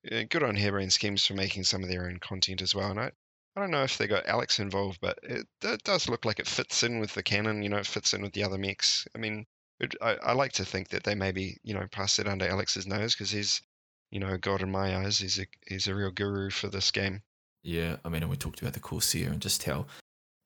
yeah, 0.03 0.25
good 0.25 0.43
on 0.43 0.57
Harebrained 0.57 0.93
Schemes 0.93 1.25
for 1.25 1.35
making 1.35 1.63
some 1.63 1.85
of 1.85 1.89
their 1.89 2.07
own 2.07 2.19
content 2.19 2.61
as 2.61 2.75
well. 2.75 2.91
And 2.91 2.99
I, 2.99 3.13
I 3.57 3.61
don't 3.61 3.71
know 3.71 3.85
if 3.85 3.99
they 3.99 4.07
got 4.07 4.27
Alex 4.27 4.59
involved, 4.59 4.99
but 5.01 5.19
it, 5.23 5.47
it 5.63 5.83
does 5.85 6.09
look 6.09 6.25
like 6.25 6.41
it 6.41 6.47
fits 6.47 6.83
in 6.83 6.99
with 6.99 7.15
the 7.15 7.23
canon. 7.23 7.63
You 7.63 7.69
know, 7.69 7.77
it 7.77 7.87
fits 7.87 8.13
in 8.13 8.23
with 8.23 8.33
the 8.33 8.43
other 8.43 8.59
mechs. 8.59 9.07
I 9.15 9.19
mean, 9.19 9.47
it, 9.81 9.95
I, 10.03 10.17
I 10.23 10.33
like 10.33 10.53
to 10.53 10.65
think 10.65 10.89
that 10.89 11.05
they 11.05 11.15
maybe 11.15 11.59
you 11.63 11.75
know 11.75 11.87
pass 11.91 12.19
it 12.19 12.29
under 12.29 12.49
Alex's 12.49 12.87
nose 12.87 13.15
because 13.15 13.31
he's 13.31 13.63
you 14.15 14.21
know, 14.21 14.39
God 14.39 14.63
in 14.63 14.71
my 14.71 14.97
eyes. 14.97 15.19
He's 15.19 15.41
a 15.41 15.47
he's 15.67 15.89
a 15.89 15.95
real 15.95 16.13
guru 16.13 16.49
for 16.49 16.69
this 16.69 16.93
game. 16.93 17.23
Yeah, 17.65 17.97
I 18.05 18.09
mean, 18.09 18.23
and 18.23 18.31
we 18.31 18.37
talked 18.37 18.61
about 18.63 18.75
the 18.75 18.81
Corsair 18.81 19.31
and 19.31 19.43
just 19.43 19.65
how 19.65 19.87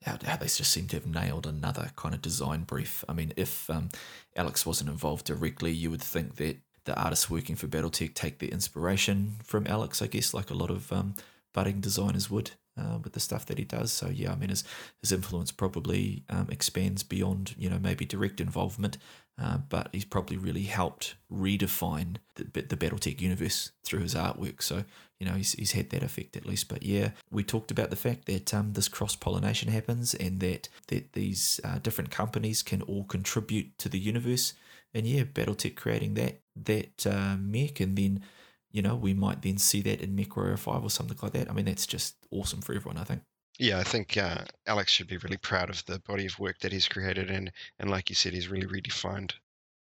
how, 0.04 0.16
how 0.24 0.36
they 0.36 0.46
just 0.46 0.70
seem 0.70 0.86
to 0.88 0.96
have 0.96 1.06
nailed 1.06 1.46
another 1.46 1.90
kind 1.94 2.14
of 2.14 2.22
design 2.22 2.62
brief. 2.62 3.04
I 3.09 3.12
mean, 3.12 3.34
if 3.36 3.68
um, 3.68 3.90
Alex 4.34 4.64
wasn't 4.64 4.88
involved 4.88 5.26
directly, 5.26 5.72
you 5.72 5.90
would 5.90 6.02
think 6.02 6.36
that 6.36 6.56
the 6.84 6.98
artists 6.98 7.28
working 7.28 7.56
for 7.56 7.66
BattleTech 7.66 8.14
take 8.14 8.38
their 8.38 8.48
inspiration 8.48 9.34
from 9.44 9.66
Alex, 9.66 10.00
I 10.00 10.06
guess, 10.06 10.32
like 10.32 10.50
a 10.50 10.54
lot 10.54 10.70
of 10.70 10.90
um, 10.90 11.14
budding 11.52 11.80
designers 11.80 12.30
would 12.30 12.52
uh, 12.78 12.98
with 13.02 13.12
the 13.12 13.20
stuff 13.20 13.46
that 13.46 13.58
he 13.58 13.64
does. 13.64 13.92
So 13.92 14.08
yeah, 14.08 14.32
I 14.32 14.36
mean, 14.36 14.50
his 14.50 14.64
his 15.00 15.12
influence 15.12 15.52
probably 15.52 16.24
um, 16.30 16.48
expands 16.50 17.02
beyond 17.02 17.54
you 17.58 17.68
know 17.68 17.78
maybe 17.78 18.04
direct 18.04 18.40
involvement, 18.40 18.98
uh, 19.40 19.58
but 19.68 19.88
he's 19.92 20.04
probably 20.04 20.36
really 20.36 20.64
helped 20.64 21.16
redefine 21.32 22.16
the, 22.36 22.62
the 22.62 22.76
BattleTech 22.76 23.20
universe 23.20 23.72
through 23.84 24.00
his 24.00 24.14
artwork. 24.14 24.62
So 24.62 24.84
you 25.18 25.26
know 25.26 25.34
he's 25.34 25.52
he's 25.52 25.72
had 25.72 25.90
that 25.90 26.02
effect 26.02 26.36
at 26.36 26.46
least. 26.46 26.68
But 26.68 26.82
yeah, 26.82 27.10
we 27.30 27.42
talked 27.42 27.70
about 27.70 27.90
the 27.90 27.96
fact 27.96 28.26
that 28.26 28.54
um, 28.54 28.72
this 28.72 28.88
cross 28.88 29.16
pollination 29.16 29.70
happens 29.70 30.14
and 30.14 30.40
that 30.40 30.68
that 30.88 31.12
these 31.12 31.60
uh, 31.64 31.78
different 31.78 32.10
companies 32.10 32.62
can 32.62 32.82
all 32.82 33.04
contribute 33.04 33.76
to 33.78 33.88
the 33.88 33.98
universe. 33.98 34.54
And 34.94 35.06
yeah, 35.06 35.24
BattleTech 35.24 35.76
creating 35.76 36.14
that 36.14 36.40
that 36.56 37.06
uh, 37.06 37.36
mech 37.38 37.80
and 37.80 37.96
then 37.96 38.22
you 38.70 38.82
know, 38.82 38.94
we 38.94 39.14
might 39.14 39.42
then 39.42 39.58
see 39.58 39.82
that 39.82 40.00
in 40.00 40.16
MechWarrior 40.16 40.58
5 40.58 40.82
or 40.82 40.90
something 40.90 41.16
like 41.22 41.32
that. 41.32 41.50
I 41.50 41.52
mean, 41.52 41.64
that's 41.64 41.86
just 41.86 42.16
awesome 42.30 42.60
for 42.60 42.74
everyone, 42.74 42.98
I 42.98 43.04
think. 43.04 43.22
Yeah, 43.58 43.78
I 43.78 43.82
think 43.82 44.16
uh, 44.16 44.44
Alex 44.66 44.92
should 44.92 45.08
be 45.08 45.16
really 45.16 45.36
proud 45.36 45.68
of 45.68 45.84
the 45.86 45.98
body 46.00 46.26
of 46.26 46.38
work 46.38 46.60
that 46.60 46.70
he's 46.70 46.86
created, 46.86 47.28
and 47.30 47.50
and 47.80 47.90
like 47.90 48.08
you 48.08 48.14
said, 48.14 48.32
he's 48.32 48.48
really 48.48 48.66
redefined 48.66 49.32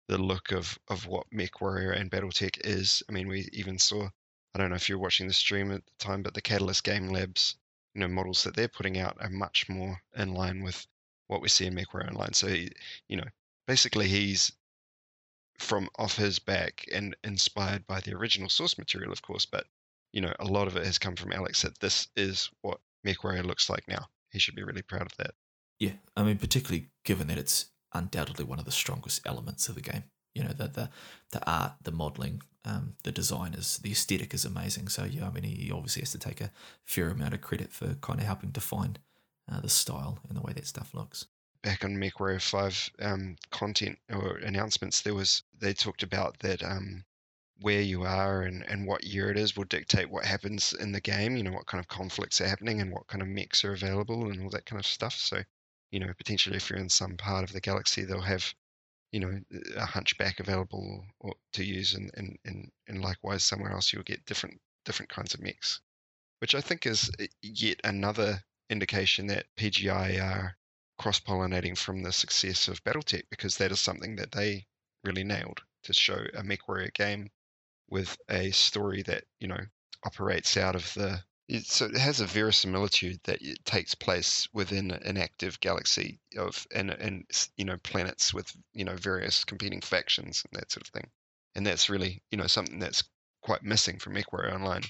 the 0.09 0.19
look 0.19 0.53
of 0.53 0.79
of 0.89 1.07
what 1.07 1.31
MechWarrior 1.31 1.99
and 1.99 2.11
BattleTech 2.11 2.61
is. 2.65 3.03
I 3.09 3.13
mean, 3.13 3.27
we 3.27 3.49
even 3.53 3.79
saw, 3.79 4.09
I 4.55 4.59
don't 4.59 4.71
know 4.71 4.77
if 4.77 4.89
you're 4.89 4.99
watching 4.99 5.29
the 5.29 5.33
stream 5.33 5.73
at 5.73 5.83
the 5.87 5.93
time, 6.05 6.23
but 6.23 6.35
the 6.35 6.43
Catalyst 6.43 6.85
Game 6.85 7.09
Labs, 7.09 7.57
you 7.95 8.01
know, 8.01 8.09
models 8.09 8.45
that 8.45 8.55
they're 8.55 8.69
putting 8.69 8.99
out 8.99 9.17
are 9.21 9.31
much 9.31 9.69
more 9.69 9.99
in 10.15 10.35
line 10.35 10.63
with 10.63 10.87
what 11.29 11.41
we 11.41 11.49
see 11.49 11.67
in 11.67 11.75
MechWarrior 11.75 12.09
Online. 12.09 12.35
So, 12.35 12.49
he, 12.49 12.71
you 13.09 13.17
know, 13.17 13.25
basically 13.67 14.09
he's 14.09 14.53
from 15.59 15.89
off 15.99 16.17
his 16.17 16.39
back 16.39 16.85
and 16.93 17.17
inspired 17.25 17.87
by 17.87 18.01
the 18.01 18.15
original 18.15 18.49
source 18.49 18.77
material, 18.79 19.13
of 19.13 19.23
course. 19.23 19.47
But 19.47 19.67
you 20.13 20.21
know, 20.21 20.33
a 20.39 20.45
lot 20.45 20.69
of 20.69 20.77
it 20.77 20.87
has 20.87 20.99
come 20.99 21.17
from 21.17 21.33
Alex. 21.33 21.63
That 21.63 21.79
this 21.81 22.09
is 22.17 22.51
what 22.63 22.81
MechWarrior 23.07 23.45
looks 23.45 23.69
like 23.69 23.87
now. 23.89 24.07
He 24.31 24.39
should 24.39 24.57
be 24.57 24.63
really 24.63 24.83
proud 24.83 25.03
of 25.03 25.17
that. 25.19 25.35
Yeah, 25.79 25.93
I 26.17 26.23
mean, 26.23 26.39
particularly 26.39 26.89
given 27.05 27.27
that 27.29 27.39
it's 27.39 27.67
undoubtedly 27.93 28.45
one 28.45 28.59
of 28.59 28.65
the 28.65 28.73
strongest 28.73 29.27
elements 29.27 29.69
of 29.69 29.75
the 29.75 29.81
game. 29.81 30.05
You 30.35 30.45
know, 30.45 30.53
the 30.53 30.69
the, 30.69 30.91
the 31.33 31.51
art, 31.51 31.75
the 31.83 31.93
modeling, 31.93 32.43
um, 32.65 32.95
the 33.05 33.13
designers, 33.13 33.79
the 33.79 33.93
aesthetic 33.93 34.35
is 34.35 34.45
amazing. 34.45 34.89
So 34.89 35.05
yeah, 35.05 35.27
I 35.27 35.31
mean, 35.31 35.45
he 35.45 35.71
obviously 35.71 36.03
has 36.03 36.13
to 36.13 36.19
take 36.19 36.41
a 36.41 36.51
fair 36.85 37.11
amount 37.11 37.35
of 37.35 37.41
credit 37.41 37.73
for 37.73 37.95
kind 38.01 38.21
of 38.21 38.27
helping 38.27 38.51
define 38.51 38.97
uh, 39.51 39.61
the 39.61 39.69
style 39.69 40.19
and 40.29 40.37
the 40.37 40.43
way 40.43 40.53
that 40.55 40.67
stuff 40.67 40.95
looks 40.95 41.27
back 41.65 41.85
on 41.85 41.97
MechWarrior 41.97 42.41
5 42.41 42.91
um, 43.01 43.37
content 43.51 43.99
or 44.13 44.37
announcements, 44.37 45.01
there 45.01 45.15
was 45.15 45.43
they 45.59 45.73
talked 45.73 46.03
about 46.03 46.39
that 46.41 46.63
um, 46.63 47.05
where 47.61 47.81
you 47.81 48.03
are 48.05 48.43
and, 48.43 48.63
and 48.69 48.87
what 48.87 49.05
year 49.05 49.31
it 49.31 49.39
is 49.39 49.57
will 49.57 49.65
dictate 49.65 50.11
what 50.11 50.25
happens 50.25 50.75
in 50.75 50.93
the 50.93 51.01
game, 51.01 51.37
you 51.37 51.43
know, 51.43 51.53
what 51.53 51.67
kind 51.67 51.81
of 51.81 51.89
conflicts 51.89 52.41
are 52.41 52.47
happening 52.49 52.81
and 52.81 52.93
what 52.93 53.07
kind 53.07 53.23
of 53.23 53.29
mechs 53.29 53.65
are 53.65 53.73
available 53.73 54.31
and 54.31 54.43
all 54.43 54.51
that 54.51 54.67
kind 54.67 54.79
of 54.79 54.87
stuff. 54.87 55.15
So, 55.15 55.43
you 55.91 56.01
know, 56.01 56.13
potentially 56.19 56.57
if 56.57 56.69
you're 56.69 56.79
in 56.79 56.91
some 56.91 57.17
part 57.17 57.45
of 57.45 57.53
the 57.53 57.61
galaxy, 57.61 58.05
they'll 58.05 58.21
have, 58.21 58.53
you 59.13 59.21
know, 59.21 59.41
a 59.77 59.87
hunchback 59.87 60.41
available 60.41 61.05
or, 61.21 61.35
to 61.55 61.65
use 61.65 61.95
and, 61.95 62.11
and, 62.15 62.37
and, 62.45 62.71
and 62.89 63.01
likewise 63.01 63.43
somewhere 63.43 63.73
else 63.73 63.93
you'll 63.93 64.03
get 64.03 64.25
different 64.27 64.61
different 64.85 65.09
kinds 65.09 65.33
of 65.33 65.41
mechs. 65.41 65.81
Which 66.41 66.55
I 66.55 66.61
think 66.61 66.85
is 66.87 67.11
eh, 67.19 67.29
yet 67.41 67.81
another 67.85 68.43
indication 68.69 69.29
that 69.29 69.47
PGI 69.57 70.23
are 70.23 70.57
cross 70.99 71.21
pollinating 71.21 71.77
from 71.77 72.03
the 72.03 72.13
success 72.13 72.69
of 72.69 72.83
Battletech 72.85 73.25
because 73.31 73.57
that 73.57 73.73
is 73.73 73.81
something 73.81 74.17
that 74.17 74.33
they 74.33 74.67
really 75.03 75.25
nailed 75.25 75.63
to 75.83 75.93
show 75.93 76.25
a 76.35 76.43
MechWarrior 76.43 76.93
game 76.95 77.31
with 77.89 78.17
a 78.29 78.51
story 78.51 79.03
that 79.03 79.25
you 79.41 79.49
know 79.49 79.61
operates 80.05 80.57
out 80.57 80.75
of 80.75 80.93
the 80.95 81.23
It, 81.49 81.67
so 81.67 81.87
it 81.87 81.97
has 81.97 82.21
a 82.21 82.27
verisimilitude 82.27 83.21
that 83.25 83.43
it 83.43 83.65
takes 83.65 83.95
place 83.95 84.49
within 84.53 84.91
an 84.91 85.17
active 85.17 85.61
galaxy 85.61 86.21
of 86.37 86.67
and 86.73 86.91
and 86.91 87.25
you 87.57 87.65
know 87.65 87.77
planets 87.79 88.33
with 88.33 88.53
you 88.73 88.85
know 88.85 88.97
various 88.97 89.45
competing 89.45 89.81
factions 89.81 90.45
and 90.45 90.59
that 90.59 90.71
sort 90.71 90.87
of 90.87 90.93
thing, 90.93 91.11
and 91.55 91.67
that's 91.67 91.91
really 91.91 92.23
you 92.31 92.39
know 92.39 92.47
something 92.47 92.79
that's 92.79 93.05
quite 93.43 93.63
missing 93.63 93.99
from 93.99 94.15
MechWarrior 94.15 94.55
Online. 94.55 94.85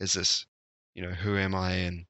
Is 0.00 0.12
this 0.12 0.46
you 0.94 1.02
know 1.02 1.12
who 1.12 1.36
am 1.38 1.54
I 1.54 1.72
and 1.72 2.06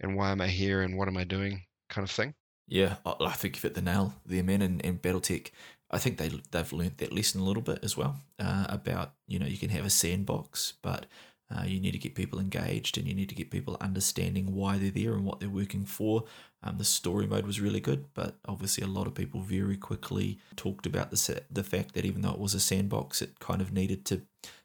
and 0.00 0.16
why 0.16 0.30
am 0.32 0.40
I 0.40 0.48
here 0.48 0.82
and 0.82 0.96
what 0.96 1.08
am 1.08 1.16
I 1.16 1.24
doing 1.24 1.66
kind 1.88 2.04
of 2.04 2.10
thing. 2.10 2.34
Yeah, 2.68 2.96
I, 3.04 3.32
think 3.32 3.54
you've 3.54 3.62
hit 3.62 3.74
the 3.74 3.82
nail 3.82 4.14
there, 4.24 4.42
man. 4.42 4.60
And, 4.60 4.84
and 4.84 5.00
BattleTech, 5.00 5.50
I 5.90 5.98
think 5.98 6.18
they 6.18 6.30
they've 6.50 6.72
learned 6.72 6.96
that 6.98 7.12
lesson 7.12 7.40
a 7.40 7.44
little 7.44 7.62
bit 7.62 7.78
as 7.82 7.96
well 7.96 8.16
uh, 8.40 8.66
about 8.68 9.12
you 9.28 9.38
know 9.38 9.46
you 9.46 9.56
can 9.56 9.70
have 9.70 9.86
a 9.86 9.90
sandbox, 9.90 10.74
but 10.82 11.06
uh, 11.48 11.62
you 11.64 11.78
need 11.78 11.92
to 11.92 11.98
get 11.98 12.16
people 12.16 12.40
engaged 12.40 12.98
and 12.98 13.06
you 13.06 13.14
need 13.14 13.28
to 13.28 13.34
get 13.34 13.52
people 13.52 13.76
understanding 13.80 14.52
why 14.52 14.78
they're 14.78 14.90
there 14.90 15.12
and 15.12 15.24
what 15.24 15.38
they're 15.38 15.48
working 15.48 15.84
for. 15.84 16.24
Um, 16.62 16.78
the 16.78 16.84
story 16.84 17.26
mode 17.28 17.46
was 17.46 17.60
really 17.60 17.78
good, 17.78 18.06
but 18.14 18.38
obviously 18.48 18.82
a 18.82 18.88
lot 18.88 19.06
of 19.06 19.14
people 19.14 19.40
very 19.40 19.76
quickly 19.76 20.40
talked 20.56 20.86
about 20.86 21.10
the 21.12 21.42
the 21.50 21.62
fact 21.62 21.94
that 21.94 22.04
even 22.04 22.22
though 22.22 22.32
it 22.32 22.40
was 22.40 22.54
a 22.54 22.60
sandbox, 22.60 23.22
it 23.22 23.38
kind 23.38 23.60
of 23.60 23.72
needed 23.72 24.04
to 24.06 24.22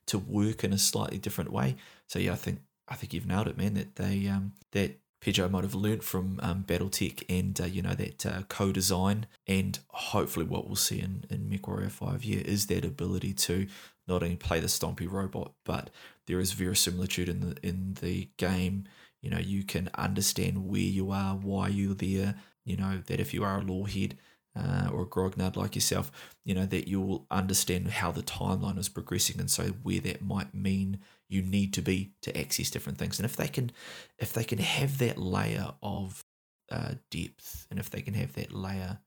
to 0.07 0.17
work 0.17 0.63
in 0.63 0.73
a 0.73 0.79
slightly 0.79 1.19
different 1.19 1.51
way. 1.51 1.75
So 2.07 2.17
yeah, 2.17 2.33
I 2.33 2.35
think 2.35 2.61
I 2.87 2.95
think 2.95 3.13
you've 3.13 3.27
nailed 3.27 3.47
it, 3.47 3.57
man. 3.57 3.75
That 3.75 3.95
they 3.97 4.27
um, 4.27 4.53
that 4.71 5.00
PGI 5.21 5.51
might 5.51 5.63
have 5.63 5.75
learnt 5.75 6.03
from 6.03 6.39
um, 6.41 6.63
BattleTech 6.67 7.23
and 7.29 7.59
uh, 7.61 7.65
you 7.65 7.81
know 7.83 7.93
that 7.93 8.25
uh, 8.25 8.41
co-design, 8.49 9.27
and 9.45 9.77
hopefully 9.89 10.45
what 10.45 10.65
we'll 10.65 10.75
see 10.75 10.99
in 10.99 11.25
in 11.29 11.49
MechWarrior 11.49 11.91
Five 11.91 12.23
year 12.23 12.41
is 12.43 12.67
that 12.67 12.83
ability 12.83 13.33
to 13.33 13.67
not 14.07 14.23
only 14.23 14.35
play 14.35 14.59
the 14.59 14.67
stompy 14.67 15.09
robot, 15.09 15.53
but 15.63 15.91
there 16.25 16.39
is 16.39 16.53
verisimilitude 16.53 17.29
in 17.29 17.39
the 17.41 17.55
in 17.61 17.97
the 18.01 18.29
game. 18.37 18.85
You 19.21 19.29
know, 19.29 19.39
you 19.39 19.63
can 19.63 19.89
understand 19.93 20.67
where 20.67 20.81
you 20.81 21.11
are, 21.11 21.35
why 21.35 21.67
you're 21.67 21.93
there. 21.93 22.35
You 22.65 22.77
know 22.77 23.01
that 23.05 23.19
if 23.19 23.31
you 23.31 23.43
are 23.43 23.59
a 23.59 23.63
lawhead 23.63 24.13
uh, 24.55 24.89
or 24.91 25.03
a 25.03 25.07
grognard 25.07 25.55
like 25.55 25.75
yourself, 25.75 26.11
you 26.43 26.55
know 26.55 26.65
that 26.65 26.87
you'll 26.87 27.27
understand 27.29 27.89
how 27.89 28.11
the 28.11 28.23
timeline 28.23 28.79
is 28.79 28.89
progressing, 28.89 29.39
and 29.39 29.51
so 29.51 29.65
where 29.83 29.99
that 29.99 30.23
might 30.23 30.55
mean 30.55 30.99
you 31.31 31.41
need 31.41 31.73
to 31.73 31.81
be 31.81 32.11
to 32.21 32.37
access 32.37 32.69
different 32.69 32.97
things. 32.97 33.17
And 33.17 33.25
if 33.25 33.37
they 33.37 33.47
can, 33.47 33.71
if 34.19 34.33
they 34.33 34.43
can 34.43 34.57
have 34.57 34.97
that 34.97 35.17
layer 35.17 35.73
of 35.81 36.25
uh, 36.69 36.95
depth, 37.09 37.67
and 37.71 37.79
if 37.79 37.89
they 37.89 38.01
can 38.01 38.13
have 38.15 38.33
that 38.33 38.53
layer, 38.53 38.99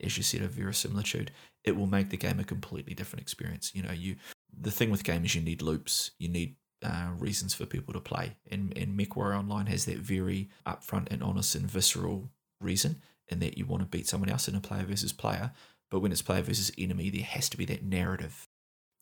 as 0.00 0.16
you 0.18 0.22
said, 0.22 0.42
of 0.42 0.50
verisimilitude, 0.50 1.30
it 1.64 1.74
will 1.74 1.86
make 1.86 2.10
the 2.10 2.18
game 2.18 2.38
a 2.38 2.44
completely 2.44 2.92
different 2.92 3.22
experience. 3.22 3.74
You 3.74 3.82
know, 3.82 3.92
you 3.92 4.16
the 4.52 4.70
thing 4.70 4.90
with 4.90 5.04
game 5.04 5.24
is 5.24 5.34
you 5.34 5.40
need 5.40 5.62
loops, 5.62 6.10
you 6.18 6.28
need 6.28 6.56
uh, 6.84 7.12
reasons 7.18 7.54
for 7.54 7.64
people 7.64 7.94
to 7.94 8.00
play, 8.00 8.36
and 8.50 8.76
and 8.76 8.98
MechWarrior 8.98 9.38
Online 9.38 9.66
has 9.66 9.86
that 9.86 9.98
very 9.98 10.50
upfront 10.66 11.10
and 11.10 11.22
honest 11.22 11.54
and 11.54 11.70
visceral 11.70 12.30
reason, 12.60 13.00
in 13.28 13.38
that 13.40 13.56
you 13.56 13.64
want 13.64 13.82
to 13.82 13.88
beat 13.88 14.06
someone 14.06 14.28
else 14.28 14.48
in 14.48 14.54
a 14.54 14.60
player 14.60 14.84
versus 14.84 15.14
player. 15.14 15.52
But 15.90 16.00
when 16.00 16.12
it's 16.12 16.22
player 16.22 16.42
versus 16.42 16.72
enemy, 16.76 17.08
there 17.08 17.22
has 17.22 17.48
to 17.48 17.56
be 17.56 17.64
that 17.66 17.84
narrative 17.84 18.48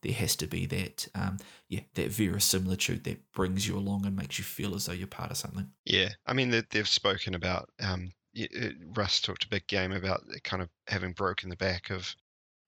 there 0.03 0.13
has 0.13 0.37
to 0.37 0.47
be 0.47 0.67
that 0.67 1.09
um, 1.15 1.39
yeah 1.69 1.81
that 1.95 2.11
verisimilitude 2.11 3.05
that 3.05 3.33
brings 3.33 3.67
you 3.67 3.77
along 3.77 4.05
and 4.05 4.17
makes 4.17 4.39
you 4.39 4.45
feel 4.45 4.75
as 4.75 4.87
though 4.87 4.93
you're 4.93 5.07
part 5.07 5.31
of 5.31 5.37
something 5.37 5.71
Yeah, 5.85 6.11
I 6.27 6.33
mean 6.33 6.51
they, 6.51 6.63
they've 6.71 6.89
spoken 6.89 7.35
about 7.35 7.71
um, 7.81 8.13
uh, 8.39 8.71
Russ 8.95 9.21
talked 9.21 9.45
a 9.45 9.49
big 9.49 9.67
game 9.67 9.93
about 9.93 10.23
kind 10.45 10.63
of 10.63 10.69
having 10.89 11.13
broken 11.13 11.49
the 11.51 11.57
back 11.57 11.91
of 11.91 12.15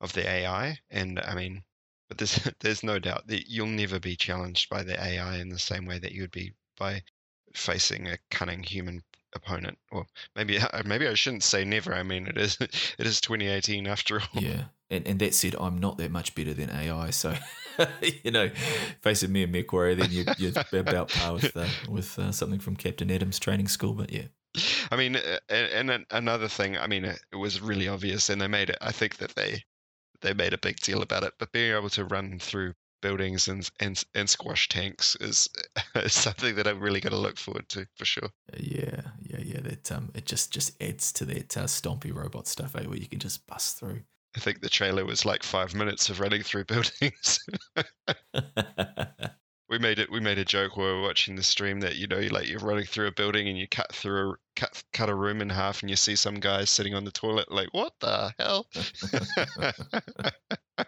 of 0.00 0.12
the 0.12 0.28
AI, 0.28 0.78
and 0.90 1.18
I 1.20 1.34
mean, 1.34 1.62
but 2.08 2.18
there's 2.18 2.36
there's 2.60 2.82
no 2.82 2.98
doubt 2.98 3.26
that 3.28 3.48
you'll 3.48 3.66
never 3.66 3.98
be 3.98 4.16
challenged 4.16 4.68
by 4.68 4.82
the 4.82 5.02
AI 5.02 5.36
in 5.36 5.48
the 5.48 5.58
same 5.58 5.86
way 5.86 5.98
that 5.98 6.12
you 6.12 6.22
would 6.22 6.30
be 6.30 6.52
by 6.76 7.02
facing 7.54 8.08
a 8.08 8.18
cunning 8.30 8.62
human 8.62 9.02
opponent. 9.34 9.78
Or 9.90 10.06
maybe 10.36 10.58
maybe 10.84 11.08
I 11.08 11.14
shouldn't 11.14 11.42
say 11.44 11.64
never. 11.64 11.94
I 11.94 12.02
mean, 12.02 12.26
it 12.26 12.38
is 12.38 12.58
it 12.60 13.06
is 13.06 13.20
2018 13.20 13.86
after 13.86 14.20
all. 14.20 14.42
yeah 14.42 14.64
and, 14.94 15.06
and 15.06 15.18
that 15.20 15.34
said 15.34 15.54
i'm 15.60 15.78
not 15.78 15.98
that 15.98 16.10
much 16.10 16.34
better 16.34 16.54
than 16.54 16.70
ai 16.70 17.10
so 17.10 17.34
you 18.24 18.30
know 18.30 18.48
facing 19.00 19.32
me 19.32 19.42
and 19.42 19.52
MechWarrior, 19.52 19.96
then 19.96 20.10
you, 20.12 20.24
you're 20.38 20.80
about 20.80 21.08
par 21.08 21.34
with 21.34 21.56
uh, 21.56 21.66
with 21.88 22.18
uh, 22.18 22.30
something 22.32 22.60
from 22.60 22.76
captain 22.76 23.10
adams 23.10 23.38
training 23.38 23.68
school 23.68 23.92
but 23.92 24.12
yeah 24.12 24.26
I 24.92 24.96
mean, 24.96 25.16
uh, 25.16 25.38
and, 25.48 25.90
and 25.90 26.06
another 26.12 26.46
thing, 26.46 26.78
I 26.78 26.86
mean, 26.86 27.04
it 27.04 27.36
was 27.36 27.60
really 27.60 27.88
obvious, 27.88 28.30
and 28.30 28.40
they 28.40 28.46
made 28.46 28.70
it. 28.70 28.78
I 28.80 28.92
think 28.92 29.16
that 29.16 29.34
they 29.34 29.64
they 30.20 30.32
made 30.32 30.52
a 30.52 30.58
big 30.58 30.78
deal 30.78 31.02
about 31.02 31.24
it, 31.24 31.34
but 31.38 31.52
being 31.52 31.76
able 31.76 31.90
to 31.90 32.04
run 32.04 32.38
through 32.38 32.74
buildings 33.04 33.48
and 33.48 33.68
and, 33.80 34.02
and 34.14 34.30
squash 34.30 34.68
tanks 34.68 35.16
is, 35.20 35.48
is 35.96 36.14
something 36.14 36.54
that 36.54 36.66
I'm 36.66 36.80
really 36.80 37.00
going 37.00 37.12
to 37.12 37.18
look 37.18 37.36
forward 37.36 37.68
to 37.70 37.86
for 37.96 38.06
sure. 38.06 38.30
yeah 38.56 39.02
yeah 39.20 39.40
yeah 39.40 39.60
that 39.60 39.92
um 39.92 40.10
it 40.14 40.24
just 40.24 40.50
just 40.50 40.80
adds 40.82 41.12
to 41.12 41.26
that 41.26 41.56
uh, 41.56 41.64
stompy 41.64 42.14
robot 42.14 42.48
stuff 42.48 42.74
eh, 42.74 42.86
where 42.86 42.96
you 42.96 43.06
can 43.06 43.18
just 43.18 43.46
bust 43.46 43.78
through 43.78 44.00
I 44.36 44.40
think 44.40 44.60
the 44.60 44.68
trailer 44.68 45.04
was 45.04 45.24
like 45.24 45.42
five 45.42 45.74
minutes 45.74 46.10
of 46.10 46.20
running 46.20 46.42
through 46.42 46.64
buildings. 46.66 47.38
we 49.68 49.78
made 49.78 49.98
it. 49.98 50.10
We 50.10 50.20
made 50.20 50.38
a 50.38 50.44
joke 50.44 50.76
while 50.76 50.86
we 50.86 50.92
were 50.94 51.02
watching 51.02 51.36
the 51.36 51.42
stream 51.42 51.80
that 51.80 51.96
you 51.96 52.06
know, 52.06 52.20
like 52.30 52.48
you're 52.48 52.58
running 52.58 52.84
through 52.84 53.06
a 53.06 53.12
building 53.12 53.48
and 53.48 53.58
you 53.58 53.68
cut 53.68 53.94
through 53.94 54.32
a 54.32 54.34
cut 54.56 54.82
cut 54.92 55.08
a 55.08 55.14
room 55.14 55.40
in 55.40 55.50
half, 55.50 55.82
and 55.82 55.90
you 55.90 55.96
see 55.96 56.16
some 56.16 56.36
guy 56.36 56.64
sitting 56.64 56.94
on 56.94 57.04
the 57.04 57.10
toilet. 57.10 57.50
Like, 57.50 57.68
what 57.72 57.92
the 58.00 58.32
hell? 58.38 58.66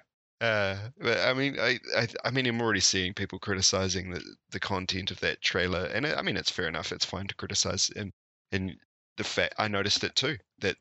uh, 0.40 0.76
but 0.98 1.20
I 1.20 1.32
mean, 1.34 1.58
I, 1.58 1.78
I 1.96 2.08
I 2.24 2.30
mean, 2.30 2.46
I'm 2.46 2.60
already 2.60 2.80
seeing 2.80 3.14
people 3.14 3.38
criticizing 3.38 4.10
the 4.10 4.22
the 4.50 4.60
content 4.60 5.10
of 5.10 5.20
that 5.20 5.40
trailer, 5.40 5.84
and 5.86 6.06
I 6.06 6.22
mean, 6.22 6.36
it's 6.36 6.50
fair 6.50 6.68
enough. 6.68 6.92
It's 6.92 7.04
fine 7.04 7.26
to 7.28 7.34
criticize, 7.34 7.90
and 7.96 8.12
and 8.52 8.76
the 9.16 9.24
fact 9.24 9.54
I 9.58 9.68
noticed 9.68 10.04
it 10.04 10.14
too 10.16 10.36
that 10.60 10.76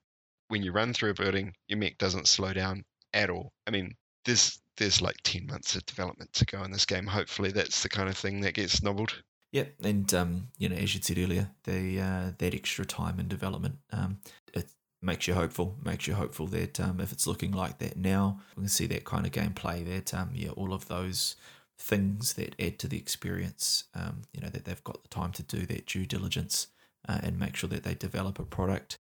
when 0.47 0.63
you 0.63 0.71
run 0.71 0.93
through 0.93 1.11
a 1.11 1.15
building, 1.15 1.53
your 1.67 1.79
mech 1.79 1.97
doesn't 1.97 2.27
slow 2.27 2.53
down 2.53 2.83
at 3.13 3.29
all. 3.29 3.51
I 3.67 3.71
mean, 3.71 3.95
there's 4.25 4.59
there's 4.77 5.01
like 5.01 5.17
ten 5.23 5.47
months 5.47 5.75
of 5.75 5.85
development 5.85 6.33
to 6.33 6.45
go 6.45 6.63
in 6.63 6.71
this 6.71 6.85
game. 6.85 7.07
Hopefully, 7.07 7.51
that's 7.51 7.83
the 7.83 7.89
kind 7.89 8.09
of 8.09 8.17
thing 8.17 8.41
that 8.41 8.53
gets 8.53 8.83
nobbled. 8.83 9.21
Yeah, 9.51 9.65
and 9.83 10.13
um, 10.13 10.47
you 10.57 10.67
know, 10.69 10.75
as 10.75 10.93
you 10.93 11.01
said 11.01 11.17
earlier, 11.17 11.49
the 11.63 11.99
uh, 11.99 12.31
that 12.37 12.53
extra 12.53 12.85
time 12.85 13.19
in 13.19 13.27
development, 13.27 13.77
um, 13.91 14.19
it 14.53 14.67
makes 15.01 15.27
you 15.27 15.33
hopeful. 15.33 15.77
Makes 15.83 16.07
you 16.07 16.13
hopeful 16.13 16.47
that 16.47 16.79
um, 16.79 16.99
if 16.99 17.11
it's 17.11 17.27
looking 17.27 17.51
like 17.51 17.77
that 17.79 17.97
now, 17.97 18.41
we 18.55 18.61
can 18.61 18.69
see 18.69 18.87
that 18.87 19.05
kind 19.05 19.25
of 19.25 19.31
gameplay. 19.31 19.85
That 19.85 20.13
um, 20.13 20.31
yeah, 20.33 20.49
all 20.49 20.73
of 20.73 20.87
those 20.87 21.35
things 21.77 22.33
that 22.33 22.55
add 22.59 22.79
to 22.79 22.87
the 22.87 22.97
experience. 22.97 23.85
Um, 23.93 24.23
you 24.33 24.41
know, 24.41 24.49
that 24.49 24.65
they've 24.65 24.83
got 24.83 25.01
the 25.03 25.09
time 25.09 25.31
to 25.33 25.43
do 25.43 25.65
that 25.65 25.85
due 25.85 26.05
diligence 26.05 26.67
uh, 27.07 27.19
and 27.23 27.39
make 27.39 27.55
sure 27.55 27.69
that 27.69 27.83
they 27.83 27.93
develop 27.93 28.39
a 28.39 28.43
product. 28.43 28.97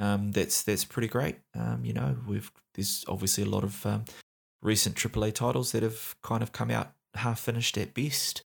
Um, 0.00 0.32
that's 0.32 0.62
that's 0.62 0.84
pretty 0.84 1.08
great. 1.08 1.36
Um, 1.54 1.84
you 1.84 1.92
know, 1.92 2.16
we've 2.26 2.50
there's 2.74 3.04
obviously 3.06 3.44
a 3.44 3.48
lot 3.48 3.62
of 3.64 3.84
um, 3.84 4.04
recent 4.62 4.96
AAA 4.96 5.34
titles 5.34 5.72
that 5.72 5.82
have 5.82 6.16
kind 6.22 6.42
of 6.42 6.52
come 6.52 6.70
out 6.70 6.92
half 7.14 7.40
finished 7.40 7.76
at 7.78 7.94
best. 7.94 8.42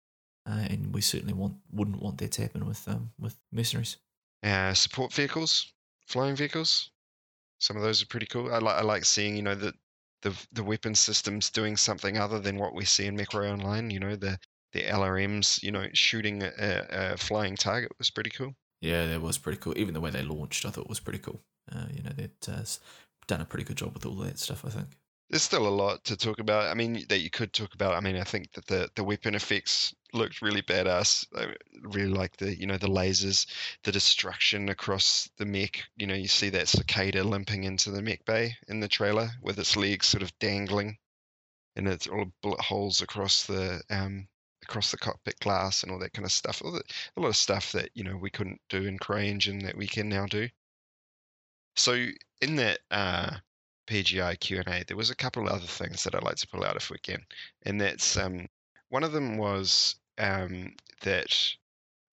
Uh, 0.50 0.66
and 0.70 0.94
we 0.94 1.02
certainly 1.02 1.34
want 1.34 1.56
wouldn't 1.72 2.02
want 2.02 2.18
that 2.20 2.32
to 2.34 2.42
happen 2.44 2.66
with 2.66 2.88
um, 2.88 3.12
with 3.20 3.36
mercenaries. 3.52 3.98
Uh, 4.44 4.74
support 4.74 5.12
vehicles, 5.12 5.74
flying 6.08 6.36
vehicles. 6.36 6.92
Some 7.60 7.76
of 7.76 7.84
those 7.84 8.02
are 8.02 8.08
pretty 8.08 8.28
cool. 8.28 8.54
I 8.54 8.60
like 8.60 8.76
I 8.76 8.82
like 8.82 9.06
seeing 9.06 9.36
you 9.36 9.42
know 9.42 9.56
the 9.56 9.74
the 10.22 10.36
the 10.54 10.64
weapon 10.64 10.96
systems 10.96 11.50
doing 11.50 11.76
something 11.76 12.18
other 12.18 12.40
than 12.40 12.58
what 12.58 12.74
we 12.74 12.86
see 12.86 13.06
in 13.08 13.18
MechWarrior 13.18 13.52
Online. 13.52 13.90
You 13.90 14.00
know 14.00 14.16
the 14.16 14.40
the 14.72 14.84
LRMs, 14.84 15.64
you 15.64 15.72
know, 15.72 15.88
shooting 15.94 16.44
a, 16.44 16.52
a 16.90 17.18
flying 17.18 17.56
target 17.56 17.92
was 17.98 18.12
pretty 18.12 18.30
cool. 18.30 18.54
Yeah, 18.82 19.08
that 19.08 19.22
was 19.22 19.38
pretty 19.38 19.60
cool. 19.60 19.78
Even 19.78 19.94
the 19.94 20.02
way 20.02 20.10
they 20.10 20.24
launched, 20.24 20.66
I 20.66 20.70
thought 20.70 20.90
was 20.90 21.00
pretty 21.00 21.20
cool. 21.20 21.42
Uh, 21.72 21.86
you 21.94 22.02
know, 22.02 22.12
they've 22.16 22.30
uh, 22.48 22.64
done 23.28 23.42
a 23.42 23.46
pretty 23.46 23.66
good 23.66 23.78
job 23.78 23.94
with 23.94 24.06
all 24.06 24.16
that 24.16 24.40
stuff. 24.40 24.66
I 24.66 24.70
think. 24.70 24.88
There's 25.30 25.44
still 25.44 25.68
a 25.68 25.70
lot 25.70 26.06
to 26.06 26.18
talk 26.18 26.40
about. 26.40 26.72
I 26.72 26.74
mean, 26.74 27.06
that 27.10 27.20
you 27.20 27.30
could 27.30 27.54
talk 27.54 27.76
about. 27.76 27.94
I 27.94 28.00
mean, 28.00 28.16
I 28.16 28.24
think 28.24 28.52
that 28.54 28.66
the, 28.66 28.90
the 28.96 29.04
weapon 29.04 29.36
effects 29.36 29.94
looked 30.12 30.42
really 30.42 30.64
badass. 30.64 31.28
I 31.36 31.54
really 31.84 32.10
like 32.10 32.36
the 32.38 32.58
you 32.58 32.66
know 32.66 32.78
the 32.78 32.88
lasers, 32.88 33.46
the 33.84 33.92
destruction 33.92 34.70
across 34.70 35.30
the 35.38 35.46
mech. 35.46 35.84
You 35.98 36.08
know, 36.08 36.16
you 36.16 36.28
see 36.28 36.50
that 36.52 36.68
cicada 36.68 37.24
limping 37.24 37.66
into 37.66 37.92
the 37.92 38.02
mech 38.02 38.26
bay 38.26 38.56
in 38.68 38.80
the 38.80 38.88
trailer 38.88 39.30
with 39.44 39.60
its 39.60 39.76
legs 39.78 40.08
sort 40.08 40.24
of 40.24 40.38
dangling, 40.40 40.98
and 41.76 41.88
it's 41.88 42.08
all 42.08 42.32
bullet 42.42 42.62
holes 42.62 43.02
across 43.02 43.46
the 43.46 43.82
um 43.92 44.28
across 44.70 44.92
the 44.92 44.98
cockpit 44.98 45.40
glass 45.40 45.82
and 45.82 45.92
all 45.92 45.98
that 46.00 46.14
kind 46.14 46.26
of 46.26 46.32
stuff. 46.32 46.62
A 46.62 47.20
lot 47.20 47.30
of 47.30 47.36
stuff 47.36 47.72
that 47.72 47.90
you 47.96 48.04
know 48.04 48.16
we 48.16 48.30
couldn't 48.30 48.62
do 48.70 48.86
in 48.86 49.00
CryEngine 49.00 49.64
that 49.64 49.76
we 49.76 49.88
can 49.88 50.08
now 50.08 50.28
do. 50.28 50.48
So 51.76 52.06
in 52.42 52.56
that 52.58 52.80
uh, 52.92 53.32
PGI 53.88 54.40
Q&A, 54.40 54.84
there 54.86 54.98
was 54.98 55.10
a 55.10 55.16
couple 55.16 55.48
of 55.48 55.54
other 55.54 55.66
things 55.66 56.04
that 56.04 56.14
I'd 56.14 56.24
like 56.24 56.36
to 56.36 56.48
pull 56.48 56.64
out 56.64 56.76
if 56.76 56.90
we 56.90 57.00
can. 57.00 57.26
And 57.64 57.82
that's 57.82 58.16
um, 58.18 58.48
one 58.90 59.04
of 59.04 59.12
them 59.12 59.38
was 59.38 59.96
um, 60.20 60.76
that 61.02 61.36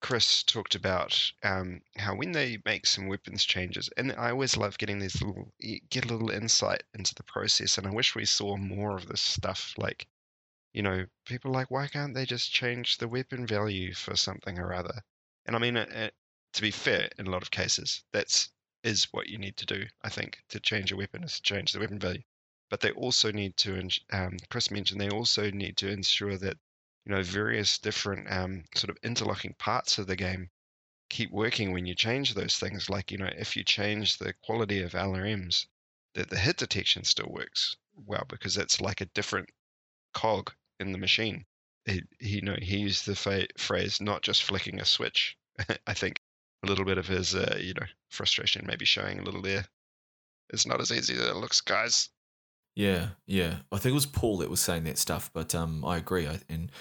Chris 0.01 0.43
talked 0.43 0.73
about 0.73 1.31
um, 1.43 1.81
how 1.97 2.15
when 2.15 2.31
they 2.31 2.59
make 2.65 2.87
some 2.87 3.07
weapons 3.07 3.43
changes, 3.43 3.89
and 3.97 4.13
I 4.13 4.31
always 4.31 4.57
love 4.57 4.77
getting 4.77 4.99
these 4.99 5.21
little, 5.21 5.51
get 5.89 6.05
a 6.05 6.07
little 6.07 6.31
insight 6.31 6.83
into 6.95 7.13
the 7.13 7.23
process. 7.23 7.77
And 7.77 7.85
I 7.85 7.91
wish 7.91 8.15
we 8.15 8.25
saw 8.25 8.57
more 8.57 8.95
of 8.95 9.07
this 9.07 9.21
stuff. 9.21 9.73
Like, 9.77 10.07
you 10.77 10.83
know, 10.83 11.07
people 11.25 11.51
like, 11.51 11.71
why 11.71 11.87
can't 11.87 12.13
they 12.13 12.23
just 12.23 12.51
change 12.51 12.97
the 12.97 13.07
weapon 13.07 13.47
value 13.47 13.95
for 13.95 14.15
something 14.15 14.59
or 14.59 14.75
other? 14.75 15.01
And 15.47 15.55
I 15.55 15.59
mean, 15.59 15.75
uh, 15.75 16.11
to 16.53 16.61
be 16.61 16.69
fair, 16.69 17.09
in 17.17 17.25
a 17.25 17.31
lot 17.31 17.41
of 17.41 17.49
cases, 17.49 18.03
that's 18.13 18.51
is 18.83 19.05
what 19.05 19.27
you 19.27 19.39
need 19.39 19.57
to 19.57 19.65
do. 19.65 19.87
I 20.03 20.09
think 20.09 20.37
to 20.49 20.59
change 20.59 20.91
a 20.91 20.95
weapon 20.95 21.23
is 21.23 21.37
to 21.37 21.41
change 21.41 21.71
the 21.71 21.79
weapon 21.79 21.97
value. 21.97 22.21
But 22.69 22.81
they 22.81 22.91
also 22.91 23.31
need 23.31 23.57
to, 23.57 23.89
um, 24.13 24.37
Chris 24.51 24.69
mentioned, 24.69 25.01
they 25.01 25.09
also 25.09 25.49
need 25.49 25.77
to 25.77 25.89
ensure 25.89 26.37
that 26.37 26.57
you 27.05 27.11
know 27.11 27.23
various 27.23 27.79
different 27.79 28.31
um, 28.31 28.63
sort 28.75 28.91
of 28.91 28.97
interlocking 29.01 29.55
parts 29.57 29.97
of 29.97 30.05
the 30.05 30.15
game 30.15 30.51
keep 31.09 31.31
working 31.31 31.71
when 31.71 31.87
you 31.87 31.95
change 31.95 32.35
those 32.35 32.57
things. 32.57 32.87
Like 32.87 33.11
you 33.11 33.17
know, 33.17 33.31
if 33.35 33.57
you 33.57 33.63
change 33.63 34.19
the 34.19 34.33
quality 34.43 34.83
of 34.83 34.91
LRMs, 34.91 35.65
that 36.13 36.29
the 36.29 36.37
hit 36.37 36.57
detection 36.57 37.03
still 37.03 37.31
works 37.31 37.75
well 37.95 38.25
because 38.29 38.53
that's 38.53 38.79
like 38.79 39.01
a 39.01 39.05
different 39.05 39.49
cog 40.13 40.51
in 40.79 40.91
the 40.91 40.97
machine. 40.97 41.45
He, 41.85 42.03
he 42.19 42.35
you 42.35 42.41
know, 42.41 42.55
he 42.61 42.77
used 42.77 43.05
the 43.05 43.15
fa- 43.15 43.47
phrase 43.57 44.01
"not 44.01 44.21
just 44.21 44.43
flicking 44.43 44.79
a 44.79 44.85
switch." 44.85 45.37
I 45.87 45.93
think 45.93 46.19
a 46.63 46.67
little 46.67 46.85
bit 46.85 46.97
of 46.97 47.07
his, 47.07 47.35
uh, 47.35 47.57
you 47.59 47.73
know, 47.73 47.85
frustration 48.09 48.65
maybe 48.67 48.85
showing 48.85 49.19
a 49.19 49.23
little 49.23 49.41
there. 49.41 49.65
It's 50.49 50.65
not 50.65 50.81
as 50.81 50.91
easy 50.91 51.13
as 51.13 51.21
it 51.21 51.35
looks, 51.35 51.61
guys. 51.61 52.09
Yeah, 52.75 53.09
yeah. 53.25 53.57
I 53.71 53.77
think 53.77 53.91
it 53.91 53.95
was 53.95 54.05
Paul 54.05 54.37
that 54.37 54.49
was 54.49 54.61
saying 54.61 54.83
that 54.83 54.97
stuff, 54.97 55.31
but 55.33 55.55
um, 55.55 55.83
I 55.83 55.97
agree. 55.97 56.27
I, 56.27 56.39
and 56.49 56.71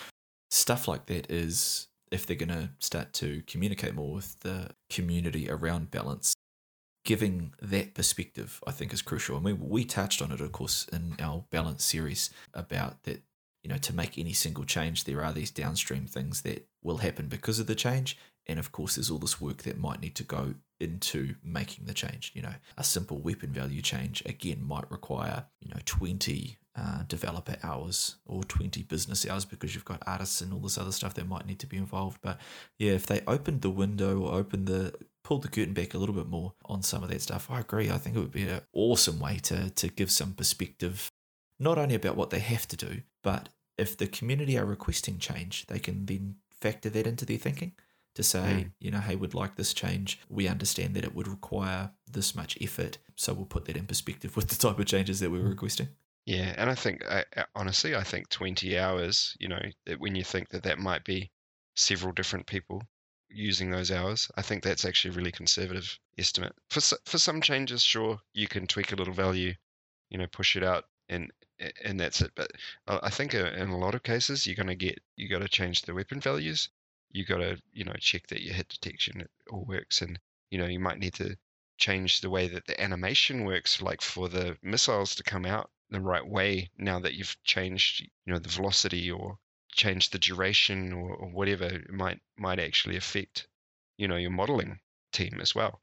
stuff 0.50 0.88
like 0.88 1.06
that 1.06 1.30
is 1.30 1.88
if 2.10 2.26
they're 2.26 2.36
going 2.36 2.50
to 2.50 2.70
start 2.78 3.12
to 3.14 3.42
communicate 3.46 3.94
more 3.94 4.14
with 4.14 4.38
the 4.40 4.70
community 4.90 5.50
around 5.50 5.90
balance, 5.90 6.34
giving 7.04 7.54
that 7.62 7.94
perspective, 7.94 8.62
I 8.66 8.72
think, 8.72 8.92
is 8.92 9.02
crucial. 9.02 9.36
I 9.36 9.40
mean, 9.40 9.68
we 9.68 9.84
touched 9.84 10.20
on 10.20 10.32
it, 10.32 10.40
of 10.40 10.52
course, 10.52 10.86
in 10.92 11.16
our 11.20 11.44
balance 11.50 11.84
series 11.84 12.30
about 12.54 13.02
that. 13.04 13.22
You 13.66 13.72
know, 13.72 13.78
to 13.78 13.92
make 13.92 14.16
any 14.16 14.32
single 14.32 14.62
change, 14.62 15.02
there 15.02 15.24
are 15.24 15.32
these 15.32 15.50
downstream 15.50 16.06
things 16.06 16.42
that 16.42 16.68
will 16.84 16.98
happen 16.98 17.26
because 17.26 17.58
of 17.58 17.66
the 17.66 17.74
change, 17.74 18.16
and 18.46 18.60
of 18.60 18.70
course, 18.70 18.94
there's 18.94 19.10
all 19.10 19.18
this 19.18 19.40
work 19.40 19.64
that 19.64 19.76
might 19.76 20.00
need 20.00 20.14
to 20.14 20.22
go 20.22 20.54
into 20.78 21.34
making 21.42 21.86
the 21.86 21.92
change. 21.92 22.30
You 22.32 22.42
know, 22.42 22.54
a 22.78 22.84
simple 22.84 23.18
weapon 23.18 23.50
value 23.50 23.82
change 23.82 24.22
again 24.24 24.62
might 24.62 24.88
require 24.88 25.46
you 25.60 25.68
know 25.68 25.80
20 25.84 26.58
uh, 26.76 27.02
developer 27.08 27.56
hours 27.64 28.18
or 28.24 28.44
20 28.44 28.84
business 28.84 29.26
hours 29.28 29.44
because 29.44 29.74
you've 29.74 29.84
got 29.84 30.00
artists 30.06 30.40
and 30.40 30.52
all 30.52 30.60
this 30.60 30.78
other 30.78 30.92
stuff 30.92 31.14
that 31.14 31.26
might 31.26 31.46
need 31.46 31.58
to 31.58 31.66
be 31.66 31.76
involved. 31.76 32.18
But 32.22 32.38
yeah, 32.78 32.92
if 32.92 33.06
they 33.06 33.22
opened 33.26 33.62
the 33.62 33.70
window 33.70 34.20
or 34.20 34.34
opened 34.34 34.68
the 34.68 34.94
pulled 35.24 35.42
the 35.42 35.48
curtain 35.48 35.74
back 35.74 35.92
a 35.92 35.98
little 35.98 36.14
bit 36.14 36.28
more 36.28 36.52
on 36.66 36.84
some 36.84 37.02
of 37.02 37.08
that 37.08 37.20
stuff, 37.20 37.50
I 37.50 37.58
agree. 37.58 37.90
I 37.90 37.98
think 37.98 38.14
it 38.14 38.20
would 38.20 38.30
be 38.30 38.46
an 38.46 38.60
awesome 38.72 39.18
way 39.18 39.38
to 39.44 39.70
to 39.70 39.88
give 39.88 40.12
some 40.12 40.34
perspective, 40.34 41.10
not 41.58 41.78
only 41.78 41.96
about 41.96 42.14
what 42.14 42.30
they 42.30 42.38
have 42.38 42.68
to 42.68 42.76
do, 42.76 43.02
but 43.24 43.48
if 43.78 43.96
the 43.96 44.06
community 44.06 44.58
are 44.58 44.64
requesting 44.64 45.18
change, 45.18 45.66
they 45.66 45.78
can 45.78 46.06
then 46.06 46.36
factor 46.60 46.88
that 46.90 47.06
into 47.06 47.24
their 47.24 47.38
thinking 47.38 47.72
to 48.14 48.22
say, 48.22 48.38
mm. 48.38 48.70
you 48.80 48.90
know, 48.90 49.00
hey, 49.00 49.14
we'd 49.14 49.34
like 49.34 49.56
this 49.56 49.74
change. 49.74 50.18
We 50.28 50.48
understand 50.48 50.94
that 50.94 51.04
it 51.04 51.14
would 51.14 51.28
require 51.28 51.90
this 52.10 52.34
much 52.34 52.56
effort. 52.60 52.98
So 53.14 53.34
we'll 53.34 53.44
put 53.44 53.66
that 53.66 53.76
in 53.76 53.86
perspective 53.86 54.36
with 54.36 54.48
the 54.48 54.56
type 54.56 54.78
of 54.78 54.86
changes 54.86 55.20
that 55.20 55.30
we're 55.30 55.42
hmm. 55.42 55.50
requesting. 55.50 55.88
Yeah. 56.24 56.54
And 56.56 56.68
I 56.68 56.74
think, 56.74 57.04
I, 57.06 57.24
honestly, 57.54 57.94
I 57.94 58.02
think 58.02 58.28
20 58.30 58.78
hours, 58.78 59.36
you 59.38 59.48
know, 59.48 59.60
when 59.98 60.14
you 60.14 60.24
think 60.24 60.48
that 60.48 60.64
that 60.64 60.78
might 60.78 61.04
be 61.04 61.30
several 61.76 62.12
different 62.12 62.46
people 62.46 62.82
using 63.28 63.70
those 63.70 63.90
hours, 63.90 64.28
I 64.36 64.42
think 64.42 64.62
that's 64.62 64.84
actually 64.84 65.14
a 65.14 65.16
really 65.18 65.32
conservative 65.32 65.98
estimate. 66.18 66.54
For, 66.70 66.80
for 67.04 67.18
some 67.18 67.40
changes, 67.40 67.82
sure, 67.82 68.18
you 68.32 68.48
can 68.48 68.66
tweak 68.66 68.92
a 68.92 68.96
little 68.96 69.14
value, 69.14 69.52
you 70.08 70.18
know, 70.18 70.26
push 70.32 70.56
it 70.56 70.64
out 70.64 70.84
and 71.08 71.32
and 71.84 71.98
that's 71.98 72.20
it. 72.20 72.32
But 72.34 72.50
I 72.86 73.10
think 73.10 73.34
uh, 73.34 73.52
in 73.56 73.70
a 73.70 73.78
lot 73.78 73.94
of 73.94 74.02
cases, 74.02 74.46
you're 74.46 74.56
going 74.56 74.66
to 74.68 74.74
get 74.74 75.00
you 75.16 75.28
got 75.28 75.40
to 75.40 75.48
change 75.48 75.82
the 75.82 75.94
weapon 75.94 76.20
values 76.20 76.68
you 77.16 77.24
got 77.24 77.38
to 77.38 77.56
you 77.72 77.84
know 77.84 77.94
check 77.98 78.26
that 78.26 78.42
your 78.42 78.54
hit 78.54 78.68
detection 78.68 79.26
all 79.50 79.64
works 79.64 80.02
and 80.02 80.18
you 80.50 80.58
know 80.58 80.66
you 80.66 80.78
might 80.78 80.98
need 80.98 81.14
to 81.14 81.36
change 81.78 82.20
the 82.20 82.30
way 82.30 82.48
that 82.48 82.66
the 82.66 82.80
animation 82.80 83.44
works 83.44 83.80
like 83.80 84.02
for 84.02 84.28
the 84.28 84.56
missiles 84.62 85.14
to 85.14 85.22
come 85.22 85.46
out 85.46 85.70
the 85.90 86.00
right 86.00 86.26
way 86.26 86.70
now 86.78 86.98
that 86.98 87.14
you've 87.14 87.36
changed 87.44 88.00
you 88.00 88.32
know 88.32 88.38
the 88.38 88.48
velocity 88.48 89.10
or 89.10 89.38
changed 89.72 90.12
the 90.12 90.18
duration 90.18 90.92
or, 90.92 91.14
or 91.14 91.28
whatever 91.30 91.64
it 91.64 91.90
might 91.90 92.20
might 92.36 92.58
actually 92.58 92.96
affect 92.96 93.46
you 93.96 94.08
know 94.08 94.16
your 94.16 94.30
modeling 94.30 94.78
team 95.12 95.38
as 95.40 95.54
well 95.54 95.80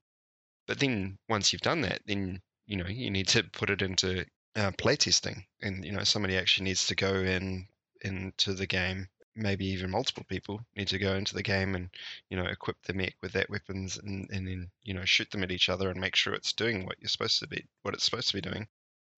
but 0.68 0.80
then 0.80 1.18
once 1.30 1.52
you've 1.52 1.62
done 1.62 1.82
that 1.82 2.02
then 2.06 2.42
you 2.68 2.76
know 2.76 2.88
you 2.88 3.10
need 3.10 3.28
to 3.28 3.44
put 3.44 3.70
it 3.70 3.82
into 3.82 4.26
uh, 4.56 4.72
playtesting 4.72 5.44
and 5.62 5.84
you 5.84 5.92
know 5.92 6.04
somebody 6.04 6.38
actually 6.38 6.66
needs 6.66 6.88
to 6.88 6.96
go 6.96 7.14
in 7.16 7.68
into 8.02 8.54
the 8.54 8.68
game. 8.68 9.08
Maybe 9.36 9.66
even 9.68 9.90
multiple 9.90 10.26
people 10.30 10.62
need 10.76 10.90
to 10.90 11.00
go 11.00 11.16
into 11.16 11.34
the 11.34 11.42
game 11.42 11.74
and 11.74 11.90
you 12.30 12.38
know 12.38 12.46
equip 12.46 12.82
the 12.84 12.94
mech 12.94 13.16
with 13.22 13.32
that 13.34 13.50
weapons 13.50 13.98
and, 13.98 14.30
and 14.30 14.48
then 14.48 14.70
you 14.84 14.94
know 14.94 15.06
shoot 15.06 15.32
them 15.32 15.44
at 15.44 15.52
each 15.52 15.70
other 15.70 15.90
and 15.90 16.00
make 16.00 16.16
sure 16.16 16.34
it's 16.34 16.54
doing 16.54 16.86
what 16.86 16.98
you're 17.00 17.10
supposed 17.10 17.40
to 17.40 17.48
be 17.48 17.66
what 17.82 17.94
it's 17.96 18.04
supposed 18.04 18.28
to 18.30 18.36
be 18.38 18.42
doing. 18.42 18.68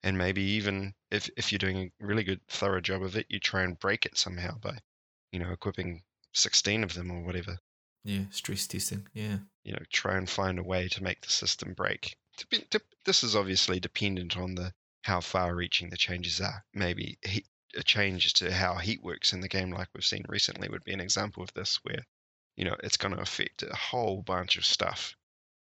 And 0.03 0.17
maybe 0.17 0.41
even 0.41 0.93
if 1.11 1.29
if 1.35 1.51
you're 1.51 1.59
doing 1.59 1.91
a 2.01 2.05
really 2.05 2.23
good 2.23 2.39
thorough 2.47 2.81
job 2.81 3.03
of 3.03 3.17
it 3.17 3.25
you 3.29 3.39
try 3.39 3.63
and 3.63 3.79
break 3.79 4.05
it 4.05 4.17
somehow 4.17 4.57
by 4.59 4.77
you 5.31 5.39
know 5.39 5.51
equipping 5.51 6.03
16 6.33 6.83
of 6.83 6.93
them 6.93 7.11
or 7.11 7.23
whatever. 7.23 7.57
Yeah 8.05 8.23
stress 8.29 8.67
testing 8.67 9.07
yeah. 9.13 9.39
You 9.65 9.73
know 9.73 9.83
try 9.91 10.15
and 10.15 10.29
find 10.29 10.59
a 10.59 10.63
way 10.63 10.87
to 10.89 11.03
make 11.03 11.19
the 11.21 11.29
system 11.29 11.73
break. 11.73 12.15
This 13.03 13.23
is 13.23 13.35
obviously 13.35 13.79
dependent 13.81 14.37
on 14.37 14.55
the 14.55 14.73
how 15.05 15.21
far 15.21 15.53
reaching 15.55 15.91
the 15.91 15.97
changes 15.97 16.41
are. 16.41 16.65
Maybe 16.73 17.19
he, 17.23 17.45
a 17.75 17.83
change 17.83 18.33
to 18.33 18.51
how 18.51 18.73
heat 18.77 19.03
works 19.03 19.33
in 19.33 19.39
the 19.41 19.47
game, 19.47 19.69
like 19.69 19.87
we've 19.93 20.03
seen 20.03 20.25
recently, 20.27 20.67
would 20.67 20.83
be 20.83 20.93
an 20.93 20.99
example 20.99 21.43
of 21.43 21.53
this, 21.53 21.79
where 21.83 22.03
you 22.55 22.65
know 22.65 22.75
it's 22.83 22.97
going 22.97 23.13
to 23.13 23.21
affect 23.21 23.61
a 23.61 23.75
whole 23.75 24.23
bunch 24.23 24.57
of 24.57 24.65
stuff, 24.65 25.15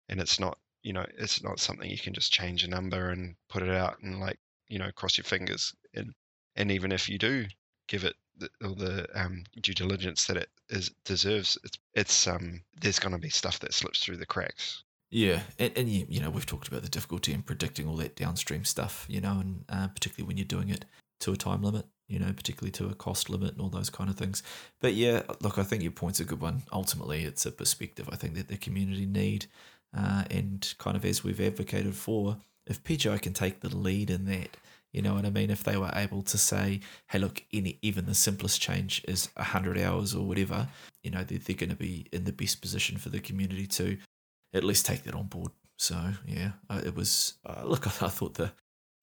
and 0.09 0.19
it's 0.21 0.39
not 0.39 0.59
you 0.83 0.93
know 0.93 1.07
it's 1.17 1.41
not 1.41 1.59
something 1.59 1.89
you 1.89 1.97
can 1.97 2.13
just 2.13 2.31
change 2.31 2.63
a 2.63 2.69
number 2.69 3.09
and 3.09 3.35
put 3.49 3.63
it 3.63 3.71
out 3.71 3.99
and 4.03 4.19
like 4.19 4.37
you 4.67 4.77
know 4.77 4.91
cross 4.91 5.17
your 5.17 5.25
fingers. 5.25 5.73
And 5.95 6.13
and 6.55 6.69
even 6.71 6.91
if 6.91 7.09
you 7.09 7.17
do 7.17 7.47
give 7.87 8.03
it 8.03 8.15
the, 8.37 8.49
all 8.63 8.75
the 8.75 9.07
um, 9.19 9.43
due 9.59 9.73
diligence 9.73 10.25
that 10.25 10.37
it 10.37 10.49
is 10.69 10.91
deserves, 11.03 11.57
it's 11.63 11.79
it's 11.95 12.27
um 12.27 12.61
there's 12.79 12.99
going 12.99 13.13
to 13.13 13.17
be 13.17 13.29
stuff 13.29 13.59
that 13.61 13.73
slips 13.73 14.03
through 14.03 14.17
the 14.17 14.25
cracks. 14.27 14.83
Yeah, 15.11 15.41
and, 15.59 15.71
and 15.77 15.89
you, 15.89 16.05
you 16.09 16.19
know 16.19 16.29
we've 16.29 16.45
talked 16.45 16.69
about 16.69 16.81
the 16.83 16.89
difficulty 16.89 17.33
in 17.33 17.43
predicting 17.43 17.87
all 17.87 17.97
that 17.97 18.15
downstream 18.15 18.65
stuff, 18.65 19.05
you 19.09 19.21
know, 19.21 19.39
and 19.39 19.65
uh, 19.69 19.87
particularly 19.89 20.27
when 20.27 20.37
you're 20.37 20.45
doing 20.45 20.69
it 20.69 20.85
to 21.19 21.31
a 21.31 21.37
time 21.37 21.61
limit 21.61 21.85
you 22.11 22.19
know, 22.19 22.33
particularly 22.33 22.71
to 22.71 22.87
a 22.87 22.93
cost 22.93 23.29
limit 23.29 23.53
and 23.53 23.61
all 23.61 23.69
those 23.69 23.89
kind 23.89 24.09
of 24.09 24.17
things. 24.17 24.43
But 24.81 24.95
yeah, 24.95 25.21
look, 25.39 25.57
I 25.57 25.63
think 25.63 25.81
your 25.81 25.93
point's 25.93 26.19
a 26.19 26.25
good 26.25 26.41
one. 26.41 26.63
Ultimately, 26.73 27.23
it's 27.23 27.45
a 27.45 27.51
perspective 27.51 28.09
I 28.11 28.17
think 28.17 28.35
that 28.35 28.49
the 28.49 28.57
community 28.57 29.05
need, 29.05 29.45
uh, 29.97 30.25
and 30.29 30.73
kind 30.77 30.97
of 30.97 31.05
as 31.05 31.23
we've 31.23 31.39
advocated 31.39 31.95
for, 31.95 32.35
if 32.67 32.83
PGI 32.83 33.21
can 33.21 33.31
take 33.31 33.61
the 33.61 33.73
lead 33.75 34.09
in 34.09 34.25
that, 34.25 34.57
you 34.91 35.01
know 35.01 35.13
what 35.13 35.25
I 35.25 35.29
mean? 35.29 35.49
If 35.49 35.63
they 35.63 35.77
were 35.77 35.91
able 35.95 36.21
to 36.23 36.37
say, 36.37 36.81
hey, 37.07 37.19
look, 37.19 37.43
any 37.53 37.79
even 37.81 38.07
the 38.07 38.13
simplest 38.13 38.61
change 38.61 39.05
is 39.07 39.29
100 39.35 39.77
hours 39.77 40.13
or 40.13 40.25
whatever, 40.25 40.67
you 41.03 41.11
know, 41.11 41.23
they're, 41.23 41.39
they're 41.39 41.55
going 41.55 41.69
to 41.69 41.77
be 41.77 42.07
in 42.11 42.25
the 42.25 42.33
best 42.33 42.59
position 42.59 42.97
for 42.97 43.07
the 43.07 43.21
community 43.21 43.67
to 43.67 43.97
at 44.53 44.63
least 44.63 44.85
take 44.85 45.03
that 45.03 45.15
on 45.15 45.27
board. 45.27 45.51
So, 45.77 45.99
yeah, 46.27 46.51
uh, 46.69 46.81
it 46.85 46.95
was, 46.95 47.35
uh, 47.45 47.63
look, 47.65 47.87
I, 47.87 47.89
I 48.05 48.09
thought 48.09 48.35
the, 48.35 48.51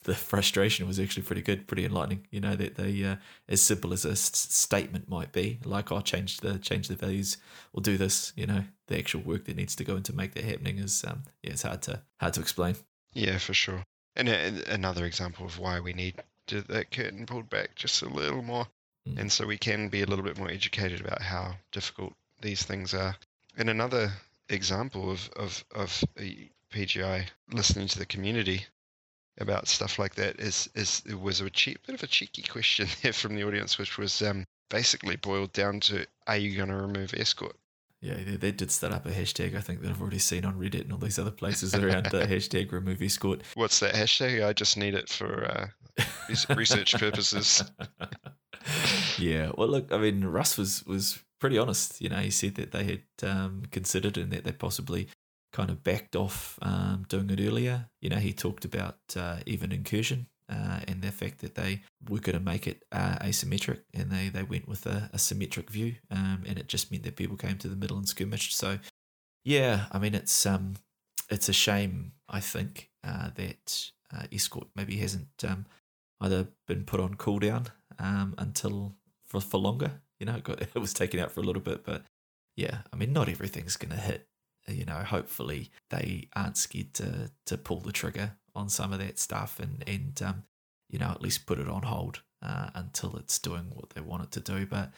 the 0.04 0.14
frustration 0.14 0.86
was 0.86 1.00
actually 1.00 1.24
pretty 1.24 1.42
good, 1.42 1.66
pretty 1.66 1.84
enlightening. 1.84 2.26
You 2.30 2.40
know 2.40 2.54
that 2.54 2.76
they, 2.76 3.02
uh, 3.04 3.16
as 3.48 3.60
simple 3.60 3.92
as 3.92 4.04
a 4.04 4.12
s- 4.12 4.30
statement 4.36 5.08
might 5.08 5.32
be, 5.32 5.58
like 5.64 5.90
"I'll 5.90 5.98
oh, 5.98 6.02
change 6.02 6.38
the 6.38 6.58
change 6.58 6.88
the 6.88 6.94
values 6.94 7.36
or 7.72 7.82
do 7.82 7.98
this." 7.98 8.32
You 8.36 8.46
know, 8.46 8.64
the 8.86 8.98
actual 8.98 9.22
work 9.22 9.44
that 9.46 9.56
needs 9.56 9.74
to 9.76 9.84
go 9.84 9.96
into 9.96 10.14
make 10.14 10.34
that 10.34 10.44
happening 10.44 10.78
is, 10.78 11.04
um, 11.06 11.24
yeah, 11.42 11.50
it's 11.50 11.62
hard 11.62 11.82
to 11.82 12.02
hard 12.20 12.34
to 12.34 12.40
explain. 12.40 12.76
Yeah, 13.12 13.38
for 13.38 13.54
sure. 13.54 13.82
And 14.14 14.28
a, 14.28 14.72
another 14.72 15.04
example 15.04 15.46
of 15.46 15.58
why 15.58 15.80
we 15.80 15.92
need 15.92 16.22
to, 16.46 16.62
that 16.62 16.90
curtain 16.90 17.26
pulled 17.26 17.50
back 17.50 17.74
just 17.74 18.02
a 18.02 18.08
little 18.08 18.42
more, 18.42 18.66
mm. 19.06 19.18
and 19.18 19.30
so 19.30 19.46
we 19.46 19.58
can 19.58 19.88
be 19.88 20.02
a 20.02 20.06
little 20.06 20.24
bit 20.24 20.38
more 20.38 20.50
educated 20.50 21.00
about 21.00 21.22
how 21.22 21.56
difficult 21.72 22.14
these 22.40 22.62
things 22.62 22.94
are. 22.94 23.16
And 23.56 23.68
another 23.68 24.12
example 24.48 25.10
of 25.10 25.30
of 25.36 25.64
of 25.74 26.04
PGI 26.72 27.26
listening 27.52 27.88
to 27.88 27.98
the 27.98 28.06
community 28.06 28.66
about 29.40 29.68
stuff 29.68 29.98
like 29.98 30.14
that 30.16 30.40
is 30.40 30.68
is 30.74 31.02
it 31.06 31.18
was 31.18 31.40
a 31.40 31.50
cheap, 31.50 31.86
bit 31.86 31.94
of 31.94 32.02
a 32.02 32.06
cheeky 32.06 32.42
question 32.42 32.88
there 33.02 33.12
from 33.12 33.34
the 33.34 33.44
audience, 33.44 33.78
which 33.78 33.98
was 33.98 34.20
um, 34.22 34.44
basically 34.68 35.16
boiled 35.16 35.52
down 35.52 35.80
to, 35.80 36.06
"Are 36.26 36.36
you 36.36 36.56
going 36.56 36.68
to 36.68 36.76
remove 36.76 37.14
escort?" 37.14 37.56
Yeah, 38.00 38.14
they, 38.14 38.36
they, 38.36 38.52
did 38.52 38.70
start 38.70 38.92
up 38.92 39.06
a 39.06 39.10
hashtag. 39.10 39.56
I 39.56 39.60
think 39.60 39.80
that 39.82 39.90
I've 39.90 40.00
already 40.00 40.20
seen 40.20 40.44
on 40.44 40.54
Reddit 40.54 40.82
and 40.82 40.92
all 40.92 40.98
these 40.98 41.18
other 41.18 41.32
places 41.32 41.74
around 41.74 42.06
the 42.06 42.26
hashtag 42.26 42.70
remove 42.70 43.02
escort. 43.02 43.42
What's 43.54 43.80
that 43.80 43.94
hashtag? 43.94 44.46
I 44.46 44.52
just 44.52 44.76
need 44.76 44.94
it 44.94 45.08
for 45.08 45.44
uh, 45.44 46.54
research 46.54 46.94
purposes. 46.94 47.64
yeah, 49.18 49.50
well, 49.56 49.66
look, 49.66 49.92
I 49.92 49.98
mean, 49.98 50.24
Russ 50.24 50.56
was 50.56 50.84
was 50.84 51.18
pretty 51.38 51.58
honest. 51.58 52.00
You 52.00 52.08
know, 52.08 52.16
he 52.16 52.30
said 52.30 52.54
that 52.56 52.72
they 52.72 52.84
had 52.84 53.28
um, 53.28 53.62
considered 53.70 54.16
and 54.16 54.32
that 54.32 54.44
they 54.44 54.52
possibly 54.52 55.08
kind 55.52 55.70
of 55.70 55.82
backed 55.82 56.14
off 56.14 56.58
um, 56.62 57.06
doing 57.08 57.30
it 57.30 57.40
earlier. 57.40 57.86
You 58.00 58.10
know, 58.10 58.16
he 58.16 58.32
talked 58.32 58.64
about 58.64 58.98
uh, 59.16 59.38
even 59.46 59.72
incursion 59.72 60.26
uh, 60.50 60.80
and 60.88 61.02
the 61.02 61.12
fact 61.12 61.40
that 61.40 61.54
they 61.54 61.82
were 62.08 62.20
going 62.20 62.38
to 62.38 62.44
make 62.44 62.66
it 62.66 62.84
uh, 62.92 63.16
asymmetric, 63.20 63.80
and 63.92 64.10
they 64.10 64.28
they 64.28 64.42
went 64.42 64.66
with 64.66 64.86
a, 64.86 65.10
a 65.12 65.18
symmetric 65.18 65.70
view, 65.70 65.96
um, 66.10 66.42
and 66.46 66.58
it 66.58 66.68
just 66.68 66.90
meant 66.90 67.04
that 67.04 67.16
people 67.16 67.36
came 67.36 67.58
to 67.58 67.68
the 67.68 67.76
middle 67.76 67.98
and 67.98 68.08
skirmished. 68.08 68.56
So, 68.56 68.78
yeah, 69.44 69.86
I 69.92 69.98
mean 69.98 70.14
it's 70.14 70.46
um 70.46 70.74
it's 71.30 71.48
a 71.48 71.52
shame 71.52 72.12
I 72.28 72.40
think 72.40 72.90
uh, 73.04 73.30
that 73.34 73.90
uh, 74.14 74.24
escort 74.32 74.68
maybe 74.74 74.96
hasn't 74.96 75.44
um, 75.46 75.66
either 76.20 76.48
been 76.66 76.84
put 76.84 77.00
on 77.00 77.14
cooldown 77.16 77.66
um, 77.98 78.34
until 78.38 78.94
for 79.26 79.40
for 79.40 79.58
longer. 79.58 80.00
You 80.20 80.26
know, 80.26 80.36
it, 80.36 80.44
got, 80.44 80.62
it 80.62 80.74
was 80.74 80.94
taken 80.94 81.20
out 81.20 81.32
for 81.32 81.40
a 81.40 81.44
little 81.44 81.62
bit, 81.62 81.84
but 81.84 82.04
yeah, 82.56 82.78
I 82.92 82.96
mean, 82.96 83.12
not 83.12 83.28
everything's 83.28 83.76
going 83.76 83.94
to 83.94 84.00
hit. 84.00 84.26
You 84.66 84.84
know, 84.84 84.98
hopefully 84.98 85.70
they 85.88 86.28
aren't 86.36 86.58
scared 86.58 86.92
to 86.94 87.30
to 87.46 87.56
pull 87.56 87.80
the 87.80 87.92
trigger 87.92 88.32
on 88.54 88.68
some 88.68 88.92
of 88.92 88.98
that 88.98 89.18
stuff 89.18 89.60
and 89.60 89.82
and 89.86 90.20
um, 90.22 90.42
you 90.90 90.98
know 90.98 91.08
at 91.08 91.22
least 91.22 91.46
put 91.46 91.58
it 91.58 91.68
on 91.68 91.82
hold 91.82 92.22
uh, 92.42 92.70
until 92.74 93.16
it's 93.16 93.38
doing 93.38 93.70
what 93.72 93.90
they 93.90 94.00
want 94.00 94.24
it 94.24 94.30
to 94.32 94.40
do. 94.40 94.66
But 94.66 94.92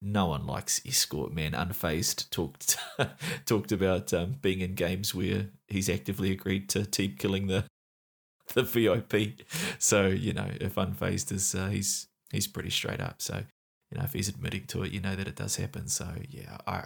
no 0.00 0.26
one 0.26 0.46
likes 0.46 0.80
escort 0.84 1.32
man 1.32 1.52
unfazed 1.52 2.28
talked 2.30 2.76
talked 3.46 3.70
about 3.70 4.12
um, 4.12 4.36
being 4.42 4.60
in 4.60 4.74
games 4.74 5.14
where 5.14 5.46
he's 5.68 5.88
actively 5.88 6.32
agreed 6.32 6.68
to 6.70 6.84
team 6.84 7.14
killing 7.18 7.46
the 7.46 7.64
the 8.54 8.62
VIP. 8.62 9.46
So 9.78 10.08
you 10.08 10.32
know 10.32 10.48
if 10.60 10.74
unfazed 10.74 11.30
is 11.30 11.54
uh, 11.54 11.68
he's 11.68 12.08
he's 12.32 12.48
pretty 12.48 12.70
straight 12.70 13.00
up. 13.00 13.22
So 13.22 13.44
you 13.92 13.98
know 13.98 14.04
if 14.04 14.12
he's 14.14 14.28
admitting 14.28 14.64
to 14.68 14.82
it, 14.82 14.92
you 14.92 15.00
know 15.00 15.14
that 15.14 15.28
it 15.28 15.36
does 15.36 15.56
happen. 15.56 15.88
So 15.88 16.08
yeah, 16.28 16.56
I 16.66 16.84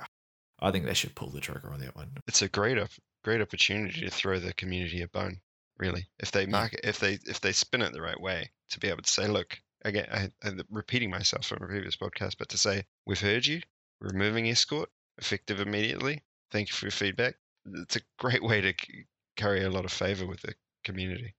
I 0.61 0.71
think 0.73 0.85
they 0.85 0.95
should 0.95 1.15
pull 1.15 1.31
the 1.31 1.41
trigger 1.41 1.71
on 1.71 1.81
that 1.81 1.95
one. 1.95 2.11
It's 2.27 2.43
a 2.43 2.49
great 2.49 2.79
op- 2.79 2.91
great 3.23 3.41
opportunity 3.41 4.01
to 4.01 4.11
throw 4.11 4.39
the 4.39 4.53
community 4.55 5.03
a 5.03 5.09
bone. 5.09 5.41
Really, 5.79 6.09
if 6.19 6.33
they 6.33 6.47
market, 6.47 6.81
if 6.85 6.99
they 6.99 7.19
if 7.27 7.41
they 7.41 7.53
spin 7.53 7.83
it 7.83 7.93
the 7.93 8.03
right 8.03 8.21
way, 8.21 8.51
to 8.71 8.81
be 8.81 8.89
able 8.89 9.03
to 9.03 9.11
say, 9.11 9.29
look, 9.29 9.59
again, 9.85 10.09
I, 10.11 10.31
I'm 10.43 10.61
repeating 10.71 11.11
myself 11.11 11.47
from 11.47 11.63
a 11.63 11.67
previous 11.67 11.97
podcast, 11.97 12.39
but 12.39 12.49
to 12.49 12.59
say, 12.59 12.85
we've 13.05 13.21
heard 13.21 13.47
you, 13.47 13.61
we're 14.01 14.09
removing 14.09 14.49
escort, 14.49 14.89
effective 15.19 15.61
immediately. 15.61 16.23
Thank 16.51 16.69
you 16.69 16.75
for 16.75 16.87
your 16.87 16.93
feedback. 16.93 17.37
It's 17.67 17.97
a 17.97 18.01
great 18.19 18.43
way 18.43 18.61
to 18.63 18.73
c- 18.73 19.05
carry 19.37 19.65
a 19.65 19.71
lot 19.71 19.85
of 19.85 19.93
favor 19.93 20.27
with 20.27 20.41
the 20.41 20.55
community. 20.83 21.35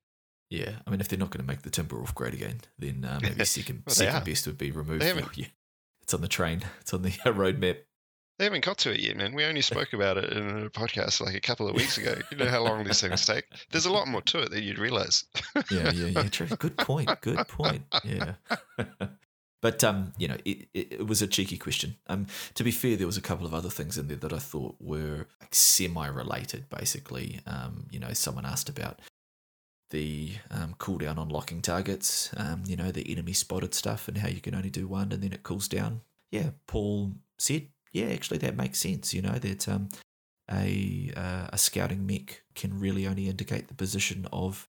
Yeah, 0.49 0.75
I 0.85 0.89
mean, 0.89 1.01
if 1.01 1.09
they're 1.09 1.19
not 1.19 1.29
going 1.29 1.45
to 1.45 1.47
make 1.47 1.63
the 1.63 1.69
Timberwolf 1.69 2.15
great 2.15 2.33
again, 2.33 2.61
then 2.79 3.03
uh, 3.03 3.19
maybe 3.21 3.43
second 3.45 3.83
Well, 3.85 3.95
second 3.95 4.15
are. 4.21 4.25
best 4.25 4.47
would 4.47 4.57
be 4.57 4.71
removed. 4.71 5.03
Yeah. 5.35 5.47
It's 6.01 6.13
on 6.13 6.21
the 6.21 6.27
train. 6.29 6.63
It's 6.81 6.93
on 6.93 7.01
the 7.01 7.09
uh, 7.25 7.33
roadmap. 7.33 7.79
They 8.39 8.45
haven't 8.45 8.63
got 8.63 8.77
to 8.79 8.93
it 8.93 8.99
yet, 8.99 9.17
man. 9.17 9.33
We 9.33 9.43
only 9.45 9.61
spoke 9.61 9.93
about 9.93 10.17
it 10.17 10.31
in 10.31 10.65
a 10.65 10.69
podcast 10.69 11.19
like 11.21 11.33
a 11.35 11.41
couple 11.41 11.67
of 11.67 11.75
weeks 11.75 11.97
ago. 11.97 12.15
You 12.31 12.37
know 12.37 12.45
how 12.45 12.61
long 12.63 12.83
these 12.83 13.01
things 13.01 13.25
take. 13.25 13.45
There's 13.71 13.87
a 13.87 13.91
lot 13.91 14.07
more 14.07 14.21
to 14.21 14.43
it 14.43 14.51
than 14.51 14.61
you'd 14.61 14.77
realize. 14.77 15.25
Yeah, 15.71 15.91
yeah, 15.91 16.05
yeah. 16.05 16.29
True. 16.29 16.45
Good 16.45 16.77
point. 16.77 17.09
Good 17.21 17.47
point. 17.47 17.81
Yeah. 18.05 18.33
but 19.63 19.83
um, 19.83 20.13
you 20.19 20.27
know, 20.27 20.37
it, 20.45 20.67
it, 20.75 20.87
it 20.93 21.07
was 21.07 21.23
a 21.23 21.27
cheeky 21.27 21.57
question. 21.57 21.95
Um, 22.05 22.27
to 22.53 22.63
be 22.63 22.69
fair, 22.69 22.95
there 22.95 23.07
was 23.07 23.17
a 23.17 23.21
couple 23.21 23.47
of 23.47 23.55
other 23.55 23.69
things 23.71 23.97
in 23.97 24.07
there 24.07 24.17
that 24.17 24.31
I 24.31 24.37
thought 24.39 24.75
were 24.79 25.25
like 25.41 25.55
semi-related. 25.55 26.69
Basically, 26.69 27.39
um, 27.47 27.87
you 27.89 27.99
know, 27.99 28.13
someone 28.13 28.45
asked 28.45 28.69
about 28.69 28.99
the 29.89 30.31
um, 30.51 30.75
cooldown 30.79 31.17
on 31.17 31.29
locking 31.29 31.61
targets. 31.61 32.31
Um, 32.35 32.63
you 32.65 32.75
know, 32.75 32.91
the 32.91 33.09
enemy 33.11 33.33
spotted 33.33 33.73
stuff 33.73 34.07
and 34.07 34.17
how 34.17 34.27
you 34.27 34.41
can 34.41 34.55
only 34.55 34.69
do 34.69 34.87
one 34.87 35.11
and 35.11 35.21
then 35.21 35.33
it 35.33 35.43
cools 35.43 35.67
down. 35.67 36.01
Yeah, 36.31 36.51
Paul 36.67 37.13
said, 37.37 37.67
yeah, 37.93 38.07
actually 38.07 38.39
that 38.39 38.57
makes 38.57 38.79
sense. 38.79 39.13
You 39.13 39.21
know 39.21 39.39
that 39.39 39.67
um, 39.67 39.89
a 40.51 41.11
uh, 41.15 41.47
a 41.51 41.57
scouting 41.57 42.05
mech 42.05 42.43
can 42.55 42.79
really 42.79 43.07
only 43.07 43.27
indicate 43.27 43.67
the 43.67 43.73
position 43.73 44.27
of 44.31 44.67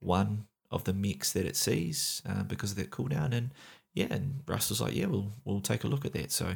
one 0.00 0.46
of 0.70 0.84
the 0.84 0.92
mechs 0.92 1.32
that 1.32 1.46
it 1.46 1.56
sees 1.56 2.22
uh, 2.28 2.42
because 2.42 2.72
of 2.72 2.76
that 2.76 2.90
cooldown. 2.90 3.32
And 3.32 3.52
yeah, 3.94 4.08
and 4.10 4.42
Russ 4.46 4.68
was 4.68 4.80
like, 4.80 4.94
yeah, 4.94 5.06
we'll 5.06 5.32
we'll 5.44 5.60
take 5.60 5.84
a 5.84 5.88
look 5.88 6.04
at 6.04 6.12
that. 6.12 6.30
So, 6.30 6.54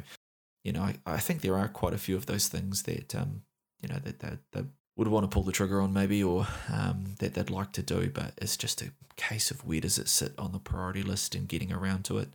you 0.63 0.71
know, 0.71 0.81
I, 0.81 0.95
I 1.05 1.17
think 1.17 1.41
there 1.41 1.57
are 1.57 1.67
quite 1.67 1.93
a 1.93 1.97
few 1.99 2.15
of 2.15 2.27
those 2.27 2.47
things 2.47 2.83
that 2.83 3.15
um, 3.15 3.41
you 3.81 3.89
know, 3.89 3.99
that 4.03 4.19
that 4.19 4.39
they 4.51 4.63
would 4.95 5.07
want 5.07 5.23
to 5.23 5.33
pull 5.33 5.43
the 5.43 5.51
trigger 5.51 5.81
on 5.81 5.93
maybe, 5.93 6.23
or 6.23 6.47
um, 6.71 7.15
that 7.19 7.33
they'd 7.33 7.49
like 7.49 7.71
to 7.73 7.81
do, 7.81 8.09
but 8.09 8.33
it's 8.37 8.57
just 8.57 8.81
a 8.81 8.91
case 9.15 9.51
of 9.51 9.65
where 9.65 9.81
does 9.81 9.97
it 9.97 10.07
sit 10.07 10.33
on 10.37 10.51
the 10.51 10.59
priority 10.59 11.01
list 11.01 11.35
and 11.35 11.47
getting 11.47 11.71
around 11.71 12.05
to 12.05 12.19
it. 12.19 12.29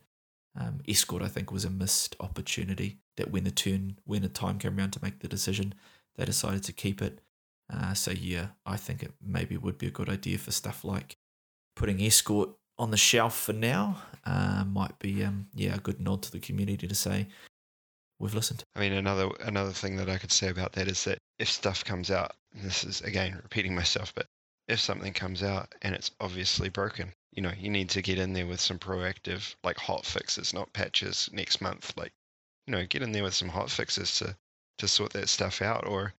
Um, 0.59 0.79
Escort, 0.87 1.21
I 1.21 1.27
think, 1.27 1.51
was 1.51 1.65
a 1.65 1.69
missed 1.69 2.15
opportunity. 2.19 2.97
That 3.17 3.31
when 3.31 3.43
the 3.43 3.51
turn, 3.51 3.97
when 4.05 4.21
the 4.21 4.29
time 4.29 4.59
came 4.59 4.77
around 4.77 4.91
to 4.91 5.03
make 5.03 5.19
the 5.19 5.27
decision, 5.27 5.73
they 6.15 6.25
decided 6.25 6.63
to 6.63 6.73
keep 6.73 7.01
it. 7.01 7.19
Uh, 7.71 7.93
so 7.93 8.11
yeah, 8.11 8.47
I 8.65 8.77
think 8.77 9.03
it 9.03 9.11
maybe 9.21 9.57
would 9.57 9.77
be 9.77 9.87
a 9.87 9.91
good 9.91 10.09
idea 10.09 10.37
for 10.37 10.51
stuff 10.51 10.83
like 10.83 11.17
putting 11.75 12.01
escort 12.01 12.49
on 12.77 12.91
the 12.91 12.97
shelf 12.97 13.37
for 13.37 13.53
now. 13.53 14.01
Uh, 14.25 14.63
might 14.65 14.97
be 14.99 15.23
um, 15.23 15.47
yeah 15.53 15.75
a 15.75 15.79
good 15.79 15.99
nod 16.01 16.21
to 16.23 16.31
the 16.31 16.39
community 16.39 16.87
to 16.87 16.95
say 16.95 17.27
we've 18.19 18.33
listened. 18.35 18.63
I 18.75 18.79
mean, 18.79 18.93
another 18.93 19.29
another 19.41 19.71
thing 19.71 19.95
that 19.97 20.09
I 20.09 20.17
could 20.17 20.31
say 20.31 20.49
about 20.49 20.73
that 20.73 20.87
is 20.87 21.03
that 21.05 21.19
if 21.37 21.49
stuff 21.49 21.83
comes 21.85 22.11
out, 22.11 22.35
this 22.53 22.83
is 22.83 23.01
again 23.01 23.39
repeating 23.41 23.73
myself, 23.73 24.13
but 24.13 24.27
if 24.67 24.79
something 24.79 25.13
comes 25.13 25.41
out 25.41 25.73
and 25.81 25.95
it's 25.95 26.11
obviously 26.19 26.69
broken, 26.69 27.13
you 27.31 27.41
know, 27.41 27.51
you 27.57 27.69
need 27.69 27.89
to 27.89 28.01
get 28.01 28.19
in 28.19 28.33
there 28.33 28.45
with 28.45 28.59
some 28.59 28.77
proactive, 28.77 29.55
like 29.63 29.77
hot 29.77 30.05
fixes, 30.05 30.53
not 30.53 30.73
patches 30.73 31.29
next 31.33 31.61
month. 31.61 31.93
Like, 31.97 32.11
you 32.67 32.71
know, 32.73 32.85
get 32.85 33.01
in 33.01 33.11
there 33.11 33.23
with 33.23 33.33
some 33.33 33.49
hot 33.49 33.69
fixes 33.69 34.17
to 34.19 34.35
to 34.77 34.87
sort 34.87 35.13
that 35.13 35.29
stuff 35.29 35.61
out. 35.61 35.87
Or, 35.87 36.13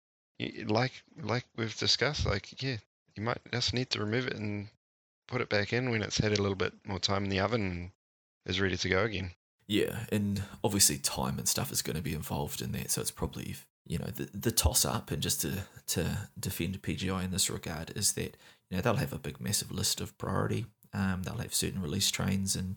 like 0.65 0.91
like 1.21 1.45
we've 1.55 1.77
discussed, 1.77 2.25
like 2.25 2.61
yeah, 2.61 2.77
you 3.15 3.23
might 3.23 3.39
just 3.51 3.73
need 3.73 3.89
to 3.91 3.99
remove 3.99 4.27
it 4.27 4.35
and 4.35 4.67
put 5.27 5.41
it 5.41 5.49
back 5.49 5.71
in 5.73 5.91
when 5.91 6.01
it's 6.01 6.17
had 6.17 6.33
a 6.33 6.41
little 6.41 6.55
bit 6.55 6.73
more 6.85 6.99
time 6.99 7.23
in 7.23 7.29
the 7.29 7.39
oven 7.39 7.61
and 7.61 7.91
is 8.45 8.59
ready 8.59 8.75
to 8.77 8.89
go 8.89 9.03
again. 9.03 9.31
Yeah, 9.67 10.05
and 10.11 10.43
obviously 10.63 10.97
time 10.97 11.37
and 11.37 11.47
stuff 11.47 11.71
is 11.71 11.81
going 11.81 11.95
to 11.95 12.01
be 12.01 12.13
involved 12.13 12.61
in 12.61 12.71
that, 12.73 12.91
so 12.91 13.01
it's 13.01 13.11
probably 13.11 13.55
you 13.87 13.97
know 13.97 14.07
the 14.07 14.29
the 14.33 14.51
toss 14.51 14.85
up 14.85 15.11
and 15.11 15.21
just 15.21 15.41
to 15.41 15.63
to 15.87 16.29
defend 16.39 16.81
PGI 16.81 17.23
in 17.23 17.31
this 17.31 17.49
regard 17.49 17.91
is 17.95 18.13
that 18.13 18.37
you 18.69 18.77
know 18.77 18.81
they'll 18.81 18.95
have 18.95 19.13
a 19.13 19.19
big 19.19 19.39
massive 19.39 19.71
list 19.71 20.01
of 20.01 20.17
priority. 20.17 20.65
Um, 20.93 21.23
they'll 21.23 21.37
have 21.37 21.53
certain 21.53 21.81
release 21.81 22.11
trains 22.11 22.55
and 22.55 22.75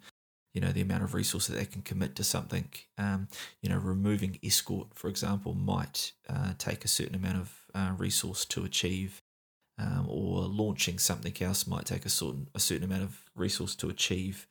you 0.55 0.61
know 0.61 0.71
the 0.73 0.81
amount 0.83 1.03
of 1.03 1.15
resource 1.15 1.49
that 1.49 1.57
they 1.57 1.65
can 1.65 1.83
commit 1.83 2.15
to 2.17 2.25
something. 2.25 2.69
Um, 2.97 3.29
you 3.61 3.69
know, 3.69 3.79
removing 3.79 4.39
escort, 4.43 4.89
for 4.95 5.09
example, 5.09 5.55
might 5.55 6.13
uh, 6.29 6.53
take 6.59 6.85
a 6.85 6.89
certain 6.89 7.17
amount 7.17 7.39
of 7.39 7.53
uh, 7.75 7.93
resource 7.99 8.45
to 8.47 8.65
achieve. 8.65 9.21
Um, 9.77 10.07
or 10.09 10.43
launching 10.43 11.01
something 11.01 11.35
else 11.41 11.67
might 11.67 11.85
take 11.85 12.07
a 12.07 12.09
certain 12.09 12.47
a 12.55 12.61
certain 12.61 12.85
amount 12.85 13.03
of 13.03 13.25
resource 13.35 13.75
to 13.77 13.89
achieve 13.89 14.47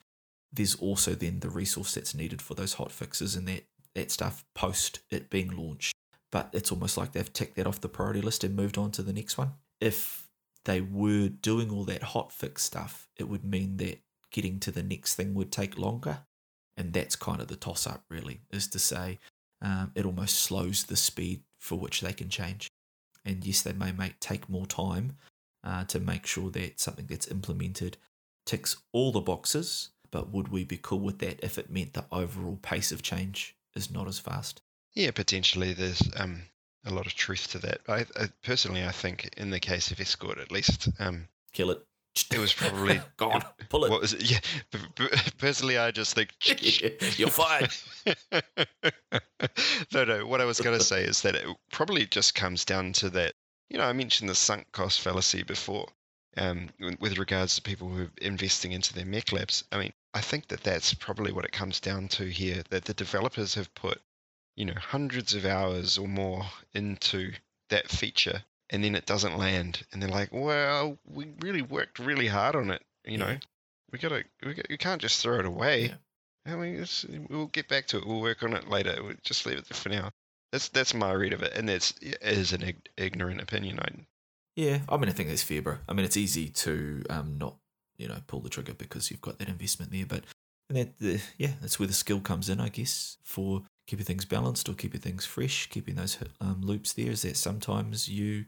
there's 0.53 0.75
also 0.75 1.15
then 1.15 1.39
the 1.39 1.49
resource 1.49 1.95
that's 1.95 2.13
needed 2.13 2.41
for 2.41 2.53
those 2.53 2.73
hot 2.73 2.91
fixes 2.91 3.35
and 3.35 3.47
that, 3.47 3.65
that 3.95 4.11
stuff 4.11 4.45
post 4.53 4.99
it 5.09 5.29
being 5.29 5.49
launched. 5.49 5.95
But 6.31 6.49
it's 6.53 6.71
almost 6.71 6.97
like 6.97 7.11
they've 7.11 7.33
ticked 7.33 7.55
that 7.55 7.67
off 7.67 7.81
the 7.81 7.89
priority 7.89 8.21
list 8.21 8.43
and 8.43 8.55
moved 8.55 8.77
on 8.77 8.91
to 8.91 9.01
the 9.01 9.13
next 9.13 9.37
one. 9.37 9.53
If 9.81 10.27
they 10.65 10.81
were 10.81 11.27
doing 11.27 11.71
all 11.71 11.83
that 11.85 12.03
hot 12.03 12.31
fix 12.31 12.63
stuff, 12.63 13.07
it 13.17 13.27
would 13.27 13.43
mean 13.43 13.77
that 13.77 14.01
getting 14.31 14.59
to 14.61 14.71
the 14.71 14.83
next 14.83 15.15
thing 15.15 15.33
would 15.33 15.51
take 15.51 15.77
longer. 15.77 16.19
And 16.75 16.93
that's 16.93 17.15
kind 17.15 17.39
of 17.39 17.47
the 17.47 17.55
toss 17.55 17.85
up, 17.85 18.03
really, 18.09 18.41
is 18.51 18.67
to 18.69 18.79
say 18.79 19.19
um, 19.61 19.91
it 19.95 20.05
almost 20.05 20.39
slows 20.39 20.83
the 20.83 20.95
speed 20.95 21.43
for 21.59 21.77
which 21.77 22.01
they 22.01 22.13
can 22.13 22.29
change. 22.29 22.67
And 23.25 23.45
yes, 23.45 23.61
they 23.61 23.73
may 23.73 23.91
make 23.91 24.19
take 24.19 24.49
more 24.49 24.65
time 24.65 25.17
uh, 25.63 25.85
to 25.85 25.99
make 25.99 26.25
sure 26.25 26.49
that 26.51 26.79
something 26.79 27.05
that's 27.07 27.27
implemented 27.27 27.97
ticks 28.45 28.77
all 28.91 29.11
the 29.11 29.21
boxes 29.21 29.89
but 30.13 30.31
would 30.31 30.49
we 30.49 30.63
be 30.63 30.77
cool 30.77 30.99
with 30.99 31.17
that 31.19 31.39
if 31.43 31.57
it 31.57 31.71
meant 31.71 31.93
the 31.93 32.05
overall 32.11 32.59
pace 32.61 32.91
of 32.91 33.01
change 33.01 33.55
is 33.75 33.89
not 33.89 34.07
as 34.07 34.19
fast? 34.19 34.61
Yeah, 34.93 35.09
potentially 35.09 35.73
there's 35.73 36.07
um, 36.15 36.43
a 36.85 36.93
lot 36.93 37.07
of 37.07 37.15
truth 37.15 37.49
to 37.51 37.59
that. 37.59 37.81
I, 37.87 38.05
I 38.15 38.29
personally, 38.43 38.85
I 38.85 38.91
think 38.91 39.33
in 39.37 39.49
the 39.49 39.59
case 39.59 39.89
of 39.89 39.99
Escort, 39.99 40.37
at 40.37 40.51
least, 40.51 40.87
um, 40.99 41.27
Kill 41.51 41.71
it. 41.71 41.83
it 42.31 42.37
was 42.37 42.53
probably 42.53 43.01
gone. 43.17 43.41
Pull 43.69 43.85
it. 43.85 43.89
What 43.89 44.01
was 44.01 44.13
it? 44.13 44.29
Yeah, 44.29 44.37
personally, 45.39 45.79
I 45.79 45.89
just 45.89 46.13
think 46.13 46.29
You're 47.17 47.29
fired. 47.29 47.71
no, 49.91 50.03
no. 50.05 50.27
What 50.27 50.41
I 50.41 50.45
was 50.45 50.61
going 50.61 50.77
to 50.77 50.85
say 50.85 51.03
is 51.03 51.23
that 51.23 51.35
it 51.35 51.47
probably 51.71 52.05
just 52.05 52.35
comes 52.35 52.65
down 52.65 52.93
to 52.93 53.09
that. 53.09 53.33
You 53.69 53.79
know, 53.79 53.85
I 53.85 53.93
mentioned 53.93 54.29
the 54.29 54.35
sunk 54.35 54.67
cost 54.73 55.01
fallacy 55.01 55.41
before, 55.41 55.87
um, 56.37 56.69
with- 56.99 57.17
regards 57.17 57.55
to 57.55 57.61
people 57.61 57.89
who 57.89 58.03
are 58.03 58.11
investing 58.21 58.71
into 58.71 58.93
their 58.93 59.05
mech 59.05 59.31
labs. 59.31 59.63
I 59.71 59.77
mean, 59.77 59.93
I 60.13 60.21
think 60.21 60.47
that 60.47 60.63
that's 60.63 60.93
probably 60.93 61.31
what 61.31 61.45
it 61.45 61.51
comes 61.51 61.79
down 61.79 62.07
to 62.09 62.25
here. 62.25 62.63
That 62.69 62.85
the 62.85 62.93
developers 62.93 63.55
have 63.55 63.73
put, 63.75 64.01
you 64.55 64.65
know, 64.65 64.73
hundreds 64.75 65.33
of 65.33 65.45
hours 65.45 65.97
or 65.97 66.07
more 66.07 66.45
into 66.73 67.33
that 67.69 67.89
feature, 67.89 68.43
and 68.69 68.83
then 68.83 68.95
it 68.95 69.05
doesn't 69.05 69.37
land, 69.37 69.85
and 69.91 70.01
they're 70.01 70.09
like, 70.09 70.29
"Well, 70.31 70.97
we 71.05 71.33
really 71.41 71.61
worked 71.61 71.99
really 71.99 72.27
hard 72.27 72.55
on 72.55 72.71
it. 72.71 72.83
You 73.05 73.17
know, 73.17 73.37
we 73.91 73.99
gotta, 73.99 74.23
we, 74.43 74.53
got, 74.53 74.65
we 74.69 74.77
can't 74.77 75.01
just 75.01 75.21
throw 75.21 75.39
it 75.39 75.45
away." 75.45 75.85
Yeah. 75.87 75.95
I 76.45 76.55
mean, 76.55 76.75
it's, 76.75 77.05
we'll 77.29 77.47
get 77.47 77.69
back 77.69 77.87
to 77.87 77.97
it. 77.97 78.05
We'll 78.05 78.19
work 78.21 78.43
on 78.43 78.53
it 78.53 78.69
later. 78.69 79.01
We'll 79.01 79.13
just 79.23 79.45
leave 79.45 79.57
it 79.57 79.69
there 79.69 79.77
for 79.77 79.89
now. 79.89 80.11
That's 80.51 80.69
that's 80.69 80.93
my 80.93 81.11
read 81.13 81.33
of 81.33 81.41
it, 81.41 81.53
and 81.55 81.67
that's 81.67 81.95
it 82.01 82.17
is 82.21 82.53
an 82.53 82.63
ig- 82.63 82.89
ignorant 82.97 83.41
opinion. 83.41 83.79
I 83.79 83.87
Yeah, 84.55 84.79
I 84.87 84.97
mean, 84.97 85.09
I 85.09 85.13
think 85.13 85.29
that's 85.29 85.43
fair, 85.43 85.61
bro. 85.61 85.77
I 85.89 85.93
mean, 85.93 86.05
it's 86.05 86.17
easy 86.17 86.49
to 86.49 87.03
um, 87.09 87.37
not 87.37 87.55
you 87.97 88.07
know 88.07 88.17
pull 88.27 88.39
the 88.39 88.49
trigger 88.49 88.73
because 88.73 89.09
you've 89.09 89.21
got 89.21 89.39
that 89.39 89.49
investment 89.49 89.91
there. 89.91 90.05
But 90.05 90.25
and 90.69 90.77
that 90.77 90.99
the, 90.99 91.21
yeah, 91.37 91.53
that's 91.61 91.79
where 91.79 91.87
the 91.87 91.93
skill 91.93 92.19
comes 92.19 92.49
in, 92.49 92.59
I 92.59 92.69
guess, 92.69 93.17
for 93.23 93.63
keeping 93.87 94.05
things 94.05 94.25
balanced 94.25 94.69
or 94.69 94.73
keeping 94.73 95.01
things 95.01 95.25
fresh, 95.25 95.67
keeping 95.69 95.95
those 95.95 96.17
um, 96.39 96.61
loops 96.61 96.93
there. 96.93 97.11
Is 97.11 97.23
that 97.23 97.37
sometimes 97.37 98.07
you, 98.07 98.45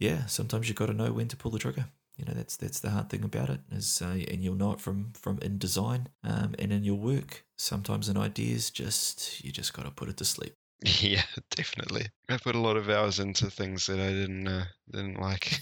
yeah, 0.00 0.26
sometimes 0.26 0.68
you've 0.68 0.78
got 0.78 0.86
to 0.86 0.94
know 0.94 1.12
when 1.12 1.28
to 1.28 1.36
pull 1.36 1.52
the 1.52 1.58
trigger. 1.60 1.86
You 2.16 2.26
know, 2.26 2.34
that's 2.34 2.56
that's 2.56 2.80
the 2.80 2.90
hard 2.90 3.10
thing 3.10 3.24
about 3.24 3.50
it 3.50 3.60
is, 3.72 4.02
uh, 4.02 4.18
and 4.28 4.42
you'll 4.42 4.56
know 4.56 4.72
it 4.72 4.80
from 4.80 5.12
from 5.14 5.38
in 5.40 5.58
design 5.58 6.08
um, 6.24 6.54
and 6.58 6.72
in 6.72 6.84
your 6.84 6.96
work. 6.96 7.44
Sometimes 7.58 8.08
in 8.08 8.16
ideas, 8.18 8.70
just 8.70 9.44
you 9.44 9.52
just 9.52 9.74
got 9.74 9.84
to 9.84 9.90
put 9.92 10.08
it 10.10 10.16
to 10.18 10.24
sleep. 10.26 10.54
Yeah, 11.00 11.22
definitely. 11.50 12.06
I 12.28 12.36
put 12.36 12.56
a 12.56 12.60
lot 12.60 12.76
of 12.76 12.90
hours 12.90 13.18
into 13.18 13.48
things 13.48 13.86
that 13.86 13.98
I 13.98 14.08
didn't 14.08 14.46
uh, 14.46 14.64
didn't 14.90 15.20
like. 15.20 15.60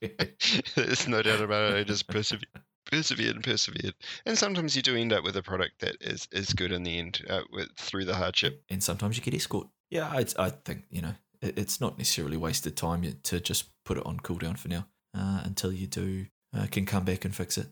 There's 0.74 1.08
no 1.08 1.22
doubt 1.22 1.40
about 1.40 1.72
it. 1.72 1.76
I 1.78 1.84
just 1.84 2.06
persevered, 2.08 2.48
persevered 2.90 3.36
and 3.36 3.44
persevered, 3.44 3.94
and 4.26 4.36
sometimes 4.36 4.76
you 4.76 4.82
do 4.82 4.96
end 4.96 5.12
up 5.12 5.24
with 5.24 5.36
a 5.36 5.42
product 5.42 5.80
that 5.80 5.96
is 6.00 6.28
is 6.32 6.52
good 6.52 6.72
in 6.72 6.82
the 6.82 6.98
end 6.98 7.24
uh, 7.30 7.42
with, 7.50 7.68
through 7.78 8.04
the 8.04 8.14
hardship. 8.14 8.62
and 8.68 8.82
sometimes 8.82 9.16
you 9.16 9.22
get 9.22 9.34
escort. 9.34 9.68
Yeah, 9.90 10.06
I, 10.08 10.26
I 10.38 10.50
think 10.50 10.84
you 10.90 11.00
know 11.00 11.14
it, 11.40 11.58
it's 11.58 11.80
not 11.80 11.96
necessarily 11.96 12.36
wasted 12.36 12.76
time 12.76 13.04
to 13.22 13.40
just 13.40 13.70
put 13.84 13.96
it 13.96 14.06
on 14.06 14.20
cooldown 14.20 14.58
for 14.58 14.68
now 14.68 14.86
uh, 15.14 15.40
until 15.44 15.72
you 15.72 15.86
do 15.86 16.26
uh, 16.54 16.66
can 16.70 16.84
come 16.86 17.04
back 17.04 17.24
and 17.24 17.34
fix 17.34 17.58
it. 17.58 17.68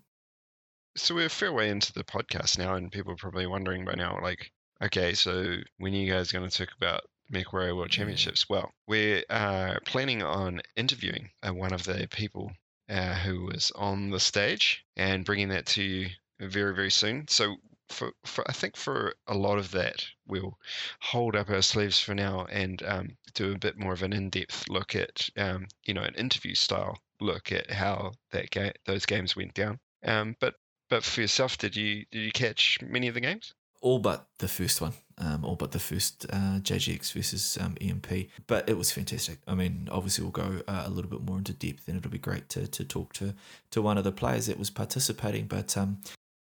So 0.96 1.14
we're 1.14 1.26
a 1.26 1.30
fair 1.30 1.52
way 1.52 1.68
into 1.68 1.92
the 1.92 2.04
podcast 2.04 2.58
now, 2.58 2.74
and 2.74 2.90
people 2.90 3.12
are 3.12 3.16
probably 3.16 3.46
wondering 3.46 3.84
by 3.84 3.94
now, 3.94 4.18
like, 4.22 4.50
okay, 4.82 5.14
so 5.14 5.56
when 5.78 5.94
are 5.94 5.96
you 5.96 6.12
guys 6.12 6.32
going 6.32 6.48
to 6.48 6.56
talk 6.58 6.74
about 6.76 7.02
MechWarrior 7.32 7.76
World 7.76 7.90
Yeah. 7.90 7.98
Championships? 7.98 8.48
Well, 8.48 8.72
we're 8.86 9.22
uh, 9.30 9.76
planning 9.84 10.22
on 10.22 10.60
interviewing 10.76 11.30
uh, 11.42 11.52
one 11.52 11.72
of 11.72 11.84
the 11.84 12.08
people 12.10 12.52
uh, 12.88 13.14
who 13.14 13.46
was 13.46 13.72
on 13.74 14.10
the 14.10 14.20
stage 14.20 14.84
and 14.96 15.24
bringing 15.24 15.48
that 15.48 15.66
to 15.66 15.82
you 15.82 16.08
very, 16.40 16.74
very 16.74 16.90
soon. 16.90 17.26
So 17.28 17.56
for, 17.88 18.12
for 18.24 18.48
I 18.48 18.52
think 18.52 18.76
for 18.76 19.14
a 19.26 19.34
lot 19.34 19.58
of 19.58 19.70
that, 19.72 20.04
we'll 20.26 20.58
hold 21.00 21.36
up 21.36 21.50
our 21.50 21.62
sleeves 21.62 22.00
for 22.00 22.14
now 22.14 22.46
and 22.46 22.82
um, 22.82 23.16
do 23.34 23.52
a 23.52 23.58
bit 23.58 23.78
more 23.78 23.92
of 23.92 24.02
an 24.02 24.12
in-depth 24.12 24.68
look 24.68 24.94
at, 24.94 25.28
um, 25.36 25.66
you 25.84 25.94
know, 25.94 26.02
an 26.02 26.14
interview 26.14 26.54
style 26.54 26.98
look 27.20 27.50
at 27.52 27.70
how 27.70 28.12
that 28.32 28.50
ga- 28.50 28.72
those 28.84 29.06
games 29.06 29.34
went 29.36 29.54
down. 29.54 29.78
Um, 30.04 30.36
but 30.40 30.54
but 30.88 31.02
for 31.02 31.20
yourself, 31.20 31.58
did 31.58 31.74
you 31.74 32.04
did 32.12 32.20
you 32.22 32.30
catch 32.32 32.78
many 32.82 33.08
of 33.08 33.14
the 33.14 33.20
games? 33.20 33.54
All 33.80 33.98
but 33.98 34.26
the 34.38 34.48
first 34.48 34.80
one, 34.80 34.92
um, 35.18 35.44
all 35.44 35.56
but 35.56 35.72
the 35.72 35.78
first 35.78 36.26
uh, 36.30 36.58
JGX 36.60 37.12
versus 37.12 37.58
um, 37.60 37.76
EMP. 37.80 38.28
But 38.46 38.68
it 38.68 38.76
was 38.76 38.92
fantastic. 38.92 39.38
I 39.46 39.54
mean, 39.54 39.88
obviously 39.90 40.22
we'll 40.24 40.32
go 40.32 40.62
uh, 40.68 40.84
a 40.86 40.90
little 40.90 41.10
bit 41.10 41.22
more 41.22 41.38
into 41.38 41.52
depth, 41.52 41.88
and 41.88 41.96
it'll 41.96 42.10
be 42.10 42.18
great 42.18 42.48
to 42.50 42.66
to 42.66 42.84
talk 42.84 43.12
to 43.14 43.34
to 43.70 43.82
one 43.82 43.98
of 43.98 44.04
the 44.04 44.12
players 44.12 44.46
that 44.46 44.58
was 44.58 44.70
participating. 44.70 45.46
But 45.46 45.76
um, 45.76 45.98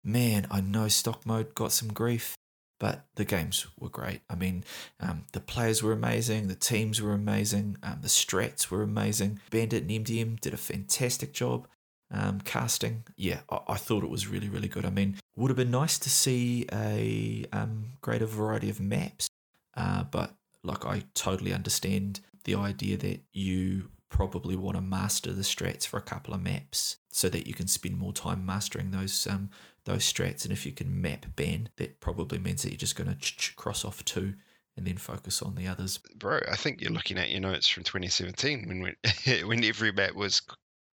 man, 0.04 0.46
I 0.50 0.60
know 0.60 0.88
stock 0.88 1.26
mode 1.26 1.54
got 1.54 1.72
some 1.72 1.92
grief. 1.92 2.34
But 2.78 3.04
the 3.14 3.24
games 3.24 3.68
were 3.78 3.88
great. 3.88 4.22
I 4.28 4.34
mean, 4.34 4.64
um, 4.98 5.26
the 5.32 5.38
players 5.38 5.84
were 5.84 5.92
amazing, 5.92 6.48
the 6.48 6.56
teams 6.56 7.00
were 7.00 7.12
amazing, 7.12 7.76
um, 7.80 7.98
the 8.02 8.08
strats 8.08 8.72
were 8.72 8.82
amazing. 8.82 9.38
Bandit 9.50 9.84
and 9.84 10.04
MDM 10.04 10.40
did 10.40 10.52
a 10.52 10.56
fantastic 10.56 11.32
job 11.32 11.68
um, 12.12 12.40
casting. 12.40 13.04
Yeah, 13.16 13.40
I, 13.50 13.58
I 13.68 13.76
thought 13.76 14.04
it 14.04 14.10
was 14.10 14.28
really, 14.28 14.48
really 14.48 14.68
good. 14.68 14.84
I 14.84 14.90
mean, 14.90 15.16
would 15.36 15.50
have 15.50 15.56
been 15.56 15.70
nice 15.70 15.98
to 16.00 16.10
see 16.10 16.66
a 16.72 17.44
um, 17.52 17.92
greater 18.00 18.26
variety 18.26 18.70
of 18.70 18.80
maps, 18.80 19.28
uh, 19.76 20.04
but 20.04 20.34
like 20.62 20.84
I 20.84 21.02
totally 21.14 21.52
understand 21.52 22.20
the 22.44 22.54
idea 22.54 22.96
that 22.98 23.20
you 23.32 23.88
probably 24.08 24.54
want 24.56 24.76
to 24.76 24.82
master 24.82 25.32
the 25.32 25.42
strats 25.42 25.86
for 25.86 25.96
a 25.96 26.02
couple 26.02 26.34
of 26.34 26.42
maps 26.42 26.98
so 27.10 27.30
that 27.30 27.46
you 27.46 27.54
can 27.54 27.66
spend 27.66 27.96
more 27.96 28.12
time 28.12 28.44
mastering 28.44 28.90
those 28.90 29.26
um, 29.26 29.50
those 29.84 30.10
strats. 30.10 30.44
And 30.44 30.52
if 30.52 30.64
you 30.66 30.72
can 30.72 31.00
map 31.00 31.26
ban, 31.34 31.70
that 31.76 31.98
probably 32.00 32.38
means 32.38 32.62
that 32.62 32.70
you're 32.70 32.78
just 32.78 32.96
going 32.96 33.08
to 33.08 33.16
ch- 33.16 33.36
ch- 33.36 33.56
cross 33.56 33.84
off 33.84 34.04
two 34.04 34.34
and 34.76 34.86
then 34.86 34.96
focus 34.96 35.42
on 35.42 35.54
the 35.54 35.66
others. 35.66 35.98
Bro, 36.16 36.40
I 36.50 36.56
think 36.56 36.80
you're 36.80 36.92
looking 36.92 37.18
at 37.18 37.30
your 37.30 37.40
notes 37.40 37.68
from 37.68 37.82
2017 37.84 38.68
when 38.68 38.82
we, 38.82 39.42
when 39.44 39.64
every 39.64 39.92
map 39.92 40.14
was 40.14 40.42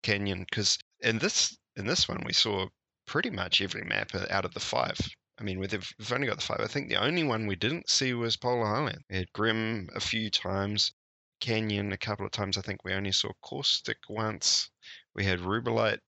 Canyon. 0.02 0.46
Because 0.48 0.78
in 1.00 1.18
this 1.18 1.56
in 1.76 1.86
this 1.86 2.08
one, 2.08 2.22
we 2.24 2.32
saw 2.32 2.66
pretty 3.06 3.30
much 3.30 3.60
every 3.60 3.84
map 3.84 4.14
out 4.30 4.44
of 4.44 4.54
the 4.54 4.60
five. 4.60 4.98
I 5.40 5.44
mean, 5.44 5.58
we've, 5.60 5.72
we've 5.72 6.12
only 6.12 6.26
got 6.26 6.36
the 6.36 6.44
five. 6.44 6.60
I 6.60 6.66
think 6.66 6.88
the 6.88 6.96
only 6.96 7.22
one 7.22 7.46
we 7.46 7.54
didn't 7.54 7.88
see 7.88 8.12
was 8.12 8.36
Polar 8.36 8.66
Highland. 8.66 9.04
We 9.08 9.16
had 9.16 9.32
Grim 9.32 9.88
a 9.94 10.00
few 10.00 10.30
times, 10.30 10.92
Canyon 11.40 11.92
a 11.92 11.96
couple 11.96 12.26
of 12.26 12.32
times. 12.32 12.58
I 12.58 12.62
think 12.62 12.84
we 12.84 12.92
only 12.92 13.12
saw 13.12 13.30
Caustic 13.42 13.98
once. 14.08 14.70
We 15.14 15.24
had 15.24 15.38
Rubellite 15.38 16.00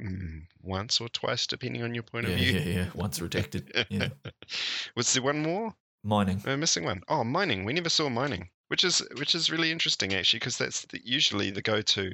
mm, 0.00 0.46
once 0.60 1.00
or 1.00 1.08
twice, 1.08 1.46
depending 1.46 1.82
on 1.82 1.94
your 1.94 2.04
point 2.04 2.28
yeah, 2.28 2.34
of 2.34 2.38
view. 2.38 2.52
yeah, 2.52 2.60
yeah. 2.60 2.86
Once 2.94 3.18
redacted. 3.18 3.86
Yeah. 3.90 4.08
Was 4.96 5.12
there 5.12 5.22
one 5.22 5.42
more? 5.42 5.74
Mining. 6.04 6.40
We're 6.44 6.56
missing 6.56 6.84
one. 6.84 7.02
Oh, 7.08 7.24
mining. 7.24 7.64
We 7.64 7.72
never 7.72 7.88
saw 7.88 8.08
mining, 8.08 8.50
which 8.68 8.84
is 8.84 9.02
which 9.16 9.34
is 9.34 9.50
really 9.50 9.72
interesting 9.72 10.14
actually, 10.14 10.38
because 10.38 10.56
that's 10.56 10.86
the, 10.86 11.00
usually 11.04 11.50
the 11.50 11.62
go-to 11.62 12.12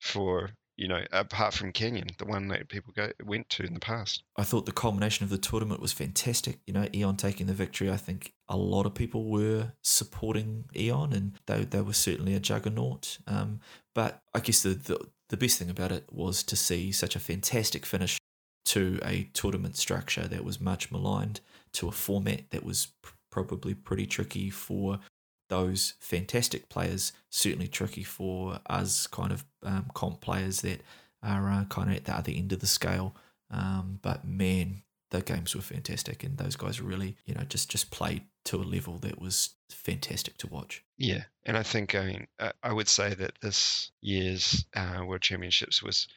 for 0.00 0.50
you 0.76 0.88
know, 0.88 1.02
apart 1.12 1.54
from 1.54 1.72
Canyon, 1.72 2.08
the 2.18 2.24
one 2.24 2.48
that 2.48 2.68
people 2.68 2.92
go 2.94 3.10
went 3.24 3.48
to 3.50 3.62
in 3.62 3.74
the 3.74 3.80
past. 3.80 4.24
I 4.36 4.42
thought 4.42 4.66
the 4.66 4.72
culmination 4.72 5.24
of 5.24 5.30
the 5.30 5.38
tournament 5.38 5.80
was 5.80 5.92
fantastic. 5.92 6.58
You 6.66 6.74
know, 6.74 6.88
Eon 6.92 7.16
taking 7.16 7.46
the 7.46 7.52
victory. 7.52 7.90
I 7.90 7.96
think 7.96 8.32
a 8.48 8.56
lot 8.56 8.86
of 8.86 8.94
people 8.94 9.30
were 9.30 9.72
supporting 9.82 10.64
Eon, 10.76 11.12
and 11.12 11.38
they 11.46 11.64
they 11.64 11.80
were 11.80 11.92
certainly 11.92 12.34
a 12.34 12.40
juggernaut. 12.40 13.18
Um, 13.26 13.60
but 13.94 14.20
I 14.34 14.40
guess 14.40 14.62
the, 14.62 14.70
the 14.70 15.06
the 15.28 15.36
best 15.36 15.58
thing 15.58 15.70
about 15.70 15.92
it 15.92 16.04
was 16.12 16.42
to 16.44 16.56
see 16.56 16.92
such 16.92 17.16
a 17.16 17.20
fantastic 17.20 17.86
finish 17.86 18.18
to 18.66 18.98
a 19.04 19.30
tournament 19.34 19.76
structure 19.76 20.26
that 20.26 20.44
was 20.44 20.60
much 20.60 20.90
maligned, 20.90 21.40
to 21.74 21.88
a 21.88 21.92
format 21.92 22.50
that 22.50 22.64
was 22.64 22.88
pr- 23.02 23.12
probably 23.30 23.74
pretty 23.74 24.06
tricky 24.06 24.50
for 24.50 25.00
those 25.48 25.94
fantastic 26.00 26.68
players, 26.68 27.12
certainly 27.30 27.68
tricky 27.68 28.02
for 28.02 28.58
us 28.66 29.06
kind 29.06 29.32
of 29.32 29.44
um, 29.62 29.90
comp 29.94 30.20
players 30.20 30.62
that 30.62 30.82
are 31.22 31.50
uh, 31.50 31.64
kind 31.64 31.90
of 31.90 31.96
at 31.96 32.04
the 32.04 32.16
other 32.16 32.32
end 32.34 32.52
of 32.52 32.60
the 32.60 32.66
scale. 32.66 33.14
Um, 33.50 33.98
but 34.02 34.24
man, 34.24 34.82
the 35.10 35.22
games 35.22 35.54
were 35.54 35.62
fantastic, 35.62 36.24
and 36.24 36.36
those 36.36 36.56
guys 36.56 36.80
really, 36.80 37.16
you 37.24 37.34
know, 37.34 37.44
just 37.44 37.70
just 37.70 37.90
played 37.90 38.22
to 38.46 38.56
a 38.56 38.64
level 38.64 38.98
that 38.98 39.20
was 39.20 39.54
fantastic 39.70 40.36
to 40.38 40.48
watch. 40.48 40.84
Yeah, 40.98 41.24
and 41.44 41.56
I 41.56 41.62
think 41.62 41.94
I 41.94 42.04
mean 42.04 42.26
I 42.62 42.72
would 42.72 42.88
say 42.88 43.14
that 43.14 43.32
this 43.40 43.90
year's 44.00 44.64
uh, 44.74 45.02
World 45.06 45.22
Championships 45.22 45.82
was 45.82 46.08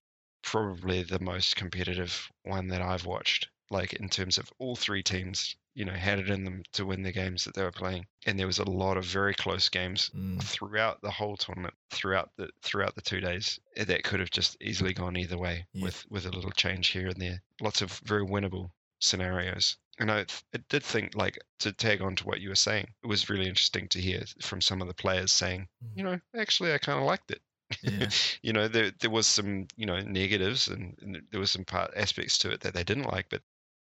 probably 0.43 1.03
the 1.03 1.19
most 1.19 1.55
competitive 1.55 2.29
one 2.43 2.69
that 2.69 2.81
I've 2.81 3.05
watched. 3.05 3.49
Like 3.69 3.93
in 3.93 4.09
terms 4.09 4.37
of 4.37 4.51
all 4.59 4.75
three 4.75 5.03
teams, 5.03 5.55
you 5.77 5.85
know, 5.85 5.93
had 5.93 6.17
it 6.19 6.29
in 6.29 6.43
them 6.43 6.63
to 6.73 6.85
win 6.87 7.03
the 7.03 7.11
games 7.11 7.43
that 7.43 7.53
they 7.53 7.61
were 7.63 7.71
playing, 7.71 8.03
and 8.25 8.37
there 8.39 8.47
was 8.47 8.57
a 8.57 8.69
lot 8.69 8.97
of 8.97 9.05
very 9.05 9.35
close 9.35 9.69
games 9.69 10.09
Mm. 10.15 10.41
throughout 10.43 11.01
the 11.01 11.11
whole 11.11 11.37
tournament, 11.37 11.75
throughout 11.91 12.31
the 12.35 12.49
throughout 12.63 12.95
the 12.95 13.01
two 13.01 13.21
days. 13.21 13.59
eh, 13.75 13.83
That 13.83 14.03
could 14.03 14.19
have 14.19 14.31
just 14.31 14.57
easily 14.59 14.93
gone 14.93 15.15
either 15.17 15.37
way 15.37 15.65
Yeah. 15.73 15.83
with 15.83 16.03
with 16.09 16.25
a 16.25 16.31
little 16.31 16.51
change 16.51 16.87
here 16.89 17.07
and 17.09 17.21
there. 17.21 17.43
Lots 17.61 17.81
of 17.83 17.91
very 18.05 18.25
winnable 18.25 18.71
scenarios. 18.99 19.77
And 19.99 20.11
I, 20.11 20.25
I 20.53 20.57
did 20.69 20.83
think, 20.83 21.15
like, 21.15 21.37
to 21.59 21.71
tag 21.73 22.01
on 22.01 22.15
to 22.17 22.23
what 22.25 22.39
you 22.41 22.49
were 22.49 22.55
saying, 22.55 22.87
it 23.03 23.07
was 23.07 23.29
really 23.29 23.47
interesting 23.47 23.87
to 23.89 24.01
hear 24.01 24.23
from 24.41 24.61
some 24.61 24.81
of 24.81 24.87
the 24.87 24.93
players 24.93 25.31
saying, 25.31 25.67
Mm. 25.83 25.91
you 25.97 26.03
know, 26.03 26.19
actually, 26.35 26.73
I 26.73 26.77
kind 26.79 26.99
of 26.99 27.05
liked 27.05 27.31
it. 27.31 27.41
Yeah. 27.83 28.09
you 28.41 28.53
know, 28.53 28.67
there 28.67 28.91
there 28.99 29.09
was 29.11 29.27
some, 29.27 29.67
you 29.75 29.85
know, 29.85 29.99
negatives 30.01 30.67
and, 30.69 30.97
and 31.01 31.21
there 31.31 31.39
was 31.39 31.51
some 31.51 31.65
part 31.65 31.91
aspects 31.95 32.37
to 32.39 32.51
it 32.51 32.61
that 32.61 32.73
they 32.73 32.83
didn't 32.83 33.11
like, 33.11 33.27
but 33.29 33.41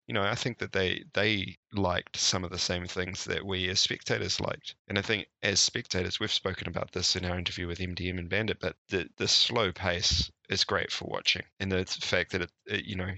you 0.07 0.15
know, 0.15 0.23
I 0.23 0.35
think 0.35 0.59
that 0.59 0.73
they 0.73 1.05
they 1.15 1.57
liked 1.73 2.17
some 2.17 2.45
of 2.45 2.51
the 2.51 2.59
same 2.59 2.87
things 2.87 3.25
that 3.25 3.45
we 3.45 3.69
as 3.69 3.81
spectators 3.81 4.41
liked. 4.41 4.75
And 4.89 4.99
I 4.99 5.03
think 5.03 5.27
as 5.43 5.61
spectators, 5.61 6.19
we've 6.19 6.33
spoken 6.33 6.69
about 6.69 6.93
this 6.93 7.17
in 7.17 7.25
our 7.25 7.39
interview 7.39 7.67
with 7.67 7.79
MDM 7.79 8.19
and 8.19 8.29
Bandit, 8.29 8.59
but 8.61 8.77
the 8.89 9.09
the 9.17 9.29
slow 9.29 9.73
pace 9.73 10.31
is 10.49 10.65
great 10.65 10.91
for 10.93 11.07
watching, 11.07 11.43
and 11.61 11.71
the 11.71 11.85
fact 11.85 12.33
that 12.33 12.43
it, 12.43 12.51
it 12.67 12.85
you 12.85 12.97
know, 12.97 13.11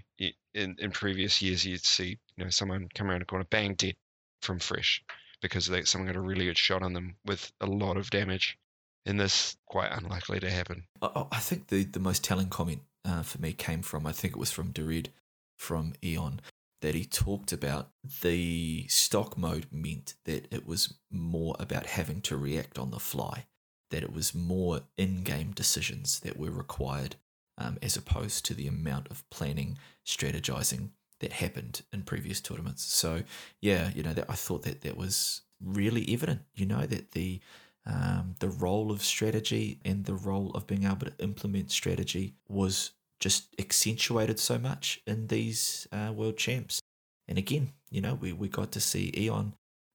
in 0.55 0.76
in 0.78 0.91
previous 0.91 1.41
years 1.43 1.64
you'd 1.64 1.85
see 1.85 2.18
you 2.37 2.45
know 2.45 2.51
someone 2.51 2.89
come 2.95 3.11
around 3.11 3.22
a 3.22 3.24
corner, 3.24 3.47
bang, 3.51 3.74
dead 3.74 3.95
from 4.43 4.59
fresh, 4.59 5.03
because 5.41 5.66
they 5.66 5.82
someone 5.85 6.07
got 6.07 6.16
a 6.16 6.20
really 6.20 6.45
good 6.47 6.59
shot 6.59 6.82
on 6.82 6.93
them 6.93 7.16
with 7.24 7.51
a 7.61 7.66
lot 7.66 7.97
of 7.97 8.11
damage. 8.11 8.59
And 9.07 9.20
this 9.20 9.55
quite 9.66 9.93
unlikely 9.93 10.41
to 10.41 10.51
happen. 10.51 10.85
I, 11.03 11.26
I- 11.30 11.39
think 11.39 11.68
the, 11.68 11.85
the 11.85 12.01
most 12.01 12.24
telling 12.24 12.49
comment 12.49 12.80
uh, 13.05 13.22
for 13.22 13.39
me 13.39 13.53
came 13.53 13.82
from, 13.82 14.07
I 14.07 14.12
think 14.12 14.32
it 14.32 14.39
was 14.39 14.51
from 14.51 14.70
Durid 14.70 15.11
from 15.59 15.93
Eon, 16.03 16.41
that 16.85 16.95
he 16.95 17.07
talked 17.07 17.51
about 17.51 17.89
the 18.20 18.87
stock 18.89 19.39
mode 19.39 19.64
meant 19.72 20.12
that 20.26 20.47
it 20.51 20.66
was 20.66 20.93
more 21.11 21.57
about 21.59 21.87
having 21.87 22.20
to 22.20 22.37
react 22.37 22.78
on 22.78 22.91
the 22.91 22.99
fly, 22.99 23.47
that 23.91 24.03
it 24.03 24.12
was 24.12 24.35
more 24.35 24.82
in 24.99 25.22
game 25.22 25.53
decisions 25.53 26.20
that 26.20 26.39
were 26.39 26.51
required 26.51 27.16
um, 27.57 27.78
as 27.80 27.97
opposed 27.97 28.45
to 28.45 28.53
the 28.53 28.66
amount 28.66 29.09
of 29.11 29.24
planning, 29.30 29.78
strategizing 30.05 30.91
that 31.20 31.32
happened 31.32 31.80
in 31.91 32.03
previous 32.03 32.43
tournaments. 32.43 32.85
So, 32.85 33.22
yeah, 33.62 33.89
you 33.95 34.03
know, 34.03 34.12
that, 34.12 34.26
I 34.28 34.35
thought 34.35 34.64
that 34.64 34.82
that 34.82 34.99
was 34.99 35.41
really 35.64 36.12
evident, 36.12 36.43
you 36.55 36.66
know, 36.66 36.85
that 36.85 37.12
the 37.12 37.41
um, 37.87 38.35
the 38.41 38.51
role 38.51 38.93
of 38.93 39.03
strategy 39.03 39.78
and 39.87 40.05
the 40.05 40.14
role 40.14 40.51
of 40.51 40.66
being 40.66 40.85
able 40.85 41.07
to 41.07 41.12
implement 41.18 41.70
strategy 41.70 42.35
was 42.47 42.91
just 43.25 43.55
accentuated 43.59 44.39
so 44.39 44.59
much 44.59 45.01
in 45.07 45.29
these 45.29 45.89
uh, 45.91 46.12
world 46.12 46.37
champs. 46.37 46.79
And 47.27 47.39
again, 47.39 47.72
you 47.91 48.03
know, 48.03 48.12
we, 48.12 48.35
we 48.35 48.49
got 48.49 48.70
to 48.72 48.81
see 48.81 49.14
Eon, 49.16 49.55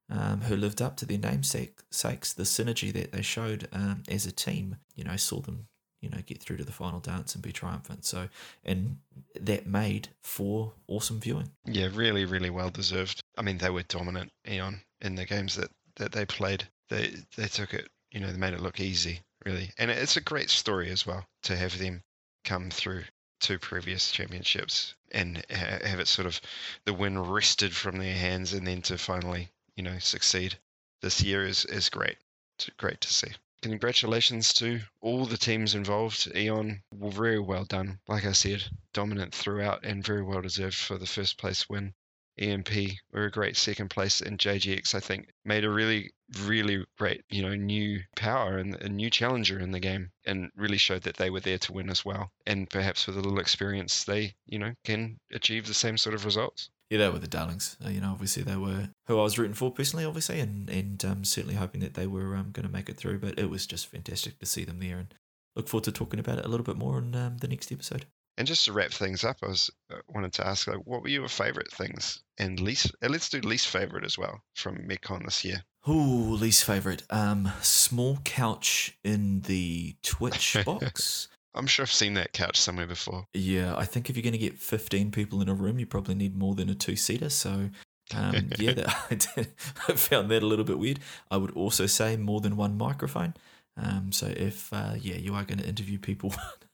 um, 0.10 0.42
who 0.42 0.56
lived 0.56 0.82
up 0.82 0.98
to 0.98 1.06
their 1.06 1.20
namesake 1.20 1.78
sakes, 1.92 2.34
the 2.34 2.42
synergy 2.42 2.92
that 2.92 3.12
they 3.12 3.22
showed 3.22 3.68
um, 3.72 4.02
as 4.10 4.26
a 4.26 4.32
team, 4.32 4.78
you 4.96 5.04
know, 5.04 5.16
saw 5.16 5.42
them, 5.42 5.68
you 6.02 6.10
know, 6.10 6.18
get 6.26 6.42
through 6.42 6.58
to 6.58 6.64
the 6.64 6.72
final 6.72 7.00
dance 7.00 7.36
and 7.36 7.44
be 7.44 7.52
triumphant. 7.52 8.04
So, 8.04 8.30
and 8.66 8.98
that 9.40 9.68
made 9.68 10.08
for 10.24 10.74
awesome 10.88 11.20
viewing. 11.20 11.52
Yeah, 11.66 11.90
really, 11.94 12.26
really 12.26 12.50
well 12.50 12.72
deserved. 12.72 13.22
I 13.38 13.44
mean, 13.44 13.60
they 13.60 13.70
were 13.70 13.84
dominant, 13.84 14.32
Eon, 14.50 14.82
in 15.02 15.14
the 15.14 15.26
games 15.26 15.56
that, 15.56 15.70
that 15.98 16.14
they 16.14 16.26
played. 16.26 16.68
They 16.90 17.14
they 17.38 17.46
took 17.46 17.76
it, 17.76 17.90
you 18.12 18.22
know, 18.22 18.32
they 18.32 18.40
made 18.40 18.56
it 18.56 18.62
look 18.62 18.80
easy, 18.80 19.20
really. 19.46 19.70
And 19.78 19.92
it's 19.92 20.18
a 20.18 20.22
great 20.22 20.50
story 20.50 20.90
as 20.90 21.06
well 21.06 21.24
to 21.44 21.56
have 21.56 21.78
them 21.78 22.02
come 22.44 22.72
through 22.72 23.04
two 23.40 23.60
previous 23.60 24.12
championships 24.12 24.96
and 25.12 25.44
ha- 25.50 25.80
have 25.84 26.00
it 26.00 26.08
sort 26.08 26.26
of 26.26 26.40
the 26.86 26.94
win 26.94 27.18
wrested 27.18 27.76
from 27.76 27.98
their 27.98 28.16
hands 28.16 28.54
and 28.54 28.68
then 28.68 28.82
to 28.84 28.98
finally, 28.98 29.50
you 29.76 29.84
know, 29.84 29.98
succeed 30.00 30.58
this 31.02 31.22
year 31.22 31.46
is, 31.46 31.66
is 31.66 31.90
great. 31.90 32.18
It's 32.58 32.70
great 32.78 33.02
to 33.02 33.14
see. 33.14 33.30
Congratulations 33.62 34.54
to 34.54 34.82
all 35.02 35.26
the 35.26 35.38
teams 35.38 35.76
involved. 35.76 36.32
Eon 36.36 36.82
very 36.94 37.40
well 37.40 37.66
done. 37.66 38.00
Like 38.08 38.26
I 38.26 38.32
said, 38.32 38.64
dominant 38.94 39.34
throughout 39.36 39.84
and 39.84 40.04
very 40.04 40.24
well 40.24 40.42
deserved 40.42 40.76
for 40.78 40.98
the 40.98 41.06
first 41.06 41.38
place 41.38 41.68
win. 41.68 41.94
EMP 42.40 42.70
were 43.12 43.26
a 43.26 43.32
great 43.32 43.58
second 43.58 43.90
place, 43.90 44.22
and 44.22 44.40
JGX 44.40 44.96
I 44.96 45.00
think 45.00 45.30
made 45.44 45.66
a 45.66 45.70
really, 45.70 46.12
really 46.44 46.86
great, 46.98 47.24
you 47.30 47.42
know, 47.42 47.56
new 47.56 48.02
power 48.16 48.58
and 48.58 48.76
a 48.76 48.90
new 48.90 49.10
challenger 49.10 49.60
in 49.60 49.72
the 49.72 49.80
game, 49.80 50.12
and 50.26 50.52
really 50.56 50.78
showed 50.78 51.04
that 51.04 51.18
they 51.18 51.30
were 51.30 51.40
there 51.40 51.58
to 51.60 51.74
win 51.74 51.90
as 51.90 52.06
well. 52.06 52.32
And 52.46 52.70
perhaps 52.70 53.08
with 53.08 53.18
a 53.18 53.22
little 53.22 53.40
experience, 53.40 54.04
they, 54.04 54.36
you 54.46 54.60
know, 54.60 54.74
can 54.84 55.18
achieve 55.32 55.68
the 55.68 55.74
same 55.74 55.98
sort 55.98 56.16
of 56.16 56.26
results. 56.26 56.70
Yeah, 56.90 56.98
they 57.00 57.10
were 57.10 57.20
the 57.20 57.28
darlings. 57.28 57.78
Uh, 57.86 57.90
you 57.90 58.02
know, 58.02 58.12
obviously 58.12 58.42
they 58.42 58.56
were 58.56 58.90
who 59.08 59.20
I 59.20 59.24
was 59.24 59.38
rooting 59.38 59.54
for 59.54 59.72
personally, 59.72 60.06
obviously, 60.06 60.40
and 60.40 60.70
and 60.70 61.06
um, 61.06 61.24
certainly 61.24 61.56
hoping 61.56 61.82
that 61.82 61.94
they 61.94 62.08
were 62.08 62.36
um, 62.36 62.50
going 62.52 62.66
to 62.66 62.72
make 62.72 62.90
it 62.90 62.98
through. 62.98 63.20
But 63.20 63.38
it 63.38 63.50
was 63.50 63.68
just 63.68 63.88
fantastic 63.88 64.40
to 64.40 64.46
see 64.46 64.66
them 64.66 64.80
there, 64.80 64.98
and 64.98 65.14
look 65.56 65.68
forward 65.68 65.84
to 65.84 65.92
talking 65.92 66.20
about 66.20 66.40
it 66.40 66.46
a 66.46 66.48
little 66.48 66.66
bit 66.66 66.78
more 66.78 66.98
in 66.98 67.14
um, 67.16 67.38
the 67.38 67.48
next 67.48 67.72
episode. 67.72 68.06
And 68.40 68.48
just 68.48 68.64
to 68.66 68.74
wrap 68.74 68.92
things 68.92 69.26
up, 69.26 69.36
I 69.44 69.48
was 69.48 69.70
uh, 69.94 69.98
wanted 70.08 70.32
to 70.34 70.48
ask, 70.48 70.66
like, 70.66 70.80
what 70.86 71.02
were 71.02 71.10
your 71.10 71.28
favorite 71.28 71.70
things 71.70 72.24
and 72.38 72.58
least? 72.58 72.90
Let's 73.02 73.28
do 73.28 73.42
least 73.42 73.68
favorite 73.68 74.06
as 74.06 74.18
well 74.18 74.42
from 74.56 74.78
MechCon 74.78 75.26
this 75.26 75.44
year. 75.44 75.62
Ooh, 75.90 76.36
least 76.36 76.64
favorite. 76.64 77.04
Um, 77.10 77.52
small 77.62 78.18
couch 78.24 78.98
in 79.04 79.42
the 79.42 79.98
Twitch 80.04 80.56
box. 80.66 81.28
I'm 81.54 81.68
sure 81.68 81.84
I've 81.84 81.92
seen 81.92 82.14
that 82.14 82.32
couch 82.32 82.58
somewhere 82.58 82.88
before. 82.88 83.26
Yeah, 83.34 83.76
I 83.76 83.84
think 83.84 84.10
if 84.10 84.16
you're 84.16 84.24
going 84.24 84.32
to 84.32 84.40
get 84.40 84.58
15 84.58 85.12
people 85.12 85.42
in 85.42 85.50
a 85.50 85.54
room, 85.54 85.78
you 85.78 85.86
probably 85.86 86.16
need 86.16 86.38
more 86.38 86.56
than 86.56 86.70
a 86.70 86.76
two 86.76 86.96
seater. 86.96 87.30
So, 87.30 87.70
um, 88.16 88.52
yeah, 88.58 88.72
that, 88.72 88.96
I, 89.12 89.16
did, 89.16 89.54
I 89.90 89.94
found 89.96 90.32
that 90.32 90.44
a 90.44 90.48
little 90.48 90.64
bit 90.64 90.80
weird. 90.80 91.02
I 91.30 91.36
would 91.36 91.52
also 91.52 91.88
say 91.88 92.16
more 92.16 92.40
than 92.40 92.56
one 92.56 92.78
microphone. 92.78 93.34
Um, 93.76 94.14
so 94.14 94.28
if 94.28 94.72
uh, 94.72 94.94
yeah, 94.98 95.16
you 95.16 95.34
are 95.34 95.44
going 95.44 95.60
to 95.60 95.68
interview 95.68 96.00
people 96.00 96.34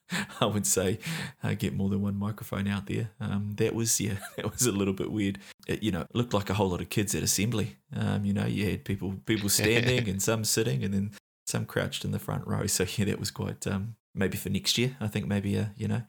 I 0.41 0.45
would 0.45 0.67
say 0.67 0.99
uh, 1.43 1.53
get 1.53 1.73
more 1.73 1.89
than 1.89 2.01
one 2.01 2.17
microphone 2.17 2.67
out 2.67 2.87
there. 2.87 3.09
Um, 3.19 3.53
that 3.57 3.73
was 3.73 3.99
yeah, 4.01 4.15
that 4.37 4.51
was 4.51 4.65
a 4.65 4.71
little 4.71 4.93
bit 4.93 5.11
weird. 5.11 5.39
It, 5.67 5.83
you 5.83 5.91
know, 5.91 6.05
looked 6.13 6.33
like 6.33 6.49
a 6.49 6.53
whole 6.53 6.69
lot 6.69 6.81
of 6.81 6.89
kids 6.89 7.15
at 7.15 7.23
assembly. 7.23 7.77
Um, 7.95 8.25
you 8.25 8.33
know, 8.33 8.45
you 8.45 8.69
had 8.69 8.85
people 8.85 9.15
people 9.25 9.49
standing 9.61 10.07
and 10.07 10.21
some 10.21 10.43
sitting, 10.43 10.83
and 10.83 10.93
then 10.93 11.11
some 11.45 11.65
crouched 11.65 12.05
in 12.05 12.11
the 12.11 12.19
front 12.19 12.47
row. 12.47 12.67
So 12.67 12.85
yeah, 12.97 13.05
that 13.05 13.19
was 13.19 13.31
quite 13.31 13.65
um, 13.67 13.95
maybe 14.13 14.37
for 14.37 14.49
next 14.49 14.77
year. 14.77 14.95
I 14.99 15.07
think 15.07 15.27
maybe 15.27 15.55
a 15.55 15.71
you 15.77 15.87
know 15.87 16.03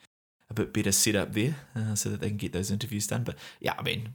a 0.51 0.55
bit 0.55 0.72
better 0.72 0.92
setup 0.92 1.32
there 1.32 1.57
uh, 1.74 1.94
so 1.94 2.09
that 2.09 2.20
they 2.20 2.28
can 2.28 2.36
get 2.36 2.53
those 2.53 2.70
interviews 2.70 3.07
done. 3.07 3.24
But 3.24 3.36
yeah, 3.61 3.74
I 3.78 3.82
mean, 3.82 4.14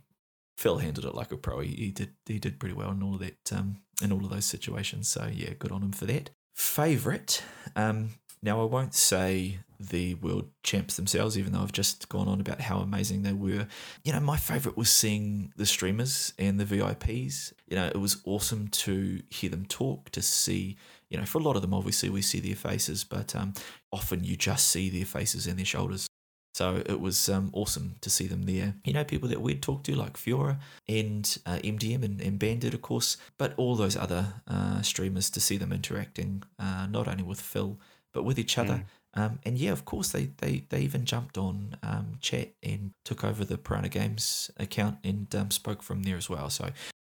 Phil 0.57 0.77
handled 0.77 1.05
it 1.05 1.15
like 1.15 1.31
a 1.31 1.37
pro. 1.37 1.59
He, 1.59 1.75
he 1.75 1.91
did 1.91 2.13
he 2.25 2.39
did 2.39 2.59
pretty 2.59 2.75
well 2.75 2.91
in 2.91 3.03
all 3.03 3.15
of 3.15 3.19
that 3.21 3.51
um, 3.51 3.77
in 4.01 4.11
all 4.11 4.23
of 4.23 4.29
those 4.29 4.45
situations. 4.45 5.07
So 5.07 5.29
yeah, 5.31 5.53
good 5.57 5.71
on 5.71 5.81
him 5.81 5.91
for 5.91 6.05
that. 6.05 6.29
Favorite. 6.55 7.43
Um, 7.75 8.11
now 8.43 8.61
I 8.61 8.65
won't 8.65 8.93
say 8.93 9.59
the 9.79 10.15
world 10.15 10.49
champs 10.63 10.95
themselves, 10.95 11.37
even 11.37 11.53
though 11.53 11.61
I've 11.61 11.71
just 11.71 12.07
gone 12.09 12.27
on 12.27 12.39
about 12.39 12.61
how 12.61 12.79
amazing 12.79 13.23
they 13.23 13.33
were. 13.33 13.67
You 14.03 14.13
know, 14.13 14.19
my 14.19 14.37
favorite 14.37 14.77
was 14.77 14.89
seeing 14.89 15.53
the 15.57 15.65
streamers 15.65 16.33
and 16.37 16.59
the 16.59 16.65
VIPs. 16.65 17.53
You 17.67 17.77
know, 17.77 17.87
it 17.87 17.97
was 17.97 18.21
awesome 18.25 18.67
to 18.69 19.21
hear 19.29 19.49
them 19.49 19.65
talk, 19.65 20.09
to 20.11 20.21
see, 20.21 20.77
you 21.09 21.17
know, 21.17 21.25
for 21.25 21.39
a 21.39 21.43
lot 21.43 21.55
of 21.55 21.61
them, 21.61 21.73
obviously, 21.73 22.09
we 22.09 22.21
see 22.21 22.39
their 22.39 22.55
faces, 22.55 23.03
but 23.03 23.35
um, 23.35 23.53
often 23.91 24.23
you 24.23 24.35
just 24.35 24.67
see 24.67 24.89
their 24.89 25.05
faces 25.05 25.47
and 25.47 25.57
their 25.57 25.65
shoulders. 25.65 26.07
So 26.53 26.83
it 26.85 26.99
was 26.99 27.29
um, 27.29 27.49
awesome 27.53 27.95
to 28.01 28.09
see 28.09 28.27
them 28.27 28.43
there. 28.43 28.75
You 28.83 28.93
know, 28.93 29.03
people 29.05 29.29
that 29.29 29.41
we'd 29.41 29.61
talked 29.61 29.85
to, 29.85 29.95
like 29.95 30.17
Fiora 30.17 30.59
and 30.87 31.37
uh, 31.45 31.59
MDM 31.63 32.03
and, 32.03 32.21
and 32.21 32.37
Bandit, 32.37 32.73
of 32.73 32.81
course, 32.81 33.17
but 33.37 33.53
all 33.55 33.75
those 33.75 33.95
other 33.95 34.33
uh, 34.47 34.81
streamers 34.81 35.29
to 35.31 35.39
see 35.39 35.57
them 35.57 35.71
interacting, 35.71 36.43
uh, 36.59 36.87
not 36.89 37.07
only 37.07 37.23
with 37.23 37.39
Phil, 37.39 37.79
but 38.13 38.23
with 38.23 38.39
each 38.39 38.57
other. 38.57 38.83
Mm. 38.83 38.85
Um, 39.13 39.39
and 39.43 39.57
yeah, 39.57 39.71
of 39.71 39.85
course, 39.85 40.09
they, 40.09 40.31
they, 40.37 40.65
they 40.69 40.81
even 40.81 41.05
jumped 41.05 41.37
on 41.37 41.77
um, 41.83 42.13
chat 42.21 42.53
and 42.63 42.91
took 43.03 43.23
over 43.23 43.43
the 43.43 43.57
Piranha 43.57 43.89
Games 43.89 44.49
account 44.57 44.97
and 45.03 45.33
um, 45.35 45.51
spoke 45.51 45.83
from 45.83 46.03
there 46.03 46.17
as 46.17 46.29
well. 46.29 46.49
So, 46.49 46.69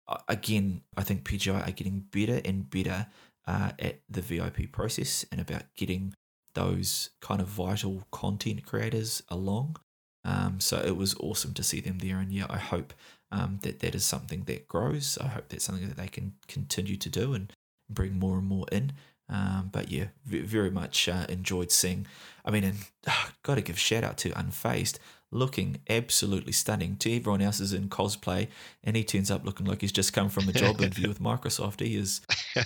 uh, 0.09 0.19
again, 0.29 0.83
I 0.97 1.03
think 1.03 1.25
PGI 1.25 1.67
are 1.67 1.73
getting 1.73 2.05
better 2.11 2.41
and 2.45 2.69
better 2.69 3.07
uh, 3.47 3.73
at 3.79 4.01
the 4.09 4.23
VIP 4.23 4.73
process 4.73 5.25
and 5.31 5.41
about 5.41 5.63
getting 5.77 6.15
those 6.55 7.11
kind 7.21 7.41
of 7.41 7.49
vital 7.49 8.05
content 8.11 8.67
creators 8.67 9.23
along. 9.29 9.77
Um, 10.25 10.59
so, 10.59 10.79
it 10.79 10.97
was 10.97 11.15
awesome 11.21 11.55
to 11.55 11.63
see 11.63 11.81
them 11.81 11.99
there. 11.99 12.19
And 12.19 12.33
yeah, 12.33 12.47
I 12.51 12.59
hope 12.59 12.93
um, 13.31 13.61
that 13.63 13.81
that 13.81 13.95
is 13.95 14.05
something 14.05 14.45
that 14.45 14.67
grows. 14.67 15.17
I 15.21 15.29
hope 15.29 15.49
that's 15.49 15.65
something 15.65 15.89
that 15.89 15.97
they 15.97 16.09
can 16.09 16.35
continue 16.49 16.97
to 16.97 17.09
do 17.09 17.35
and 17.35 17.53
bring 17.89 18.19
more 18.19 18.39
and 18.39 18.47
more 18.47 18.67
in. 18.73 18.93
Um, 19.29 19.71
but 19.73 19.91
yeah, 19.91 20.07
very 20.27 20.71
much 20.71 21.09
uh, 21.09 21.27
enjoyed 21.29 21.71
seeing. 21.71 22.07
I 22.45 22.51
mean, 22.51 22.65
and 22.65 22.79
uh, 23.07 23.27
got 23.43 23.55
to 23.55 23.63
give 23.63 23.79
shout 23.79 24.05
out 24.05 24.19
to 24.19 24.31
Unfazed, 24.31 24.99
looking 25.31 25.81
absolutely 25.89 26.53
stunning. 26.53 26.97
To 26.97 27.17
everyone 27.17 27.41
else 27.41 27.61
is 27.61 27.73
in 27.73 27.89
cosplay, 27.89 28.49
and 28.83 28.97
he 28.97 29.05
turns 29.05 29.31
up 29.31 29.45
looking 29.45 29.67
like 29.67 29.81
he's 29.81 29.93
just 29.93 30.13
come 30.13 30.29
from 30.29 30.49
a 30.49 30.53
job 30.53 30.81
interview 30.81 31.09
with 31.09 31.21
Microsoft. 31.21 31.81
He 31.81 31.97
is, 31.97 32.21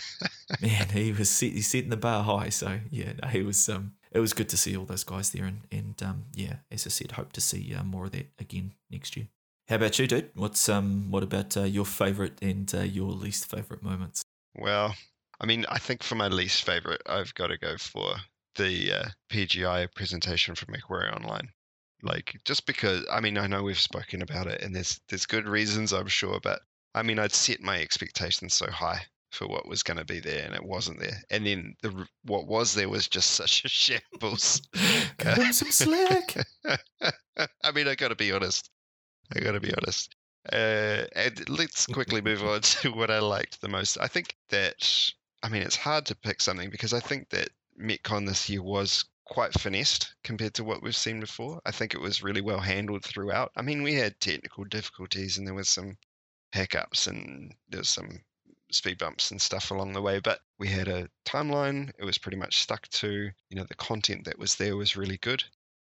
man, 0.60 0.88
he 0.88 1.12
was 1.12 1.30
set, 1.30 1.52
he's 1.52 1.68
setting 1.68 1.90
the 1.90 1.96
bar 1.96 2.24
high. 2.24 2.48
So 2.48 2.80
yeah, 2.90 3.12
no, 3.22 3.28
he 3.28 3.42
was. 3.42 3.68
Um, 3.68 3.92
it 4.10 4.20
was 4.20 4.32
good 4.32 4.48
to 4.48 4.56
see 4.56 4.76
all 4.76 4.84
those 4.86 5.04
guys 5.04 5.30
there, 5.30 5.44
and 5.44 5.60
and 5.70 6.02
um, 6.02 6.24
yeah, 6.34 6.56
as 6.72 6.86
I 6.86 6.90
said, 6.90 7.12
hope 7.12 7.32
to 7.32 7.40
see 7.40 7.74
uh, 7.74 7.84
more 7.84 8.06
of 8.06 8.12
that 8.12 8.26
again 8.38 8.72
next 8.90 9.16
year. 9.16 9.28
How 9.68 9.76
about 9.76 9.98
you, 9.98 10.06
dude? 10.06 10.30
What's 10.34 10.68
um, 10.68 11.10
what 11.10 11.22
about 11.22 11.56
uh, 11.56 11.64
your 11.64 11.84
favorite 11.84 12.38
and 12.40 12.72
uh, 12.74 12.80
your 12.80 13.10
least 13.10 13.50
favorite 13.50 13.82
moments? 13.82 14.22
Well, 14.56 14.94
I 15.40 15.46
mean, 15.46 15.64
I 15.68 15.78
think 15.78 16.02
for 16.02 16.14
my 16.14 16.28
least 16.28 16.64
favorite, 16.64 17.02
I've 17.06 17.34
got 17.34 17.48
to 17.48 17.58
go 17.58 17.76
for 17.76 18.16
the 18.56 18.92
uh, 18.92 19.04
PGI 19.30 19.88
presentation 19.94 20.54
from 20.54 20.74
MechWarrior 20.74 21.14
Online. 21.14 21.48
Like, 22.02 22.40
just 22.44 22.66
because, 22.66 23.04
I 23.10 23.20
mean, 23.20 23.38
I 23.38 23.46
know 23.46 23.62
we've 23.62 23.78
spoken 23.78 24.22
about 24.22 24.46
it 24.46 24.62
and 24.62 24.74
there's, 24.74 25.00
there's 25.08 25.26
good 25.26 25.48
reasons, 25.48 25.92
I'm 25.92 26.08
sure, 26.08 26.40
but 26.42 26.60
I 26.94 27.02
mean, 27.02 27.18
I'd 27.18 27.32
set 27.32 27.60
my 27.60 27.80
expectations 27.80 28.54
so 28.54 28.70
high 28.70 29.02
for 29.30 29.46
what 29.46 29.68
was 29.68 29.82
going 29.82 29.98
to 29.98 30.04
be 30.04 30.20
there 30.20 30.44
and 30.44 30.54
it 30.54 30.64
wasn't 30.64 31.00
there. 31.00 31.22
And 31.30 31.46
then 31.46 31.74
the 31.82 32.06
what 32.24 32.46
was 32.46 32.74
there 32.74 32.88
was 32.88 33.08
just 33.08 33.30
such 33.32 33.64
a 33.64 33.68
shambles. 33.68 34.62
Him 34.74 35.52
some 35.52 35.70
slack. 35.70 36.34
I 36.64 37.72
mean, 37.72 37.88
I 37.88 37.94
got 37.94 38.08
to 38.08 38.16
be 38.16 38.32
honest. 38.32 38.70
I 39.34 39.40
got 39.40 39.52
to 39.52 39.60
be 39.60 39.72
honest. 39.74 40.14
Uh, 40.50 41.04
and 41.14 41.48
let's 41.48 41.86
quickly 41.86 42.22
move 42.22 42.42
on 42.42 42.62
to 42.62 42.90
what 42.90 43.10
I 43.10 43.18
liked 43.18 43.60
the 43.60 43.68
most. 43.68 43.98
I 44.00 44.06
think 44.06 44.34
that 44.48 45.12
I 45.42 45.48
mean, 45.48 45.62
it's 45.62 45.76
hard 45.76 46.06
to 46.06 46.16
pick 46.16 46.40
something 46.40 46.70
because 46.70 46.92
I 46.92 47.00
think 47.00 47.30
that 47.30 47.50
MechCon 47.80 48.26
this 48.26 48.48
year 48.48 48.62
was 48.62 49.04
quite 49.24 49.52
finessed 49.52 50.14
compared 50.24 50.54
to 50.54 50.64
what 50.64 50.82
we've 50.82 50.96
seen 50.96 51.20
before. 51.20 51.60
I 51.64 51.70
think 51.70 51.94
it 51.94 52.00
was 52.00 52.22
really 52.22 52.40
well 52.40 52.60
handled 52.60 53.04
throughout. 53.04 53.52
I 53.56 53.62
mean, 53.62 53.82
we 53.82 53.94
had 53.94 54.18
technical 54.20 54.64
difficulties 54.64 55.38
and 55.38 55.46
there 55.46 55.54
was 55.54 55.68
some 55.68 55.98
hiccups 56.52 57.06
and 57.06 57.54
there 57.68 57.80
was 57.80 57.90
some 57.90 58.20
speed 58.72 58.98
bumps 58.98 59.30
and 59.30 59.40
stuff 59.40 59.70
along 59.70 59.92
the 59.92 60.02
way, 60.02 60.18
but 60.20 60.40
we 60.58 60.68
had 60.68 60.88
a 60.88 61.08
timeline. 61.24 61.90
It 61.98 62.04
was 62.04 62.18
pretty 62.18 62.36
much 62.36 62.58
stuck 62.58 62.88
to, 62.88 63.30
you 63.50 63.56
know, 63.56 63.64
the 63.64 63.74
content 63.74 64.24
that 64.24 64.38
was 64.38 64.56
there 64.56 64.76
was 64.76 64.96
really 64.96 65.18
good. 65.18 65.44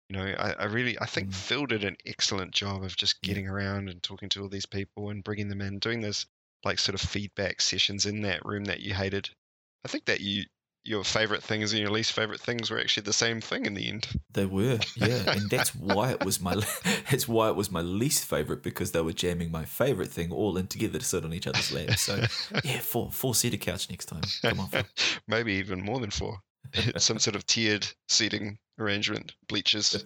You 0.10 0.18
know, 0.18 0.36
I, 0.38 0.52
I 0.52 0.66
really, 0.66 1.00
I 1.00 1.06
think 1.06 1.30
mm. 1.30 1.34
Phil 1.34 1.66
did 1.66 1.84
an 1.84 1.98
excellent 2.06 2.52
job 2.52 2.84
of 2.84 2.96
just 2.96 3.22
getting 3.22 3.48
around 3.48 3.90
and 3.90 4.02
talking 4.04 4.30
to 4.30 4.44
all 4.44 4.50
these 4.50 4.66
people 4.66 5.10
and 5.10 5.24
bringing 5.24 5.50
them 5.50 5.62
in, 5.62 5.80
doing 5.80 6.02
those 6.02 6.26
like 6.66 6.80
sort 6.80 7.02
of 7.02 7.08
feedback 7.08 7.62
sessions 7.62 8.06
in 8.06 8.22
that 8.24 8.44
room 8.44 8.66
that 8.66 8.82
you 8.82 8.94
hated. 8.94 9.30
I 9.86 9.88
think 9.88 10.06
that 10.06 10.20
you 10.20 10.44
your 10.84 11.04
favorite 11.04 11.42
things 11.42 11.72
and 11.74 11.82
your 11.82 11.90
least 11.90 12.12
favorite 12.12 12.40
things 12.40 12.70
were 12.70 12.80
actually 12.80 13.02
the 13.02 13.14
same 13.14 13.42
thing 13.42 13.66
in 13.66 13.74
the 13.74 13.90
end. 13.90 14.08
They 14.32 14.46
were, 14.46 14.78
yeah, 14.96 15.24
and 15.32 15.50
that's 15.50 15.74
why 15.74 16.12
it 16.12 16.24
was 16.24 16.40
my 16.40 16.56
that's 17.10 17.28
why 17.28 17.50
it 17.50 17.56
was 17.56 17.72
my 17.72 17.82
least 17.82 18.26
favorite 18.26 18.62
because 18.62 18.92
they 18.92 19.02
were 19.02 19.14
jamming 19.14 19.52
my 19.52 19.66
favorite 19.66 20.12
thing 20.12 20.32
all 20.32 20.58
in 20.58 20.68
together 20.68 21.00
to 21.00 21.06
sit 21.06 21.24
on 21.24 21.34
each 21.34 21.48
other's 21.48 21.72
laps. 21.72 22.02
So 22.02 22.24
yeah, 22.64 22.80
four 22.80 23.12
four 23.12 23.34
seater 23.34 23.58
couch 23.58 23.90
next 23.90 24.06
time. 24.06 24.24
Come 24.42 24.60
on, 24.60 24.70
maybe 25.28 25.54
even 25.54 25.82
more 25.82 26.00
than 26.00 26.12
four. 26.12 26.40
some 26.98 27.20
sort 27.20 27.36
of 27.36 27.46
tiered 27.46 27.88
seating 28.10 28.58
arrangement, 28.80 29.34
bleachers 29.48 30.06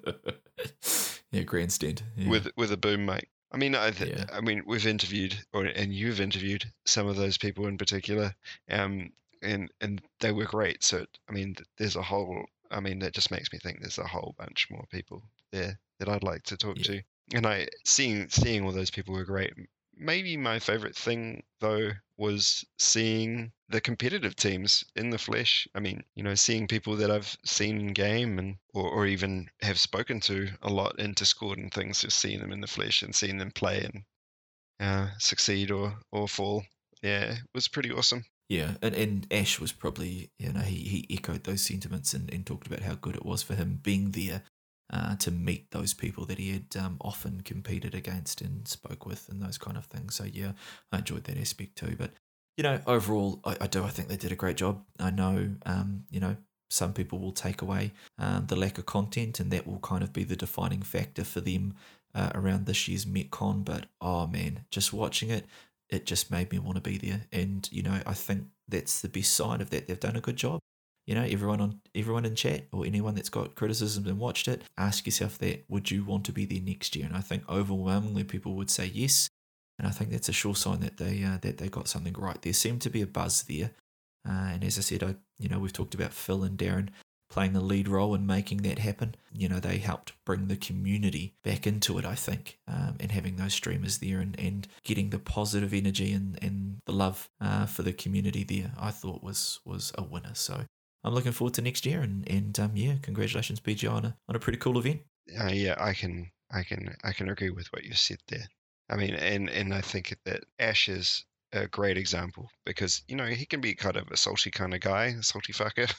yeah, 1.31 1.43
grandstand. 1.43 2.03
Yeah. 2.15 2.29
with 2.29 2.47
with 2.57 2.71
a 2.71 2.77
boom 2.77 3.05
mic. 3.05 3.29
I 3.51 3.57
mean, 3.57 3.75
I, 3.75 3.91
th- 3.91 4.11
Yeah. 4.11 4.25
I 4.31 4.41
mean, 4.41 4.63
we've 4.65 4.85
interviewed, 4.87 5.43
or 5.53 5.65
and 5.65 5.93
you've 5.93 6.21
interviewed 6.21 6.71
some 6.85 7.07
of 7.07 7.15
those 7.15 7.37
people 7.37 7.67
in 7.67 7.77
particular, 7.77 8.35
um, 8.69 9.11
and 9.41 9.71
and 9.81 10.01
they 10.19 10.31
were 10.31 10.45
great. 10.45 10.83
So 10.83 11.05
I 11.27 11.31
mean, 11.31 11.55
there's 11.77 11.95
a 11.95 12.01
whole. 12.03 12.45
I 12.71 12.79
mean, 12.79 12.99
that 12.99 13.13
just 13.13 13.31
makes 13.31 13.51
me 13.51 13.59
think 13.59 13.79
there's 13.81 13.97
a 13.97 14.07
whole 14.07 14.35
bunch 14.37 14.67
more 14.69 14.85
people 14.91 15.23
there 15.51 15.79
that 15.99 16.09
I'd 16.09 16.23
like 16.23 16.43
to 16.43 16.57
talk 16.57 16.77
Yeah. 16.77 16.83
to. 16.83 17.01
And 17.33 17.45
I 17.47 17.67
seeing 17.85 18.29
seeing 18.29 18.63
all 18.63 18.71
those 18.71 18.91
people 18.91 19.13
were 19.15 19.25
great. 19.25 19.53
Maybe 19.95 20.37
my 20.37 20.59
favorite 20.59 20.95
thing 20.95 21.43
though 21.59 21.91
was 22.19 22.65
seeing 22.77 23.51
the 23.69 23.79
competitive 23.79 24.35
teams 24.35 24.83
in 24.95 25.09
the 25.09 25.17
flesh. 25.17 25.67
I 25.73 25.79
mean, 25.79 26.03
you 26.15 26.23
know, 26.23 26.35
seeing 26.35 26.67
people 26.67 26.97
that 26.97 27.09
I've 27.09 27.35
seen 27.45 27.79
in 27.79 27.93
game 27.93 28.37
and 28.37 28.57
or, 28.73 28.89
or 28.89 29.05
even 29.07 29.49
have 29.61 29.79
spoken 29.79 30.19
to 30.21 30.49
a 30.61 30.69
lot 30.69 30.99
in 30.99 31.13
Discord 31.13 31.57
and 31.57 31.73
things, 31.73 32.01
just 32.01 32.19
seeing 32.19 32.41
them 32.41 32.51
in 32.51 32.59
the 32.59 32.67
flesh 32.67 33.01
and 33.01 33.15
seeing 33.15 33.37
them 33.37 33.51
play 33.51 33.85
and 33.85 34.03
uh, 34.79 35.07
succeed 35.17 35.71
or 35.71 35.97
or 36.11 36.27
fall. 36.27 36.63
Yeah, 37.01 37.31
it 37.31 37.39
was 37.55 37.69
pretty 37.69 37.91
awesome. 37.91 38.25
Yeah, 38.49 38.73
and, 38.81 38.95
and 38.95 39.27
Ash 39.31 39.59
was 39.59 39.71
probably, 39.71 40.31
you 40.39 40.51
know, 40.51 40.61
he, 40.61 41.05
he 41.07 41.15
echoed 41.15 41.43
those 41.43 41.61
sentiments 41.61 42.13
and, 42.13 42.33
and 42.33 42.45
talked 42.45 42.67
about 42.67 42.81
how 42.81 42.95
good 42.95 43.15
it 43.15 43.25
was 43.25 43.43
for 43.43 43.53
him 43.53 43.79
being 43.81 44.11
there 44.11 44.41
uh, 44.91 45.15
to 45.17 45.31
meet 45.31 45.71
those 45.71 45.93
people 45.93 46.25
that 46.25 46.37
he 46.37 46.51
had 46.51 46.83
um, 46.83 46.97
often 47.01 47.41
competed 47.41 47.93
against 47.93 48.41
and 48.41 48.67
spoke 48.67 49.05
with 49.05 49.29
and 49.29 49.41
those 49.41 49.57
kind 49.57 49.77
of 49.77 49.85
things. 49.85 50.15
So, 50.15 50.25
yeah, 50.25 50.53
I 50.91 50.99
enjoyed 50.99 51.25
that 51.25 51.37
aspect 51.37 51.75
too. 51.75 51.95
But, 51.97 52.11
you 52.57 52.63
know, 52.63 52.79
overall, 52.87 53.39
I, 53.45 53.57
I 53.61 53.67
do. 53.67 53.83
I 53.83 53.89
think 53.89 54.09
they 54.09 54.17
did 54.17 54.31
a 54.31 54.35
great 54.35 54.57
job. 54.57 54.83
I 54.99 55.11
know, 55.11 55.49
um, 55.65 56.03
you 56.09 56.19
know, 56.19 56.35
some 56.69 56.93
people 56.93 57.19
will 57.19 57.31
take 57.31 57.61
away 57.61 57.93
um, 58.17 58.45
the 58.47 58.55
lack 58.55 58.77
of 58.77 58.85
content 58.85 59.39
and 59.39 59.51
that 59.51 59.65
will 59.65 59.79
kind 59.79 60.03
of 60.03 60.13
be 60.13 60.23
the 60.23 60.35
defining 60.35 60.81
factor 60.81 61.23
for 61.23 61.41
them 61.41 61.75
uh, 62.13 62.31
around 62.35 62.65
this 62.65 62.87
year's 62.87 63.05
MechCon. 63.05 63.65
But, 63.65 63.85
oh 64.01 64.27
man, 64.27 64.65
just 64.71 64.93
watching 64.93 65.29
it, 65.29 65.45
it 65.89 66.05
just 66.05 66.29
made 66.29 66.51
me 66.51 66.59
want 66.59 66.75
to 66.75 66.81
be 66.81 66.97
there. 66.97 67.21
And 67.31 67.67
you 67.71 67.81
know, 67.81 67.99
I 68.05 68.13
think 68.13 68.45
that's 68.67 69.01
the 69.01 69.09
best 69.09 69.33
side 69.33 69.61
of 69.61 69.69
that. 69.71 69.87
They've 69.87 69.99
done 69.99 70.15
a 70.15 70.21
good 70.21 70.37
job. 70.37 70.59
You 71.07 71.15
know, 71.15 71.23
everyone 71.23 71.61
on 71.61 71.81
everyone 71.95 72.25
in 72.25 72.35
chat 72.35 72.67
or 72.71 72.85
anyone 72.85 73.15
that's 73.15 73.29
got 73.29 73.55
criticisms 73.55 74.07
and 74.07 74.19
watched 74.19 74.47
it, 74.47 74.63
ask 74.77 75.05
yourself 75.05 75.37
that: 75.39 75.63
Would 75.67 75.91
you 75.91 76.03
want 76.03 76.25
to 76.25 76.31
be 76.31 76.45
there 76.45 76.61
next 76.61 76.95
year? 76.95 77.05
And 77.05 77.15
I 77.15 77.21
think 77.21 77.47
overwhelmingly 77.49 78.23
people 78.23 78.55
would 78.55 78.69
say 78.69 78.85
yes. 78.85 79.29
And 79.77 79.87
I 79.87 79.91
think 79.91 80.11
that's 80.11 80.29
a 80.29 80.33
sure 80.33 80.55
sign 80.55 80.81
that 80.81 80.97
they 80.97 81.23
uh, 81.23 81.37
that 81.41 81.57
they 81.57 81.69
got 81.69 81.87
something 81.87 82.13
right. 82.13 82.41
There 82.41 82.53
seemed 82.53 82.81
to 82.81 82.89
be 82.89 83.01
a 83.01 83.07
buzz 83.07 83.43
there. 83.43 83.71
Uh, 84.27 84.51
and 84.53 84.63
as 84.63 84.77
I 84.77 84.81
said, 84.81 85.03
I 85.03 85.15
you 85.39 85.49
know 85.49 85.59
we've 85.59 85.73
talked 85.73 85.95
about 85.95 86.13
Phil 86.13 86.43
and 86.43 86.57
Darren 86.57 86.89
playing 87.29 87.55
a 87.55 87.61
lead 87.61 87.87
role 87.87 88.15
in 88.15 88.25
making 88.25 88.59
that 88.59 88.79
happen. 88.79 89.15
You 89.31 89.47
know, 89.49 89.59
they 89.59 89.77
helped 89.77 90.13
bring 90.25 90.47
the 90.47 90.55
community 90.55 91.35
back 91.43 91.67
into 91.67 91.97
it, 91.99 92.05
I 92.05 92.15
think, 92.15 92.57
um, 92.67 92.95
and 92.99 93.11
having 93.11 93.35
those 93.35 93.53
streamers 93.53 93.99
there 93.99 94.19
and, 94.19 94.37
and 94.39 94.67
getting 94.83 95.11
the 95.11 95.19
positive 95.19 95.73
energy 95.73 96.11
and, 96.11 96.39
and 96.41 96.79
the 96.85 96.91
love 96.91 97.29
uh, 97.39 97.67
for 97.67 97.83
the 97.83 97.93
community 97.93 98.43
there, 98.43 98.71
I 98.79 98.91
thought 98.91 99.23
was 99.23 99.59
was 99.63 99.91
a 99.97 100.03
winner. 100.03 100.33
So 100.33 100.65
I'm 101.03 101.13
looking 101.13 101.31
forward 101.31 101.53
to 101.55 101.61
next 101.61 101.85
year, 101.85 102.01
and 102.01 102.29
and 102.29 102.59
um, 102.59 102.71
yeah, 102.75 102.95
congratulations, 103.01 103.59
PGI, 103.59 103.91
on 103.91 104.05
a, 104.05 104.17
on 104.27 104.35
a 104.35 104.39
pretty 104.39 104.59
cool 104.59 104.77
event. 104.77 105.01
Uh, 105.39 105.51
yeah, 105.51 105.75
I 105.77 105.93
can, 105.93 106.31
I 106.51 106.63
can, 106.63 106.95
I 107.03 107.13
can 107.13 107.29
agree 107.29 107.51
with 107.51 107.67
what 107.67 107.83
you 107.83 107.93
said 107.93 108.19
there. 108.27 108.47
I 108.89 108.95
mean, 108.95 109.13
and 109.13 109.49
and 109.49 109.73
I 109.73 109.81
think 109.81 110.17
that 110.25 110.43
Ash 110.59 110.89
is 110.89 111.25
a 111.51 111.67
great 111.67 111.97
example 111.97 112.49
because 112.65 113.01
you 113.07 113.15
know 113.15 113.25
he 113.25 113.45
can 113.45 113.61
be 113.61 113.73
kind 113.75 113.97
of 113.97 114.09
a 114.11 114.17
salty 114.17 114.51
kind 114.51 114.73
of 114.73 114.81
guy, 114.81 115.05
a 115.05 115.23
salty 115.23 115.53
fucker. 115.53 115.91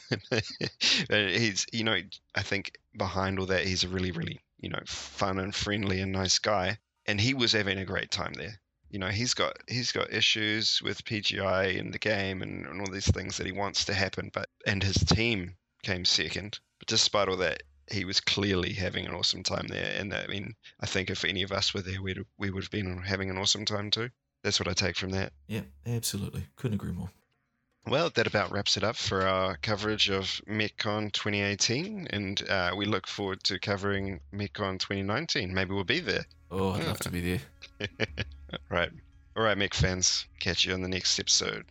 he's, 1.39 1.67
you 1.73 1.85
know, 1.85 2.01
I 2.35 2.43
think 2.43 2.73
behind 2.97 3.39
all 3.39 3.47
that, 3.47 3.65
he's 3.65 3.85
a 3.85 3.89
really, 3.89 4.11
really, 4.11 4.41
you 4.61 4.69
know, 4.69 4.83
fun 4.87 5.39
and 5.39 5.55
friendly 5.55 6.01
and 6.01 6.13
nice 6.13 6.39
guy. 6.39 6.79
And 7.07 7.21
he 7.21 7.35
was 7.35 7.53
having 7.53 7.79
a 7.79 7.85
great 7.85 8.11
time 8.11 8.35
there. 8.35 8.60
You 8.91 8.99
know, 8.99 9.09
he's 9.09 9.35
got 9.35 9.57
he's 9.69 9.93
got 9.93 10.13
issues 10.13 10.81
with 10.83 11.05
PGI 11.05 11.77
in 11.77 11.91
the 11.91 11.99
game 11.99 12.43
and, 12.43 12.67
and 12.67 12.81
all 12.81 12.91
these 12.91 13.11
things 13.11 13.37
that 13.37 13.47
he 13.47 13.53
wants 13.53 13.85
to 13.85 13.95
happen, 13.95 14.31
but 14.33 14.49
and 14.67 14.83
his 14.83 14.97
team 14.97 15.57
came 15.83 16.05
second. 16.05 16.59
But 16.79 16.89
despite 16.89 17.29
all 17.29 17.37
that, 17.37 17.63
he 17.91 18.05
was 18.05 18.21
clearly 18.21 18.73
having 18.73 19.07
an 19.07 19.15
awesome 19.15 19.43
time 19.43 19.67
there. 19.69 19.95
And 19.99 20.13
I 20.15 20.27
mean, 20.27 20.55
I 20.81 20.87
think 20.87 21.11
if 21.11 21.25
any 21.25 21.43
of 21.43 21.53
us 21.53 21.75
were 21.75 21.83
there, 21.83 22.03
we'd 22.03 22.19
we 22.39 22.51
would 22.51 22.65
have 22.65 22.71
been 22.71 22.99
having 22.99 23.31
an 23.31 23.39
awesome 23.39 23.65
time 23.65 23.91
too. 23.91 24.11
That's 24.43 24.59
what 24.59 24.69
I 24.69 24.73
take 24.73 24.97
from 24.97 25.11
that. 25.11 25.33
Yeah, 25.47 25.63
absolutely, 25.87 26.47
couldn't 26.57 26.77
agree 26.77 26.93
more. 26.93 27.11
Well, 27.87 28.11
that 28.11 28.27
about 28.27 28.53
wraps 28.53 28.77
it 28.77 28.85
up 28.85 28.97
for 28.97 29.27
our 29.27 29.57
coverage 29.57 30.11
of 30.11 30.41
MechCon 30.47 31.13
2018, 31.13 32.09
and 32.11 32.49
uh, 32.49 32.73
we 32.77 32.85
look 32.85 33.07
forward 33.07 33.43
to 33.45 33.59
covering 33.59 34.21
MechCon 34.35 34.79
2019. 34.79 35.53
Maybe 35.53 35.75
we'll 35.75 35.85
be 35.85 36.01
there. 36.01 36.27
Oh, 36.51 36.73
I'd 36.73 36.85
love 36.85 36.99
to 37.01 37.11
be 37.11 37.39
there. 37.79 37.89
right. 38.71 38.91
All 39.37 39.43
right, 39.43 39.57
Mech 39.57 39.75
fans. 39.75 40.27
Catch 40.39 40.65
you 40.65 40.75
on 40.75 40.83
the 40.83 40.89
next 40.89 41.19
episode. 41.19 41.65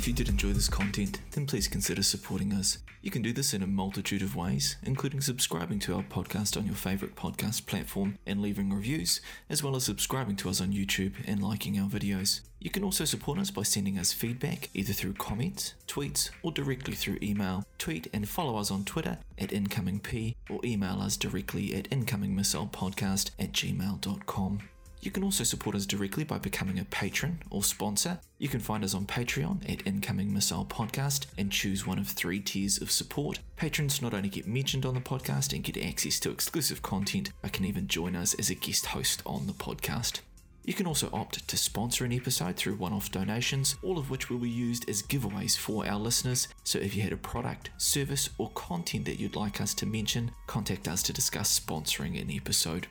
If 0.00 0.08
you 0.08 0.14
did 0.14 0.30
enjoy 0.30 0.54
this 0.54 0.70
content, 0.70 1.20
then 1.32 1.44
please 1.44 1.68
consider 1.68 2.02
supporting 2.02 2.54
us. 2.54 2.78
You 3.02 3.10
can 3.10 3.20
do 3.20 3.34
this 3.34 3.52
in 3.52 3.62
a 3.62 3.66
multitude 3.66 4.22
of 4.22 4.34
ways, 4.34 4.76
including 4.82 5.20
subscribing 5.20 5.78
to 5.80 5.94
our 5.94 6.02
podcast 6.02 6.56
on 6.56 6.64
your 6.64 6.74
favourite 6.74 7.16
podcast 7.16 7.66
platform 7.66 8.16
and 8.24 8.40
leaving 8.40 8.72
reviews, 8.72 9.20
as 9.50 9.62
well 9.62 9.76
as 9.76 9.84
subscribing 9.84 10.36
to 10.36 10.48
us 10.48 10.58
on 10.58 10.72
YouTube 10.72 11.12
and 11.26 11.42
liking 11.42 11.78
our 11.78 11.86
videos. 11.86 12.40
You 12.60 12.70
can 12.70 12.82
also 12.82 13.04
support 13.04 13.38
us 13.38 13.50
by 13.50 13.62
sending 13.62 13.98
us 13.98 14.14
feedback 14.14 14.70
either 14.72 14.94
through 14.94 15.12
comments, 15.12 15.74
tweets, 15.86 16.30
or 16.42 16.50
directly 16.50 16.94
through 16.94 17.18
email. 17.20 17.66
Tweet 17.76 18.08
and 18.14 18.26
follow 18.26 18.56
us 18.56 18.70
on 18.70 18.86
Twitter 18.86 19.18
at 19.36 19.50
incomingp 19.50 20.34
or 20.48 20.60
email 20.64 21.02
us 21.02 21.18
directly 21.18 21.74
at 21.74 21.90
incomingmissilepodcast 21.90 23.32
at 23.38 23.52
gmail.com. 23.52 24.60
You 25.02 25.10
can 25.10 25.24
also 25.24 25.44
support 25.44 25.74
us 25.74 25.86
directly 25.86 26.24
by 26.24 26.38
becoming 26.38 26.78
a 26.78 26.84
patron 26.84 27.42
or 27.50 27.64
sponsor. 27.64 28.20
You 28.38 28.48
can 28.48 28.60
find 28.60 28.84
us 28.84 28.94
on 28.94 29.06
Patreon 29.06 29.70
at 29.70 29.86
Incoming 29.86 30.32
Missile 30.32 30.66
Podcast 30.66 31.26
and 31.38 31.50
choose 31.50 31.86
one 31.86 31.98
of 31.98 32.08
three 32.08 32.40
tiers 32.40 32.80
of 32.80 32.90
support. 32.90 33.38
Patrons 33.56 34.02
not 34.02 34.12
only 34.12 34.28
get 34.28 34.46
mentioned 34.46 34.84
on 34.84 34.94
the 34.94 35.00
podcast 35.00 35.54
and 35.54 35.64
get 35.64 35.82
access 35.82 36.20
to 36.20 36.30
exclusive 36.30 36.82
content, 36.82 37.32
but 37.40 37.52
can 37.52 37.64
even 37.64 37.86
join 37.86 38.14
us 38.14 38.34
as 38.34 38.50
a 38.50 38.54
guest 38.54 38.86
host 38.86 39.22
on 39.24 39.46
the 39.46 39.54
podcast. 39.54 40.20
You 40.64 40.74
can 40.74 40.86
also 40.86 41.08
opt 41.12 41.48
to 41.48 41.56
sponsor 41.56 42.04
an 42.04 42.12
episode 42.12 42.56
through 42.56 42.76
one 42.76 42.92
off 42.92 43.10
donations, 43.10 43.76
all 43.82 43.98
of 43.98 44.10
which 44.10 44.28
will 44.28 44.38
be 44.38 44.50
used 44.50 44.88
as 44.90 45.02
giveaways 45.02 45.56
for 45.56 45.86
our 45.86 45.98
listeners. 45.98 46.48
So 46.64 46.78
if 46.78 46.94
you 46.94 47.02
had 47.02 47.14
a 47.14 47.16
product, 47.16 47.70
service, 47.78 48.28
or 48.36 48.50
content 48.50 49.06
that 49.06 49.18
you'd 49.18 49.36
like 49.36 49.62
us 49.62 49.72
to 49.74 49.86
mention, 49.86 50.30
contact 50.46 50.86
us 50.86 51.02
to 51.04 51.14
discuss 51.14 51.58
sponsoring 51.58 52.20
an 52.20 52.30
episode. 52.30 52.86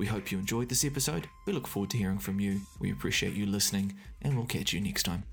We 0.00 0.06
hope 0.06 0.32
you 0.32 0.38
enjoyed 0.38 0.70
this 0.70 0.82
episode. 0.82 1.28
We 1.44 1.52
look 1.52 1.66
forward 1.66 1.90
to 1.90 1.98
hearing 1.98 2.20
from 2.20 2.40
you. 2.40 2.62
We 2.78 2.90
appreciate 2.90 3.34
you 3.34 3.44
listening, 3.44 3.98
and 4.22 4.34
we'll 4.34 4.46
catch 4.46 4.72
you 4.72 4.80
next 4.80 5.02
time. 5.02 5.24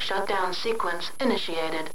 Shutdown 0.00 0.54
sequence 0.54 1.10
initiated. 1.20 1.90